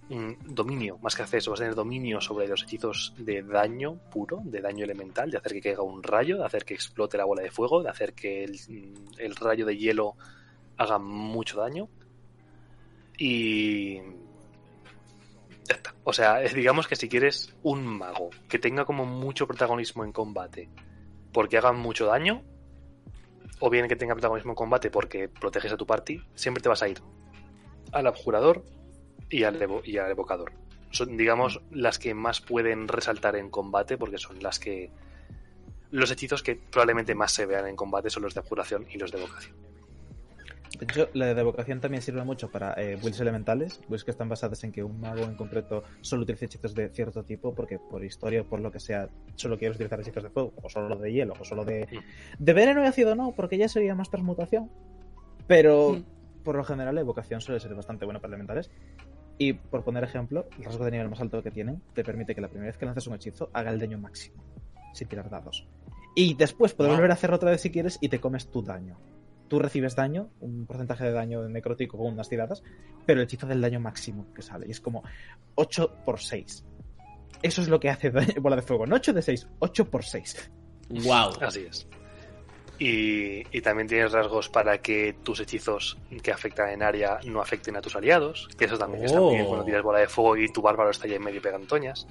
mm, 0.10 0.54
dominio, 0.54 0.98
más 1.00 1.16
que 1.16 1.24
acceso, 1.24 1.52
vas 1.52 1.60
a 1.60 1.64
tener 1.64 1.76
dominio 1.76 2.22
sobre 2.22 2.48
los 2.48 2.64
hechizos 2.64 3.14
de 3.18 3.44
daño 3.44 4.00
puro, 4.10 4.42
de 4.44 4.62
daño 4.62 4.86
elemental, 4.86 5.30
de 5.30 5.38
hacer 5.38 5.54
que 5.54 5.62
caiga 5.62 5.84
un 5.84 6.02
rayo, 6.02 6.38
de 6.38 6.46
hacer 6.46 6.66
que 6.66 6.74
explote 6.74 7.18
la 7.18 7.26
bola 7.26 7.42
de 7.42 7.52
fuego, 7.52 7.84
de 7.84 7.90
hacer 7.90 8.14
que 8.14 8.44
el, 8.44 8.54
mm, 8.54 9.20
el 9.20 9.36
rayo 9.36 9.66
de 9.66 9.78
hielo 9.78 10.16
haga 10.78 10.98
mucho 10.98 11.60
daño. 11.60 11.90
Y. 13.18 13.98
Ya 15.68 15.76
está. 15.76 15.94
O 16.06 16.14
sea, 16.14 16.40
digamos 16.56 16.88
que 16.88 16.96
si 16.96 17.10
quieres 17.10 17.54
un 17.62 17.86
mago 17.86 18.30
que 18.48 18.58
tenga 18.58 18.86
como 18.86 19.06
mucho 19.06 19.46
protagonismo 19.46 20.06
en 20.06 20.14
combate 20.14 20.70
porque 21.32 21.58
haga 21.58 21.74
mucho 21.74 22.06
daño, 22.08 22.44
o 23.60 23.70
bien 23.70 23.88
que 23.88 23.96
tenga 23.96 24.16
protagonismo 24.16 24.52
en 24.52 24.56
combate 24.56 24.90
porque 24.90 25.28
proteges 25.28 25.72
a 25.74 25.78
tu 25.78 25.86
party, 25.86 26.22
siempre 26.36 26.62
te 26.62 26.70
vas 26.70 26.82
a 26.82 26.88
ir 26.88 27.02
al 27.92 28.08
abjurador 28.08 28.64
y 29.30 29.44
al, 29.44 29.62
evocador. 29.62 30.54
Son, 30.92 31.18
digamos, 31.18 31.62
las 31.72 32.00
que 32.00 32.14
más 32.14 32.42
pueden 32.42 32.88
resaltar 32.88 33.36
en 33.36 33.50
combate 33.50 33.98
porque 33.98 34.18
son 34.18 34.42
las 34.42 34.60
que. 34.60 34.92
Los 35.92 36.12
hechizos 36.12 36.44
que 36.44 36.56
probablemente 36.56 37.16
más 37.16 37.32
se 37.32 37.46
vean 37.46 37.68
en 37.68 37.76
combate 37.76 38.10
son 38.10 38.24
los 38.24 38.34
de 38.34 38.42
abjuración 38.42 38.86
y 38.92 38.98
los 38.98 39.12
de 39.12 39.18
evocación. 39.18 39.56
De 40.80 40.86
hecho, 40.86 41.10
la 41.14 41.34
de 41.34 41.42
evocación 41.42 41.82
también 41.82 42.02
sirve 42.02 42.24
mucho 42.24 42.50
para 42.50 42.74
eh, 42.82 42.96
builds 42.96 43.20
elementales, 43.20 43.82
builds 43.90 44.06
que 44.06 44.12
están 44.12 44.30
basadas 44.30 44.64
en 44.64 44.72
que 44.72 44.82
un 44.82 45.00
mago 45.00 45.24
en 45.24 45.36
concreto 45.36 45.84
solo 46.02 46.24
utilice 46.24 46.46
hechizos 46.46 46.74
de 46.74 46.88
cierto 46.90 47.24
tipo, 47.24 47.54
porque 47.54 47.80
por 47.80 48.04
historia 48.04 48.42
o 48.42 48.46
por 48.46 48.62
lo 48.62 48.72
que 48.72 48.80
sea, 48.80 49.10
solo 49.36 49.58
quieres 49.58 49.76
utilizar 49.76 50.00
hechizos 50.00 50.24
de 50.24 50.30
fuego, 50.30 50.54
o 50.62 50.70
solo 50.70 50.96
de 50.96 51.12
hielo, 51.12 51.34
o 51.38 51.44
solo 51.44 51.66
de. 51.66 51.86
De 52.38 52.54
veneno 52.54 52.82
y 52.82 52.88
ácido 52.88 53.14
no, 53.16 53.34
porque 53.34 53.58
ya 53.58 53.68
sería 53.68 53.94
más 53.94 54.10
transmutación. 54.10 54.70
Pero 55.48 56.02
por 56.44 56.56
lo 56.56 56.64
general, 56.64 56.96
la 56.96 57.02
evocación 57.02 57.42
suele 57.42 57.60
ser 57.60 57.76
bastante 57.76 58.06
buena 58.06 58.20
para 58.20 58.30
elementales. 58.32 58.72
Y 59.38 59.54
por 59.54 59.84
poner 59.84 60.04
ejemplo, 60.04 60.48
el 60.58 60.64
rasgo 60.66 60.86
de 60.86 60.92
nivel 60.92 61.10
más 61.10 61.22
alto 61.22 61.42
que 61.44 61.52
tienen 61.52 61.82
te 61.94 62.04
permite 62.04 62.36
que 62.36 62.42
la 62.42 62.48
primera 62.48 62.68
vez 62.72 62.78
que 62.78 62.86
lanzas 62.86 63.08
un 63.08 63.16
hechizo 63.16 63.50
haga 63.54 63.72
el 63.72 63.80
daño 63.80 63.98
máximo, 63.98 64.44
sin 64.94 65.08
tirar 65.08 65.30
dados. 65.30 65.68
Y 66.16 66.36
después 66.36 66.74
puedes 66.74 66.90
Wow. 66.90 66.98
volver 66.98 67.12
a 67.12 67.14
hacerlo 67.14 67.36
otra 67.38 67.52
vez 67.52 67.62
si 67.62 67.70
quieres 67.72 67.98
y 68.02 68.10
te 68.10 68.20
comes 68.20 68.50
tu 68.50 68.62
daño. 68.62 68.98
Tú 69.50 69.60
recibes 69.60 69.96
daño, 69.96 70.30
un 70.40 70.66
porcentaje 70.66 71.04
de 71.04 71.12
daño 71.12 71.50
necrótico 71.50 71.98
con 71.98 72.14
unas 72.14 72.30
tiradas, 72.30 72.64
pero 73.06 73.20
el 73.20 73.26
hechizo 73.26 73.48
del 73.48 73.60
daño 73.60 73.80
máximo 73.80 74.32
que 74.34 74.42
sale. 74.42 74.68
Y 74.68 74.72
es 74.72 74.80
como 74.80 75.04
8 75.56 75.96
por 76.06 76.22
6. 76.22 76.64
Eso 77.42 77.62
es 77.62 77.68
lo 77.68 77.80
que 77.80 77.90
hace 77.90 78.12
daño, 78.12 78.36
bola 78.42 78.56
de 78.56 78.62
fuego. 78.62 78.86
No 78.86 78.96
8 78.96 79.12
de 79.12 79.22
6, 79.22 79.48
8 79.60 79.90
por 79.90 80.06
6. 80.06 80.52
Wow. 81.04 81.32
Así 81.42 81.66
es. 81.68 81.88
Y, 82.78 83.44
y 83.52 83.62
también 83.62 83.88
tienes 83.90 84.14
rasgos 84.14 84.48
para 84.48 84.78
que 84.78 85.14
tus 85.24 85.42
hechizos 85.42 85.98
que 86.24 86.32
afectan 86.32 86.70
en 86.70 86.82
área 86.82 87.20
no 87.26 87.42
afecten 87.42 87.76
a 87.76 87.82
tus 87.82 87.96
aliados. 87.96 88.48
Que 88.58 88.66
eso 88.66 88.78
también 88.78 89.04
está 89.04 89.20
muy 89.20 89.34
bien 89.34 89.46
Oh. 89.46 89.50
cuando 89.50 89.66
tiras 89.66 89.84
bola 89.84 90.00
de 90.00 90.08
fuego 90.08 90.38
y 90.38 90.48
tu 90.50 90.62
bárbaro 90.62 90.90
está 90.92 91.06
ahí 91.06 91.14
en 91.16 91.24
medio 91.24 91.42
pegando 91.42 91.68
toñas. 91.68 92.08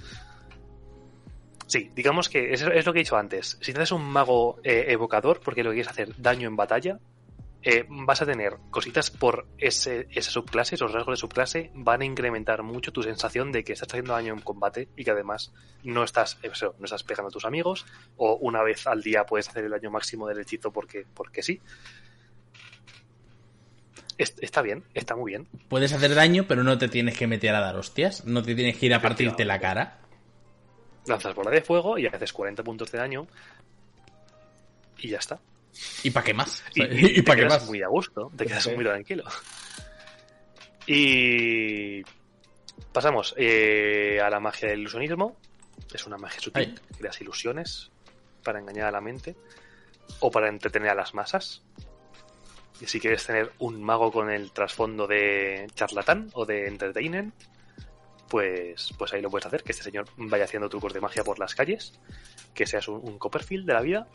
Sí, 1.66 1.90
digamos 1.94 2.28
que 2.30 2.52
es, 2.52 2.62
es 2.62 2.86
lo 2.86 2.92
que 2.92 3.00
he 3.00 3.02
dicho 3.02 3.16
antes. 3.16 3.58
Si 3.60 3.72
tienes 3.72 3.92
un 3.92 4.02
mago 4.02 4.58
eh, 4.62 4.86
evocador, 4.88 5.40
porque 5.40 5.62
lo 5.62 5.70
que 5.70 5.76
quieres 5.76 5.90
hacer 5.90 6.14
daño 6.16 6.48
en 6.48 6.56
batalla, 6.56 6.98
eh, 7.62 7.84
vas 7.88 8.22
a 8.22 8.26
tener 8.26 8.56
cositas 8.70 9.10
por 9.10 9.46
ese, 9.58 10.06
esa 10.12 10.30
subclase, 10.30 10.76
esos 10.76 10.92
rasgos 10.92 11.14
de 11.14 11.20
subclase 11.20 11.70
van 11.74 12.02
a 12.02 12.04
incrementar 12.04 12.62
mucho 12.62 12.92
tu 12.92 13.02
sensación 13.02 13.50
de 13.52 13.64
que 13.64 13.72
estás 13.72 13.88
haciendo 13.88 14.12
daño 14.12 14.32
en 14.32 14.40
combate 14.40 14.88
y 14.96 15.04
que 15.04 15.10
además 15.10 15.52
no 15.82 16.04
estás, 16.04 16.38
eso, 16.42 16.74
no 16.78 16.84
estás 16.84 17.02
pegando 17.02 17.28
a 17.28 17.32
tus 17.32 17.44
amigos 17.44 17.84
o 18.16 18.34
una 18.36 18.62
vez 18.62 18.86
al 18.86 19.02
día 19.02 19.24
puedes 19.26 19.48
hacer 19.48 19.64
el 19.64 19.70
daño 19.72 19.90
máximo 19.90 20.28
del 20.28 20.38
hechizo 20.38 20.70
porque, 20.72 21.04
porque 21.14 21.42
sí. 21.42 21.60
Es- 24.16 24.34
Está 24.40 24.62
bien, 24.62 24.84
está 24.94 25.14
muy 25.16 25.32
bien. 25.32 25.46
Puedes 25.68 25.92
hacer 25.92 26.14
daño, 26.14 26.44
pero 26.48 26.64
no 26.64 26.76
te 26.78 26.88
tienes 26.88 27.16
que 27.16 27.26
meter 27.26 27.54
a 27.54 27.60
dar 27.60 27.76
hostias. 27.76 28.24
No 28.24 28.42
te 28.42 28.54
tienes 28.54 28.76
que 28.76 28.86
ir 28.86 28.94
a 28.94 29.00
partirte 29.02 29.44
la 29.44 29.60
cara. 29.60 29.98
Lanzas 31.06 31.34
bola 31.34 31.50
de 31.50 31.62
fuego 31.62 31.98
y 31.98 32.06
haces 32.06 32.32
40 32.32 32.62
puntos 32.64 32.90
de 32.92 32.98
daño 32.98 33.26
y 34.98 35.08
ya 35.08 35.18
está. 35.18 35.38
¿Y 36.02 36.10
para 36.10 36.24
qué 36.24 36.34
más? 36.34 36.62
Y, 36.74 36.82
¿Y, 36.82 37.14
te 37.16 37.22
para 37.22 37.40
qué 37.40 37.46
más? 37.48 37.66
muy 37.66 37.82
a 37.82 37.88
gusto, 37.88 38.30
te 38.36 38.46
quedas 38.46 38.64
Sí. 38.64 38.70
muy 38.74 38.84
tranquilo. 38.84 39.24
Y 40.86 42.02
pasamos 42.92 43.34
eh, 43.36 44.20
a 44.22 44.30
la 44.30 44.40
magia 44.40 44.68
del 44.68 44.80
ilusionismo. 44.80 45.36
Es 45.92 46.06
una 46.06 46.16
magia 46.18 46.40
sutil, 46.40 46.74
Ay. 46.76 46.96
creas 46.98 47.20
ilusiones 47.20 47.90
para 48.42 48.58
engañar 48.58 48.88
a 48.88 48.92
la 48.92 49.00
mente 49.00 49.36
o 50.20 50.30
para 50.30 50.48
entretener 50.48 50.90
a 50.90 50.94
las 50.94 51.14
masas. 51.14 51.62
Y 52.80 52.86
si 52.86 53.00
quieres 53.00 53.24
tener 53.26 53.52
un 53.58 53.82
mago 53.82 54.12
con 54.12 54.30
el 54.30 54.52
trasfondo 54.52 55.06
de 55.06 55.66
charlatán 55.74 56.30
o 56.34 56.46
de 56.46 56.68
entertainer, 56.68 57.26
pues, 58.28 58.92
pues 58.96 59.12
ahí 59.12 59.20
lo 59.20 59.30
puedes 59.30 59.46
hacer, 59.46 59.62
que 59.64 59.72
este 59.72 59.82
señor 59.84 60.06
vaya 60.16 60.44
haciendo 60.44 60.68
trucos 60.68 60.92
de 60.92 61.00
magia 61.00 61.24
por 61.24 61.38
las 61.38 61.54
calles, 61.54 61.98
que 62.54 62.66
seas 62.66 62.86
un, 62.88 63.00
un 63.02 63.18
Copperfield 63.18 63.66
de 63.66 63.72
la 63.72 63.80
vida 63.80 64.06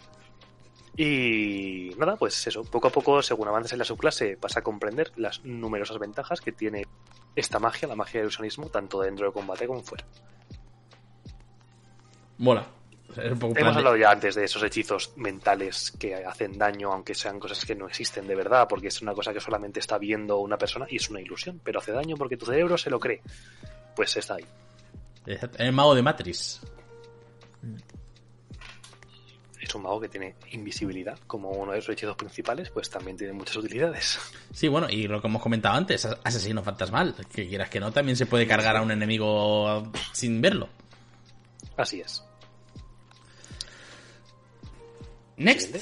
y 0.96 1.92
nada, 1.98 2.16
pues 2.16 2.46
eso, 2.46 2.64
poco 2.64 2.88
a 2.88 2.92
poco, 2.92 3.22
según 3.22 3.48
avances 3.48 3.74
en 3.74 3.80
la 3.80 3.86
subclase, 3.86 4.38
vas 4.40 4.58
a 4.58 4.62
comprender 4.62 5.12
las 5.16 5.44
numerosas 5.44 5.98
ventajas 5.98 6.40
que 6.40 6.52
tiene 6.52 6.86
esta 7.36 7.60
magia, 7.60 7.88
la 7.88 7.96
magia 7.96 8.20
del 8.20 8.26
ilusionismo, 8.26 8.70
tanto 8.70 9.02
dentro 9.02 9.26
de 9.26 9.34
combate 9.34 9.66
como 9.66 9.82
fuera. 9.82 10.06
Mola. 12.38 12.68
O 13.10 13.14
sea, 13.14 13.26
es 13.26 13.32
un 13.32 13.40
poco 13.40 13.54
plan 13.54 13.66
Hemos 13.66 13.78
hablado 13.78 13.98
ya 13.98 14.12
antes 14.12 14.36
de 14.36 14.44
esos 14.44 14.62
hechizos 14.64 15.14
mentales 15.18 15.92
que 16.00 16.16
hacen 16.16 16.58
daño, 16.58 16.92
aunque 16.92 17.16
sean 17.16 17.40
cosas 17.40 17.66
que 17.66 17.76
no 17.76 17.88
existen 17.88 18.28
de 18.28 18.36
verdad, 18.36 18.68
porque 18.68 18.88
es 18.88 19.02
una 19.02 19.14
cosa 19.14 19.34
que 19.34 19.40
solamente 19.40 19.80
está 19.80 19.98
viendo 19.98 20.40
una 20.40 20.58
persona 20.58 20.86
y 20.90 20.98
es 20.98 21.10
una 21.10 21.22
ilusión, 21.22 21.60
pero 21.64 21.80
hace 21.80 21.92
daño 21.92 22.16
porque 22.18 22.38
tu 22.38 22.46
cerebro 22.46 22.78
se 22.78 22.90
lo 22.92 23.00
cree. 23.00 23.22
Pues 23.96 24.16
está 24.18 24.36
ahí. 24.36 24.46
El 25.58 25.72
mago 25.72 25.96
de 25.96 26.02
Matrix. 26.02 26.62
Es 29.74 29.76
un 29.76 29.82
mago 29.82 30.00
que 30.00 30.08
tiene 30.08 30.36
invisibilidad 30.52 31.18
como 31.26 31.50
uno 31.50 31.72
de 31.72 31.82
sus 31.82 31.94
hechizos 31.94 32.16
principales, 32.16 32.70
pues 32.70 32.92
también 32.92 33.18
tiene 33.18 33.34
muchas 33.34 33.56
utilidades. 33.58 34.20
Sí, 34.54 34.68
bueno, 34.68 34.88
y 34.88 35.08
lo 35.08 35.20
que 35.20 35.26
hemos 35.28 35.42
comentado 35.42 35.74
antes, 35.76 36.06
as- 36.06 36.16
asesino 36.24 36.62
fantasmal. 36.62 37.16
Que 37.34 37.48
quieras 37.48 37.72
que 37.72 37.80
no, 37.80 37.92
también 37.92 38.16
se 38.16 38.28
puede 38.28 38.46
cargar 38.46 38.78
a 38.78 38.84
un 38.84 38.92
enemigo 38.92 39.92
sin 40.12 40.40
verlo. 40.44 40.70
Así 41.76 42.02
es. 42.02 42.24
Next. 45.38 45.76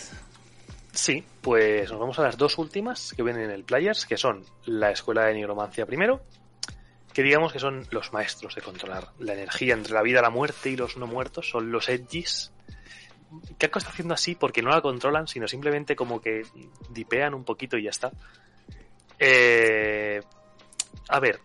Sí, 0.94 1.24
pues 1.42 1.90
nos 1.92 2.00
vamos 2.00 2.18
a 2.20 2.24
las 2.24 2.38
dos 2.38 2.58
últimas 2.58 3.12
que 3.14 3.24
vienen 3.24 3.44
en 3.44 3.52
el 3.52 3.66
Players, 3.66 4.06
que 4.06 4.16
son 4.16 4.46
la 4.66 4.92
Escuela 4.92 5.26
de 5.26 5.34
Nigromancia 5.34 5.86
primero, 5.86 6.22
que 7.12 7.24
digamos 7.24 7.52
que 7.52 7.60
son 7.60 7.86
los 7.92 8.14
maestros 8.14 8.56
de 8.56 8.62
controlar 8.62 9.10
la 9.20 9.34
energía 9.34 9.74
entre 9.74 9.94
la 9.94 10.02
vida, 10.02 10.22
la 10.22 10.30
muerte 10.30 10.70
y 10.70 10.78
los 10.78 10.96
no 10.96 11.08
muertos, 11.08 11.50
son 11.50 11.74
los 11.74 11.90
Edgis. 11.90 12.54
Kako 13.58 13.80
está 13.80 13.92
haciendo 13.92 14.14
así 14.14 14.36
porque 14.36 14.62
no 14.62 14.70
la 14.70 14.82
controlan, 14.82 15.28
sino 15.28 15.48
simplemente 15.48 15.96
como 15.96 16.22
que 16.22 16.44
dipean 16.90 17.34
un 17.34 17.44
poquito 17.44 17.78
y 17.78 17.84
ya 17.84 17.90
está. 17.90 18.12
Eh, 19.20 20.22
a 21.10 21.20
ver, 21.20 21.40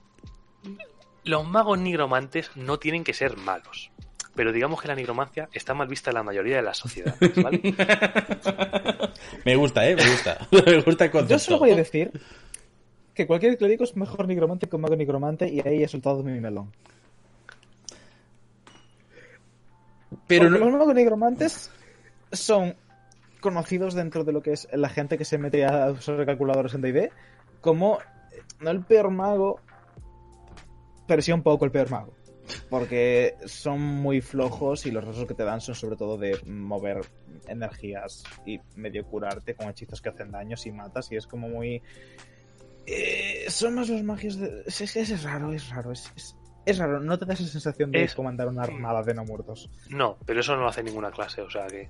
los 1.24 1.46
magos 1.46 1.78
nigromantes 1.78 2.50
no 2.56 2.78
tienen 2.78 3.04
que 3.04 3.12
ser 3.12 3.36
malos, 3.36 3.90
pero 4.34 4.52
digamos 4.52 4.80
que 4.80 4.88
la 4.88 4.94
nigromancia 4.94 5.48
está 5.52 5.74
mal 5.74 5.88
vista 5.88 6.10
en 6.10 6.14
la 6.14 6.22
mayoría 6.22 6.56
de 6.56 6.62
las 6.62 6.78
sociedades, 6.78 7.34
¿vale? 7.42 7.60
me 9.44 9.56
gusta, 9.56 9.88
eh, 9.88 9.96
me 9.96 10.10
gusta. 10.10 10.48
me 10.66 10.82
gusta 10.82 11.04
el 11.04 11.10
Yo 11.10 11.18
concepto. 11.18 11.38
solo 11.38 11.58
voy 11.58 11.72
a 11.72 11.76
decir 11.76 12.12
que 13.14 13.26
cualquier 13.26 13.56
clérigo 13.56 13.84
es 13.84 13.96
mejor 13.96 14.28
nigromante 14.28 14.68
que 14.68 14.76
un 14.76 14.82
mago 14.82 14.96
nigromante 14.96 15.48
y 15.48 15.60
ahí 15.66 15.82
he 15.82 15.88
soltado 15.88 16.22
mi 16.22 16.38
melón. 16.40 16.72
Pero 20.26 20.50
no... 20.50 20.58
los 20.58 20.72
magos 20.72 20.94
nigromantes 20.94 21.70
son 22.32 22.76
conocidos 23.40 23.94
dentro 23.94 24.24
de 24.24 24.32
lo 24.32 24.42
que 24.42 24.52
es 24.52 24.68
la 24.72 24.88
gente 24.88 25.18
que 25.18 25.24
se 25.24 25.38
mete 25.38 25.64
a 25.64 25.90
usar 25.90 26.24
calculadores 26.26 26.74
en 26.74 26.80
D&D 26.80 27.10
como 27.60 27.98
eh, 27.98 28.42
no 28.60 28.70
el 28.70 28.84
peor 28.84 29.10
mago, 29.10 29.60
pero 31.06 31.22
sí 31.22 31.32
un 31.32 31.42
poco 31.42 31.64
el 31.64 31.70
peor 31.70 31.90
mago. 31.90 32.14
Porque 32.70 33.34
son 33.46 33.80
muy 33.80 34.20
flojos 34.20 34.86
y 34.86 34.92
los 34.92 35.04
rasgos 35.04 35.26
que 35.26 35.34
te 35.34 35.42
dan 35.42 35.60
son 35.60 35.74
sobre 35.74 35.96
todo 35.96 36.16
de 36.16 36.38
mover 36.46 37.00
energías 37.48 38.22
y 38.44 38.60
medio 38.76 39.04
curarte 39.04 39.54
con 39.54 39.68
hechizos 39.68 40.00
que 40.00 40.10
hacen 40.10 40.30
daño 40.30 40.56
si 40.56 40.70
matas 40.70 41.10
y 41.10 41.16
es 41.16 41.26
como 41.26 41.48
muy... 41.48 41.82
eh, 42.86 43.46
son 43.48 43.74
más 43.74 43.88
los 43.88 44.02
magios 44.02 44.36
de... 44.36 44.62
Es, 44.66 44.80
es, 44.80 44.96
es 44.96 45.22
raro, 45.24 45.52
es 45.52 45.68
raro, 45.70 45.90
es, 45.90 46.12
es, 46.16 46.36
es 46.66 46.78
raro. 46.78 47.00
No 47.00 47.18
te 47.18 47.24
da 47.24 47.32
esa 47.34 47.46
sensación 47.46 47.90
de 47.92 48.02
Es- 48.04 48.14
comandar 48.14 48.48
una 48.48 48.62
armada 48.64 49.02
de 49.02 49.14
no 49.14 49.24
muertos. 49.24 49.70
No, 49.88 50.18
pero 50.26 50.40
eso 50.40 50.54
no 50.54 50.62
lo 50.62 50.68
hace 50.68 50.82
ninguna 50.82 51.10
clase, 51.10 51.40
o 51.40 51.48
sea 51.50 51.66
que... 51.68 51.88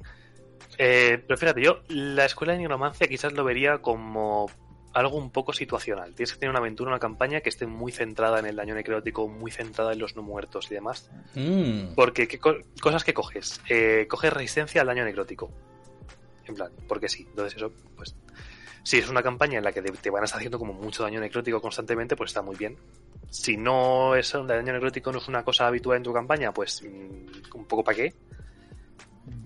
Eh, 0.79 1.23
pero 1.27 1.39
fíjate, 1.39 1.63
yo 1.63 1.81
la 1.89 2.25
escuela 2.25 2.53
de 2.53 2.59
nigromancia 2.59 3.09
quizás 3.09 3.33
lo 3.33 3.45
vería 3.45 3.79
como 3.79 4.51
algo 4.93 5.17
un 5.19 5.31
poco 5.31 5.53
situacional. 5.53 6.15
Tienes 6.15 6.33
que 6.33 6.39
tener 6.39 6.51
una 6.51 6.59
aventura, 6.61 6.91
una 6.91 6.99
campaña 6.99 7.41
que 7.41 7.49
esté 7.51 7.67
muy 7.67 7.93
centrada 7.93 8.39
en 8.39 8.47
el 8.47 8.57
daño 8.57 8.75
necrótico, 8.75 9.29
muy 9.29 9.51
centrada 9.51 9.93
en 9.93 9.99
los 9.99 10.17
no 10.17 10.23
muertos 10.23 10.71
y 10.71 10.75
demás. 10.75 11.11
Mm. 11.35 11.95
Porque, 11.95 12.27
¿qué 12.29 12.39
co- 12.39 12.57
cosas 12.81 13.05
que 13.05 13.13
coges? 13.15 13.61
Eh, 13.69 14.07
coges 14.09 14.33
resistencia 14.33 14.81
al 14.81 14.87
daño 14.87 15.05
necrótico. 15.05 15.51
En 16.47 16.55
plan, 16.55 16.71
porque 16.89 17.09
sí. 17.09 17.27
Entonces 17.29 17.57
eso, 17.57 17.73
pues... 17.97 18.15
Si 18.83 18.99
es 18.99 19.09
una 19.11 19.21
campaña 19.23 19.59
en 19.59 19.65
la 19.65 19.73
que 19.73 19.83
te, 19.83 19.91
te 19.91 20.11
van 20.11 20.23
a 20.23 20.27
estar 20.27 20.39
haciendo 20.39 20.61
como 20.61 20.73
mucho 20.73 21.03
daño 21.03 21.21
necrótico 21.21 21.61
constantemente, 21.61 22.15
pues 22.17 22.31
está 22.31 22.41
muy 22.41 22.55
bien. 22.57 22.77
Si 23.31 23.57
no 23.57 24.15
es 24.15 24.35
el 24.35 24.47
daño 24.47 24.73
necrótico 24.73 25.13
no 25.13 25.19
es 25.19 25.29
una 25.29 25.45
cosa 25.45 25.67
habitual 25.67 25.99
en 25.99 26.03
tu 26.03 26.13
campaña, 26.13 26.53
pues 26.53 26.83
mm, 26.83 27.57
un 27.57 27.65
poco 27.67 27.85
para 27.85 27.97
qué. 27.97 28.15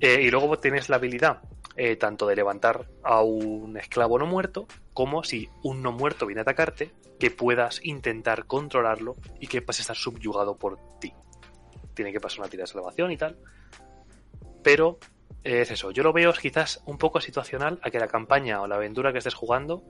Eh, 0.01 0.23
y 0.23 0.31
luego 0.31 0.59
tienes 0.59 0.89
la 0.89 0.97
habilidad 0.97 1.41
eh, 1.77 1.97
tanto 1.97 2.27
de 2.27 2.37
levantar 2.37 2.87
a 3.03 3.23
un 3.23 3.77
esclavo 3.77 4.19
no 4.19 4.27
muerto, 4.27 4.67
como 4.93 5.25
si 5.25 5.49
un 5.63 5.83
no 5.83 5.93
muerto 5.93 6.27
viene 6.27 6.41
a 6.41 6.43
atacarte, 6.43 6.93
que 7.19 7.31
puedas 7.31 7.85
intentar 7.85 8.47
controlarlo 8.47 9.17
y 9.39 9.47
que 9.47 9.63
pase 9.63 9.81
a 9.81 9.85
estar 9.85 9.97
subyugado 9.97 10.57
por 10.57 10.79
ti. 11.01 11.13
Tiene 11.95 12.13
que 12.13 12.21
pasar 12.21 12.41
una 12.41 12.49
tira 12.49 12.65
de 12.65 12.67
salvación 12.67 13.13
y 13.13 13.17
tal. 13.17 13.39
Pero 14.63 14.99
eh, 15.45 15.63
es 15.63 15.71
eso, 15.71 15.91
yo 15.91 16.03
lo 16.03 16.13
veo 16.13 16.33
quizás 16.33 16.83
un 16.87 16.99
poco 16.99 17.21
situacional 17.21 17.79
a 17.83 17.91
que 17.91 17.99
la 17.99 18.09
campaña 18.09 18.61
o 18.61 18.67
la 18.67 18.77
aventura 18.77 19.13
que 19.13 19.19
estés 19.19 19.35
jugando 19.35 19.83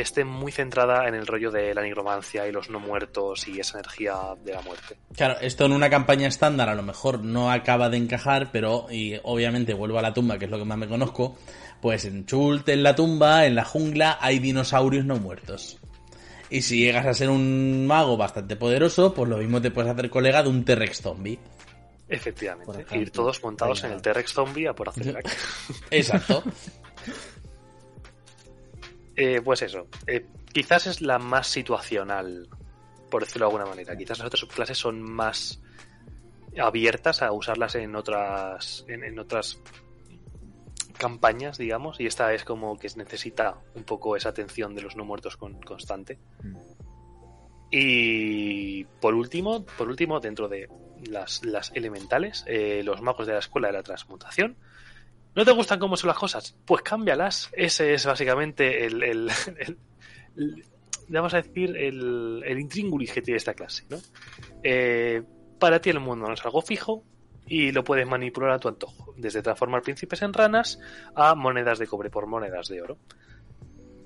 esté 0.00 0.24
muy 0.24 0.52
centrada 0.52 1.08
en 1.08 1.14
el 1.14 1.26
rollo 1.26 1.50
de 1.50 1.74
la 1.74 1.82
nigromancia 1.82 2.46
y 2.46 2.52
los 2.52 2.70
no 2.70 2.80
muertos 2.80 3.46
y 3.48 3.60
esa 3.60 3.78
energía 3.78 4.16
de 4.44 4.52
la 4.52 4.62
muerte. 4.62 4.96
Claro, 5.16 5.38
esto 5.40 5.66
en 5.66 5.72
una 5.72 5.90
campaña 5.90 6.28
estándar 6.28 6.68
a 6.68 6.74
lo 6.74 6.82
mejor 6.82 7.24
no 7.24 7.50
acaba 7.50 7.88
de 7.88 7.96
encajar, 7.96 8.50
pero 8.52 8.86
y 8.90 9.18
obviamente 9.22 9.74
vuelvo 9.74 9.98
a 9.98 10.02
la 10.02 10.14
tumba, 10.14 10.38
que 10.38 10.44
es 10.46 10.50
lo 10.50 10.58
que 10.58 10.64
más 10.64 10.78
me 10.78 10.88
conozco, 10.88 11.36
pues 11.80 12.04
en 12.04 12.26
Chult, 12.26 12.68
en 12.68 12.82
la 12.82 12.94
tumba, 12.94 13.46
en 13.46 13.54
la 13.54 13.64
jungla, 13.64 14.18
hay 14.20 14.38
dinosaurios 14.38 15.04
no 15.04 15.16
muertos. 15.16 15.78
Y 16.50 16.62
si 16.62 16.80
llegas 16.80 17.06
a 17.06 17.14
ser 17.14 17.28
un 17.28 17.86
mago 17.86 18.16
bastante 18.16 18.56
poderoso, 18.56 19.12
pues 19.12 19.28
lo 19.28 19.36
mismo 19.36 19.60
te 19.60 19.70
puedes 19.70 19.90
hacer 19.90 20.08
colega 20.08 20.42
de 20.42 20.48
un 20.48 20.64
T-Rex 20.64 21.02
zombie. 21.02 21.38
Efectivamente. 22.08 22.98
ir 22.98 23.10
todos 23.10 23.42
montados 23.42 23.84
en 23.84 23.92
el 23.92 24.00
T-Rex 24.00 24.32
zombie 24.32 24.66
a 24.66 24.72
por 24.72 24.88
hacer. 24.88 25.18
Exacto. 25.90 26.42
Eh, 29.20 29.40
pues 29.42 29.62
eso. 29.62 29.88
eh, 30.06 30.26
quizás 30.52 30.86
es 30.86 31.00
la 31.02 31.18
más 31.18 31.48
situacional, 31.48 32.48
por 33.10 33.24
decirlo 33.24 33.46
de 33.46 33.52
alguna 33.54 33.66
manera. 33.68 33.96
Quizás 33.96 34.18
las 34.18 34.28
otras 34.28 34.40
subclases 34.40 34.78
son 34.78 35.02
más 35.02 35.60
abiertas 36.56 37.20
a 37.22 37.32
usarlas 37.32 37.74
en 37.74 37.96
otras. 37.96 38.84
en, 38.88 39.02
en 39.02 39.18
otras 39.18 39.60
campañas, 40.98 41.58
digamos, 41.58 42.00
y 42.00 42.06
esta 42.06 42.32
es 42.34 42.44
como 42.44 42.76
que 42.78 42.88
necesita 42.96 43.56
un 43.74 43.84
poco 43.84 44.16
esa 44.16 44.30
atención 44.30 44.74
de 44.74 44.82
los 44.82 44.96
no 44.96 45.04
muertos 45.04 45.36
con, 45.36 45.60
constante. 45.62 46.18
Mm. 46.42 46.56
Y 47.70 48.84
por 49.00 49.14
último, 49.14 49.64
por 49.64 49.88
último, 49.88 50.20
dentro 50.20 50.48
de 50.48 50.68
las, 51.06 51.44
las 51.44 51.70
elementales, 51.74 52.44
eh, 52.46 52.82
los 52.84 53.00
magos 53.00 53.26
de 53.26 53.34
la 53.34 53.38
escuela 53.38 53.68
de 53.68 53.74
la 53.74 53.82
transmutación. 53.82 54.56
¿No 55.38 55.44
te 55.44 55.52
gustan 55.52 55.78
cómo 55.78 55.96
son 55.96 56.08
las 56.08 56.18
cosas? 56.18 56.56
Pues 56.66 56.82
cámbialas. 56.82 57.48
Ese 57.52 57.94
es 57.94 58.04
básicamente 58.04 58.84
el, 58.84 59.02
el- 59.04 59.30
el- 59.60 59.78
el- 60.36 60.64
vamos 61.08 61.32
a 61.32 61.36
decir, 61.42 61.76
el, 61.76 62.42
el 62.44 62.58
intríngulis 62.58 63.12
que 63.12 63.22
tiene 63.22 63.38
esta 63.38 63.54
clase, 63.54 63.84
¿no? 63.88 63.98
Eh, 64.64 65.22
para 65.60 65.80
ti 65.80 65.90
el 65.90 66.00
mundo 66.00 66.26
no 66.26 66.34
es 66.34 66.44
algo 66.44 66.60
fijo 66.60 67.04
y 67.46 67.70
lo 67.70 67.84
puedes 67.84 68.06
manipular 68.06 68.50
a 68.50 68.58
tu 68.58 68.66
antojo, 68.68 69.14
desde 69.16 69.40
transformar 69.40 69.80
príncipes 69.82 70.20
en 70.22 70.32
ranas 70.32 70.80
a 71.14 71.34
monedas 71.36 71.78
de 71.78 71.86
cobre 71.86 72.10
por 72.10 72.26
monedas 72.26 72.66
de 72.68 72.82
oro. 72.82 72.98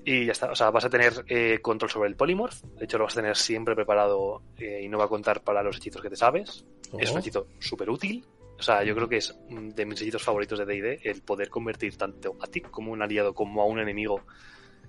Y 0.05 0.25
ya 0.27 0.33
está, 0.33 0.51
o 0.51 0.55
sea, 0.55 0.69
vas 0.69 0.85
a 0.85 0.89
tener 0.89 1.25
eh, 1.27 1.59
control 1.61 1.89
sobre 1.89 2.09
el 2.09 2.15
polymorph, 2.15 2.61
de 2.77 2.85
hecho 2.85 2.97
lo 2.99 3.05
vas 3.05 3.17
a 3.17 3.21
tener 3.21 3.35
siempre 3.37 3.73
preparado 3.75 4.43
eh, 4.57 4.81
y 4.83 4.87
no 4.87 4.97
va 4.99 5.05
a 5.05 5.09
contar 5.09 5.41
para 5.43 5.63
los 5.63 5.77
hechizos 5.77 6.01
que 6.01 6.09
te 6.09 6.15
sabes. 6.15 6.63
Es 6.99 7.09
un 7.09 7.17
Oh. 7.17 7.19
hechizo 7.19 7.47
súper 7.59 7.89
útil. 7.89 8.23
O 8.63 8.65
sea, 8.65 8.81
yo 8.85 8.95
creo 8.95 9.09
que 9.09 9.17
es 9.17 9.35
de 9.49 9.85
mis 9.85 10.01
hechizos 10.01 10.23
favoritos 10.23 10.57
de 10.57 10.65
D&D 10.65 11.01
el 11.03 11.21
poder 11.21 11.49
convertir 11.49 11.97
tanto 11.97 12.37
a 12.41 12.47
ti 12.47 12.61
como 12.61 12.93
un 12.93 13.01
aliado 13.01 13.33
como 13.33 13.61
a 13.61 13.65
un 13.65 13.77
enemigo 13.77 14.21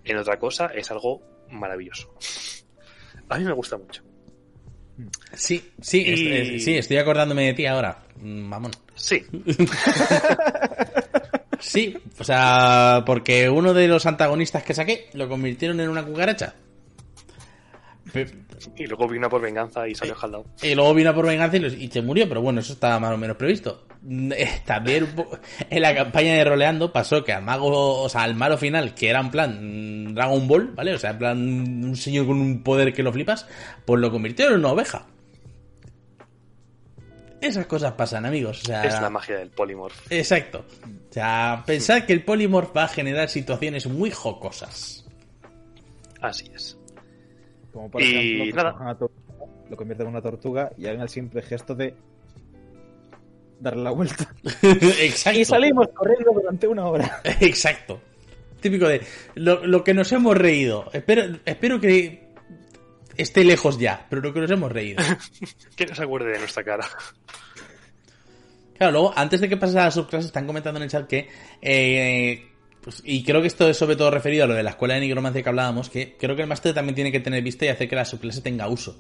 en 0.04 0.16
otra 0.16 0.38
cosa 0.38 0.66
es 0.66 0.92
algo 0.92 1.20
maravilloso. 1.50 2.14
A 3.28 3.36
mí 3.36 3.44
me 3.44 3.52
gusta 3.52 3.76
mucho. 3.76 4.04
Sí, 5.32 5.72
sí, 5.80 6.04
es- 6.06 6.20
Y- 6.20 6.54
es- 6.56 6.64
sí, 6.64 6.76
estoy 6.78 6.98
acordándome 6.98 7.46
de 7.46 7.54
ti 7.54 7.66
ahora. 7.66 7.98
Mm, 8.20 8.48
Vamos. 8.48 8.80
Sí, 8.94 9.24
Sí, 11.58 11.96
o 12.18 12.22
sea, 12.24 13.02
porque 13.04 13.50
uno 13.50 13.74
de 13.74 13.88
los 13.88 14.06
antagonistas 14.06 14.62
que 14.62 14.74
saqué 14.74 15.08
lo 15.14 15.28
convirtieron 15.28 15.80
en 15.80 15.88
una 15.88 16.04
cucaracha. 16.04 16.54
Y 18.76 18.86
luego 18.86 19.08
vino 19.08 19.28
por 19.28 19.40
venganza 19.40 19.88
y 19.88 19.94
salió 19.94 20.14
jaldado. 20.14 20.46
Y 20.62 20.74
luego 20.74 20.94
vino 20.94 21.14
por 21.14 21.26
venganza 21.26 21.56
y, 21.56 21.88
se 21.88 22.02
murió, 22.02 22.28
pero 22.28 22.40
bueno, 22.40 22.60
eso 22.60 22.72
estaba 22.72 22.98
más 23.00 23.12
o 23.12 23.16
menos 23.16 23.36
previsto. 23.36 23.86
Mm, 24.02 24.32
eh, 24.32 24.62
También 24.64 25.08
en 25.70 25.82
la 25.82 25.94
campaña 25.94 26.34
de 26.34 26.44
roleando 26.44 26.92
pasó 26.92 27.24
que 27.24 27.32
al 27.32 27.42
mago, 27.42 28.02
o 28.02 28.08
sea, 28.08 28.22
al 28.22 28.34
malo 28.34 28.58
final, 28.58 28.94
que 28.94 29.10
era 29.10 29.20
en 29.20 29.30
plan 29.30 30.08
mm, 30.08 30.14
Dragon 30.14 30.46
Ball, 30.46 30.72
¿vale? 30.74 30.94
O 30.94 30.98
sea, 30.98 31.10
en 31.10 31.18
plan 31.18 31.38
un 31.84 31.96
señor 31.96 32.26
con 32.26 32.40
un 32.40 32.62
poder 32.62 32.92
que 32.92 33.02
lo 33.02 33.12
flipas, 33.12 33.46
pues 33.84 34.00
lo 34.00 34.10
convirtieron 34.10 34.54
en 34.54 34.60
una 34.60 34.72
oveja. 34.72 35.06
Esas 37.40 37.66
cosas 37.66 37.92
pasan, 37.92 38.24
amigos. 38.24 38.62
O 38.62 38.66
sea, 38.66 38.84
Es 38.84 38.94
la 38.94 39.10
magia 39.10 39.36
del 39.36 39.50
polymorph. 39.50 40.10
Exacto. 40.10 40.64
O 41.10 41.12
sea, 41.12 41.62
pensad 41.66 42.04
que 42.04 42.14
el 42.14 42.24
polymorph 42.24 42.74
va 42.74 42.84
a 42.84 42.88
generar 42.88 43.28
situaciones 43.28 43.86
muy 43.86 44.10
jocosas. 44.10 45.04
Así 46.22 46.50
es. 46.54 46.78
Como 47.74 47.90
por 47.90 48.00
Y 48.00 48.40
ejemplo, 48.42 48.62
nada. 48.62 48.94
tortuga, 48.96 49.44
lo 49.68 49.76
convierten 49.76 50.06
en 50.06 50.12
una 50.12 50.22
tortuga 50.22 50.70
y 50.78 50.86
hagan 50.86 51.02
el 51.02 51.08
simple 51.10 51.42
gesto 51.42 51.74
de 51.74 51.94
darle 53.60 53.82
la 53.82 53.90
vuelta. 53.90 54.32
Exacto. 55.00 55.38
Y 55.40 55.44
salimos 55.44 55.88
corriendo 55.88 56.32
durante 56.32 56.66
una 56.68 56.86
hora. 56.86 57.20
Exacto. 57.40 58.00
Típico 58.60 58.88
de 58.88 59.02
lo, 59.34 59.66
lo 59.66 59.84
que 59.84 59.92
nos 59.92 60.10
hemos 60.12 60.36
reído. 60.36 60.88
Espero, 60.92 61.24
espero 61.44 61.80
que 61.80 62.28
esté 63.16 63.44
lejos 63.44 63.78
ya, 63.78 64.06
pero 64.08 64.22
lo 64.22 64.32
que 64.32 64.40
nos 64.40 64.50
hemos 64.50 64.72
reído. 64.72 65.02
Que 65.76 65.84
no 65.86 65.94
se 65.94 66.02
acuerde 66.04 66.30
de 66.30 66.38
nuestra 66.38 66.62
cara. 66.64 66.86
Claro, 68.78 68.92
luego, 68.92 69.12
antes 69.16 69.40
de 69.40 69.48
que 69.48 69.56
pases 69.56 69.76
a 69.76 69.84
la 69.84 69.90
subclase, 69.90 70.26
están 70.28 70.46
comentando 70.46 70.78
en 70.78 70.84
el 70.84 70.90
chat 70.90 71.06
que. 71.06 71.28
eh, 71.60 72.50
pues, 72.84 73.02
y 73.04 73.24
creo 73.24 73.40
que 73.40 73.46
esto 73.48 73.68
es 73.68 73.76
sobre 73.76 73.96
todo 73.96 74.10
referido 74.10 74.44
a 74.44 74.46
lo 74.46 74.54
de 74.54 74.62
la 74.62 74.70
escuela 74.70 74.94
de 74.94 75.00
nigromancia 75.00 75.42
que 75.42 75.48
hablábamos, 75.48 75.90
que 75.90 76.16
creo 76.18 76.36
que 76.36 76.42
el 76.42 76.48
máster 76.48 76.74
también 76.74 76.94
tiene 76.94 77.10
que 77.10 77.20
tener 77.20 77.42
vista 77.42 77.64
y 77.64 77.68
hacer 77.68 77.88
que 77.88 77.96
la 77.96 78.04
subclase 78.04 78.42
tenga 78.42 78.68
uso. 78.68 78.96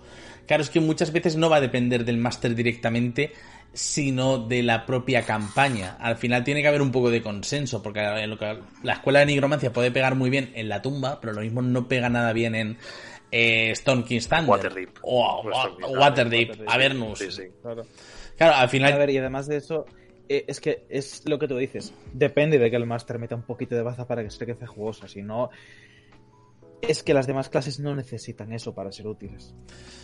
Claro, 0.46 0.62
es 0.62 0.70
que 0.70 0.80
muchas 0.80 1.12
veces 1.12 1.36
no 1.36 1.48
va 1.50 1.56
a 1.56 1.60
depender 1.60 2.04
del 2.04 2.16
máster 2.18 2.54
directamente, 2.54 3.32
sino 3.72 4.38
de 4.38 4.62
la 4.62 4.86
propia 4.86 5.22
campaña. 5.22 5.96
Al 6.00 6.16
final 6.16 6.44
tiene 6.44 6.62
que 6.62 6.68
haber 6.68 6.82
un 6.82 6.92
poco 6.92 7.10
de 7.10 7.22
consenso, 7.22 7.82
porque 7.82 8.26
lo 8.26 8.38
que- 8.38 8.58
la 8.82 8.94
escuela 8.94 9.20
de 9.20 9.26
nigromancia 9.26 9.72
puede 9.72 9.90
pegar 9.90 10.14
muy 10.14 10.30
bien 10.30 10.52
en 10.54 10.68
la 10.68 10.80
tumba, 10.82 11.20
pero 11.20 11.32
lo 11.32 11.40
mismo 11.40 11.60
no 11.62 11.86
pega 11.88 12.08
nada 12.08 12.32
bien 12.32 12.54
en 12.54 12.78
eh, 13.36 13.70
Stone 13.72 14.04
King's 14.04 14.28
Thunder. 14.28 14.48
Waterdeep. 14.48 14.90
O, 15.02 15.42
Waterdeep, 15.42 15.98
Waterdeep. 15.98 16.68
Avernus. 16.68 17.18
Sí, 17.18 17.32
sí. 17.32 17.42
Claro. 17.62 17.84
Claro, 18.36 18.54
al 18.54 18.68
final 18.68 18.92
A 18.92 18.96
ver, 18.98 19.10
y 19.10 19.18
además 19.18 19.48
de 19.48 19.56
eso, 19.56 19.86
es 20.28 20.60
que 20.60 20.86
es 20.88 21.28
lo 21.28 21.38
que 21.38 21.48
tú 21.48 21.56
dices. 21.56 21.92
Depende 22.12 22.58
de 22.58 22.70
que 22.70 22.76
el 22.76 22.86
máster 22.86 23.18
meta 23.18 23.34
un 23.34 23.42
poquito 23.42 23.74
de 23.74 23.82
baza 23.82 24.06
para 24.06 24.22
que 24.22 24.30
se 24.30 24.46
quede 24.46 24.66
jugosa. 24.66 25.08
Si 25.08 25.22
no, 25.22 25.50
es 26.80 27.02
que 27.02 27.14
las 27.14 27.26
demás 27.26 27.48
clases 27.48 27.80
no 27.80 27.94
necesitan 27.94 28.52
eso 28.52 28.74
para 28.74 28.92
ser 28.92 29.06
útiles. 29.06 29.54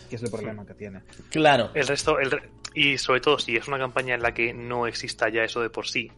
Que 0.09 0.15
es 0.17 0.23
el 0.23 0.29
problema 0.29 0.65
que 0.65 0.73
tiene. 0.73 1.01
Claro. 1.29 1.71
El 1.73 1.87
resto, 1.87 2.19
el 2.19 2.31
re- 2.31 2.49
y 2.75 2.97
sobre 2.97 3.21
todo 3.21 3.39
si 3.39 3.55
es 3.55 3.67
una 3.67 3.77
campaña 3.77 4.15
en 4.15 4.21
la 4.21 4.33
que 4.33 4.53
no 4.53 4.87
exista 4.87 5.29
ya 5.29 5.43
eso 5.43 5.61
de 5.61 5.69
por 5.69 5.87
sí 5.87 6.11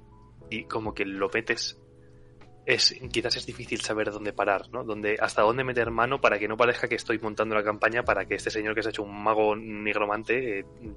y 0.49 0.65
como 0.65 0.93
que 0.93 1.05
lo 1.05 1.29
metes, 1.33 1.79
es 2.65 2.95
quizás 3.11 3.35
es 3.35 3.45
difícil 3.45 3.81
saber 3.81 4.11
dónde 4.11 4.33
parar, 4.33 4.69
¿no? 4.71 4.83
Dónde, 4.83 5.17
hasta 5.19 5.41
dónde 5.41 5.63
meter 5.63 5.91
mano 5.91 6.21
para 6.21 6.39
que 6.39 6.47
no 6.47 6.57
parezca 6.57 6.87
que 6.87 6.95
estoy 6.95 7.19
montando 7.19 7.55
la 7.55 7.63
campaña 7.63 8.03
para 8.03 8.25
que 8.25 8.35
este 8.35 8.51
señor 8.51 8.75
que 8.75 8.83
se 8.83 8.89
ha 8.89 8.91
hecho 8.91 9.03
un 9.03 9.23
mago 9.23 9.55
nigromante 9.55 10.59
eh, 10.59 10.65
eh, 10.81 10.93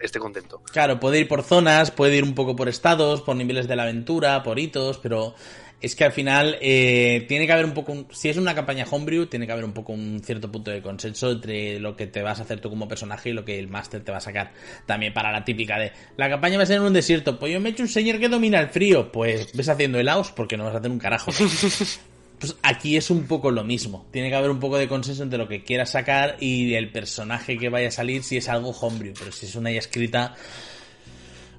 esté 0.00 0.18
contento. 0.18 0.62
Claro, 0.72 0.98
puede 1.00 1.20
ir 1.20 1.28
por 1.28 1.42
zonas, 1.42 1.90
puede 1.90 2.16
ir 2.16 2.24
un 2.24 2.34
poco 2.34 2.56
por 2.56 2.68
estados, 2.68 3.22
por 3.22 3.36
niveles 3.36 3.68
de 3.68 3.76
la 3.76 3.84
aventura, 3.84 4.42
por 4.42 4.58
hitos, 4.58 4.98
pero 4.98 5.34
es 5.80 5.94
que 5.94 6.04
al 6.04 6.12
final 6.12 6.56
eh, 6.62 7.26
tiene 7.28 7.46
que 7.46 7.52
haber 7.52 7.66
un 7.66 7.74
poco, 7.74 7.92
un- 7.92 8.08
si 8.10 8.28
es 8.30 8.36
una 8.38 8.54
campaña 8.54 8.86
homebrew, 8.90 9.26
tiene 9.26 9.46
que 9.46 9.52
haber 9.52 9.64
un 9.64 9.74
poco 9.74 9.92
un 9.92 10.20
cierto 10.24 10.50
punto 10.50 10.70
de 10.70 10.80
consenso 10.80 11.30
entre 11.32 11.78
lo 11.80 11.94
que 11.96 12.06
te 12.06 12.22
vas 12.22 12.40
a 12.40 12.42
hacer 12.44 12.60
tú 12.60 12.70
como 12.70 12.88
personaje 12.88 13.30
y 13.30 13.32
lo 13.34 13.44
que 13.44 13.58
el 13.58 13.68
máster 13.68 14.02
te 14.02 14.10
va 14.10 14.18
a 14.18 14.22
sacar. 14.22 14.52
También 14.86 15.12
para 15.12 15.30
la 15.30 15.44
típica 15.44 15.78
de, 15.78 15.92
la 16.16 16.28
campaña 16.30 16.56
va 16.56 16.62
a 16.62 16.66
ser 16.66 16.76
en 16.78 16.82
un 16.82 16.92
desierto, 16.94 17.38
pues 17.38 17.52
yo 17.52 17.60
me 17.60 17.68
he 17.68 17.72
hecho 17.72 17.82
un 17.82 17.88
señor 17.90 18.18
que 18.18 18.28
domina 18.28 18.58
el 18.58 18.68
frío, 18.70 19.12
pues 19.12 19.52
ves 19.52 19.68
haciendo 19.68 20.00
el 20.00 20.08
house 20.08 20.32
porque 20.32 20.56
no 20.56 20.64
vas 20.64 20.74
a 20.74 20.78
hacer 20.78 20.90
un 20.90 20.98
carajo. 20.98 21.30
Pues 22.38 22.56
aquí 22.62 22.96
es 22.96 23.10
un 23.10 23.26
poco 23.26 23.50
lo 23.50 23.64
mismo. 23.64 24.06
Tiene 24.10 24.28
que 24.28 24.34
haber 24.36 24.50
un 24.50 24.60
poco 24.60 24.76
de 24.76 24.88
consenso 24.88 25.22
entre 25.22 25.38
lo 25.38 25.48
que 25.48 25.64
quieras 25.64 25.90
sacar 25.90 26.36
y 26.38 26.74
el 26.74 26.92
personaje 26.92 27.56
que 27.56 27.68
vaya 27.70 27.88
a 27.88 27.90
salir 27.92 28.22
si 28.22 28.36
es 28.36 28.48
algo 28.48 28.70
homebrew. 28.70 29.14
Pero 29.18 29.32
si 29.32 29.46
es 29.46 29.54
una 29.56 29.70
ya 29.72 29.78
escrita, 29.78 30.34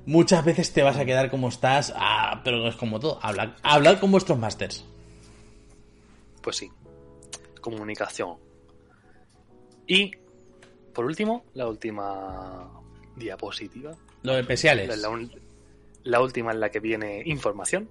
muchas 0.05 0.45
veces 0.45 0.71
te 0.73 0.83
vas 0.83 0.97
a 0.97 1.05
quedar 1.05 1.31
como 1.31 1.49
estás. 1.49 1.91
Ah, 1.95 2.41
pero 2.43 2.67
es 2.67 2.75
como 2.75 2.99
todo. 2.99 3.19
Hablad, 3.23 3.53
hablad 3.63 3.99
con 3.99 4.11
vuestros 4.11 4.37
masters. 4.37 4.85
Pues 6.43 6.57
sí, 6.57 6.69
comunicación. 7.59 8.35
Y, 9.87 10.11
por 10.93 11.05
último, 11.05 11.43
la 11.55 11.67
última 11.67 12.69
diapositiva. 13.15 13.95
Lo 14.21 14.33
de 14.33 14.41
especiales. 14.41 14.89
La, 14.89 14.95
la 14.97 15.09
un- 15.09 15.31
la 16.03 16.21
última 16.21 16.51
en 16.51 16.59
la 16.59 16.69
que 16.69 16.79
viene 16.79 17.23
información. 17.25 17.89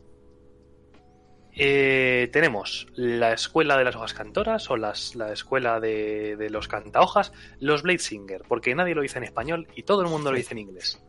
Eh, 1.59 2.29
tenemos 2.35 2.87
la 2.97 3.33
escuela 3.33 3.79
de 3.79 3.85
las 3.85 3.97
hojas 3.97 4.13
cantoras 4.13 4.71
o 4.71 4.77
las, 4.77 5.15
la 5.15 5.33
escuela 5.33 5.81
de, 5.81 6.37
de 6.37 6.51
los 6.51 6.69
cantahojas, 6.69 7.33
los 7.61 7.83
Bladesinger, 7.83 8.43
porque 8.47 8.75
nadie 8.75 8.95
lo 8.95 9.01
dice 9.01 9.17
en 9.19 9.25
español 9.25 9.67
y 9.75 9.83
todo 9.85 10.03
el 10.03 10.09
mundo 10.09 10.31
lo 10.31 10.37
dice 10.37 10.53
en 10.53 10.59
inglés. 10.59 11.03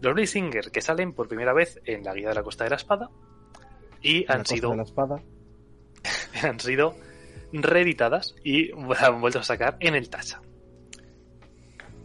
Los 0.00 0.12
Bladesinger 0.12 0.72
que 0.72 0.80
salen 0.80 1.12
por 1.12 1.28
primera 1.28 1.52
vez 1.52 1.80
en 1.84 2.02
la 2.02 2.14
Guía 2.14 2.30
de 2.30 2.34
la 2.34 2.42
Costa 2.42 2.64
de 2.64 2.70
la 2.70 2.76
Espada 2.76 3.10
y 4.02 4.24
han 4.30 4.44
sido 4.44 4.70
de 4.70 4.76
la 4.78 4.82
espada. 4.82 5.22
han 6.42 6.58
sido 6.58 6.96
reeditadas 7.52 8.34
y 8.42 8.72
han 8.98 9.20
vuelto 9.20 9.38
a 9.38 9.44
sacar 9.44 9.76
en 9.78 9.94
el 9.94 10.10
Tasa. 10.10 10.42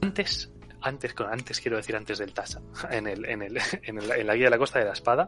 Antes, 0.02 0.52
antes, 0.82 1.16
antes 1.30 1.60
quiero 1.60 1.78
decir 1.78 1.96
antes 1.96 2.20
del 2.20 2.32
en, 2.92 3.08
el, 3.08 3.26
en, 3.26 3.42
el, 3.42 3.58
en, 3.84 3.98
el- 3.98 4.12
en 4.12 4.28
la 4.28 4.36
guía 4.36 4.46
de 4.46 4.52
la 4.52 4.58
costa 4.60 4.78
de 4.78 4.86
la 4.86 4.94
espada, 4.94 5.28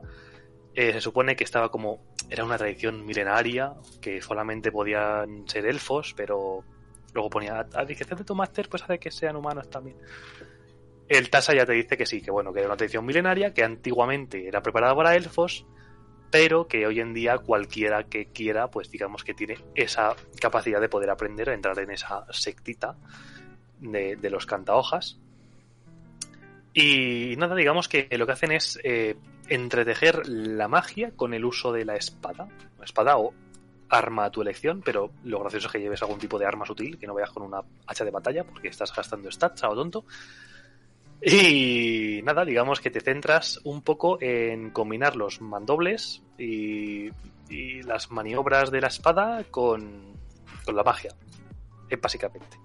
eh, 0.73 0.93
se 0.93 1.01
supone 1.01 1.35
que 1.35 1.43
estaba 1.43 1.69
como, 1.69 2.01
era 2.29 2.45
una 2.45 2.57
tradición 2.57 3.05
milenaria, 3.05 3.73
que 3.99 4.21
solamente 4.21 4.71
podían 4.71 5.47
ser 5.47 5.65
elfos, 5.65 6.13
pero 6.15 6.63
luego 7.13 7.29
ponía, 7.29 7.65
a 7.73 7.85
discreción 7.85 8.19
de 8.19 8.25
tu 8.25 8.35
máster, 8.35 8.69
pues 8.69 8.83
hace 8.83 8.99
que 8.99 9.11
sean 9.11 9.35
humanos 9.35 9.69
también. 9.69 9.97
El 11.09 11.29
Tasa 11.29 11.53
ya 11.53 11.65
te 11.65 11.73
dice 11.73 11.97
que 11.97 12.05
sí, 12.05 12.21
que 12.21 12.31
bueno, 12.31 12.53
que 12.53 12.59
era 12.59 12.69
una 12.69 12.77
tradición 12.77 13.05
milenaria, 13.05 13.53
que 13.53 13.63
antiguamente 13.63 14.47
era 14.47 14.61
preparada 14.61 14.95
para 14.95 15.15
elfos, 15.15 15.65
pero 16.31 16.67
que 16.67 16.87
hoy 16.87 17.01
en 17.01 17.13
día 17.13 17.37
cualquiera 17.37 18.03
que 18.03 18.27
quiera, 18.27 18.69
pues 18.69 18.89
digamos 18.89 19.25
que 19.25 19.33
tiene 19.33 19.55
esa 19.75 20.15
capacidad 20.39 20.79
de 20.79 20.87
poder 20.87 21.09
aprender 21.09 21.49
a 21.49 21.53
entrar 21.53 21.77
en 21.79 21.91
esa 21.91 22.25
sectita 22.31 22.95
de, 23.81 24.15
de 24.15 24.29
los 24.29 24.45
cantahojas. 24.45 25.19
Y 26.73 27.35
nada, 27.37 27.55
digamos 27.55 27.89
que 27.89 28.07
lo 28.11 28.25
que 28.25 28.31
hacen 28.31 28.53
es 28.53 28.79
eh, 28.81 29.17
entretejer 29.51 30.27
la 30.27 30.67
magia 30.69 31.11
con 31.11 31.33
el 31.33 31.45
uso 31.45 31.71
de 31.73 31.85
la 31.85 31.95
espada. 31.95 32.47
Espada 32.81 33.17
o 33.17 33.33
arma 33.89 34.25
a 34.25 34.31
tu 34.31 34.41
elección, 34.41 34.81
pero 34.83 35.11
lo 35.25 35.41
gracioso 35.41 35.67
es 35.67 35.73
que 35.73 35.81
lleves 35.81 36.01
algún 36.01 36.19
tipo 36.19 36.39
de 36.39 36.45
arma 36.45 36.65
sutil, 36.65 36.97
que 36.97 37.05
no 37.05 37.13
vayas 37.13 37.31
con 37.31 37.43
una 37.43 37.61
hacha 37.85 38.05
de 38.05 38.11
batalla, 38.11 38.45
porque 38.45 38.69
estás 38.69 38.95
gastando 38.95 39.29
stats 39.29 39.63
a 39.63 39.67
lo 39.67 39.75
tonto. 39.75 40.05
Y 41.21 42.21
nada, 42.23 42.45
digamos 42.45 42.79
que 42.79 42.89
te 42.89 43.01
centras 43.01 43.59
un 43.65 43.81
poco 43.81 44.17
en 44.21 44.71
combinar 44.71 45.17
los 45.17 45.41
mandobles 45.41 46.23
y, 46.37 47.09
y 47.49 47.83
las 47.83 48.09
maniobras 48.09 48.71
de 48.71 48.81
la 48.81 48.87
espada 48.87 49.43
con, 49.51 50.15
con 50.63 50.75
la 50.75 50.83
magia, 50.83 51.13
eh, 51.89 51.97
básicamente. 51.97 52.57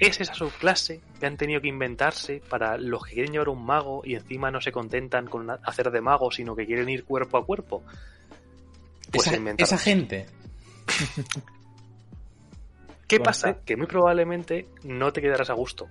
Es 0.00 0.20
esa 0.20 0.32
subclase 0.32 1.02
que 1.20 1.26
han 1.26 1.36
tenido 1.36 1.60
que 1.60 1.68
inventarse 1.68 2.42
para 2.48 2.78
los 2.78 3.04
que 3.04 3.14
quieren 3.14 3.32
llevar 3.32 3.50
un 3.50 3.64
mago 3.64 4.00
y 4.02 4.14
encima 4.14 4.50
no 4.50 4.60
se 4.60 4.72
contentan 4.72 5.26
con 5.26 5.50
hacer 5.50 5.90
de 5.90 6.00
mago, 6.00 6.30
sino 6.30 6.56
que 6.56 6.64
quieren 6.64 6.88
ir 6.88 7.04
cuerpo 7.04 7.36
a 7.36 7.44
cuerpo. 7.44 7.82
Pues 9.12 9.26
esa, 9.58 9.76
gente. 9.76 10.26
¿Qué 13.06 13.20
pasa? 13.20 13.58
Que 13.64 13.76
muy 13.76 13.86
probablemente 13.86 14.68
no 14.84 15.12
te 15.12 15.20
quedarás 15.20 15.50
a 15.50 15.54
gusto 15.54 15.88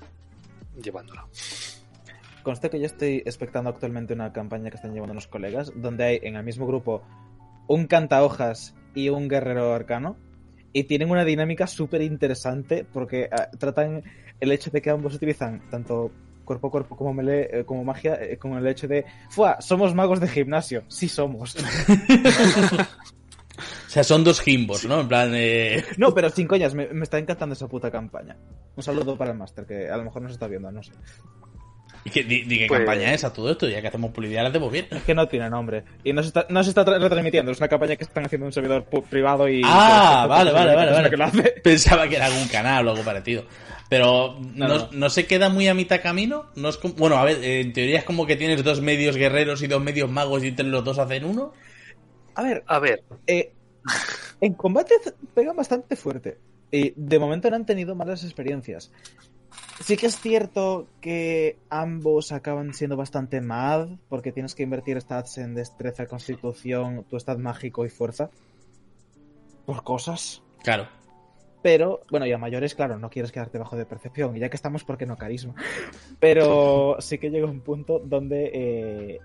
llevándola. 0.82 1.28
Conste 2.44 2.70
que 2.70 2.80
yo 2.80 2.86
estoy 2.86 3.18
expectando 3.18 3.70
actualmente 3.70 4.14
una 4.14 4.34
campaña 4.34 4.70
que 4.70 4.78
están 4.78 4.94
llevando 4.94 5.12
unos 5.12 5.28
colegas, 5.28 5.72
donde 5.76 6.04
hay 6.06 6.20
en 6.24 6.36
el 6.36 6.44
mismo 6.44 6.66
grupo 6.66 7.04
un 7.68 7.86
cantahojas 7.86 8.74
y 8.96 9.10
un 9.10 9.28
guerrero 9.28 9.74
arcano, 9.74 10.18
y 10.74 10.84
tienen 10.84 11.10
una 11.10 11.26
dinámica 11.26 11.68
súper 11.68 12.02
interesante 12.02 12.86
porque 12.92 13.30
ah, 13.32 13.50
tratan 13.58 14.04
el 14.40 14.52
hecho 14.52 14.70
de 14.70 14.82
que 14.82 14.90
ambos 14.90 15.16
utilizan 15.16 15.62
tanto 15.70 16.12
cuerpo 16.46 16.68
a 16.68 16.72
cuerpo 16.72 16.96
como 16.96 17.14
melee, 17.14 17.50
eh, 17.52 17.64
como 17.66 17.84
magia, 17.84 18.16
eh, 18.22 18.38
con 18.38 18.54
el 18.54 18.66
hecho 18.68 18.88
de, 18.88 19.06
¡fua! 19.30 19.62
Somos 19.62 19.94
magos 19.94 20.20
de 20.20 20.28
gimnasio. 20.28 20.84
Sí 20.88 21.08
somos. 21.08 21.56
O 23.60 23.92
sea, 23.92 24.04
son 24.04 24.24
dos 24.24 24.40
gimbos, 24.40 24.86
¿no? 24.86 25.02
En 25.02 25.08
plan, 25.08 25.32
eh... 25.34 25.84
no, 25.98 26.14
pero 26.14 26.30
sin 26.30 26.48
coñas, 26.48 26.76
me, 26.76 26.88
me 26.94 27.04
está 27.04 27.18
encantando 27.18 27.54
esa 27.54 27.68
puta 27.68 27.90
campaña. 27.90 28.38
Un 28.76 28.84
saludo 28.84 29.18
para 29.18 29.32
el 29.32 29.38
máster, 29.38 29.66
que 29.66 29.90
a 29.90 29.98
lo 29.98 30.04
mejor 30.04 30.22
nos 30.22 30.32
está 30.32 30.48
viendo, 30.48 30.72
no 30.72 30.84
sé. 30.84 30.92
¿Y 32.04 32.10
qué, 32.10 32.24
di, 32.24 32.42
di 32.44 32.60
qué 32.60 32.68
Pues- 32.68 32.80
campaña 32.80 33.14
es 33.14 33.24
a 33.24 33.34
todo 33.34 33.50
esto? 33.52 33.68
Ya 33.70 33.82
que 33.82 33.88
hacemos 33.88 34.12
publicidad, 34.12 34.44
la 34.44 34.50
hacemos 34.50 34.72
bien. 34.72 34.88
Es 34.92 35.04
que 35.04 35.14
no 35.16 35.28
tiene 35.28 35.50
nombre. 35.50 35.84
Y 36.04 36.14
no 36.14 36.22
se 36.22 36.30
está, 36.30 36.46
no 36.50 36.64
se 36.64 36.70
está 36.70 36.86
tra- 36.86 37.00
retransmitiendo. 37.00 37.52
Es 37.52 37.58
una 37.60 37.68
campaña 37.68 37.96
que 37.96 38.04
están 38.04 38.26
haciendo 38.26 38.46
en 38.46 38.48
un 38.48 38.54
servidor 38.54 38.86
privado 39.10 39.48
y. 39.50 39.62
Ah, 39.66 40.26
vale, 40.30 40.52
vale, 40.52 40.76
vale, 40.76 40.92
vale. 40.92 41.10
que 41.10 41.18
lo 41.18 41.24
hace. 41.26 41.42
Pensaba 41.64 42.08
que 42.08 42.16
era 42.16 42.26
algún 42.28 42.48
canal 42.48 42.88
o 42.88 42.92
algo 42.92 43.04
parecido. 43.04 43.46
Pero 43.90 44.38
no, 44.54 44.68
No, 44.68 44.78
no. 44.78 44.90
no 44.92 45.10
se 45.10 45.26
queda 45.26 45.50
muy 45.50 45.68
a 45.68 45.74
mitad 45.74 46.02
camino. 46.02 46.46
No 46.56 46.70
es 46.70 46.78
como- 46.78 46.94
bueno, 46.94 47.18
a 47.18 47.26
ver, 47.26 47.44
en 47.44 47.74
teoría 47.74 47.98
es 48.00 48.04
como 48.04 48.26
que 48.28 48.36
tienes 48.36 48.64
dos 48.64 48.82
medios 48.82 49.16
guerreros 49.16 49.62
y 49.64 49.68
dos 49.68 49.82
medios 49.82 50.10
magos 50.12 50.44
y 50.44 50.50
entre 50.50 50.66
los 50.68 50.84
dos 50.84 51.00
hacen 51.00 51.26
uno. 51.26 51.54
A 52.36 52.44
ver, 52.44 52.64
A 52.68 52.80
ver, 52.80 53.04
eh, 53.26 53.52
en 54.42 54.54
combate 54.54 54.94
pegan 55.34 55.56
bastante 55.56 55.96
fuerte. 55.96 56.38
Y 56.72 56.94
de 56.96 57.18
momento 57.18 57.50
no 57.50 57.56
han 57.56 57.66
tenido 57.66 57.96
malas 57.96 58.24
experiencias. 58.24 58.92
Sí 59.80 59.98
que 59.98 60.08
es 60.08 60.20
cierto 60.20 60.88
que 61.02 61.58
ambos 61.70 62.32
acaban 62.32 62.74
siendo 62.74 62.98
bastante 62.98 63.42
mad, 63.42 63.90
porque 64.10 64.32
tienes 64.32 64.56
que 64.56 64.64
invertir 64.64 65.00
stats 65.02 65.38
en 65.38 65.56
destreza, 65.56 66.06
constitución, 66.06 67.06
tu 67.10 67.20
stat 67.20 67.40
mágico 67.40 67.86
y 67.86 67.90
fuerza. 67.90 68.30
Por 69.66 69.84
cosas. 69.84 70.44
Claro. 70.64 70.88
Pero, 71.62 72.02
bueno, 72.10 72.26
y 72.26 72.32
a 72.32 72.38
mayores, 72.38 72.74
claro, 72.74 72.98
no 72.98 73.10
quieres 73.10 73.32
quedarte 73.32 73.58
bajo 73.58 73.76
de 73.76 73.86
percepción. 73.86 74.36
Y 74.36 74.40
ya 74.40 74.50
que 74.50 74.56
estamos, 74.56 74.84
¿por 74.84 74.98
qué 74.98 75.06
no 75.06 75.18
carisma? 75.18 75.56
Pero 76.20 76.98
sí 77.00 77.18
que 77.18 77.30
llega 77.30 77.48
un 77.48 77.62
punto 77.62 78.00
donde 78.00 78.52
eh, 78.54 79.20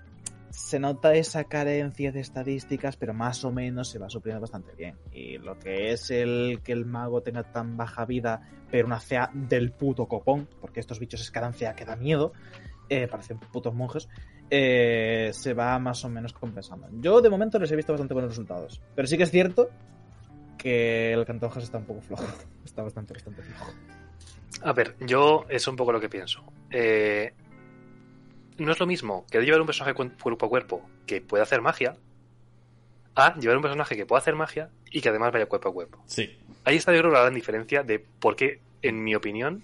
se 0.55 0.79
nota 0.79 1.13
esa 1.15 1.43
carencia 1.43 2.13
de 2.13 2.21
estadísticas, 2.21 2.95
pero 2.95 3.13
más 3.13 3.43
o 3.43 3.51
menos 3.51 3.89
se 3.89 3.99
va 3.99 4.09
supliendo 4.09 4.39
bastante 4.39 4.73
bien. 4.73 4.95
Y 5.11 5.37
lo 5.37 5.59
que 5.59 5.91
es 5.91 6.11
el 6.11 6.61
que 6.63 6.71
el 6.71 6.85
mago 6.85 7.21
tenga 7.21 7.43
tan 7.43 7.75
baja 7.75 8.05
vida, 8.05 8.41
pero 8.71 8.87
una 8.87 9.01
CA 9.01 9.29
del 9.33 9.73
puto 9.73 10.07
copón, 10.07 10.47
porque 10.61 10.79
estos 10.79 10.97
bichos 10.99 11.19
escalan 11.19 11.51
CA 11.51 11.75
que 11.75 11.83
da 11.83 11.97
miedo, 11.97 12.31
eh, 12.87 13.05
parecen 13.07 13.37
putos 13.37 13.73
monjes, 13.73 14.07
eh, 14.49 15.31
se 15.33 15.53
va 15.53 15.77
más 15.77 16.05
o 16.05 16.09
menos 16.09 16.31
compensando. 16.31 16.87
Yo 17.01 17.19
de 17.19 17.29
momento 17.29 17.59
les 17.59 17.69
he 17.71 17.75
visto 17.75 17.91
bastante 17.91 18.13
buenos 18.13 18.31
resultados. 18.31 18.81
Pero 18.95 19.09
sí 19.09 19.17
que 19.17 19.23
es 19.23 19.31
cierto 19.31 19.69
que 20.57 21.11
el 21.11 21.25
cantojas 21.25 21.63
está 21.63 21.79
un 21.79 21.85
poco 21.85 22.01
flojo. 22.01 22.25
Está 22.63 22.81
bastante, 22.81 23.13
bastante 23.13 23.41
flojo. 23.43 23.73
a 24.63 24.73
ver, 24.73 24.95
yo 25.01 25.45
es 25.49 25.67
un 25.67 25.75
poco 25.75 25.91
lo 25.91 25.99
que 25.99 26.09
pienso. 26.09 26.43
Eh, 26.71 27.33
no 28.57 28.71
es 28.71 28.79
lo 28.79 28.85
mismo 28.85 29.25
que 29.29 29.41
llevar 29.41 29.59
un 29.61 29.67
personaje 29.67 29.93
cu- 29.93 30.11
cuerpo 30.21 30.45
a 30.45 30.49
cuerpo 30.49 30.89
que 31.05 31.21
puede 31.21 31.43
hacer 31.43 31.61
magia 31.61 31.95
a 33.15 33.35
llevar 33.39 33.57
un 33.57 33.61
personaje 33.63 33.95
que 33.95 34.05
puede 34.05 34.19
hacer 34.21 34.35
magia 34.35 34.69
y 34.91 35.01
que 35.01 35.09
además 35.09 35.31
vaya 35.31 35.45
cuerpo 35.45 35.69
a 35.69 35.73
cuerpo. 35.73 36.03
Sí. 36.05 36.37
Ahí 36.65 36.75
está 36.77 36.91
yo 36.93 36.99
creo 36.99 37.11
la 37.11 37.21
gran 37.21 37.33
diferencia 37.33 37.83
de 37.83 37.99
por 37.99 38.35
qué, 38.35 38.59
en 38.81 39.03
mi 39.03 39.15
opinión, 39.15 39.63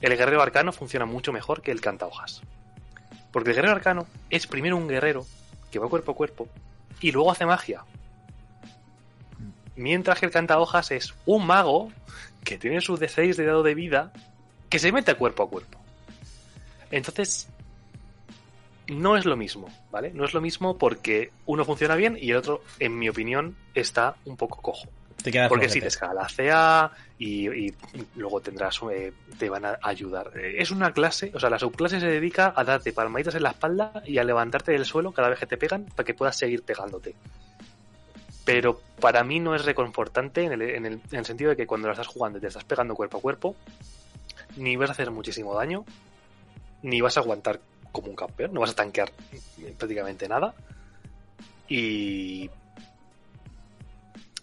el 0.00 0.16
guerrero 0.16 0.42
arcano 0.42 0.72
funciona 0.72 1.06
mucho 1.06 1.32
mejor 1.32 1.62
que 1.62 1.70
el 1.70 1.80
cantahojas. 1.80 2.42
Porque 3.32 3.50
el 3.50 3.56
guerrero 3.56 3.74
arcano 3.76 4.06
es 4.30 4.46
primero 4.46 4.76
un 4.76 4.88
guerrero 4.88 5.24
que 5.70 5.78
va 5.78 5.88
cuerpo 5.88 6.12
a 6.12 6.14
cuerpo 6.16 6.48
y 7.00 7.12
luego 7.12 7.30
hace 7.30 7.46
magia. 7.46 7.84
Mientras 9.76 10.18
que 10.20 10.26
el 10.26 10.32
cantahojas 10.32 10.90
es 10.90 11.14
un 11.24 11.46
mago 11.46 11.90
que 12.44 12.58
tiene 12.58 12.80
su 12.80 12.96
D6 12.98 13.36
de 13.36 13.46
dado 13.46 13.62
de 13.62 13.74
vida 13.74 14.12
que 14.68 14.78
se 14.78 14.92
mete 14.92 15.12
a 15.12 15.14
cuerpo 15.16 15.44
a 15.44 15.48
cuerpo. 15.48 15.78
Entonces, 16.90 17.48
no 18.92 19.16
es 19.16 19.24
lo 19.24 19.36
mismo, 19.36 19.68
¿vale? 19.90 20.12
No 20.12 20.24
es 20.24 20.34
lo 20.34 20.40
mismo 20.40 20.78
porque 20.78 21.30
uno 21.46 21.64
funciona 21.64 21.94
bien 21.96 22.16
y 22.20 22.30
el 22.30 22.36
otro, 22.36 22.62
en 22.78 22.98
mi 22.98 23.08
opinión, 23.08 23.56
está 23.74 24.14
un 24.24 24.36
poco 24.36 24.60
cojo. 24.62 24.88
Te 25.22 25.30
Porque 25.48 25.68
si 25.68 25.80
te 25.80 25.86
escala 25.88 26.26
CA 26.36 26.90
y, 27.18 27.48
y 27.68 27.74
luego 28.16 28.40
tendrás, 28.40 28.80
eh, 28.92 29.12
te 29.38 29.48
van 29.48 29.64
a 29.64 29.78
ayudar. 29.82 30.32
Eh, 30.36 30.56
Es 30.58 30.70
una 30.72 30.92
clase, 30.92 31.30
o 31.34 31.38
sea, 31.38 31.48
la 31.48 31.58
subclase 31.60 32.00
se 32.00 32.06
dedica 32.06 32.52
a 32.56 32.64
darte 32.64 32.92
palmaditas 32.92 33.36
en 33.36 33.44
la 33.44 33.50
espalda 33.50 34.02
y 34.04 34.18
a 34.18 34.24
levantarte 34.24 34.72
del 34.72 34.84
suelo 34.84 35.12
cada 35.12 35.28
vez 35.28 35.38
que 35.38 35.46
te 35.46 35.56
pegan 35.56 35.84
para 35.94 36.04
que 36.04 36.14
puedas 36.14 36.36
seguir 36.36 36.62
pegándote. 36.64 37.14
Pero 38.44 38.80
para 39.00 39.22
mí 39.22 39.38
no 39.38 39.54
es 39.54 39.64
reconfortante 39.64 40.42
en 40.42 40.52
el, 40.52 40.62
en 40.62 40.86
el- 40.86 41.00
en 41.12 41.18
el 41.18 41.24
sentido 41.24 41.50
de 41.50 41.56
que 41.56 41.66
cuando 41.66 41.86
la 41.86 41.92
estás 41.92 42.08
jugando 42.08 42.38
y 42.38 42.40
te 42.40 42.48
estás 42.48 42.64
pegando 42.64 42.96
cuerpo 42.96 43.18
a 43.18 43.20
cuerpo, 43.20 43.54
ni 44.56 44.74
vas 44.74 44.88
a 44.90 44.92
hacer 44.92 45.12
muchísimo 45.12 45.54
daño, 45.54 45.84
ni 46.82 47.00
vas 47.00 47.16
a 47.16 47.20
aguantar 47.20 47.60
como 47.92 48.08
un 48.08 48.16
campeón, 48.16 48.52
no 48.52 48.60
vas 48.60 48.70
a 48.70 48.74
tanquear 48.74 49.12
prácticamente 49.78 50.28
nada. 50.28 50.54
Y 51.68 52.50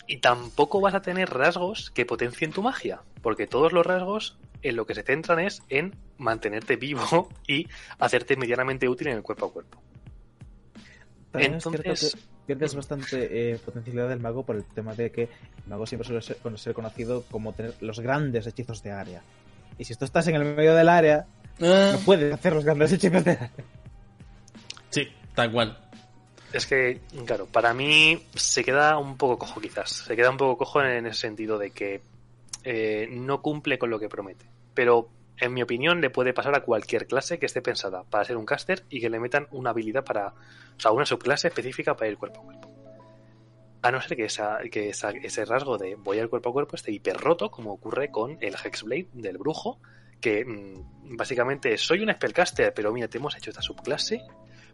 y 0.08 0.18
tampoco 0.18 0.82
vas 0.82 0.96
a 0.96 1.02
tener 1.04 1.30
rasgos 1.30 1.92
que 1.92 2.04
potencien 2.04 2.52
tu 2.52 2.64
magia, 2.64 3.02
porque 3.22 3.46
todos 3.46 3.74
los 3.74 3.86
rasgos 3.86 4.38
en 4.64 4.76
lo 4.76 4.88
que 4.88 4.96
se 4.96 5.04
centran 5.04 5.40
es 5.40 5.62
en 5.70 5.94
mantenerte 6.18 6.78
vivo 6.78 7.30
y 7.48 7.68
hacerte 8.00 8.36
medianamente 8.36 8.90
útil 8.90 9.10
en 9.10 9.18
el 9.18 9.22
cuerpo 9.24 9.46
a 9.46 9.54
cuerpo. 9.54 9.82
También 11.32 11.54
es 11.56 11.66
Entonces- 11.66 12.00
cierto 12.00 12.18
que 12.18 12.56
pierdes 12.56 12.74
bastante 12.74 13.52
eh, 13.52 13.60
potencialidad 13.60 14.10
del 14.10 14.20
mago 14.20 14.44
por 14.44 14.56
el 14.56 14.64
tema 14.64 14.96
de 14.96 15.12
que 15.12 15.24
el 15.26 15.68
mago 15.68 15.86
siempre 15.86 16.08
suele 16.08 16.24
ser, 16.24 16.38
ser 16.58 16.74
conocido 16.74 17.24
como 17.30 17.54
tener 17.54 17.76
los 17.80 18.00
grandes 18.00 18.48
hechizos 18.48 18.82
de 18.82 18.90
área. 18.90 19.22
Y 19.78 19.84
si 19.84 19.94
tú 19.94 20.06
estás 20.06 20.28
en 20.28 20.34
el 20.34 20.44
medio 20.56 20.74
del 20.74 20.90
área, 20.90 21.28
Ah, 21.62 21.92
no 21.94 22.00
puedes 22.00 22.34
hacer 22.34 22.54
los 22.54 22.64
grandes 22.66 22.92
hechizos 22.92 23.24
de 23.24 23.32
área. 23.32 23.52
sí, 24.90 25.08
tal 25.36 25.52
cual. 25.52 25.78
Es 26.54 26.66
que, 26.66 27.02
claro, 27.26 27.46
para 27.46 27.74
mí 27.74 28.24
se 28.36 28.64
queda 28.64 28.98
un 28.98 29.18
poco 29.18 29.38
cojo 29.38 29.62
quizás. 29.62 29.90
Se 29.92 30.16
queda 30.16 30.30
un 30.32 30.38
poco 30.38 30.58
cojo 30.58 30.82
en 30.82 31.06
ese 31.06 31.20
sentido 31.22 31.58
de 31.60 31.72
que 31.72 32.02
eh, 32.64 33.08
no 33.12 33.42
cumple 33.42 33.78
con 33.78 33.90
lo 33.92 34.00
que 34.00 34.10
promete. 34.10 34.46
Pero, 34.74 35.10
en 35.38 35.54
mi 35.54 35.62
opinión, 35.62 36.02
le 36.02 36.10
puede 36.10 36.34
pasar 36.34 36.56
a 36.56 36.62
cualquier 36.64 37.06
clase 37.06 37.38
que 37.38 37.46
esté 37.46 37.62
pensada 37.62 38.04
para 38.04 38.26
ser 38.26 38.36
un 38.38 38.46
caster 38.46 38.84
y 38.90 39.00
que 39.00 39.10
le 39.10 39.20
metan 39.20 39.48
una 39.52 39.70
habilidad 39.70 40.04
para... 40.04 40.30
O 40.30 40.80
sea, 40.82 40.92
una 40.92 41.06
subclase 41.06 41.50
específica 41.50 41.96
para 41.96 42.10
ir 42.10 42.18
cuerpo 42.18 42.42
a 42.42 42.44
cuerpo. 42.44 42.72
A 43.82 43.92
no 43.92 44.02
ser 44.02 44.18
que, 44.18 44.26
esa, 44.26 44.58
que 44.72 44.90
esa- 44.90 45.12
ese 45.12 45.46
rasgo 45.46 45.78
de 45.78 45.96
voy 45.96 46.18
al 46.20 46.30
cuerpo 46.30 46.50
a 46.50 46.54
cuerpo 46.54 46.76
esté 46.76 46.92
hiper 46.92 47.16
roto, 47.18 47.52
como 47.52 47.72
ocurre 47.74 48.10
con 48.12 48.38
el 48.42 48.56
Hexblade 48.56 49.08
del 49.14 49.38
brujo, 49.38 49.80
que 50.20 50.46
mm, 50.46 51.16
básicamente 51.18 51.78
soy 51.78 52.02
un 52.02 52.14
spellcaster, 52.14 52.74
pero 52.74 52.92
mira, 52.92 53.08
te 53.08 53.18
hemos 53.18 53.36
hecho 53.36 53.50
esta 53.50 53.62
subclase 53.62 54.22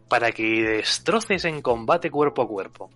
para 0.08 0.32
que 0.32 0.62
destroces 0.62 1.44
en 1.44 1.62
combate 1.62 2.10
cuerpo 2.10 2.42
a 2.42 2.48
cuerpo. 2.48 2.90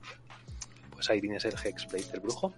Pues 1.00 1.08
ahí 1.10 1.20
tienes 1.22 1.42
el 1.46 1.54
Hexblade 1.54 2.04
del 2.12 2.20
brujo. 2.20 2.52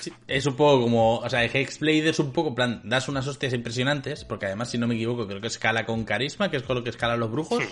Sí, 0.00 0.12
es 0.28 0.46
un 0.46 0.54
poco 0.54 0.82
como, 0.82 1.16
o 1.18 1.28
sea, 1.28 1.42
el 1.42 1.50
Hexblade 1.52 2.08
es 2.10 2.20
un 2.20 2.32
poco, 2.32 2.50
en 2.50 2.54
plan, 2.54 2.80
das 2.84 3.08
unas 3.08 3.26
hostias 3.26 3.52
impresionantes, 3.52 4.24
porque 4.24 4.46
además, 4.46 4.70
si 4.70 4.78
no 4.78 4.86
me 4.86 4.94
equivoco, 4.94 5.26
creo 5.26 5.40
que 5.40 5.48
escala 5.48 5.84
con 5.84 6.04
carisma, 6.04 6.48
que 6.48 6.58
es 6.58 6.62
con 6.62 6.76
lo 6.76 6.84
que 6.84 6.90
escalan 6.90 7.18
los 7.18 7.28
brujos. 7.32 7.64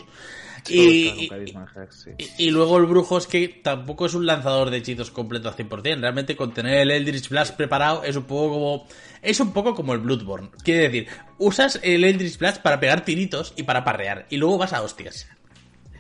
Y, 0.69 1.11
Con 1.29 1.29
carisma 1.29 1.73
en 1.77 1.83
Hex, 1.85 1.95
sí. 1.95 2.11
y- 2.19 2.47
y 2.47 2.51
luego 2.51 2.79
el 2.79 2.87
brujo 2.87 3.19
es 3.19 3.29
que 3.29 3.47
tampoco 3.47 4.07
es 4.07 4.15
un 4.15 4.27
lanzador 4.27 4.71
de 4.71 4.79
hechizos 4.79 5.13
completo 5.13 5.49
al 5.49 5.55
100%. 5.55 6.01
Realmente 6.01 6.35
con 6.35 6.53
tener 6.53 6.79
el 6.79 6.91
Eldritch 6.91 7.29
Blast 7.29 7.55
preparado 7.57 8.03
es 8.03 8.17
un 8.17 8.25
poco 8.25 8.51
como... 8.53 8.89
Es 9.23 9.39
un 9.39 9.53
poco 9.53 9.77
como 9.77 9.93
el 9.95 10.01
Bloodborne. 10.01 10.51
Quiere 10.65 10.83
decir, 10.89 11.07
usas 11.39 11.79
el 11.85 12.03
Eldritch 12.03 12.39
Blast 12.39 12.63
para 12.63 12.81
pegar 12.81 13.05
tiritos 13.05 13.53
y 13.57 13.63
para 13.63 13.85
parrear. 13.85 14.27
Y 14.31 14.39
luego 14.39 14.59
vas 14.59 14.73
a 14.73 14.83
hostias. 14.83 15.29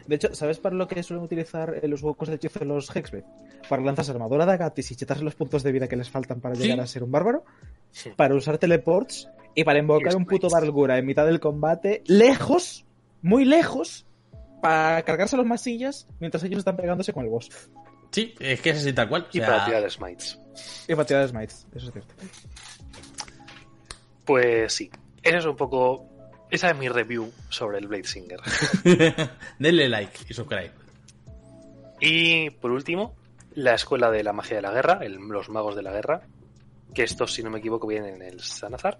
De 0.07 0.16
hecho, 0.16 0.35
¿sabes 0.35 0.59
para 0.59 0.77
lo 0.77 0.87
que 0.87 1.03
suelen 1.03 1.24
utilizar 1.24 1.81
eh, 1.83 1.89
los 1.89 2.03
huecos 2.03 2.28
de 2.28 2.37
hechizo 2.37 2.61
de 2.61 2.65
los 2.66 2.95
Hexblade? 2.95 3.24
Para 3.69 3.83
lanzar 3.83 4.09
armadura 4.15 4.47
de 4.47 4.53
Agatis 4.53 4.91
y 4.93 4.97
chetarse 4.97 5.24
los 5.24 5.35
puntos 5.35 5.62
de 5.62 5.73
vida 5.73 5.89
que 5.89 5.97
les 5.97 6.09
faltan 6.11 6.41
para 6.41 6.55
Sí. 6.55 6.62
llegar 6.62 6.81
a 6.81 6.87
ser 6.87 7.03
un 7.03 7.11
bárbaro. 7.11 7.45
Sí. 7.91 8.11
Para 8.16 8.35
usar 8.35 8.59
teleports 8.59 9.28
y 9.55 9.65
para 9.65 9.78
invocar 9.78 10.15
un 10.16 10.24
puto. 10.27 10.49
Bargura 10.49 10.99
en 10.99 11.07
mitad 11.07 11.27
del 11.27 11.41
combate, 11.41 12.03
lejos, 12.07 12.85
muy 13.23 13.45
lejos 13.45 14.07
para 14.62 15.03
cargarse 15.03 15.37
los 15.37 15.47
masillas 15.47 16.07
mientras 16.20 16.43
ellos 16.45 16.59
están 16.61 16.77
pegándose 16.77 17.12
con 17.12 17.24
el 17.24 17.31
boss. 17.31 17.51
Sí, 18.12 18.35
es 18.39 18.61
que 18.61 18.70
es 18.70 18.78
así 18.78 18.93
tal 18.93 19.09
cual. 19.09 19.27
Y 19.33 19.41
o 19.41 19.45
sea, 19.45 19.53
para 19.55 19.65
tirar 19.66 19.91
smites. 19.91 20.39
Y 20.89 20.95
para 20.95 21.05
tirar 21.07 21.28
smites, 21.28 21.66
eso 21.74 21.87
es 21.89 21.93
cierto. 21.93 22.15
Pues 24.24 24.73
sí, 24.73 24.91
esa 25.23 25.39
es 25.39 25.47
un 25.47 25.57
poco. 25.57 26.07
Esa 26.51 26.70
es 26.70 26.77
mi 26.77 26.89
review 26.89 27.32
sobre 27.48 27.78
el 27.78 27.89
Blade 27.89 28.05
Singer. 28.05 28.40
Denle 29.59 29.89
like 29.89 30.18
y 30.28 30.35
subscribe. 30.35 30.70
Y 32.01 32.51
por 32.51 32.70
último, 32.70 33.16
la 33.55 33.74
Escuela 33.74 34.10
de 34.10 34.23
la 34.23 34.32
Magia 34.32 34.56
de 34.56 34.62
la 34.62 34.70
Guerra, 34.70 34.98
el- 35.02 35.14
los 35.16 35.48
Magos 35.48 35.74
de 35.77 35.82
la 35.82 35.93
Guerra, 35.93 36.23
que 36.94 37.02
estos, 37.02 37.32
si 37.32 37.43
no 37.43 37.51
me 37.51 37.59
equivoco, 37.59 37.86
vienen 37.86 38.16
en 38.16 38.23
el 38.23 38.40
Sanazar. 38.40 38.98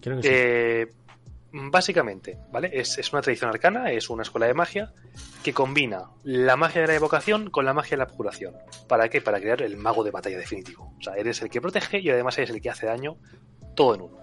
Creo 0.00 0.16
que 0.16 0.22
sí. 0.22 0.28
Eh, 0.32 0.86
básicamente, 1.52 2.38
¿vale? 2.52 2.70
Es, 2.72 2.98
es 2.98 3.12
una 3.12 3.20
tradición 3.22 3.50
arcana, 3.50 3.90
es 3.90 4.08
una 4.08 4.22
escuela 4.22 4.46
de 4.46 4.54
magia 4.54 4.92
que 5.42 5.52
combina 5.52 6.04
la 6.24 6.56
magia 6.56 6.82
de 6.82 6.86
la 6.88 6.94
evocación 6.94 7.50
con 7.50 7.64
la 7.64 7.74
magia 7.74 7.90
de 7.92 7.98
la 7.98 8.04
abjuración. 8.04 8.54
¿Para 8.88 9.08
qué? 9.08 9.20
Para 9.20 9.40
crear 9.40 9.60
el 9.62 9.76
mago 9.76 10.02
de 10.04 10.10
batalla 10.10 10.38
definitivo. 10.38 10.94
O 10.98 11.02
sea, 11.02 11.14
eres 11.14 11.42
el 11.42 11.50
que 11.50 11.60
protege 11.60 11.98
y 12.00 12.10
además 12.10 12.38
eres 12.38 12.50
el 12.50 12.60
que 12.60 12.70
hace 12.70 12.86
daño 12.86 13.16
todo 13.74 13.94
en 13.94 14.00
uno. 14.02 14.18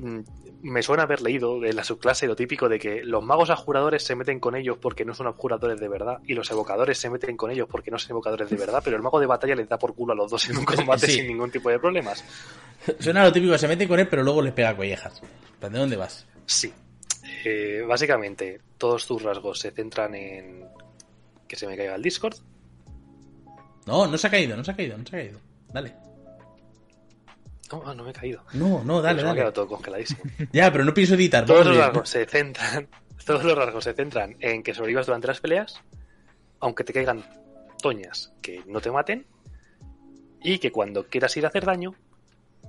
Mm, 0.00 0.20
Me 0.62 0.82
suena 0.82 1.04
haber 1.04 1.22
leído 1.22 1.60
de 1.60 1.72
la 1.72 1.84
subclase 1.84 2.26
lo 2.26 2.34
típico 2.36 2.68
de 2.68 2.78
que 2.78 3.02
los 3.04 3.22
magos 3.24 3.50
abjuradores 3.50 4.02
se 4.02 4.14
meten 4.16 4.40
con 4.40 4.54
ellos 4.56 4.78
porque 4.80 5.04
no 5.04 5.14
son 5.14 5.26
abjuradores 5.26 5.78
de 5.80 5.88
verdad 5.88 6.18
y 6.26 6.34
los 6.34 6.50
evocadores 6.50 6.98
se 6.98 7.08
meten 7.10 7.36
con 7.36 7.50
ellos 7.50 7.68
porque 7.70 7.90
no 7.90 7.98
son 7.98 8.10
evocadores 8.12 8.50
de 8.50 8.56
verdad, 8.56 8.80
pero 8.84 8.96
el 8.96 9.02
mago 9.02 9.20
de 9.20 9.26
batalla 9.26 9.54
les 9.54 9.68
da 9.68 9.78
por 9.78 9.94
culo 9.94 10.12
a 10.12 10.16
los 10.16 10.30
dos 10.30 10.48
en 10.48 10.58
un 10.58 10.64
combate 10.64 11.06
Sí. 11.06 11.12
sin 11.12 11.26
ningún 11.28 11.50
tipo 11.50 11.68
de 11.70 11.78
problemas. 11.78 12.24
Suena 13.00 13.24
lo 13.24 13.32
típico, 13.32 13.56
se 13.58 13.68
mete 13.68 13.86
con 13.88 13.98
él, 14.00 14.08
pero 14.08 14.22
luego 14.22 14.42
les 14.42 14.52
pega 14.52 14.76
collejas. 14.76 15.20
¿Pero 15.60 15.72
¿De 15.72 15.78
dónde 15.78 15.96
vas? 15.96 16.26
Sí. 16.46 16.72
Eh, 17.44 17.82
básicamente, 17.86 18.60
todos 18.78 19.06
tus 19.06 19.22
rasgos 19.22 19.58
se 19.60 19.70
centran 19.70 20.14
en 20.14 20.64
que 21.48 21.56
se 21.56 21.66
me 21.66 21.76
caiga 21.76 21.94
el 21.94 22.02
Discord. 22.02 22.36
No, 23.86 24.06
no 24.06 24.18
se 24.18 24.26
ha 24.26 24.30
caído, 24.30 24.56
no 24.56 24.64
se 24.64 24.70
ha 24.72 24.76
caído, 24.76 24.98
no 24.98 25.04
se 25.06 25.16
ha 25.16 25.18
caído. 25.20 25.40
Dale. 25.72 25.94
No, 27.72 27.82
ah, 27.84 27.94
no 27.94 28.04
me 28.04 28.10
he 28.10 28.14
caído. 28.14 28.42
No, 28.52 28.84
no, 28.84 29.02
dale, 29.02 29.18
Se 29.20 29.24
me 29.24 29.30
ha 29.30 29.32
dale. 29.32 29.38
quedado 29.40 29.52
todo 29.52 29.68
congeladísimo. 29.68 30.22
Ya, 30.52 30.70
pero 30.70 30.84
no 30.84 30.94
pienso 30.94 31.14
editar. 31.14 31.44
todos 31.44 31.66
los 31.66 31.76
rasgos 31.76 32.08
se 32.08 32.24
centran. 32.26 32.88
Todos 33.26 33.42
los 33.42 33.58
rasgos 33.58 33.82
se 33.82 33.92
centran 33.92 34.36
en 34.38 34.62
que 34.62 34.72
sobrevivas 34.72 35.06
durante 35.06 35.26
las 35.26 35.40
peleas, 35.40 35.80
aunque 36.60 36.84
te 36.84 36.92
caigan 36.92 37.24
toñas 37.82 38.32
que 38.40 38.62
no 38.66 38.80
te 38.80 38.92
maten, 38.92 39.26
y 40.42 40.58
que 40.60 40.70
cuando 40.70 41.06
quieras 41.08 41.36
ir 41.36 41.44
a 41.44 41.48
hacer 41.48 41.64
daño, 41.64 41.94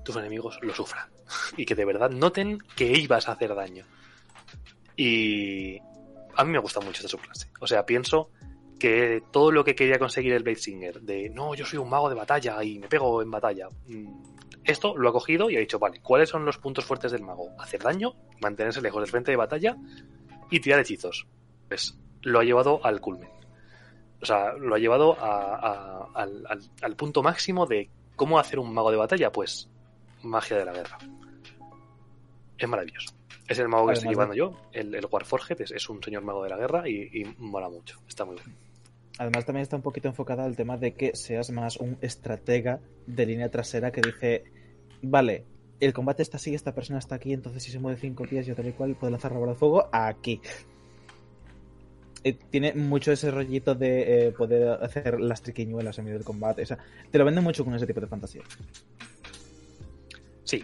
tus 0.04 0.16
enemigos 0.16 0.58
lo 0.64 0.74
sufran. 0.74 1.08
Y 1.58 1.66
que 1.66 1.76
de 1.76 1.86
verdad 1.86 2.10
noten 2.10 2.58
que 2.76 2.86
ibas 2.94 3.28
a 3.30 3.34
hacer 3.34 3.54
daño. 3.54 3.86
Y 4.96 5.78
a 6.36 6.44
mí 6.44 6.52
me 6.52 6.60
gusta 6.60 6.80
mucho 6.80 6.98
esta 6.98 7.10
subclase. 7.10 7.48
O 7.60 7.68
sea, 7.68 7.86
pienso 7.86 8.32
que 8.80 9.24
todo 9.32 9.52
lo 9.52 9.64
que 9.64 9.76
quería 9.76 9.98
conseguir 10.00 10.34
el 10.34 10.44
Blade 10.44 10.58
Singer, 10.60 11.02
de 11.02 11.30
no, 11.30 11.56
yo 11.56 11.66
soy 11.66 11.80
un 11.80 11.90
mago 11.90 12.10
de 12.10 12.16
batalla 12.16 12.64
y 12.64 12.80
me 12.80 12.88
pego 12.88 13.22
en 13.22 13.32
batalla, 13.32 13.68
mm, 13.88 14.24
esto 14.64 14.96
lo 14.98 15.10
ha 15.10 15.12
cogido 15.14 15.50
y 15.50 15.56
ha 15.58 15.60
dicho, 15.60 15.80
vale, 15.80 16.00
¿cuáles 16.02 16.30
son 16.30 16.46
los 16.46 16.58
puntos 16.58 16.86
fuertes 16.86 17.12
del 17.12 17.22
mago? 17.24 17.50
Hacer 17.60 17.82
daño, 17.82 18.14
mantenerse 18.42 18.82
lejos 18.82 19.02
del 19.02 19.10
frente 19.10 19.32
de 19.32 19.38
batalla 19.38 19.76
y 20.52 20.60
tirar 20.60 20.80
hechizos. 20.80 21.26
Pues 21.68 21.98
lo 22.22 22.40
ha 22.40 22.44
llevado 22.44 22.80
al 22.86 23.00
culmen. 23.02 23.30
O 24.22 24.26
sea, 24.26 24.54
lo 24.54 24.76
ha 24.76 24.80
llevado 24.80 25.14
a- 25.20 25.56
a- 25.56 26.08
al, 26.14 26.46
al- 26.48 26.70
al 26.82 26.96
punto 26.96 27.22
máximo 27.24 27.66
de 27.66 27.90
cómo 28.16 28.40
hacer 28.40 28.60
un 28.60 28.74
mago 28.74 28.92
de 28.92 28.98
batalla, 28.98 29.32
pues 29.32 29.70
magia 30.24 30.58
de 30.58 30.66
la 30.66 30.74
guerra. 30.74 30.98
Es 32.58 32.68
maravilloso. 32.68 33.14
Es 33.48 33.60
el 33.60 33.68
mago 33.70 33.88
que 33.88 33.94
estoy 33.94 34.10
llevando 34.10 34.34
yo, 34.36 34.70
el, 34.74 34.94
el 34.94 35.06
Warforged, 35.10 35.62
es, 35.62 35.72
es 35.72 35.90
un 35.90 36.02
señor 36.04 36.24
mago 36.24 36.44
de 36.44 36.50
la 36.50 36.58
guerra 36.58 36.90
y, 36.90 37.10
y 37.14 37.24
mola 37.38 37.70
mucho. 37.70 38.00
Está 38.08 38.26
muy 38.26 38.36
bien. 38.36 38.58
Además 39.18 39.46
también 39.46 39.64
está 39.64 39.76
un 39.76 39.82
poquito 39.82 40.08
enfocada 40.08 40.46
al 40.46 40.56
tema 40.56 40.78
de 40.78 40.94
que 40.94 41.16
seas 41.16 41.50
más 41.52 41.78
un 41.78 41.98
estratega 42.02 42.80
de 43.08 43.26
línea 43.26 43.50
trasera 43.50 43.92
que 43.92 44.02
dice, 44.02 44.44
vale, 45.02 45.44
el 45.80 45.94
combate 45.94 46.22
está 46.22 46.38
así, 46.38 46.54
esta 46.54 46.74
persona 46.74 47.00
está 47.00 47.16
aquí, 47.16 47.34
entonces 47.34 47.64
si 47.64 47.72
se 47.72 47.80
mueve 47.80 48.00
cinco 48.00 48.26
pies 48.26 48.48
y 48.48 48.54
tal 48.54 48.68
y 48.68 48.74
cual 48.74 48.96
puede 48.96 49.12
lanzar 49.12 49.32
la 49.32 49.40
bola 49.40 49.54
de 49.54 49.58
fuego 49.58 49.90
aquí. 49.92 50.40
Eh, 52.24 52.38
tiene 52.50 52.74
mucho 52.74 53.12
ese 53.12 53.32
rollito 53.32 53.76
de 53.76 54.28
eh, 54.28 54.32
poder 54.32 54.84
hacer 54.84 55.20
las 55.20 55.42
triquiñuelas 55.42 55.98
en 55.98 56.06
medio 56.06 56.18
del 56.18 56.26
combate. 56.26 56.64
O 56.64 56.66
sea, 56.66 56.78
te 57.12 57.18
lo 57.18 57.26
venden 57.26 57.44
mucho 57.44 57.64
con 57.64 57.74
ese 57.76 57.88
tipo 57.88 58.02
de 58.02 58.08
fantasía. 58.08 58.42
Sí, 60.44 60.64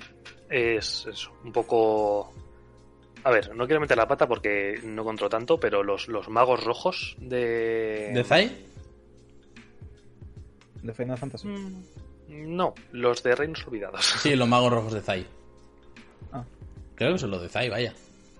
es, 0.49 1.07
es 1.09 1.29
un 1.43 1.51
poco... 1.51 2.33
A 3.25 3.31
ver, 3.31 3.55
no 3.55 3.65
quiero 3.65 3.79
meter 3.79 3.95
la 3.97 4.07
pata 4.07 4.27
porque 4.27 4.79
no 4.83 5.03
controlo 5.03 5.29
tanto, 5.29 5.59
pero 5.59 5.81
los, 5.83 6.07
los 6.07 6.27
magos 6.29 6.63
rojos 6.63 7.15
de... 7.19 8.11
¿De 8.13 8.23
Zai? 8.23 8.51
De 10.81 10.93
Final 10.93 11.17
Fantasy. 11.17 11.47
Mm, 11.47 11.83
No, 12.55 12.73
los 12.91 13.23
de 13.23 13.35
Reinos 13.35 13.65
Olvidados. 13.67 14.05
Sí, 14.21 14.35
los 14.35 14.47
magos 14.47 14.71
rojos 14.73 14.93
de 14.93 15.01
Zai. 15.01 15.25
Ah. 16.33 16.43
Creo 16.95 17.13
que 17.13 17.19
son 17.19 17.31
los 17.31 17.41
de 17.41 17.49
Zai, 17.49 17.69
vaya. 17.69 17.93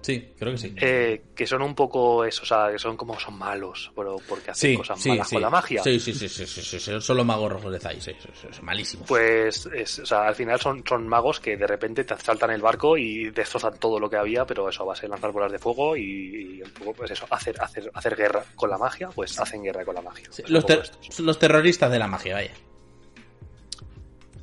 Sí, 0.03 0.33
creo 0.37 0.51
que 0.51 0.57
sí. 0.57 0.75
Eh, 0.81 1.23
que 1.33 1.47
son 1.47 1.61
un 1.61 1.73
poco 1.73 2.25
eso, 2.25 2.43
o 2.43 2.45
sea, 2.45 2.69
que 2.69 2.77
son 2.77 2.97
como 2.97 3.17
son 3.17 3.37
malos, 3.37 3.89
pero 3.95 4.17
porque 4.27 4.51
hacen 4.51 4.71
sí, 4.71 4.77
cosas 4.77 4.99
sí, 4.99 5.07
malas 5.09 5.29
sí. 5.29 5.35
con 5.35 5.41
la 5.41 5.49
magia. 5.49 5.81
Sí, 5.81 5.97
sí, 5.97 6.13
sí, 6.13 6.27
sí, 6.27 6.45
sí, 6.45 6.79
son 6.99 7.15
los 7.17 7.25
magos 7.25 7.49
rojos 7.49 7.71
de 7.71 7.79
Zai, 7.79 8.01
sí, 8.01 8.11
sí, 8.21 8.47
malísimos. 8.61 9.07
Pues, 9.07 9.65
es, 9.73 9.99
o 9.99 10.05
sea, 10.05 10.27
al 10.27 10.35
final 10.35 10.59
son, 10.59 10.83
son 10.85 11.07
magos 11.07 11.39
que 11.39 11.55
de 11.55 11.65
repente 11.65 12.03
te 12.03 12.17
saltan 12.17 12.51
el 12.51 12.61
barco 12.61 12.97
y 12.97 13.29
destrozan 13.31 13.79
todo 13.79 13.97
lo 13.97 14.09
que 14.09 14.17
había, 14.17 14.45
pero 14.45 14.67
eso 14.67 14.83
a 14.83 14.87
base 14.87 15.03
de 15.03 15.07
lanzar 15.07 15.31
bolas 15.31 15.53
de 15.53 15.59
fuego 15.59 15.95
y, 15.95 16.57
y 16.57 16.61
un 16.61 16.71
poco, 16.71 16.93
pues 16.93 17.11
eso, 17.11 17.25
hacer, 17.29 17.55
hacer, 17.61 17.89
hacer 17.93 18.15
guerra 18.17 18.43
con 18.55 18.69
la 18.69 18.77
magia, 18.77 19.07
pues 19.07 19.39
hacen 19.39 19.63
guerra 19.63 19.85
con 19.85 19.95
la 19.95 20.01
magia. 20.01 20.25
Pues 20.35 20.49
los, 20.49 20.63
poco 20.65 20.73
ter- 20.73 20.83
estos. 20.83 21.19
los 21.21 21.39
terroristas 21.39 21.89
de 21.89 21.99
la 21.99 22.07
magia, 22.07 22.33
vaya. 22.35 22.51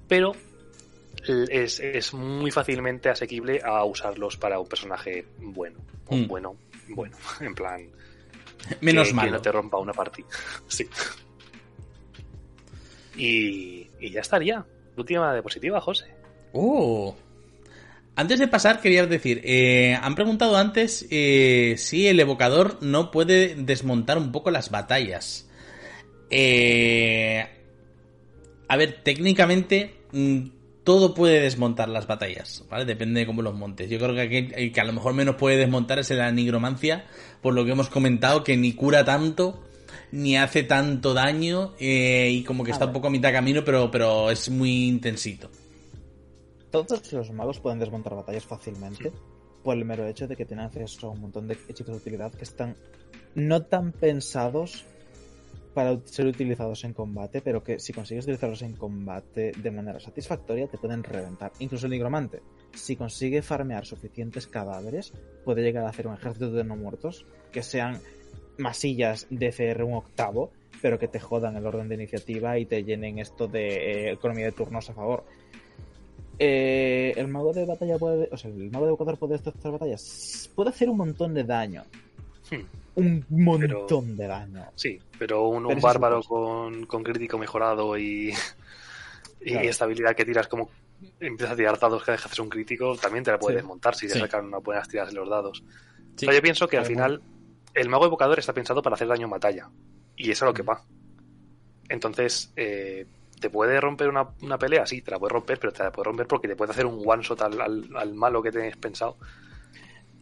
pero 0.09 0.33
es, 1.51 1.81
es 1.81 2.15
muy 2.15 2.51
fácilmente 2.51 3.09
asequible 3.09 3.61
a 3.65 3.85
usarlos 3.85 4.37
para 4.37 4.59
un 4.59 4.67
personaje 4.67 5.25
bueno. 5.39 5.79
Mm. 6.09 6.27
bueno, 6.27 6.57
bueno, 6.89 7.17
en 7.41 7.55
plan. 7.55 7.89
Menos 8.81 9.05
que, 9.05 9.11
que 9.11 9.17
malo. 9.17 9.31
no 9.33 9.41
te 9.41 9.53
rompa 9.53 9.79
una 9.79 9.93
partida. 9.93 10.27
sí. 10.69 10.89
Y, 13.17 13.89
y 14.01 14.11
ya 14.11 14.21
estaría. 14.21 14.65
Última 14.97 15.33
diapositiva, 15.33 15.81
José. 15.81 16.07
Oh. 16.53 17.17
Antes 18.17 18.39
de 18.39 18.49
pasar, 18.49 18.81
quería 18.81 19.07
decir, 19.07 19.41
eh, 19.45 19.97
han 20.01 20.15
preguntado 20.15 20.57
antes 20.57 21.07
eh, 21.11 21.77
si 21.79 22.07
el 22.07 22.21
evocador 22.21 22.83
no 22.83 23.11
puede 23.11 23.55
desmontar 23.55 24.19
un 24.19 24.31
poco 24.31 24.51
las 24.51 24.71
batallas. 24.71 25.49
Eh, 26.29 27.47
a 28.69 28.77
ver, 28.77 29.01
técnicamente 29.03 29.95
mm, 30.13 30.49
todo 30.91 31.15
puede 31.15 31.39
desmontar 31.41 31.89
las 31.89 32.09
batallas, 32.09 32.65
¿vale? 32.69 32.85
Depende 32.85 33.21
de 33.21 33.27
cómo 33.27 33.43
los 33.43 33.55
montes. 33.55 33.89
Yo 33.89 34.01
creo 34.01 34.13
que 34.13 34.21
aquí- 34.23 34.53
el 34.57 34.73
que 34.73 34.81
a 34.81 34.85
lo 34.85 34.93
mejor 34.93 35.15
menos 35.15 35.37
puede 35.37 35.57
desmontar 35.57 36.01
es 36.01 36.11
la 36.11 36.33
nigromancia, 36.33 37.05
por 37.41 37.55
lo 37.55 37.65
que 37.65 37.71
hemos 37.71 37.89
comentado, 37.89 38.43
que 38.43 38.57
ni 38.57 38.73
cura 38.73 39.05
tanto, 39.05 39.63
ni 40.11 40.37
hace 40.37 40.65
tanto 40.65 41.15
daño, 41.15 41.75
eh, 41.79 42.31
y 42.33 42.43
como 42.43 42.65
que 42.65 42.73
A 42.73 42.75
está 42.75 42.87
un 42.87 42.93
poco 42.93 43.07
a 43.07 43.11
mitad 43.11 43.31
camino, 43.31 43.63
pero, 43.65 43.89
pero 43.89 44.33
es 44.33 44.51
muy 44.51 44.89
intensito. 44.89 45.49
Todos 46.73 47.13
los 47.13 47.31
magos 47.31 47.61
pueden 47.61 47.79
desmontar 47.79 48.17
batallas 48.17 48.45
fácilmente 48.45 49.13
por 49.63 49.77
el 49.77 49.85
mero 49.85 50.09
hecho 50.09 50.27
de 50.27 50.35
que 50.35 50.45
tienen 50.45 50.67
acceso 50.67 51.07
a 51.07 51.11
un 51.11 51.21
montón 51.21 51.47
de 51.47 51.57
hechizos 51.69 51.87
de 51.95 51.97
utilidad 51.99 52.33
que 52.33 52.43
están 52.43 52.75
no 53.37 53.63
tan 53.63 53.93
pensados 53.93 54.85
para 55.75 55.99
ser 56.05 56.27
utilizados 56.27 56.85
en 56.85 56.93
combate, 56.93 57.41
pero 57.41 57.63
que 57.63 57.79
si 57.79 57.93
consigues 57.93 58.25
utilizarlos 58.25 58.63
en 58.63 58.75
combate 58.75 59.53
de 59.57 59.71
manera 59.71 60.01
satisfactoria 60.01 60.67
te 60.67 60.79
pueden 60.79 61.03
reventar. 61.03 61.53
Incluso 61.61 61.87
el 61.87 61.93
nigromante, 61.93 62.41
si 62.75 62.97
consigue 62.97 63.43
farmear 63.43 63.87
suficientes 63.87 64.47
cadáveres, 64.47 65.13
puede 65.45 65.63
llegar 65.63 65.85
a 65.85 65.91
hacer 65.91 66.07
un 66.07 66.15
ejército 66.15 66.51
de 66.51 66.65
no 66.65 66.77
muertos 66.77 67.27
que 67.53 67.63
sean 67.63 68.01
masillas 68.59 69.27
de 69.31 69.53
CR 69.53 69.83
un 69.85 69.95
octavo, 69.95 70.51
pero 70.83 70.99
que 70.99 71.09
te 71.09 71.21
jodan 71.21 71.57
el 71.57 71.67
orden 71.67 71.89
de 71.89 71.95
iniciativa 71.95 72.59
y 72.59 72.67
te 72.67 72.85
llenen 72.85 73.19
esto 73.19 73.49
de 73.49 74.09
eh, 74.09 74.13
economía 74.13 74.47
de 74.47 74.53
turnos 74.53 74.89
a 74.91 74.95
favor. 74.95 75.25
Eh, 76.39 77.13
el 77.17 77.29
mago 77.29 77.53
de 77.53 77.67
batalla 77.67 77.99
puede. 77.99 78.29
O 78.33 78.37
sea, 78.37 78.51
el 78.51 78.71
mago 78.71 78.87
de 78.87 78.91
evocador 78.91 79.19
puede 79.19 79.35
destrozar 79.35 79.73
batallas. 79.73 80.51
Puede 80.55 80.71
hacer 80.71 80.89
un 80.89 80.97
montón 80.97 81.35
de 81.35 81.45
daño. 81.45 81.85
Hmm. 82.51 82.65
Un 83.01 83.27
montón 83.45 84.17
de 84.17 84.27
daño. 84.27 84.65
Sí, 84.75 85.01
pero 85.19 85.49
un, 85.49 85.63
un 85.65 85.69
Pero 85.69 85.79
es 85.79 85.83
bárbaro 85.83 86.23
con, 86.23 86.87
con 86.87 87.03
crítico 87.03 87.39
mejorado 87.39 87.97
y, 87.99 88.33
y 89.41 89.53
Claro. 89.53 89.69
estabilidad 89.69 90.15
que 90.15 90.25
tiras 90.25 90.49
como 90.49 90.71
empiezas 91.19 91.55
a 91.55 91.57
tirar 91.57 91.79
dados 91.79 92.05
que 92.05 92.13
dejas 92.13 92.39
un 92.39 92.49
crítico, 92.51 92.95
también 92.97 93.25
te 93.25 93.31
la 93.31 93.39
puedes 93.39 93.57
Sí. 93.57 93.63
desmontar 93.63 93.95
si 93.95 94.07
te 94.07 94.15
Sí. 94.15 94.21
sacan 94.21 94.47
unas 94.47 94.63
buenas 94.63 94.87
tiras 94.89 95.09
en 95.09 95.15
los 95.17 95.29
dados. 95.29 95.65
Sí. 96.17 96.27
O 96.27 96.31
sea, 96.31 96.35
yo 96.35 96.43
pienso 96.43 96.69
que 96.69 96.77
al 96.77 96.85
final 96.87 97.23
el 97.75 97.89
mago 97.89 98.05
evocador 98.07 98.39
está 98.39 98.53
pensado 98.53 98.83
para 98.83 98.95
hacer 98.95 99.09
daño 99.09 99.25
en 99.25 99.31
batalla. 99.31 99.71
Y 100.17 100.31
eso 100.31 100.45
es 100.45 100.49
lo 100.51 100.55
que 100.55 100.63
va. 100.63 100.83
Entonces, 101.89 102.53
eh, 102.57 103.07
¿te 103.41 103.51
puede 103.51 103.81
romper 103.81 104.09
una, 104.09 104.29
una 104.43 104.59
pelea? 104.59 104.87
Sí, 104.87 105.03
te 105.03 105.11
la 105.11 105.19
puede 105.19 105.33
romper, 105.33 105.59
pero 105.59 105.73
te 105.73 105.83
la 105.83 105.91
puede 105.91 106.05
romper 106.05 106.27
porque 106.27 106.49
te 106.49 106.57
puede 106.57 106.73
hacer 106.73 106.87
un 106.87 107.03
one 107.05 107.23
shot 107.23 107.41
al, 107.43 107.61
al- 107.61 107.89
al 107.97 108.15
malo 108.15 108.43
que 108.43 108.53
tienes 108.53 108.77
pensado. 108.77 109.17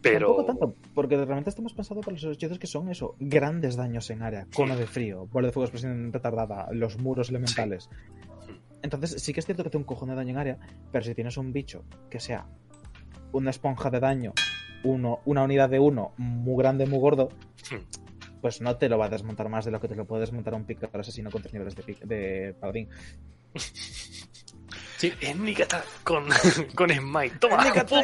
Pero. 0.00 0.28
Tampoco 0.28 0.44
tanto, 0.44 0.74
porque 0.94 1.16
realmente 1.16 1.50
estamos 1.50 1.72
pensando 1.72 2.02
para 2.02 2.12
los 2.12 2.24
hechizos 2.24 2.58
que 2.58 2.66
son 2.66 2.88
eso, 2.88 3.16
grandes 3.18 3.76
daños 3.76 4.08
en 4.10 4.22
área, 4.22 4.46
cono 4.54 4.76
de 4.76 4.86
frío, 4.86 5.26
bola 5.26 5.48
de 5.48 5.52
fuego 5.52 5.64
explosión 5.64 6.12
retardada, 6.12 6.68
los 6.72 6.98
muros 6.98 7.30
elementales. 7.30 7.88
Entonces 8.82 9.20
sí 9.22 9.32
que 9.32 9.40
es 9.40 9.46
cierto 9.46 9.64
que 9.64 9.70
tiene 9.70 9.82
un 9.82 9.86
cojón 9.86 10.10
de 10.10 10.14
daño 10.14 10.30
en 10.30 10.38
área, 10.38 10.58
pero 10.92 11.04
si 11.04 11.14
tienes 11.14 11.36
un 11.36 11.52
bicho 11.52 11.84
que 12.10 12.20
sea 12.20 12.46
una 13.32 13.50
esponja 13.50 13.90
de 13.90 14.00
daño, 14.00 14.34
uno, 14.84 15.20
una 15.24 15.42
unidad 15.42 15.68
de 15.68 15.80
uno 15.80 16.12
muy 16.16 16.62
grande, 16.62 16.86
muy 16.86 17.00
gordo, 17.00 17.30
pues 18.40 18.60
no 18.60 18.76
te 18.76 18.88
lo 18.88 18.98
va 18.98 19.06
a 19.06 19.08
desmontar 19.08 19.48
más 19.48 19.64
de 19.64 19.72
lo 19.72 19.80
que 19.80 19.88
te 19.88 19.96
lo 19.96 20.06
puede 20.06 20.20
desmontar 20.20 20.54
un 20.54 20.64
pícaro 20.64 21.00
asesino 21.00 21.30
con 21.30 21.42
tres 21.42 21.54
niveles 21.54 21.74
de, 21.74 21.96
de 22.04 22.54
paladín. 22.54 22.88
Sí. 24.98 25.12
En 25.20 25.44
Nikata 25.44 25.84
con, 26.02 26.26
con 26.74 26.90
Smite. 26.90 27.36
Toma, 27.38 27.72
pum. 27.88 28.02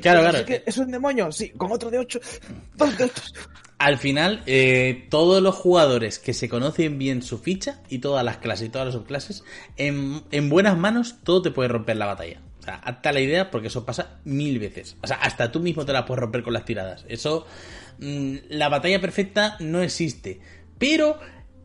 Claro, 0.00 0.20
claro. 0.20 0.38
Es, 0.38 0.44
que 0.44 0.62
es 0.64 0.78
un 0.78 0.90
demonio, 0.90 1.30
sí, 1.32 1.50
con 1.50 1.72
otro 1.72 1.90
de 1.90 1.98
8. 1.98 2.20
Dos 2.76 2.96
de 2.96 3.04
8. 3.04 3.22
Al 3.78 3.98
final, 3.98 4.42
eh, 4.46 5.06
todos 5.10 5.42
los 5.42 5.56
jugadores 5.56 6.18
que 6.18 6.32
se 6.32 6.48
conocen 6.48 6.98
bien 6.98 7.22
su 7.22 7.38
ficha 7.38 7.80
y 7.88 7.98
todas 7.98 8.24
las 8.24 8.36
clases 8.36 8.68
y 8.68 8.70
todas 8.70 8.86
las 8.86 8.94
subclases, 8.94 9.42
en, 9.76 10.22
en 10.30 10.48
buenas 10.50 10.78
manos 10.78 11.16
todo 11.24 11.42
te 11.42 11.50
puede 11.50 11.68
romper 11.68 11.96
la 11.96 12.06
batalla. 12.06 12.40
O 12.60 12.62
sea, 12.62 12.74
hazte 12.74 13.12
la 13.12 13.20
idea 13.20 13.50
porque 13.50 13.68
eso 13.68 13.84
pasa 13.84 14.20
mil 14.24 14.58
veces. 14.58 14.96
O 15.02 15.06
sea, 15.06 15.16
hasta 15.16 15.50
tú 15.50 15.60
mismo 15.60 15.84
te 15.84 15.92
la 15.92 16.04
puedes 16.04 16.20
romper 16.20 16.42
con 16.42 16.52
las 16.52 16.64
tiradas. 16.64 17.06
Eso, 17.08 17.46
mm, 17.98 18.36
la 18.50 18.68
batalla 18.68 19.00
perfecta 19.00 19.56
no 19.60 19.82
existe. 19.82 20.40
Pero 20.78 21.18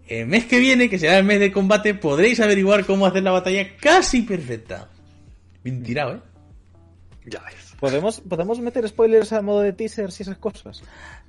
el 0.08 0.28
mes 0.28 0.46
que 0.46 0.60
viene, 0.60 0.90
que 0.90 1.00
será 1.00 1.18
el 1.18 1.24
mes 1.24 1.40
de 1.40 1.52
combate, 1.52 1.94
podréis 1.94 2.40
averiguar 2.40 2.86
cómo 2.86 3.06
hacer 3.06 3.24
la 3.24 3.32
batalla 3.32 3.76
casi 3.78 4.22
perfecta. 4.22 4.90
Bien 5.64 5.82
tirado, 5.84 6.16
¿eh? 6.16 6.20
Ya 7.26 7.42
ves. 7.42 7.76
¿Podemos, 7.80 8.22
¿Podemos 8.22 8.60
meter 8.60 8.88
spoilers 8.88 9.34
a 9.34 9.42
modo 9.42 9.62
de 9.62 9.74
teasers 9.74 10.20
y 10.20 10.24
esas 10.24 10.38
cosas? 10.38 10.84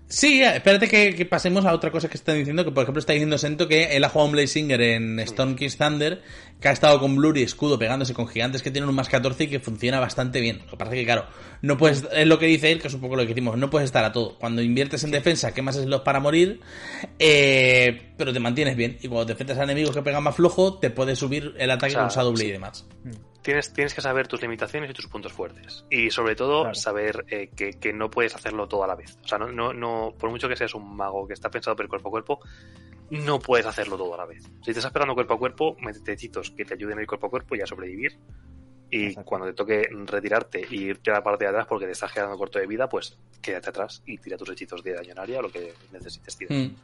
Sí, 0.08 0.40
espérate 0.40 0.86
que, 0.86 1.16
que 1.16 1.26
pasemos 1.26 1.64
a 1.64 1.74
otra 1.74 1.90
cosa 1.90 2.08
que 2.08 2.16
están 2.16 2.36
diciendo, 2.36 2.64
que 2.64 2.70
por 2.70 2.84
ejemplo 2.84 3.00
está 3.00 3.12
diciendo 3.12 3.38
Sento 3.38 3.66
que 3.66 3.96
él 3.96 4.04
ha 4.04 4.08
jugado 4.08 4.26
un 4.26 4.32
Blazinger 4.32 4.80
en 4.80 5.18
Storm 5.18 5.56
King's 5.56 5.76
Thunder, 5.76 6.22
que 6.60 6.68
ha 6.68 6.70
estado 6.70 7.00
con 7.00 7.16
Blur 7.16 7.36
y 7.36 7.42
Escudo 7.42 7.76
pegándose 7.76 8.14
con 8.14 8.28
gigantes 8.28 8.62
que 8.62 8.70
tienen 8.70 8.88
un 8.88 8.94
más 8.94 9.08
14 9.08 9.44
y 9.44 9.46
que 9.48 9.58
funciona 9.58 9.98
bastante 9.98 10.40
bien. 10.40 10.60
Lo 10.64 10.70
que 10.70 10.76
pasa 10.76 10.92
es 10.92 10.98
que, 11.00 11.04
claro, 11.04 11.26
no 11.60 11.76
puedes, 11.76 12.06
es 12.12 12.26
lo 12.26 12.38
que 12.38 12.46
dice 12.46 12.70
él, 12.70 12.80
que 12.80 12.86
es 12.86 12.94
un 12.94 13.00
poco 13.00 13.16
lo 13.16 13.22
que 13.22 13.28
decimos, 13.28 13.58
no 13.58 13.68
puedes 13.68 13.86
estar 13.86 14.04
a 14.04 14.12
todo. 14.12 14.38
Cuando 14.38 14.62
inviertes 14.62 15.02
en 15.02 15.10
defensa, 15.10 15.52
quemas 15.52 15.74
slots 15.74 16.04
para 16.04 16.20
morir, 16.20 16.60
eh, 17.18 18.12
pero 18.16 18.32
te 18.32 18.38
mantienes 18.38 18.76
bien. 18.76 18.98
Y 19.02 19.08
cuando 19.08 19.26
te 19.26 19.32
enfrentas 19.32 19.58
a 19.58 19.64
enemigos 19.64 19.94
que 19.94 20.02
pegan 20.02 20.22
más 20.22 20.36
flojo, 20.36 20.78
te 20.78 20.90
puedes 20.90 21.18
subir 21.18 21.54
el 21.58 21.70
ataque 21.72 21.94
O 21.94 21.94
sea, 21.94 22.02
con 22.02 22.10
Shadow 22.10 22.32
Blade 22.32 22.44
sí. 22.44 22.48
y 22.50 22.52
demás. 22.52 22.86
Tienes, 23.46 23.72
tienes 23.72 23.94
que 23.94 24.00
saber 24.00 24.26
tus 24.26 24.42
limitaciones 24.42 24.90
y 24.90 24.92
tus 24.92 25.06
puntos 25.06 25.32
fuertes. 25.32 25.84
Y 25.88 26.10
sobre 26.10 26.34
todo, 26.34 26.62
Claro. 26.62 26.74
saber 26.74 27.24
eh, 27.28 27.50
que, 27.54 27.70
que 27.74 27.92
no 27.92 28.10
puedes 28.10 28.34
hacerlo 28.34 28.66
todo 28.66 28.82
a 28.82 28.88
la 28.88 28.96
vez. 28.96 29.16
O 29.24 29.28
sea, 29.28 29.38
no, 29.38 29.52
no, 29.52 29.72
no, 29.72 30.12
por 30.18 30.30
mucho 30.30 30.48
que 30.48 30.56
seas 30.56 30.74
un 30.74 30.96
mago 30.96 31.28
que 31.28 31.34
está 31.34 31.48
pensado 31.48 31.76
por 31.76 31.86
cuerpo 31.86 32.08
a 32.08 32.10
cuerpo, 32.10 32.40
no 33.10 33.38
puedes 33.38 33.64
hacerlo 33.64 33.96
todo 33.96 34.14
a 34.14 34.16
la 34.16 34.26
vez. 34.26 34.42
Si 34.62 34.72
te 34.72 34.80
estás 34.80 34.90
pegando 34.90 35.14
cuerpo 35.14 35.34
a 35.34 35.38
cuerpo, 35.38 35.76
métete 35.80 36.14
hechizos 36.14 36.50
que 36.50 36.64
te 36.64 36.74
ayuden 36.74 36.98
a 36.98 37.02
ir 37.02 37.06
cuerpo 37.06 37.28
a 37.28 37.30
cuerpo 37.30 37.54
y 37.54 37.60
a 37.60 37.66
sobrevivir. 37.66 38.18
Y 38.90 39.06
Exacto. 39.06 39.28
cuando 39.28 39.46
te 39.46 39.52
toque 39.52 39.88
retirarte 40.06 40.66
y 40.68 40.82
irte 40.86 41.12
a 41.12 41.14
la 41.14 41.22
parte 41.22 41.44
de 41.44 41.50
atrás 41.50 41.66
porque 41.68 41.86
te 41.86 41.92
estás 41.92 42.12
quedando 42.12 42.36
corto 42.36 42.58
de 42.58 42.66
vida, 42.66 42.88
pues 42.88 43.16
quédate 43.40 43.68
atrás 43.70 44.02
y 44.06 44.18
tira 44.18 44.36
tus 44.36 44.48
hechizos 44.50 44.82
de 44.82 44.92
daño 44.92 45.12
en 45.12 45.18
área 45.20 45.38
o 45.38 45.42
lo 45.42 45.52
que 45.52 45.72
necesites 45.92 46.36
tirar. 46.36 46.58
Mm. 46.58 46.74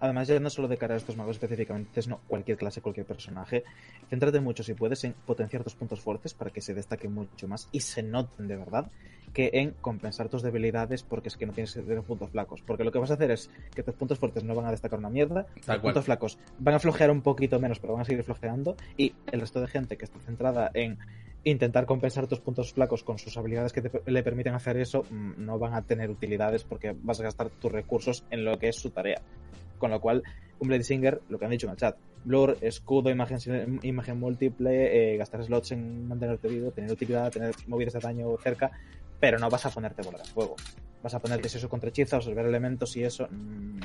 Además, 0.00 0.28
ya 0.28 0.38
no 0.40 0.50
solo 0.50 0.68
de 0.68 0.76
cara 0.76 0.94
a 0.94 0.96
estos 0.96 1.16
magos 1.16 1.36
específicamente, 1.36 2.00
no 2.08 2.20
cualquier 2.26 2.58
clase, 2.58 2.80
cualquier 2.80 3.06
personaje. 3.06 3.64
Céntrate 4.08 4.40
mucho, 4.40 4.62
si 4.62 4.74
puedes, 4.74 5.02
en 5.04 5.14
potenciar 5.24 5.64
tus 5.64 5.74
puntos 5.74 6.00
fuertes 6.00 6.34
para 6.34 6.50
que 6.50 6.60
se 6.60 6.74
destaquen 6.74 7.12
mucho 7.12 7.48
más 7.48 7.68
y 7.72 7.80
se 7.80 8.02
noten 8.02 8.48
de 8.48 8.56
verdad 8.56 8.90
que 9.34 9.50
en 9.52 9.72
compensar 9.82 10.28
tus 10.30 10.42
debilidades 10.42 11.02
porque 11.02 11.28
es 11.28 11.36
que 11.36 11.44
no 11.44 11.52
tienes 11.52 11.74
que 11.74 11.82
tener 11.82 12.02
puntos 12.02 12.30
flacos. 12.30 12.62
Porque 12.62 12.84
lo 12.84 12.92
que 12.92 12.98
vas 13.00 13.10
a 13.10 13.14
hacer 13.14 13.30
es 13.32 13.50
que 13.74 13.82
tus 13.82 13.94
puntos 13.94 14.18
fuertes 14.18 14.44
no 14.44 14.54
van 14.54 14.64
a 14.66 14.70
destacar 14.70 14.98
una 14.98 15.10
mierda, 15.10 15.46
cual. 15.66 15.82
puntos 15.82 16.04
flacos 16.06 16.38
van 16.58 16.74
a 16.76 16.78
flojear 16.78 17.10
un 17.10 17.20
poquito 17.20 17.60
menos, 17.60 17.78
pero 17.80 17.92
van 17.92 18.02
a 18.02 18.04
seguir 18.06 18.22
flojeando 18.24 18.76
y 18.96 19.12
el 19.30 19.40
resto 19.40 19.60
de 19.60 19.66
gente 19.66 19.96
que 19.98 20.04
está 20.06 20.18
centrada 20.20 20.70
en 20.72 20.96
intentar 21.46 21.84
compensar 21.84 22.26
tus 22.26 22.40
puntos 22.40 22.72
flacos 22.72 23.02
con 23.04 23.18
sus 23.18 23.36
habilidades 23.36 23.72
que 23.74 23.82
te- 23.82 24.10
le 24.10 24.22
permiten 24.22 24.54
hacer 24.54 24.78
eso, 24.78 25.02
mm, 25.10 25.32
no 25.44 25.58
van 25.58 25.74
a 25.74 25.82
tener 25.82 26.08
utilidades 26.10 26.64
porque 26.64 26.94
vas 27.02 27.20
a 27.20 27.24
gastar 27.24 27.50
tus 27.50 27.70
recursos 27.70 28.24
en 28.30 28.44
lo 28.46 28.58
que 28.58 28.68
es 28.68 28.76
su 28.76 28.90
tarea. 28.90 29.20
Con 29.78 29.90
lo 29.90 30.00
cual, 30.00 30.22
un 30.60 30.68
Blade 30.68 30.84
Singer, 30.84 31.20
lo 31.28 31.38
que 31.38 31.44
han 31.44 31.50
dicho 31.50 31.66
en 31.66 31.72
el 31.72 31.76
chat, 31.76 31.96
blur, 32.24 32.56
escudo, 32.62 33.10
imagen, 33.10 33.78
imagen 33.82 34.18
múltiple, 34.18 35.12
eh, 35.12 35.16
gastar 35.18 35.44
slots 35.44 35.72
en 35.72 36.08
mantenerte 36.08 36.48
vivo, 36.48 36.70
tener 36.70 36.90
utilidad, 36.90 37.30
tener 37.30 37.54
movidas 37.66 37.92
de 37.92 38.00
daño 38.00 38.34
cerca, 38.38 38.70
pero 39.20 39.38
no 39.38 39.48
vas 39.48 39.66
a 39.66 39.70
ponerte 39.70 40.02
bola 40.02 40.18
de 40.18 40.24
fuego. 40.24 40.56
Vas 41.02 41.14
a 41.14 41.20
ponerte 41.20 41.48
eso 41.48 41.68
contra 41.68 41.90
hechizos, 41.90 42.14
absorber 42.14 42.46
elementos 42.46 42.96
y 42.96 43.04
eso, 43.04 43.28
mm, 43.30 43.80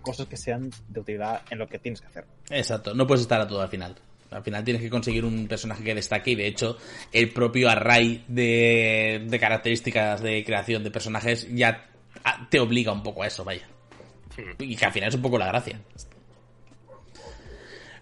cosas 0.00 0.26
que 0.26 0.36
sean 0.36 0.70
de 0.88 1.00
utilidad 1.00 1.42
en 1.50 1.58
lo 1.58 1.66
que 1.66 1.78
tienes 1.78 2.00
que 2.00 2.06
hacer. 2.06 2.24
Exacto, 2.50 2.94
no 2.94 3.06
puedes 3.06 3.22
estar 3.22 3.40
a 3.40 3.46
todo 3.46 3.60
al 3.60 3.68
final. 3.68 3.94
Al 4.30 4.42
final 4.42 4.64
tienes 4.64 4.82
que 4.82 4.88
conseguir 4.88 5.24
un 5.26 5.46
personaje 5.46 5.84
que 5.84 5.94
destaque 5.94 6.30
y 6.30 6.34
de 6.34 6.46
hecho 6.46 6.78
el 7.12 7.30
propio 7.32 7.68
array 7.68 8.24
de, 8.28 9.26
de 9.28 9.38
características 9.38 10.22
de 10.22 10.42
creación 10.42 10.82
de 10.82 10.90
personajes 10.90 11.46
ya 11.54 11.90
te 12.48 12.58
obliga 12.58 12.92
un 12.92 13.02
poco 13.02 13.22
a 13.22 13.26
eso, 13.26 13.44
vaya. 13.44 13.68
Y 14.58 14.76
que 14.76 14.86
al 14.86 14.92
final 14.92 15.10
es 15.10 15.14
un 15.14 15.22
poco 15.22 15.38
la 15.38 15.48
gracia. 15.48 15.78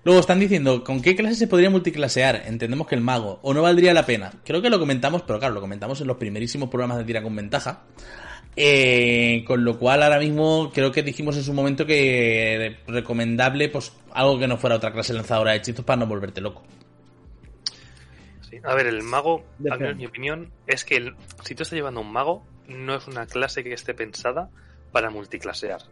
Luego 0.02 0.20
están 0.20 0.40
diciendo, 0.40 0.82
¿con 0.82 1.02
qué 1.02 1.14
clase 1.14 1.34
se 1.34 1.46
podría 1.46 1.68
multiclasear? 1.68 2.44
Entendemos 2.46 2.86
que 2.86 2.94
el 2.94 3.02
mago, 3.02 3.38
o 3.42 3.52
no 3.52 3.60
valdría 3.62 3.92
la 3.92 4.06
pena. 4.06 4.32
Creo 4.44 4.62
que 4.62 4.70
lo 4.70 4.78
comentamos, 4.78 5.22
pero 5.22 5.38
claro, 5.38 5.54
lo 5.54 5.60
comentamos 5.60 6.00
en 6.00 6.06
los 6.06 6.16
primerísimos 6.16 6.70
programas 6.70 6.96
de 6.98 7.04
tira 7.04 7.22
con 7.22 7.36
ventaja. 7.36 7.82
Eh, 8.56 9.44
con 9.46 9.64
lo 9.64 9.78
cual 9.78 10.02
ahora 10.02 10.18
mismo 10.18 10.72
creo 10.74 10.90
que 10.90 11.02
dijimos 11.04 11.36
en 11.36 11.44
su 11.44 11.52
momento 11.54 11.86
que 11.86 12.78
recomendable 12.88 13.68
pues 13.68 13.92
algo 14.12 14.40
que 14.40 14.48
no 14.48 14.56
fuera 14.56 14.74
otra 14.76 14.92
clase 14.92 15.12
lanzadora 15.14 15.52
de 15.52 15.58
hechizos 15.58 15.84
para 15.84 15.98
no 16.00 16.06
volverte 16.08 16.40
loco. 16.40 16.64
Sí. 18.48 18.56
A 18.64 18.74
ver, 18.74 18.86
el 18.88 19.02
mago, 19.02 19.44
al 19.70 19.78
menos 19.78 19.96
mi 19.96 20.06
opinión, 20.06 20.50
es 20.66 20.84
que 20.84 20.96
el- 20.96 21.14
si 21.44 21.54
tú 21.54 21.62
estás 21.62 21.76
llevando 21.76 22.00
un 22.00 22.10
mago, 22.12 22.44
no 22.66 22.96
es 22.96 23.06
una 23.06 23.26
clase 23.26 23.62
que 23.62 23.72
esté 23.72 23.94
pensada 23.94 24.50
para 24.90 25.10
multiclasear. 25.10 25.82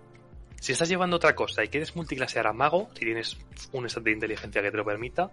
Si 0.61 0.73
estás 0.73 0.89
llevando 0.89 1.17
otra 1.17 1.35
cosa 1.35 1.65
y 1.65 1.69
quieres 1.69 1.95
multiclasear 1.95 2.47
a 2.47 2.53
mago, 2.53 2.89
si 2.95 3.05
tienes 3.05 3.39
un 3.73 3.87
estado 3.87 4.05
de 4.05 4.13
inteligencia 4.13 4.61
que 4.61 4.71
te 4.71 4.77
lo 4.77 4.85
permita, 4.85 5.31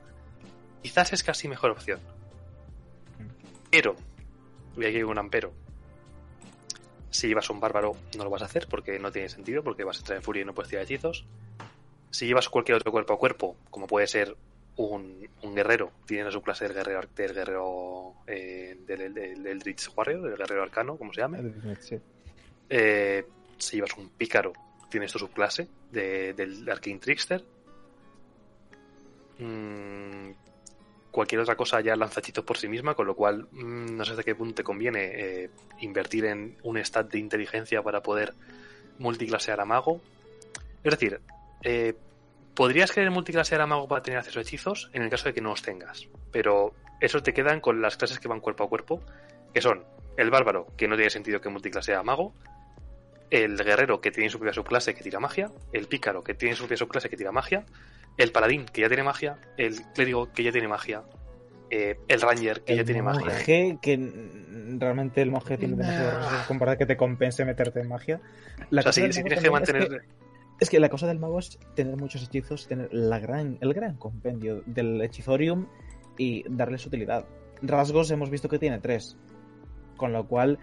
quizás 0.82 1.14
es 1.14 1.24
casi 1.24 1.48
mejor 1.48 1.72
opción. 1.72 2.00
Pero, 3.72 3.96
y 4.78 4.86
aquí 4.86 4.98
hay 4.98 5.04
un 5.04 5.18
ampero. 5.18 5.52
Si 7.10 7.28
llevas 7.28 7.50
un 7.50 7.60
bárbaro, 7.60 7.96
no 8.18 8.24
lo 8.24 8.30
vas 8.30 8.44
a 8.44 8.46
hacer 8.46 8.68
porque 8.70 9.00
no 9.00 9.12
tiene 9.12 9.30
sentido, 9.30 9.64
porque 9.64 9.84
vas 9.84 9.98
a 9.98 10.00
entrar 10.00 10.18
en 10.18 10.24
furia 10.24 10.44
y 10.44 10.46
no 10.46 10.54
puedes 10.54 10.70
tirar 10.70 10.84
hechizos. 10.84 11.26
Si 12.12 12.28
llevas 12.28 12.48
cualquier 12.48 12.78
otro 12.78 12.92
cuerpo 12.92 13.14
a 13.14 13.18
cuerpo, 13.18 13.58
como 13.72 13.88
puede 13.88 14.08
ser 14.08 14.36
un, 14.78 15.28
un 15.42 15.56
guerrero, 15.56 15.92
tiene 16.06 16.32
su 16.32 16.42
clase 16.42 16.66
del 16.66 16.76
guerrero, 16.76 17.02
del 17.16 17.34
guerrero 17.34 18.14
eh, 18.28 18.78
del, 18.86 19.14
del, 19.14 19.14
del 19.14 19.48
Eldritch 19.48 19.90
Warrior, 19.96 20.22
del 20.22 20.38
guerrero 20.38 20.64
arcano, 20.64 20.98
como 20.98 21.14
se 21.14 21.22
llame. 21.22 21.54
Sí. 21.80 21.98
Eh, 22.70 23.26
si 23.58 23.78
llevas 23.78 23.98
un 23.98 24.10
pícaro, 24.10 24.54
tienes 24.96 25.12
tu 25.12 25.20
subclase 25.20 25.68
de- 25.92 26.34
del 26.34 26.70
Arcane 26.70 27.00
Trickster. 27.00 27.44
Mm, 29.40 30.32
cualquier 31.12 31.42
otra 31.42 31.56
cosa 31.56 31.82
ya 31.82 31.96
lanza 31.96 32.20
hechizos 32.22 32.44
por 32.46 32.58
sí 32.58 32.68
misma, 32.68 32.94
con 32.96 33.06
lo 33.08 33.16
cual 33.16 33.48
mm, 33.52 33.96
no 33.98 34.06
sé 34.06 34.12
hasta 34.12 34.24
qué 34.24 34.36
punto 34.36 34.56
te 34.56 34.64
conviene 34.64 35.12
eh, 35.14 35.50
invertir 35.82 36.26
en 36.26 36.58
un 36.64 36.78
stat 36.78 37.12
de 37.12 37.20
inteligencia 37.20 37.82
para 37.82 38.02
poder 38.02 38.34
multiclasear 39.00 39.60
a 39.60 39.66
mago. 39.66 40.02
Es 40.84 40.92
decir, 40.92 41.20
eh, 41.64 41.96
podrías 42.54 42.92
querer 42.92 43.12
multiclasear 43.12 43.62
a 43.62 43.68
mago 43.68 43.88
para 43.88 44.02
tener 44.04 44.20
acceso 44.20 44.40
a 44.40 44.42
hechizos 44.44 44.90
en 44.94 45.02
el 45.02 45.10
caso 45.10 45.26
de 45.26 45.34
que 45.34 45.42
no 45.42 45.50
los 45.50 45.62
tengas, 45.62 46.08
pero 46.32 46.74
esos 47.02 47.24
te 47.24 47.34
quedan 47.34 47.60
con 47.60 47.82
las 47.82 47.98
clases 47.98 48.20
que 48.20 48.28
van 48.30 48.40
cuerpo 48.40 48.64
a 48.64 48.70
cuerpo, 48.70 49.02
que 49.54 49.62
son 49.62 49.84
el 50.16 50.30
bárbaro, 50.32 50.68
que 50.78 50.88
no 50.88 50.96
tiene 50.96 51.10
sentido 51.10 51.42
que 51.42 51.50
multiclasea 51.50 52.00
a 52.00 52.04
mago, 52.04 52.34
el 53.30 53.58
guerrero, 53.58 54.02
que 54.02 54.12
tiene 54.12 54.30
su 54.30 54.38
propia 54.40 54.54
subclase 54.54 54.94
que 54.94 55.04
tira 55.04 55.20
magia, 55.20 55.52
el 55.74 55.88
pícaro, 55.88 56.24
que 56.24 56.34
tiene 56.34 56.56
su 56.56 56.64
propia 56.64 56.78
subclase 56.78 57.10
que 57.10 57.18
tira 57.18 57.32
magia, 57.32 57.66
el 58.18 58.32
paladín, 58.32 58.66
que 58.66 58.82
ya 58.82 58.88
tiene 58.88 59.04
magia, 59.04 59.38
el 59.58 59.82
clérigo, 59.94 60.32
que 60.32 60.44
ya 60.44 60.52
tiene 60.52 60.68
magia, 60.68 61.04
eh, 61.70 61.98
el 62.08 62.22
ranger, 62.22 62.62
que 62.62 62.76
ya 62.76 62.84
tiene 62.84 63.02
magia. 63.02 63.26
monje, 63.26 63.78
que 63.82 64.14
realmente 64.78 65.22
el 65.22 65.32
monje 65.32 65.58
tiene 65.58 65.76
Nah. 65.76 66.58
para 66.60 66.78
que 66.78 66.86
te 66.86 66.96
compense 66.96 67.44
meterte 67.44 67.80
en 67.82 67.90
magia. 67.90 68.22
La 68.70 68.82
O 68.82 68.84
sea, 68.84 68.92
cosa 68.92 68.94
si, 68.94 69.02
del 69.02 69.14
si 69.14 69.20
mago 69.20 69.28
tienes 69.28 69.44
que 69.44 69.50
también 69.50 69.64
es 69.64 69.90
mantener... 69.90 70.06
Es 70.60 70.70
que 70.70 70.80
la 70.80 70.88
cosa 70.88 71.08
del 71.08 71.20
mago 71.20 71.40
es 71.40 71.60
tener 71.76 71.98
muchos 71.98 72.24
hechizos, 72.24 72.68
tener 72.68 72.88
la 72.94 73.20
gran, 73.20 73.58
el 73.60 73.74
gran 73.74 73.98
compendio 73.98 74.64
del 74.66 75.02
hechizorium 75.02 75.68
y 76.18 76.46
darles 76.50 76.86
utilidad. 76.86 77.26
Rasgos 77.62 78.10
hemos 78.12 78.30
visto 78.30 78.48
que 78.48 78.60
tiene 78.60 78.80
tres. 78.80 79.18
Con 79.98 80.14
lo 80.14 80.28
cual, 80.28 80.60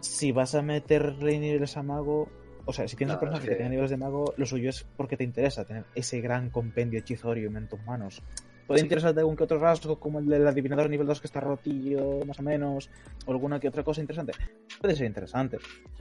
Si 0.00 0.32
vas 0.32 0.54
a 0.54 0.62
meterle 0.62 1.38
niveles 1.38 1.76
a 1.76 1.82
mago, 1.82 2.28
o 2.66 2.72
sea, 2.72 2.86
si 2.86 2.96
tienes 2.96 3.14
No, 3.14 3.16
un 3.16 3.20
personaje 3.20 3.44
es 3.46 3.50
que... 3.50 3.56
tiene 3.56 3.70
niveles 3.70 3.90
de 3.90 3.96
mago, 3.96 4.34
lo 4.36 4.46
suyo 4.46 4.68
es 4.70 4.84
porque 4.96 5.16
te 5.16 5.24
interesa 5.24 5.64
tener 5.64 5.84
ese 5.94 6.20
gran 6.20 6.50
compendio 6.50 6.98
hechizorium 7.00 7.56
en 7.56 7.68
tus 7.68 7.82
manos. 7.84 8.22
Puede 8.66 8.80
Sí. 8.80 8.84
interesarte 8.84 9.20
algún 9.20 9.34
que 9.34 9.44
otro 9.44 9.58
rasgo, 9.58 9.98
como 9.98 10.18
el 10.18 10.26
del 10.26 10.46
adivinador 10.46 10.90
nivel 10.90 11.06
2 11.06 11.22
que 11.22 11.26
está 11.26 11.40
rotillo, 11.40 12.22
más 12.26 12.38
o 12.38 12.42
menos, 12.42 12.90
o 13.24 13.32
alguna 13.32 13.58
que 13.58 13.66
otra 13.66 13.82
cosa 13.82 14.02
interesante. 14.02 14.34
Puede 14.78 14.94
ser 14.94 15.06
interesante. 15.06 15.56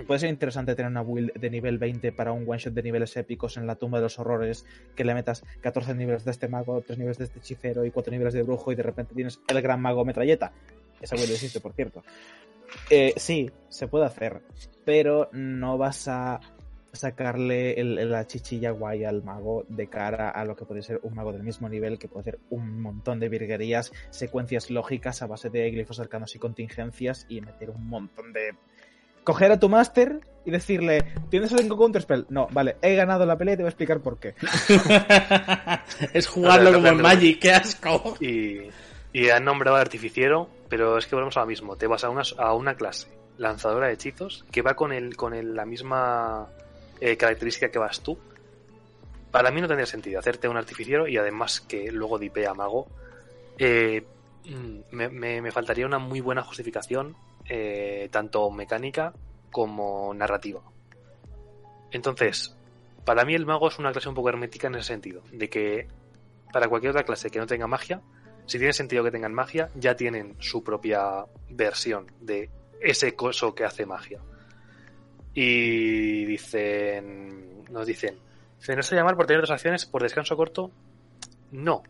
Puede 0.06 0.20
ser 0.20 0.30
interesante 0.30 0.76
tener 0.76 0.92
una 0.92 1.02
build 1.02 1.32
de 1.32 1.50
nivel 1.50 1.78
20 1.78 2.12
para 2.12 2.34
un 2.34 2.44
one 2.46 2.60
shot 2.60 2.74
de 2.74 2.84
niveles 2.84 3.16
épicos 3.16 3.56
en 3.56 3.68
la 3.68 3.76
tumba 3.76 4.00
de 4.00 4.04
los 4.04 4.20
horrores, 4.20 4.66
que 4.98 5.06
le 5.06 5.14
metas 5.14 5.46
14 5.62 5.96
niveles 5.96 6.26
de 6.26 6.32
este 6.32 6.50
mago, 6.50 6.82
3 6.82 7.00
niveles 7.00 7.18
de 7.18 7.24
este 7.24 7.40
hechicero 7.40 7.86
y 7.86 7.92
4 7.92 8.12
niveles 8.12 8.34
de 8.34 8.44
brujo 8.44 8.70
y 8.74 8.76
de 8.76 8.84
repente 8.84 9.16
tienes 9.16 9.40
el 9.48 9.62
gran 9.62 9.82
mago 9.82 10.04
metralleta. 10.04 10.52
Esa 11.00 11.16
build 11.16 11.32
existe, 11.32 11.62
por 11.62 11.72
cierto. 11.72 12.04
Eh, 12.90 13.14
sí, 13.18 13.50
se 13.70 13.88
puede 13.88 14.06
hacer, 14.06 14.42
pero 14.86 15.30
no 15.34 15.78
vas 15.78 16.08
a 16.08 16.40
sacarle 16.94 17.80
el- 17.80 18.10
la 18.10 18.26
chichilla 18.26 18.72
guay 18.72 19.04
al 19.04 19.24
mago 19.24 19.66
de 19.70 19.88
cara 19.88 20.30
a 20.30 20.44
lo 20.46 20.56
que 20.56 20.66
puede 20.66 20.82
ser 20.82 21.00
un 21.04 21.14
mago 21.14 21.32
del 21.32 21.44
mismo 21.44 21.70
nivel 21.70 22.00
que 22.00 22.08
puede 22.08 22.22
hacer 22.22 22.40
un 22.50 22.82
montón 22.82 23.20
de 23.20 23.30
virguerías, 23.30 23.92
secuencias 24.10 24.72
lógicas 24.72 25.22
a 25.22 25.28
base 25.28 25.50
de 25.50 25.70
glifos 25.70 26.00
arcanos 26.00 26.36
y 26.36 26.40
contingencias 26.40 27.26
y 27.30 27.42
meter 27.42 27.70
un 27.70 27.88
montón 27.88 28.34
de... 28.34 28.56
Coger 29.24 29.52
a 29.52 29.60
tu 29.60 29.68
máster 29.68 30.22
y 30.46 30.52
decirle, 30.52 31.04
¿tienes 31.30 31.52
algo 31.52 31.76
counterspell? 31.76 32.26
No, 32.30 32.48
vale, 32.52 32.78
he 32.82 32.96
ganado 32.96 33.26
la 33.26 33.38
pelea 33.38 33.56
y 33.56 33.58
te 33.58 33.64
voy 33.64 33.68
a 33.68 33.72
explicar 33.72 34.00
por 34.00 34.18
qué. 34.20 34.34
es 36.14 36.28
jugarlo 36.28 36.70
sea, 36.70 36.78
como 36.78 36.88
en 36.88 37.02
Magic, 37.02 37.40
qué 37.40 37.52
asco. 37.52 38.16
Y, 38.22 38.70
y 39.12 39.30
han 39.30 39.44
nombrado 39.44 39.76
al 39.76 39.82
artificiero, 39.82 40.50
pero 40.70 40.98
es 40.98 41.08
que 41.08 41.16
volvemos 41.16 41.38
a 41.38 41.42
lo 41.42 41.48
mismo. 41.48 41.76
Te 41.76 41.88
vas 41.88 42.04
a 42.04 42.10
una, 42.10 42.24
a 42.38 42.54
una 42.54 42.76
clase 42.76 43.08
lanzadora 43.38 43.88
de 43.88 43.94
hechizos 43.94 44.46
que 44.52 44.62
va 44.62 44.74
con 44.76 44.92
el 44.92 45.16
con 45.16 45.34
el- 45.34 45.56
la 45.56 45.66
misma 45.66 46.48
eh, 47.00 47.16
característica 47.18 47.70
que 47.70 47.80
vas 47.80 48.02
tú. 48.02 48.18
Para 49.32 49.52
mí 49.52 49.62
no 49.62 49.68
tendría 49.68 49.86
sentido 49.86 50.20
hacerte 50.20 50.48
un 50.48 50.58
artificiero 50.58 51.08
y 51.08 51.18
además 51.18 51.62
que 51.62 51.92
luego 51.92 52.18
dipea 52.18 52.54
mago. 52.54 52.88
Eh, 53.60 54.06
mm, 54.46 54.80
me, 54.92 55.10
me- 55.10 55.42
me 55.42 55.52
faltaría 55.52 55.86
una 55.86 56.00
muy 56.00 56.22
buena 56.22 56.42
justificación, 56.44 57.16
eh, 57.46 58.10
tanto 58.12 58.50
mecánica 58.50 59.14
como 59.52 60.14
narrativa. 60.14 60.62
Entonces, 61.92 62.56
para 63.06 63.24
mí 63.26 63.36
el 63.36 63.46
mago 63.46 63.68
es 63.68 63.80
una 63.80 63.92
clase 63.92 64.10
un 64.10 64.16
poco 64.16 64.30
hermética 64.30 64.68
en 64.68 64.76
ese 64.76 64.88
sentido, 64.88 65.22
de 65.32 65.50
que 65.50 65.88
para 66.52 66.68
cualquier 66.68 66.92
otra 66.92 67.04
clase 67.04 67.30
que 67.30 67.40
no 67.40 67.48
tenga 67.48 67.68
magia, 67.68 68.02
si 68.48 68.58
tiene 68.58 68.74
sentido 68.74 69.04
que 69.04 69.12
tengan 69.12 69.34
magia, 69.34 69.70
ya 69.76 69.96
tienen 69.96 70.36
su 70.40 70.64
propia 70.64 71.26
versión 71.50 72.08
de 72.22 72.50
ese 72.80 73.14
coso 73.14 73.54
que 73.54 73.66
hace 73.66 73.86
magia. 73.86 74.22
Y 75.34 76.26
dicen, 76.26 77.66
nos 77.70 77.86
dicen, 77.86 78.18
¿se 78.58 78.76
no 78.76 78.82
se 78.82 78.96
llamar 78.96 79.16
por 79.16 79.28
tener 79.28 79.42
dos 79.42 79.52
acciones 79.52 79.86
por 79.86 80.02
descanso 80.02 80.36
corto? 80.38 80.72
No, 81.52 81.84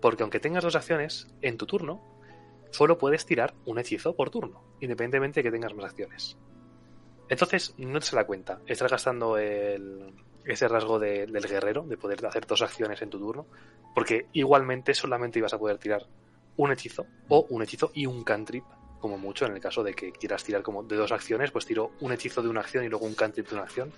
porque 0.00 0.22
aunque 0.22 0.40
tengas 0.40 0.64
dos 0.64 0.76
acciones 0.76 1.26
en 1.42 1.58
tu 1.58 1.66
turno, 1.66 2.00
solo 2.70 2.96
puedes 2.96 3.26
tirar 3.26 3.54
un 3.66 3.78
hechizo 3.78 4.14
por 4.14 4.30
turno, 4.30 4.62
independientemente 4.80 5.40
de 5.40 5.44
que 5.44 5.50
tengas 5.50 5.74
más 5.74 5.86
acciones. 5.86 6.38
Entonces, 7.28 7.74
no 7.76 7.98
te 7.98 8.06
se 8.06 8.16
la 8.16 8.26
cuenta. 8.26 8.60
Estás 8.66 8.90
gastando 8.90 9.36
el, 9.36 10.14
ese 10.46 10.68
rasgo 10.68 10.98
de- 10.98 11.26
del 11.26 11.46
guerrero, 11.46 11.82
de 11.82 11.96
poder 11.96 12.24
hacer 12.26 12.46
dos 12.46 12.62
acciones 12.62 13.00
en 13.02 13.10
tu 13.10 13.18
turno, 13.18 13.46
porque 13.94 14.28
igualmente 14.32 14.94
solamente 14.94 15.38
ibas 15.38 15.54
a 15.54 15.58
poder 15.58 15.78
tirar 15.78 16.06
un 16.56 16.72
hechizo 16.72 17.06
o 17.28 17.46
un 17.50 17.62
hechizo 17.62 17.90
y 17.94 18.06
un 18.06 18.22
cantrip, 18.24 18.64
como 19.00 19.18
mucho 19.18 19.46
en 19.46 19.52
el 19.54 19.60
caso 19.60 19.82
de 19.82 19.94
que 19.94 20.12
quieras 20.12 20.44
tirar 20.44 20.62
como 20.62 20.82
de 20.82 20.96
dos 20.96 21.12
acciones, 21.12 21.50
pues 21.50 21.66
tiro 21.66 21.92
un 22.00 22.12
hechizo 22.12 22.42
de 22.42 22.48
una 22.48 22.60
acción 22.60 22.84
y 22.84 22.88
luego 22.88 23.06
un 23.06 23.14
cantrip 23.14 23.48
de 23.48 23.54
una 23.54 23.64
acción. 23.64 23.92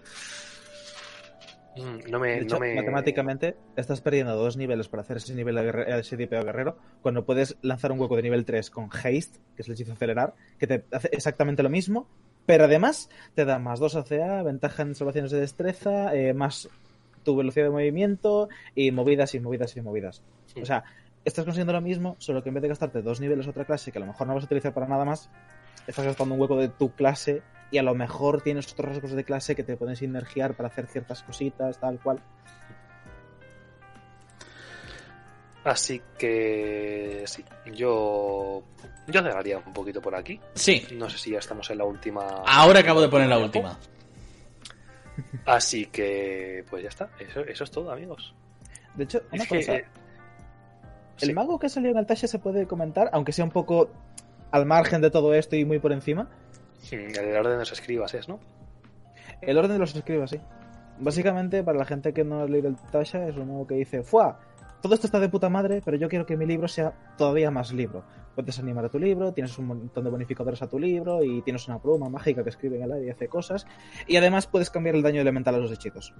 Mm, 1.76 2.10
No 2.10 2.18
me, 2.18 2.28
De 2.36 2.42
hecho, 2.42 2.54
no 2.54 2.60
me... 2.60 2.74
matemáticamente 2.74 3.56
estás 3.76 4.00
perdiendo 4.00 4.34
dos 4.34 4.56
niveles 4.56 4.88
para 4.88 5.02
hacer 5.02 5.18
ese 5.18 5.34
nivel 5.34 5.54
de 5.56 5.62
guerre- 5.62 5.98
ese 6.00 6.16
dipeo 6.16 6.42
guerrero 6.42 6.78
cuando 7.02 7.26
puedes 7.26 7.56
lanzar 7.60 7.92
un 7.92 8.00
hueco 8.00 8.16
de 8.16 8.22
nivel 8.22 8.44
3 8.46 8.70
con 8.70 8.88
haste, 8.90 9.38
que 9.54 9.62
es 9.62 9.68
el 9.68 9.74
hechizo 9.74 9.92
acelerar, 9.92 10.34
que 10.58 10.66
te 10.66 10.86
hace 10.90 11.08
exactamente 11.12 11.62
lo 11.62 11.68
mismo, 11.68 12.08
pero 12.46 12.64
además 12.64 13.10
te 13.34 13.44
da 13.44 13.58
más 13.58 13.80
2 13.80 13.96
ACA, 13.96 14.42
ventaja 14.42 14.82
en 14.82 14.94
salvaciones 14.94 15.30
de 15.32 15.40
destreza, 15.40 16.14
eh, 16.14 16.32
más 16.32 16.68
tu 17.24 17.36
velocidad 17.36 17.66
de 17.66 17.70
movimiento 17.70 18.48
y 18.74 18.92
movidas 18.92 19.34
y 19.34 19.40
movidas 19.40 19.76
y 19.76 19.80
movidas. 19.80 20.22
Sí. 20.46 20.60
O 20.62 20.64
sea, 20.64 20.84
estás 21.24 21.44
consiguiendo 21.44 21.72
lo 21.72 21.80
mismo, 21.80 22.14
solo 22.18 22.42
que 22.42 22.50
en 22.50 22.54
vez 22.54 22.62
de 22.62 22.68
gastarte 22.68 23.02
dos 23.02 23.20
niveles 23.20 23.46
a 23.46 23.50
otra 23.50 23.64
clase 23.64 23.90
que 23.90 23.98
a 23.98 24.00
lo 24.00 24.06
mejor 24.06 24.28
no 24.28 24.34
vas 24.34 24.44
a 24.44 24.46
utilizar 24.46 24.72
para 24.72 24.86
nada 24.86 25.04
más, 25.04 25.28
estás 25.86 26.04
gastando 26.04 26.34
un 26.34 26.40
hueco 26.40 26.56
de 26.56 26.68
tu 26.68 26.92
clase 26.92 27.42
y 27.70 27.78
a 27.78 27.82
lo 27.82 27.94
mejor 27.94 28.42
tienes 28.42 28.72
otros 28.72 28.90
rasgos 28.90 29.12
de 29.12 29.24
clase 29.24 29.56
que 29.56 29.64
te 29.64 29.76
pueden 29.76 29.96
sinergiar 29.96 30.54
para 30.54 30.68
hacer 30.68 30.86
ciertas 30.86 31.24
cositas, 31.24 31.78
tal 31.78 31.98
cual. 32.00 32.20
Así 35.66 36.00
que 36.16 37.24
sí, 37.26 37.44
yo 37.74 38.62
yo 39.08 39.22
cerraría 39.22 39.58
un 39.58 39.72
poquito 39.72 40.00
por 40.00 40.14
aquí. 40.14 40.40
Sí, 40.54 40.86
No 40.94 41.10
sé 41.10 41.18
si 41.18 41.32
ya 41.32 41.38
estamos 41.40 41.68
en 41.70 41.78
la 41.78 41.84
última. 41.84 42.22
ahora 42.46 42.80
acabo 42.80 43.00
de 43.00 43.08
poner 43.08 43.26
la 43.28 43.38
última. 43.38 43.76
Así 45.44 45.86
que 45.86 46.64
pues 46.70 46.82
ya 46.84 46.88
está. 46.88 47.08
Eso, 47.18 47.40
eso 47.40 47.64
es 47.64 47.70
todo, 47.72 47.90
amigos. 47.90 48.32
De 48.94 49.04
hecho, 49.04 49.22
una 49.32 49.42
Es 49.42 49.48
que, 49.48 49.56
cosa, 49.58 49.76
eh, 49.76 49.84
el 51.20 51.28
sí. 51.28 51.34
mago 51.34 51.58
que 51.58 51.68
salió 51.68 51.90
en 51.90 51.96
el 51.98 52.06
Tasha 52.06 52.28
se 52.28 52.38
puede 52.38 52.66
comentar, 52.66 53.10
aunque 53.12 53.32
sea 53.32 53.44
un 53.44 53.50
poco 53.50 53.90
al 54.52 54.66
margen 54.66 55.00
de 55.00 55.10
todo 55.10 55.34
esto 55.34 55.56
y 55.56 55.64
muy 55.64 55.80
por 55.80 55.92
encima. 55.92 56.28
El 56.92 57.36
orden 57.36 57.54
de 57.54 57.58
los 57.58 57.72
escribas 57.72 58.14
es, 58.14 58.28
¿no? 58.28 58.38
El 59.40 59.58
orden 59.58 59.72
de 59.72 59.78
los 59.80 59.94
escribas, 59.96 60.30
sí. 60.30 60.40
Básicamente, 60.98 61.64
para 61.64 61.76
la 61.78 61.84
gente 61.84 62.12
que 62.14 62.22
no 62.22 62.40
ha 62.42 62.46
leído 62.46 62.68
el 62.68 62.76
Tasha, 62.76 63.26
es 63.26 63.36
un 63.36 63.48
mago 63.48 63.66
que 63.66 63.74
dice, 63.74 64.02
¡Fua! 64.04 64.38
Todo 64.82 64.94
esto 64.94 65.06
está 65.06 65.18
de 65.18 65.28
puta 65.28 65.48
madre, 65.48 65.82
pero 65.84 65.96
yo 65.96 66.08
quiero 66.08 66.24
que 66.26 66.36
mi 66.36 66.46
libro 66.46 66.68
sea 66.68 66.92
todavía 67.18 67.50
más 67.50 67.72
libro. 67.72 68.04
Puedes 68.34 68.58
animar 68.58 68.84
a 68.84 68.88
tu 68.88 68.98
libro, 68.98 69.32
tienes 69.32 69.56
un 69.58 69.66
montón 69.66 70.04
de 70.04 70.10
bonificadores 70.10 70.60
a 70.62 70.68
tu 70.68 70.78
libro 70.78 71.22
y 71.24 71.42
tienes 71.42 71.66
una 71.68 71.80
pluma 71.80 72.08
mágica 72.08 72.42
que 72.44 72.50
escribe 72.50 72.76
en 72.76 72.82
el 72.82 72.92
aire 72.92 73.06
y 73.06 73.10
hace 73.10 73.28
cosas. 73.28 73.66
Y 74.06 74.16
además 74.16 74.46
puedes 74.46 74.70
cambiar 74.70 74.94
el 74.94 75.02
daño 75.02 75.20
elemental 75.20 75.54
a 75.54 75.58
los 75.58 75.72
hechizos. 75.72 76.12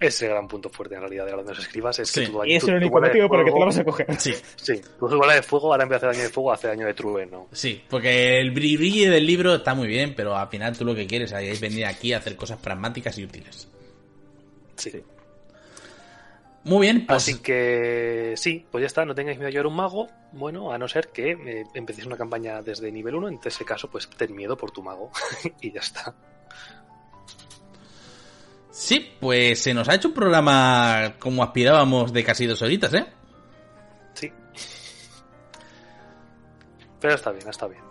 Ese 0.00 0.06
es 0.08 0.22
el 0.22 0.28
gran 0.30 0.46
punto 0.46 0.70
fuerte 0.70 0.94
en 0.94 1.00
realidad 1.00 1.26
de 1.26 1.32
los 1.32 1.58
escribas. 1.58 1.98
Es 1.98 2.08
Sí. 2.08 2.20
que 2.20 2.26
tu, 2.28 2.44
Y 2.44 2.54
es 2.54 2.62
tu- 2.64 2.70
el 2.70 2.76
único 2.76 3.00
motivo 3.00 3.28
por 3.28 3.40
el 3.40 3.44
que 3.46 3.50
te 3.52 3.58
lo 3.58 3.66
vas 3.66 3.78
a 3.78 3.84
coger. 3.84 4.06
Sí, 4.20 4.32
Sí, 4.56 4.80
tu 4.98 5.08
bola 5.08 5.34
de 5.34 5.42
fuego 5.42 5.72
ahora 5.72 5.82
en 5.82 5.88
vez 5.88 6.00
de 6.00 6.06
hacer 6.06 6.16
daño 6.16 6.28
de 6.28 6.32
fuego 6.32 6.52
hace 6.52 6.68
daño 6.68 6.86
de 6.86 6.94
trueno. 6.94 7.48
sí, 7.50 7.82
porque 7.90 8.38
el 8.40 8.54
bri- 8.54 8.78
brillo 8.78 9.10
del 9.10 9.26
libro 9.26 9.56
está 9.56 9.74
muy 9.74 9.88
bien, 9.88 10.14
pero 10.16 10.36
al 10.36 10.48
final 10.48 10.78
tú 10.78 10.84
lo 10.84 10.94
que 10.94 11.06
quieres 11.06 11.32
es 11.32 11.60
venir 11.60 11.84
aquí 11.84 12.12
a 12.12 12.18
hacer 12.18 12.36
cosas 12.36 12.58
pragmáticas 12.60 13.18
y 13.18 13.24
útiles. 13.24 13.68
Sí. 14.76 14.90
Sí. 14.92 15.02
Muy 16.68 16.82
bien, 16.82 17.06
pues 17.06 17.22
Así 17.22 17.38
que 17.38 18.34
sí, 18.36 18.66
pues 18.70 18.82
ya 18.82 18.86
está, 18.86 19.06
no 19.06 19.14
tengáis 19.14 19.38
miedo 19.38 19.48
a 19.48 19.50
llevar 19.50 19.68
un 19.68 19.76
mago, 19.76 20.06
bueno, 20.32 20.70
a 20.70 20.76
no 20.76 20.86
ser 20.86 21.08
que 21.08 21.30
eh, 21.30 21.64
empecéis 21.72 22.06
una 22.06 22.18
campaña 22.18 22.60
desde 22.60 22.92
nivel 22.92 23.14
1, 23.14 23.28
en 23.28 23.40
ese 23.42 23.64
caso 23.64 23.88
pues 23.88 24.06
ten 24.10 24.36
miedo 24.36 24.54
por 24.54 24.70
tu 24.70 24.82
mago 24.82 25.10
y 25.62 25.72
ya 25.72 25.80
está. 25.80 26.14
sí, 28.70 29.14
pues 29.18 29.62
se 29.62 29.72
nos 29.72 29.88
ha 29.88 29.94
hecho 29.94 30.08
un 30.08 30.14
programa 30.14 31.14
como 31.18 31.42
aspirábamos 31.42 32.12
de 32.12 32.22
casi 32.22 32.44
dos 32.44 32.60
horitas, 32.60 32.92
¿eh? 32.92 33.06
Sí. 34.12 34.30
Pero 37.00 37.14
está 37.14 37.30
bien, 37.32 37.48
está 37.48 37.66
bien. 37.66 37.82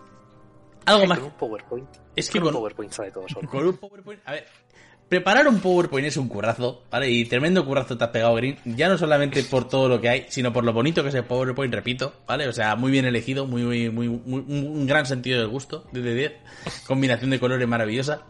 Algo 0.85 0.99
Con 1.01 1.09
más. 1.09 1.19
un 1.19 1.31
PowerPoint. 1.31 1.89
Es 2.15 2.29
que 2.29 2.37
con 2.39 2.49
un 2.49 2.53
con, 2.53 2.61
PowerPoint 2.61 2.91
sale 2.93 3.11
todo 3.11 3.27
solo. 3.27 3.49
con 3.49 3.65
un 3.65 3.77
PowerPoint. 3.77 4.21
A 4.25 4.33
ver, 4.33 4.47
preparar 5.09 5.47
un 5.47 5.59
PowerPoint 5.59 6.07
es 6.07 6.17
un 6.17 6.27
currazo, 6.27 6.83
¿vale? 6.91 7.09
Y 7.09 7.25
tremendo 7.25 7.65
currazo 7.65 7.97
te 7.97 8.03
has 8.03 8.09
pegado, 8.09 8.35
Green. 8.35 8.57
Ya 8.65 8.89
no 8.89 8.97
solamente 8.97 9.41
por 9.43 9.67
todo 9.67 9.87
lo 9.89 10.01
que 10.01 10.09
hay, 10.09 10.25
sino 10.29 10.51
por 10.53 10.63
lo 10.63 10.73
bonito 10.73 11.03
que 11.03 11.09
es 11.09 11.15
el 11.15 11.23
PowerPoint, 11.23 11.73
repito, 11.73 12.13
¿vale? 12.27 12.47
O 12.47 12.53
sea, 12.53 12.75
muy 12.75 12.91
bien 12.91 13.05
elegido, 13.05 13.45
muy, 13.47 13.63
muy, 13.63 13.89
muy, 13.89 14.09
muy- 14.09 14.43
un 14.47 14.85
gran 14.87 15.05
sentido 15.05 15.39
del 15.39 15.47
gusto, 15.49 15.85
10 15.91 16.03
de 16.05 16.15
10. 16.15 16.33
Combinación 16.85 17.29
de 17.29 17.39
colores 17.39 17.67
maravillosa. 17.67 18.21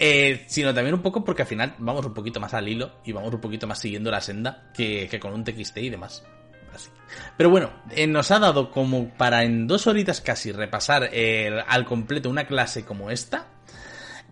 Eh, 0.00 0.44
sino 0.46 0.72
también 0.72 0.94
un 0.94 1.02
poco 1.02 1.24
porque 1.24 1.42
al 1.42 1.48
final 1.48 1.74
vamos 1.78 2.06
un 2.06 2.14
poquito 2.14 2.38
más 2.38 2.54
al 2.54 2.68
hilo 2.68 2.92
y 3.04 3.10
vamos 3.10 3.34
un 3.34 3.40
poquito 3.40 3.66
más 3.66 3.80
siguiendo 3.80 4.12
la 4.12 4.20
senda 4.20 4.70
que, 4.72 5.08
que 5.10 5.18
con 5.18 5.32
un 5.32 5.42
TXT 5.42 5.78
y 5.78 5.90
demás. 5.90 6.24
Así. 6.72 6.88
Pero 7.36 7.50
bueno, 7.50 7.70
eh, 7.90 8.06
nos 8.06 8.30
ha 8.30 8.38
dado 8.38 8.70
como 8.70 9.08
para 9.16 9.42
en 9.42 9.66
dos 9.66 9.86
horitas 9.88 10.20
casi 10.20 10.52
repasar 10.52 11.08
eh, 11.12 11.50
al 11.66 11.84
completo 11.84 12.30
una 12.30 12.46
clase 12.46 12.84
como 12.84 13.10
esta. 13.10 13.46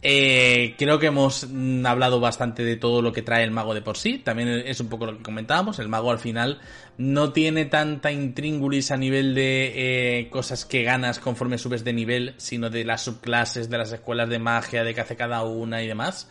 Eh, 0.02 0.74
creo 0.78 0.98
que 0.98 1.06
hemos 1.06 1.48
mm, 1.51 1.85
hablado 1.86 2.20
bastante 2.20 2.62
de 2.62 2.77
todo 2.77 3.02
lo 3.02 3.12
que 3.12 3.23
trae 3.23 3.44
el 3.44 3.51
mago 3.51 3.74
de 3.74 3.82
por 3.82 3.97
sí. 3.97 4.18
También 4.18 4.48
es 4.48 4.81
un 4.81 4.89
poco 4.89 5.06
lo 5.06 5.16
que 5.16 5.23
comentábamos. 5.23 5.78
El 5.78 5.89
mago 5.89 6.10
al 6.10 6.18
final 6.18 6.60
no 6.98 7.32
tiene 7.32 7.64
tanta 7.64 8.12
intríngulis 8.12 8.90
a 8.90 8.97
nivel 8.97 9.35
de 9.35 10.20
eh, 10.20 10.31
cosas 10.31 10.64
que 10.64 10.82
ganas 10.82 11.18
conforme 11.18 11.59
subes 11.59 11.85
de 11.85 11.93
nivel, 11.93 12.35
sino 12.36 12.70
de 12.70 12.85
las 12.85 13.02
subclases, 13.02 13.70
de 13.70 13.78
las 13.78 13.93
escuelas 13.93 14.28
de 14.28 14.39
magia, 14.39 14.85
de 14.85 14.94
que 14.94 15.01
hace 15.01 15.16
cada 15.16 15.43
una 15.44 15.82
y 15.82 15.89
demás. 15.89 16.31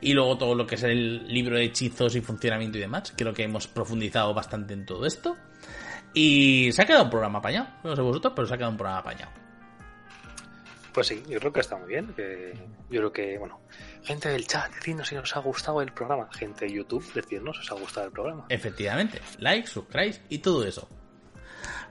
Y 0.00 0.14
luego 0.14 0.36
todo 0.36 0.54
lo 0.54 0.66
que 0.66 0.74
es 0.74 0.82
el 0.82 1.28
libro 1.28 1.56
de 1.56 1.64
hechizos 1.64 2.16
y 2.16 2.20
funcionamiento 2.20 2.78
y 2.78 2.80
demás. 2.80 3.12
Creo 3.16 3.32
que 3.32 3.44
hemos 3.44 3.68
profundizado 3.68 4.34
bastante 4.34 4.74
en 4.74 4.84
todo 4.84 5.06
esto. 5.06 5.36
Y 6.14 6.70
se 6.72 6.82
ha 6.82 6.86
quedado 6.86 7.04
un 7.04 7.10
programa 7.10 7.38
apañado. 7.38 7.68
No 7.84 7.94
sé 7.94 8.02
vosotros, 8.02 8.32
pero 8.34 8.48
se 8.48 8.54
ha 8.54 8.56
quedado 8.56 8.72
un 8.72 8.78
programa 8.78 9.00
apañado. 9.00 9.41
Pues 10.92 11.06
sí, 11.06 11.22
yo 11.28 11.38
creo 11.38 11.52
que 11.52 11.60
está 11.60 11.76
muy 11.76 11.88
bien. 11.88 12.12
que 12.14 12.52
yo 12.90 13.00
creo 13.00 13.12
que, 13.12 13.38
bueno, 13.38 13.60
gente 14.02 14.28
del 14.28 14.46
chat, 14.46 14.72
decidnos 14.74 15.08
si 15.08 15.14
nos 15.14 15.34
ha 15.36 15.40
gustado 15.40 15.80
el 15.80 15.92
programa. 15.92 16.28
Gente 16.32 16.66
de 16.66 16.72
YouTube, 16.72 17.04
decidnos 17.14 17.56
si 17.56 17.62
os 17.62 17.72
ha 17.72 17.80
gustado 17.80 18.06
el 18.06 18.12
programa. 18.12 18.46
Efectivamente, 18.48 19.20
like, 19.38 19.66
subscribe 19.66 20.20
y 20.28 20.38
todo 20.38 20.64
eso. 20.64 20.88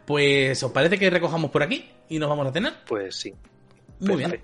Pues, 0.06 0.62
¿os 0.62 0.72
parece 0.72 1.00
que 1.00 1.10
recojamos 1.10 1.52
por 1.52 1.64
aquí 1.64 1.90
y 2.10 2.20
nos 2.20 2.30
vamos 2.30 2.48
a 2.48 2.52
cenar? 2.52 2.84
Pues 2.86 3.16
sí. 3.16 3.32
Muy 4.00 4.08
Pues 4.08 4.18
bien. 4.18 4.42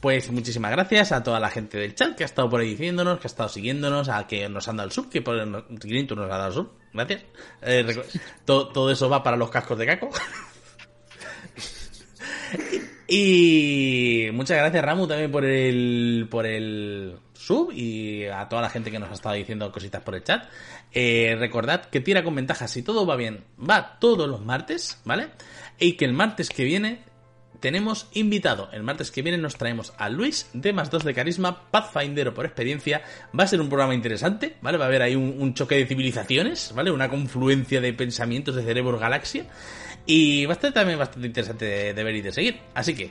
Pues 0.00 0.30
muchísimas 0.30 0.70
gracias 0.70 1.12
a 1.12 1.22
toda 1.22 1.40
la 1.40 1.48
gente 1.48 1.78
del 1.78 1.94
chat 1.94 2.14
que 2.14 2.24
ha 2.24 2.26
estado 2.26 2.50
por 2.50 2.60
ahí 2.60 2.70
diciéndonos, 2.70 3.18
que 3.18 3.26
ha 3.26 3.28
estado 3.28 3.48
siguiéndonos, 3.48 4.10
a 4.10 4.26
que 4.26 4.46
nos 4.50 4.68
han 4.68 4.76
dado 4.76 4.88
el 4.88 4.92
sub, 4.92 5.08
que 5.08 5.22
por 5.22 5.34
Grintu 5.78 6.14
nos 6.14 6.26
ha 6.26 6.36
dado 6.36 6.48
el 6.48 6.52
sub. 6.52 6.72
Gracias. 6.92 7.22
Eh, 7.62 7.86
todo 8.44 8.90
eso 8.90 9.08
va 9.08 9.22
para 9.22 9.38
los 9.38 9.50
cascos 9.50 9.78
de 9.78 9.86
Caco. 9.86 10.10
y 13.16 14.28
muchas 14.32 14.58
gracias 14.58 14.84
Ramu 14.84 15.06
también 15.06 15.30
por 15.30 15.44
el 15.44 16.26
por 16.28 16.46
el 16.46 17.16
sub 17.32 17.70
y 17.72 18.24
a 18.24 18.48
toda 18.48 18.60
la 18.60 18.70
gente 18.70 18.90
que 18.90 18.98
nos 18.98 19.08
ha 19.08 19.14
estado 19.14 19.36
diciendo 19.36 19.70
cositas 19.70 20.02
por 20.02 20.16
el 20.16 20.24
chat. 20.24 20.48
Eh, 20.92 21.36
recordad 21.38 21.84
que 21.84 22.00
tira 22.00 22.24
con 22.24 22.34
ventaja 22.34 22.66
si 22.66 22.82
todo 22.82 23.06
va 23.06 23.14
bien, 23.14 23.44
va 23.56 24.00
todos 24.00 24.28
los 24.28 24.44
martes, 24.44 25.00
¿vale? 25.04 25.28
Y 25.78 25.92
que 25.92 26.06
el 26.06 26.12
martes 26.12 26.48
que 26.48 26.64
viene 26.64 27.04
tenemos 27.60 28.08
invitado. 28.14 28.68
El 28.72 28.82
martes 28.82 29.12
que 29.12 29.22
viene 29.22 29.38
nos 29.38 29.54
traemos 29.54 29.92
a 29.96 30.08
Luis 30.08 30.50
de 30.52 30.72
más 30.72 30.90
2 30.90 31.04
de 31.04 31.14
carisma, 31.14 31.70
Pathfinder 31.70 32.34
por 32.34 32.46
experiencia. 32.46 33.02
Va 33.38 33.44
a 33.44 33.46
ser 33.46 33.60
un 33.60 33.68
programa 33.68 33.94
interesante, 33.94 34.56
¿vale? 34.60 34.76
Va 34.76 34.86
a 34.86 34.88
haber 34.88 35.02
ahí 35.02 35.14
un, 35.14 35.36
un 35.38 35.54
choque 35.54 35.76
de 35.76 35.86
civilizaciones, 35.86 36.72
¿vale? 36.74 36.90
Una 36.90 37.08
confluencia 37.08 37.80
de 37.80 37.92
pensamientos 37.92 38.56
de 38.56 38.64
cerebro 38.64 38.98
galaxia. 38.98 39.46
Y 40.06 40.44
va 40.46 40.52
a 40.52 40.56
estar 40.56 40.72
también 40.72 40.98
bastante 40.98 41.26
interesante 41.26 41.64
de, 41.64 41.94
de 41.94 42.04
ver 42.04 42.14
y 42.16 42.22
de 42.22 42.32
seguir. 42.32 42.60
Así 42.74 42.94
que, 42.94 43.10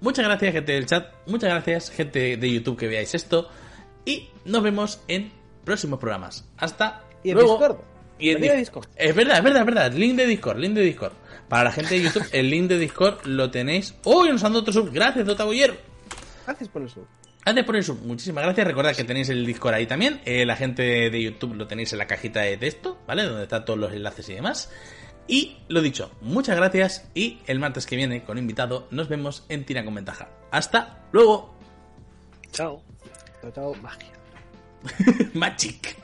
muchas 0.00 0.24
gracias, 0.24 0.52
gente 0.52 0.72
del 0.72 0.86
chat. 0.86 1.12
Muchas 1.26 1.50
gracias, 1.50 1.90
gente 1.90 2.36
de 2.36 2.52
YouTube, 2.52 2.78
que 2.78 2.88
veáis 2.88 3.14
esto. 3.14 3.48
Y 4.04 4.28
nos 4.46 4.62
vemos 4.62 5.00
en 5.08 5.30
próximos 5.64 5.98
programas. 5.98 6.48
Hasta 6.56 7.04
Y 7.22 7.32
luego. 7.32 7.58
Discord. 7.58 7.76
Y 8.18 8.30
en 8.30 8.38
Dis- 8.42 8.56
Discord. 8.56 8.88
Es 8.96 9.14
verdad, 9.14 9.38
es 9.38 9.44
verdad, 9.44 9.60
es 9.60 9.66
verdad. 9.66 9.92
Link 9.92 10.16
de 10.16 10.26
Discord, 10.26 10.58
link 10.58 10.74
de 10.74 10.82
Discord. 10.82 11.12
Para 11.48 11.64
la 11.64 11.72
gente 11.72 11.94
de 11.96 12.02
YouTube, 12.02 12.26
el 12.32 12.48
link 12.50 12.68
de 12.68 12.78
Discord 12.78 13.24
lo 13.26 13.50
tenéis. 13.50 13.94
¡Uy! 14.04 14.28
Nos 14.30 14.44
han 14.44 14.52
dado 14.52 14.60
otro 14.60 14.72
sub. 14.72 14.90
Gracias, 14.92 15.26
Dota. 15.26 15.44
Gracias 16.46 16.68
por 16.68 16.82
eso. 16.82 17.06
Gracias 17.44 17.66
por 17.66 17.76
el 17.76 17.82
sub. 17.84 17.98
Muchísimas 18.04 18.44
gracias. 18.44 18.66
Recordad 18.66 18.94
que 18.94 19.04
tenéis 19.04 19.28
el 19.30 19.44
Discord 19.46 19.74
ahí 19.74 19.86
también. 19.86 20.20
Eh, 20.24 20.44
la 20.46 20.54
gente 20.56 21.10
de 21.10 21.22
YouTube 21.22 21.54
lo 21.54 21.66
tenéis 21.66 21.92
en 21.92 21.98
la 21.98 22.06
cajita 22.06 22.40
de 22.42 22.56
texto, 22.58 22.98
¿vale? 23.06 23.24
Donde 23.24 23.44
están 23.44 23.64
todos 23.64 23.78
los 23.78 23.92
enlaces 23.92 24.28
y 24.28 24.34
demás. 24.34 24.70
Y 25.30 25.56
lo 25.68 25.80
dicho, 25.80 26.10
muchas 26.22 26.56
gracias. 26.56 27.08
Y 27.14 27.38
el 27.46 27.60
martes 27.60 27.86
que 27.86 27.94
viene, 27.94 28.24
con 28.24 28.36
invitado, 28.36 28.88
nos 28.90 29.08
vemos 29.08 29.44
en 29.48 29.64
Tira 29.64 29.84
con 29.84 29.94
Ventaja. 29.94 30.28
¡Hasta 30.50 31.04
luego! 31.12 31.54
Chao. 32.50 32.82
Chao, 33.40 33.52
chao. 33.52 33.74
Magia. 33.76 34.10
Magic. 35.34 35.99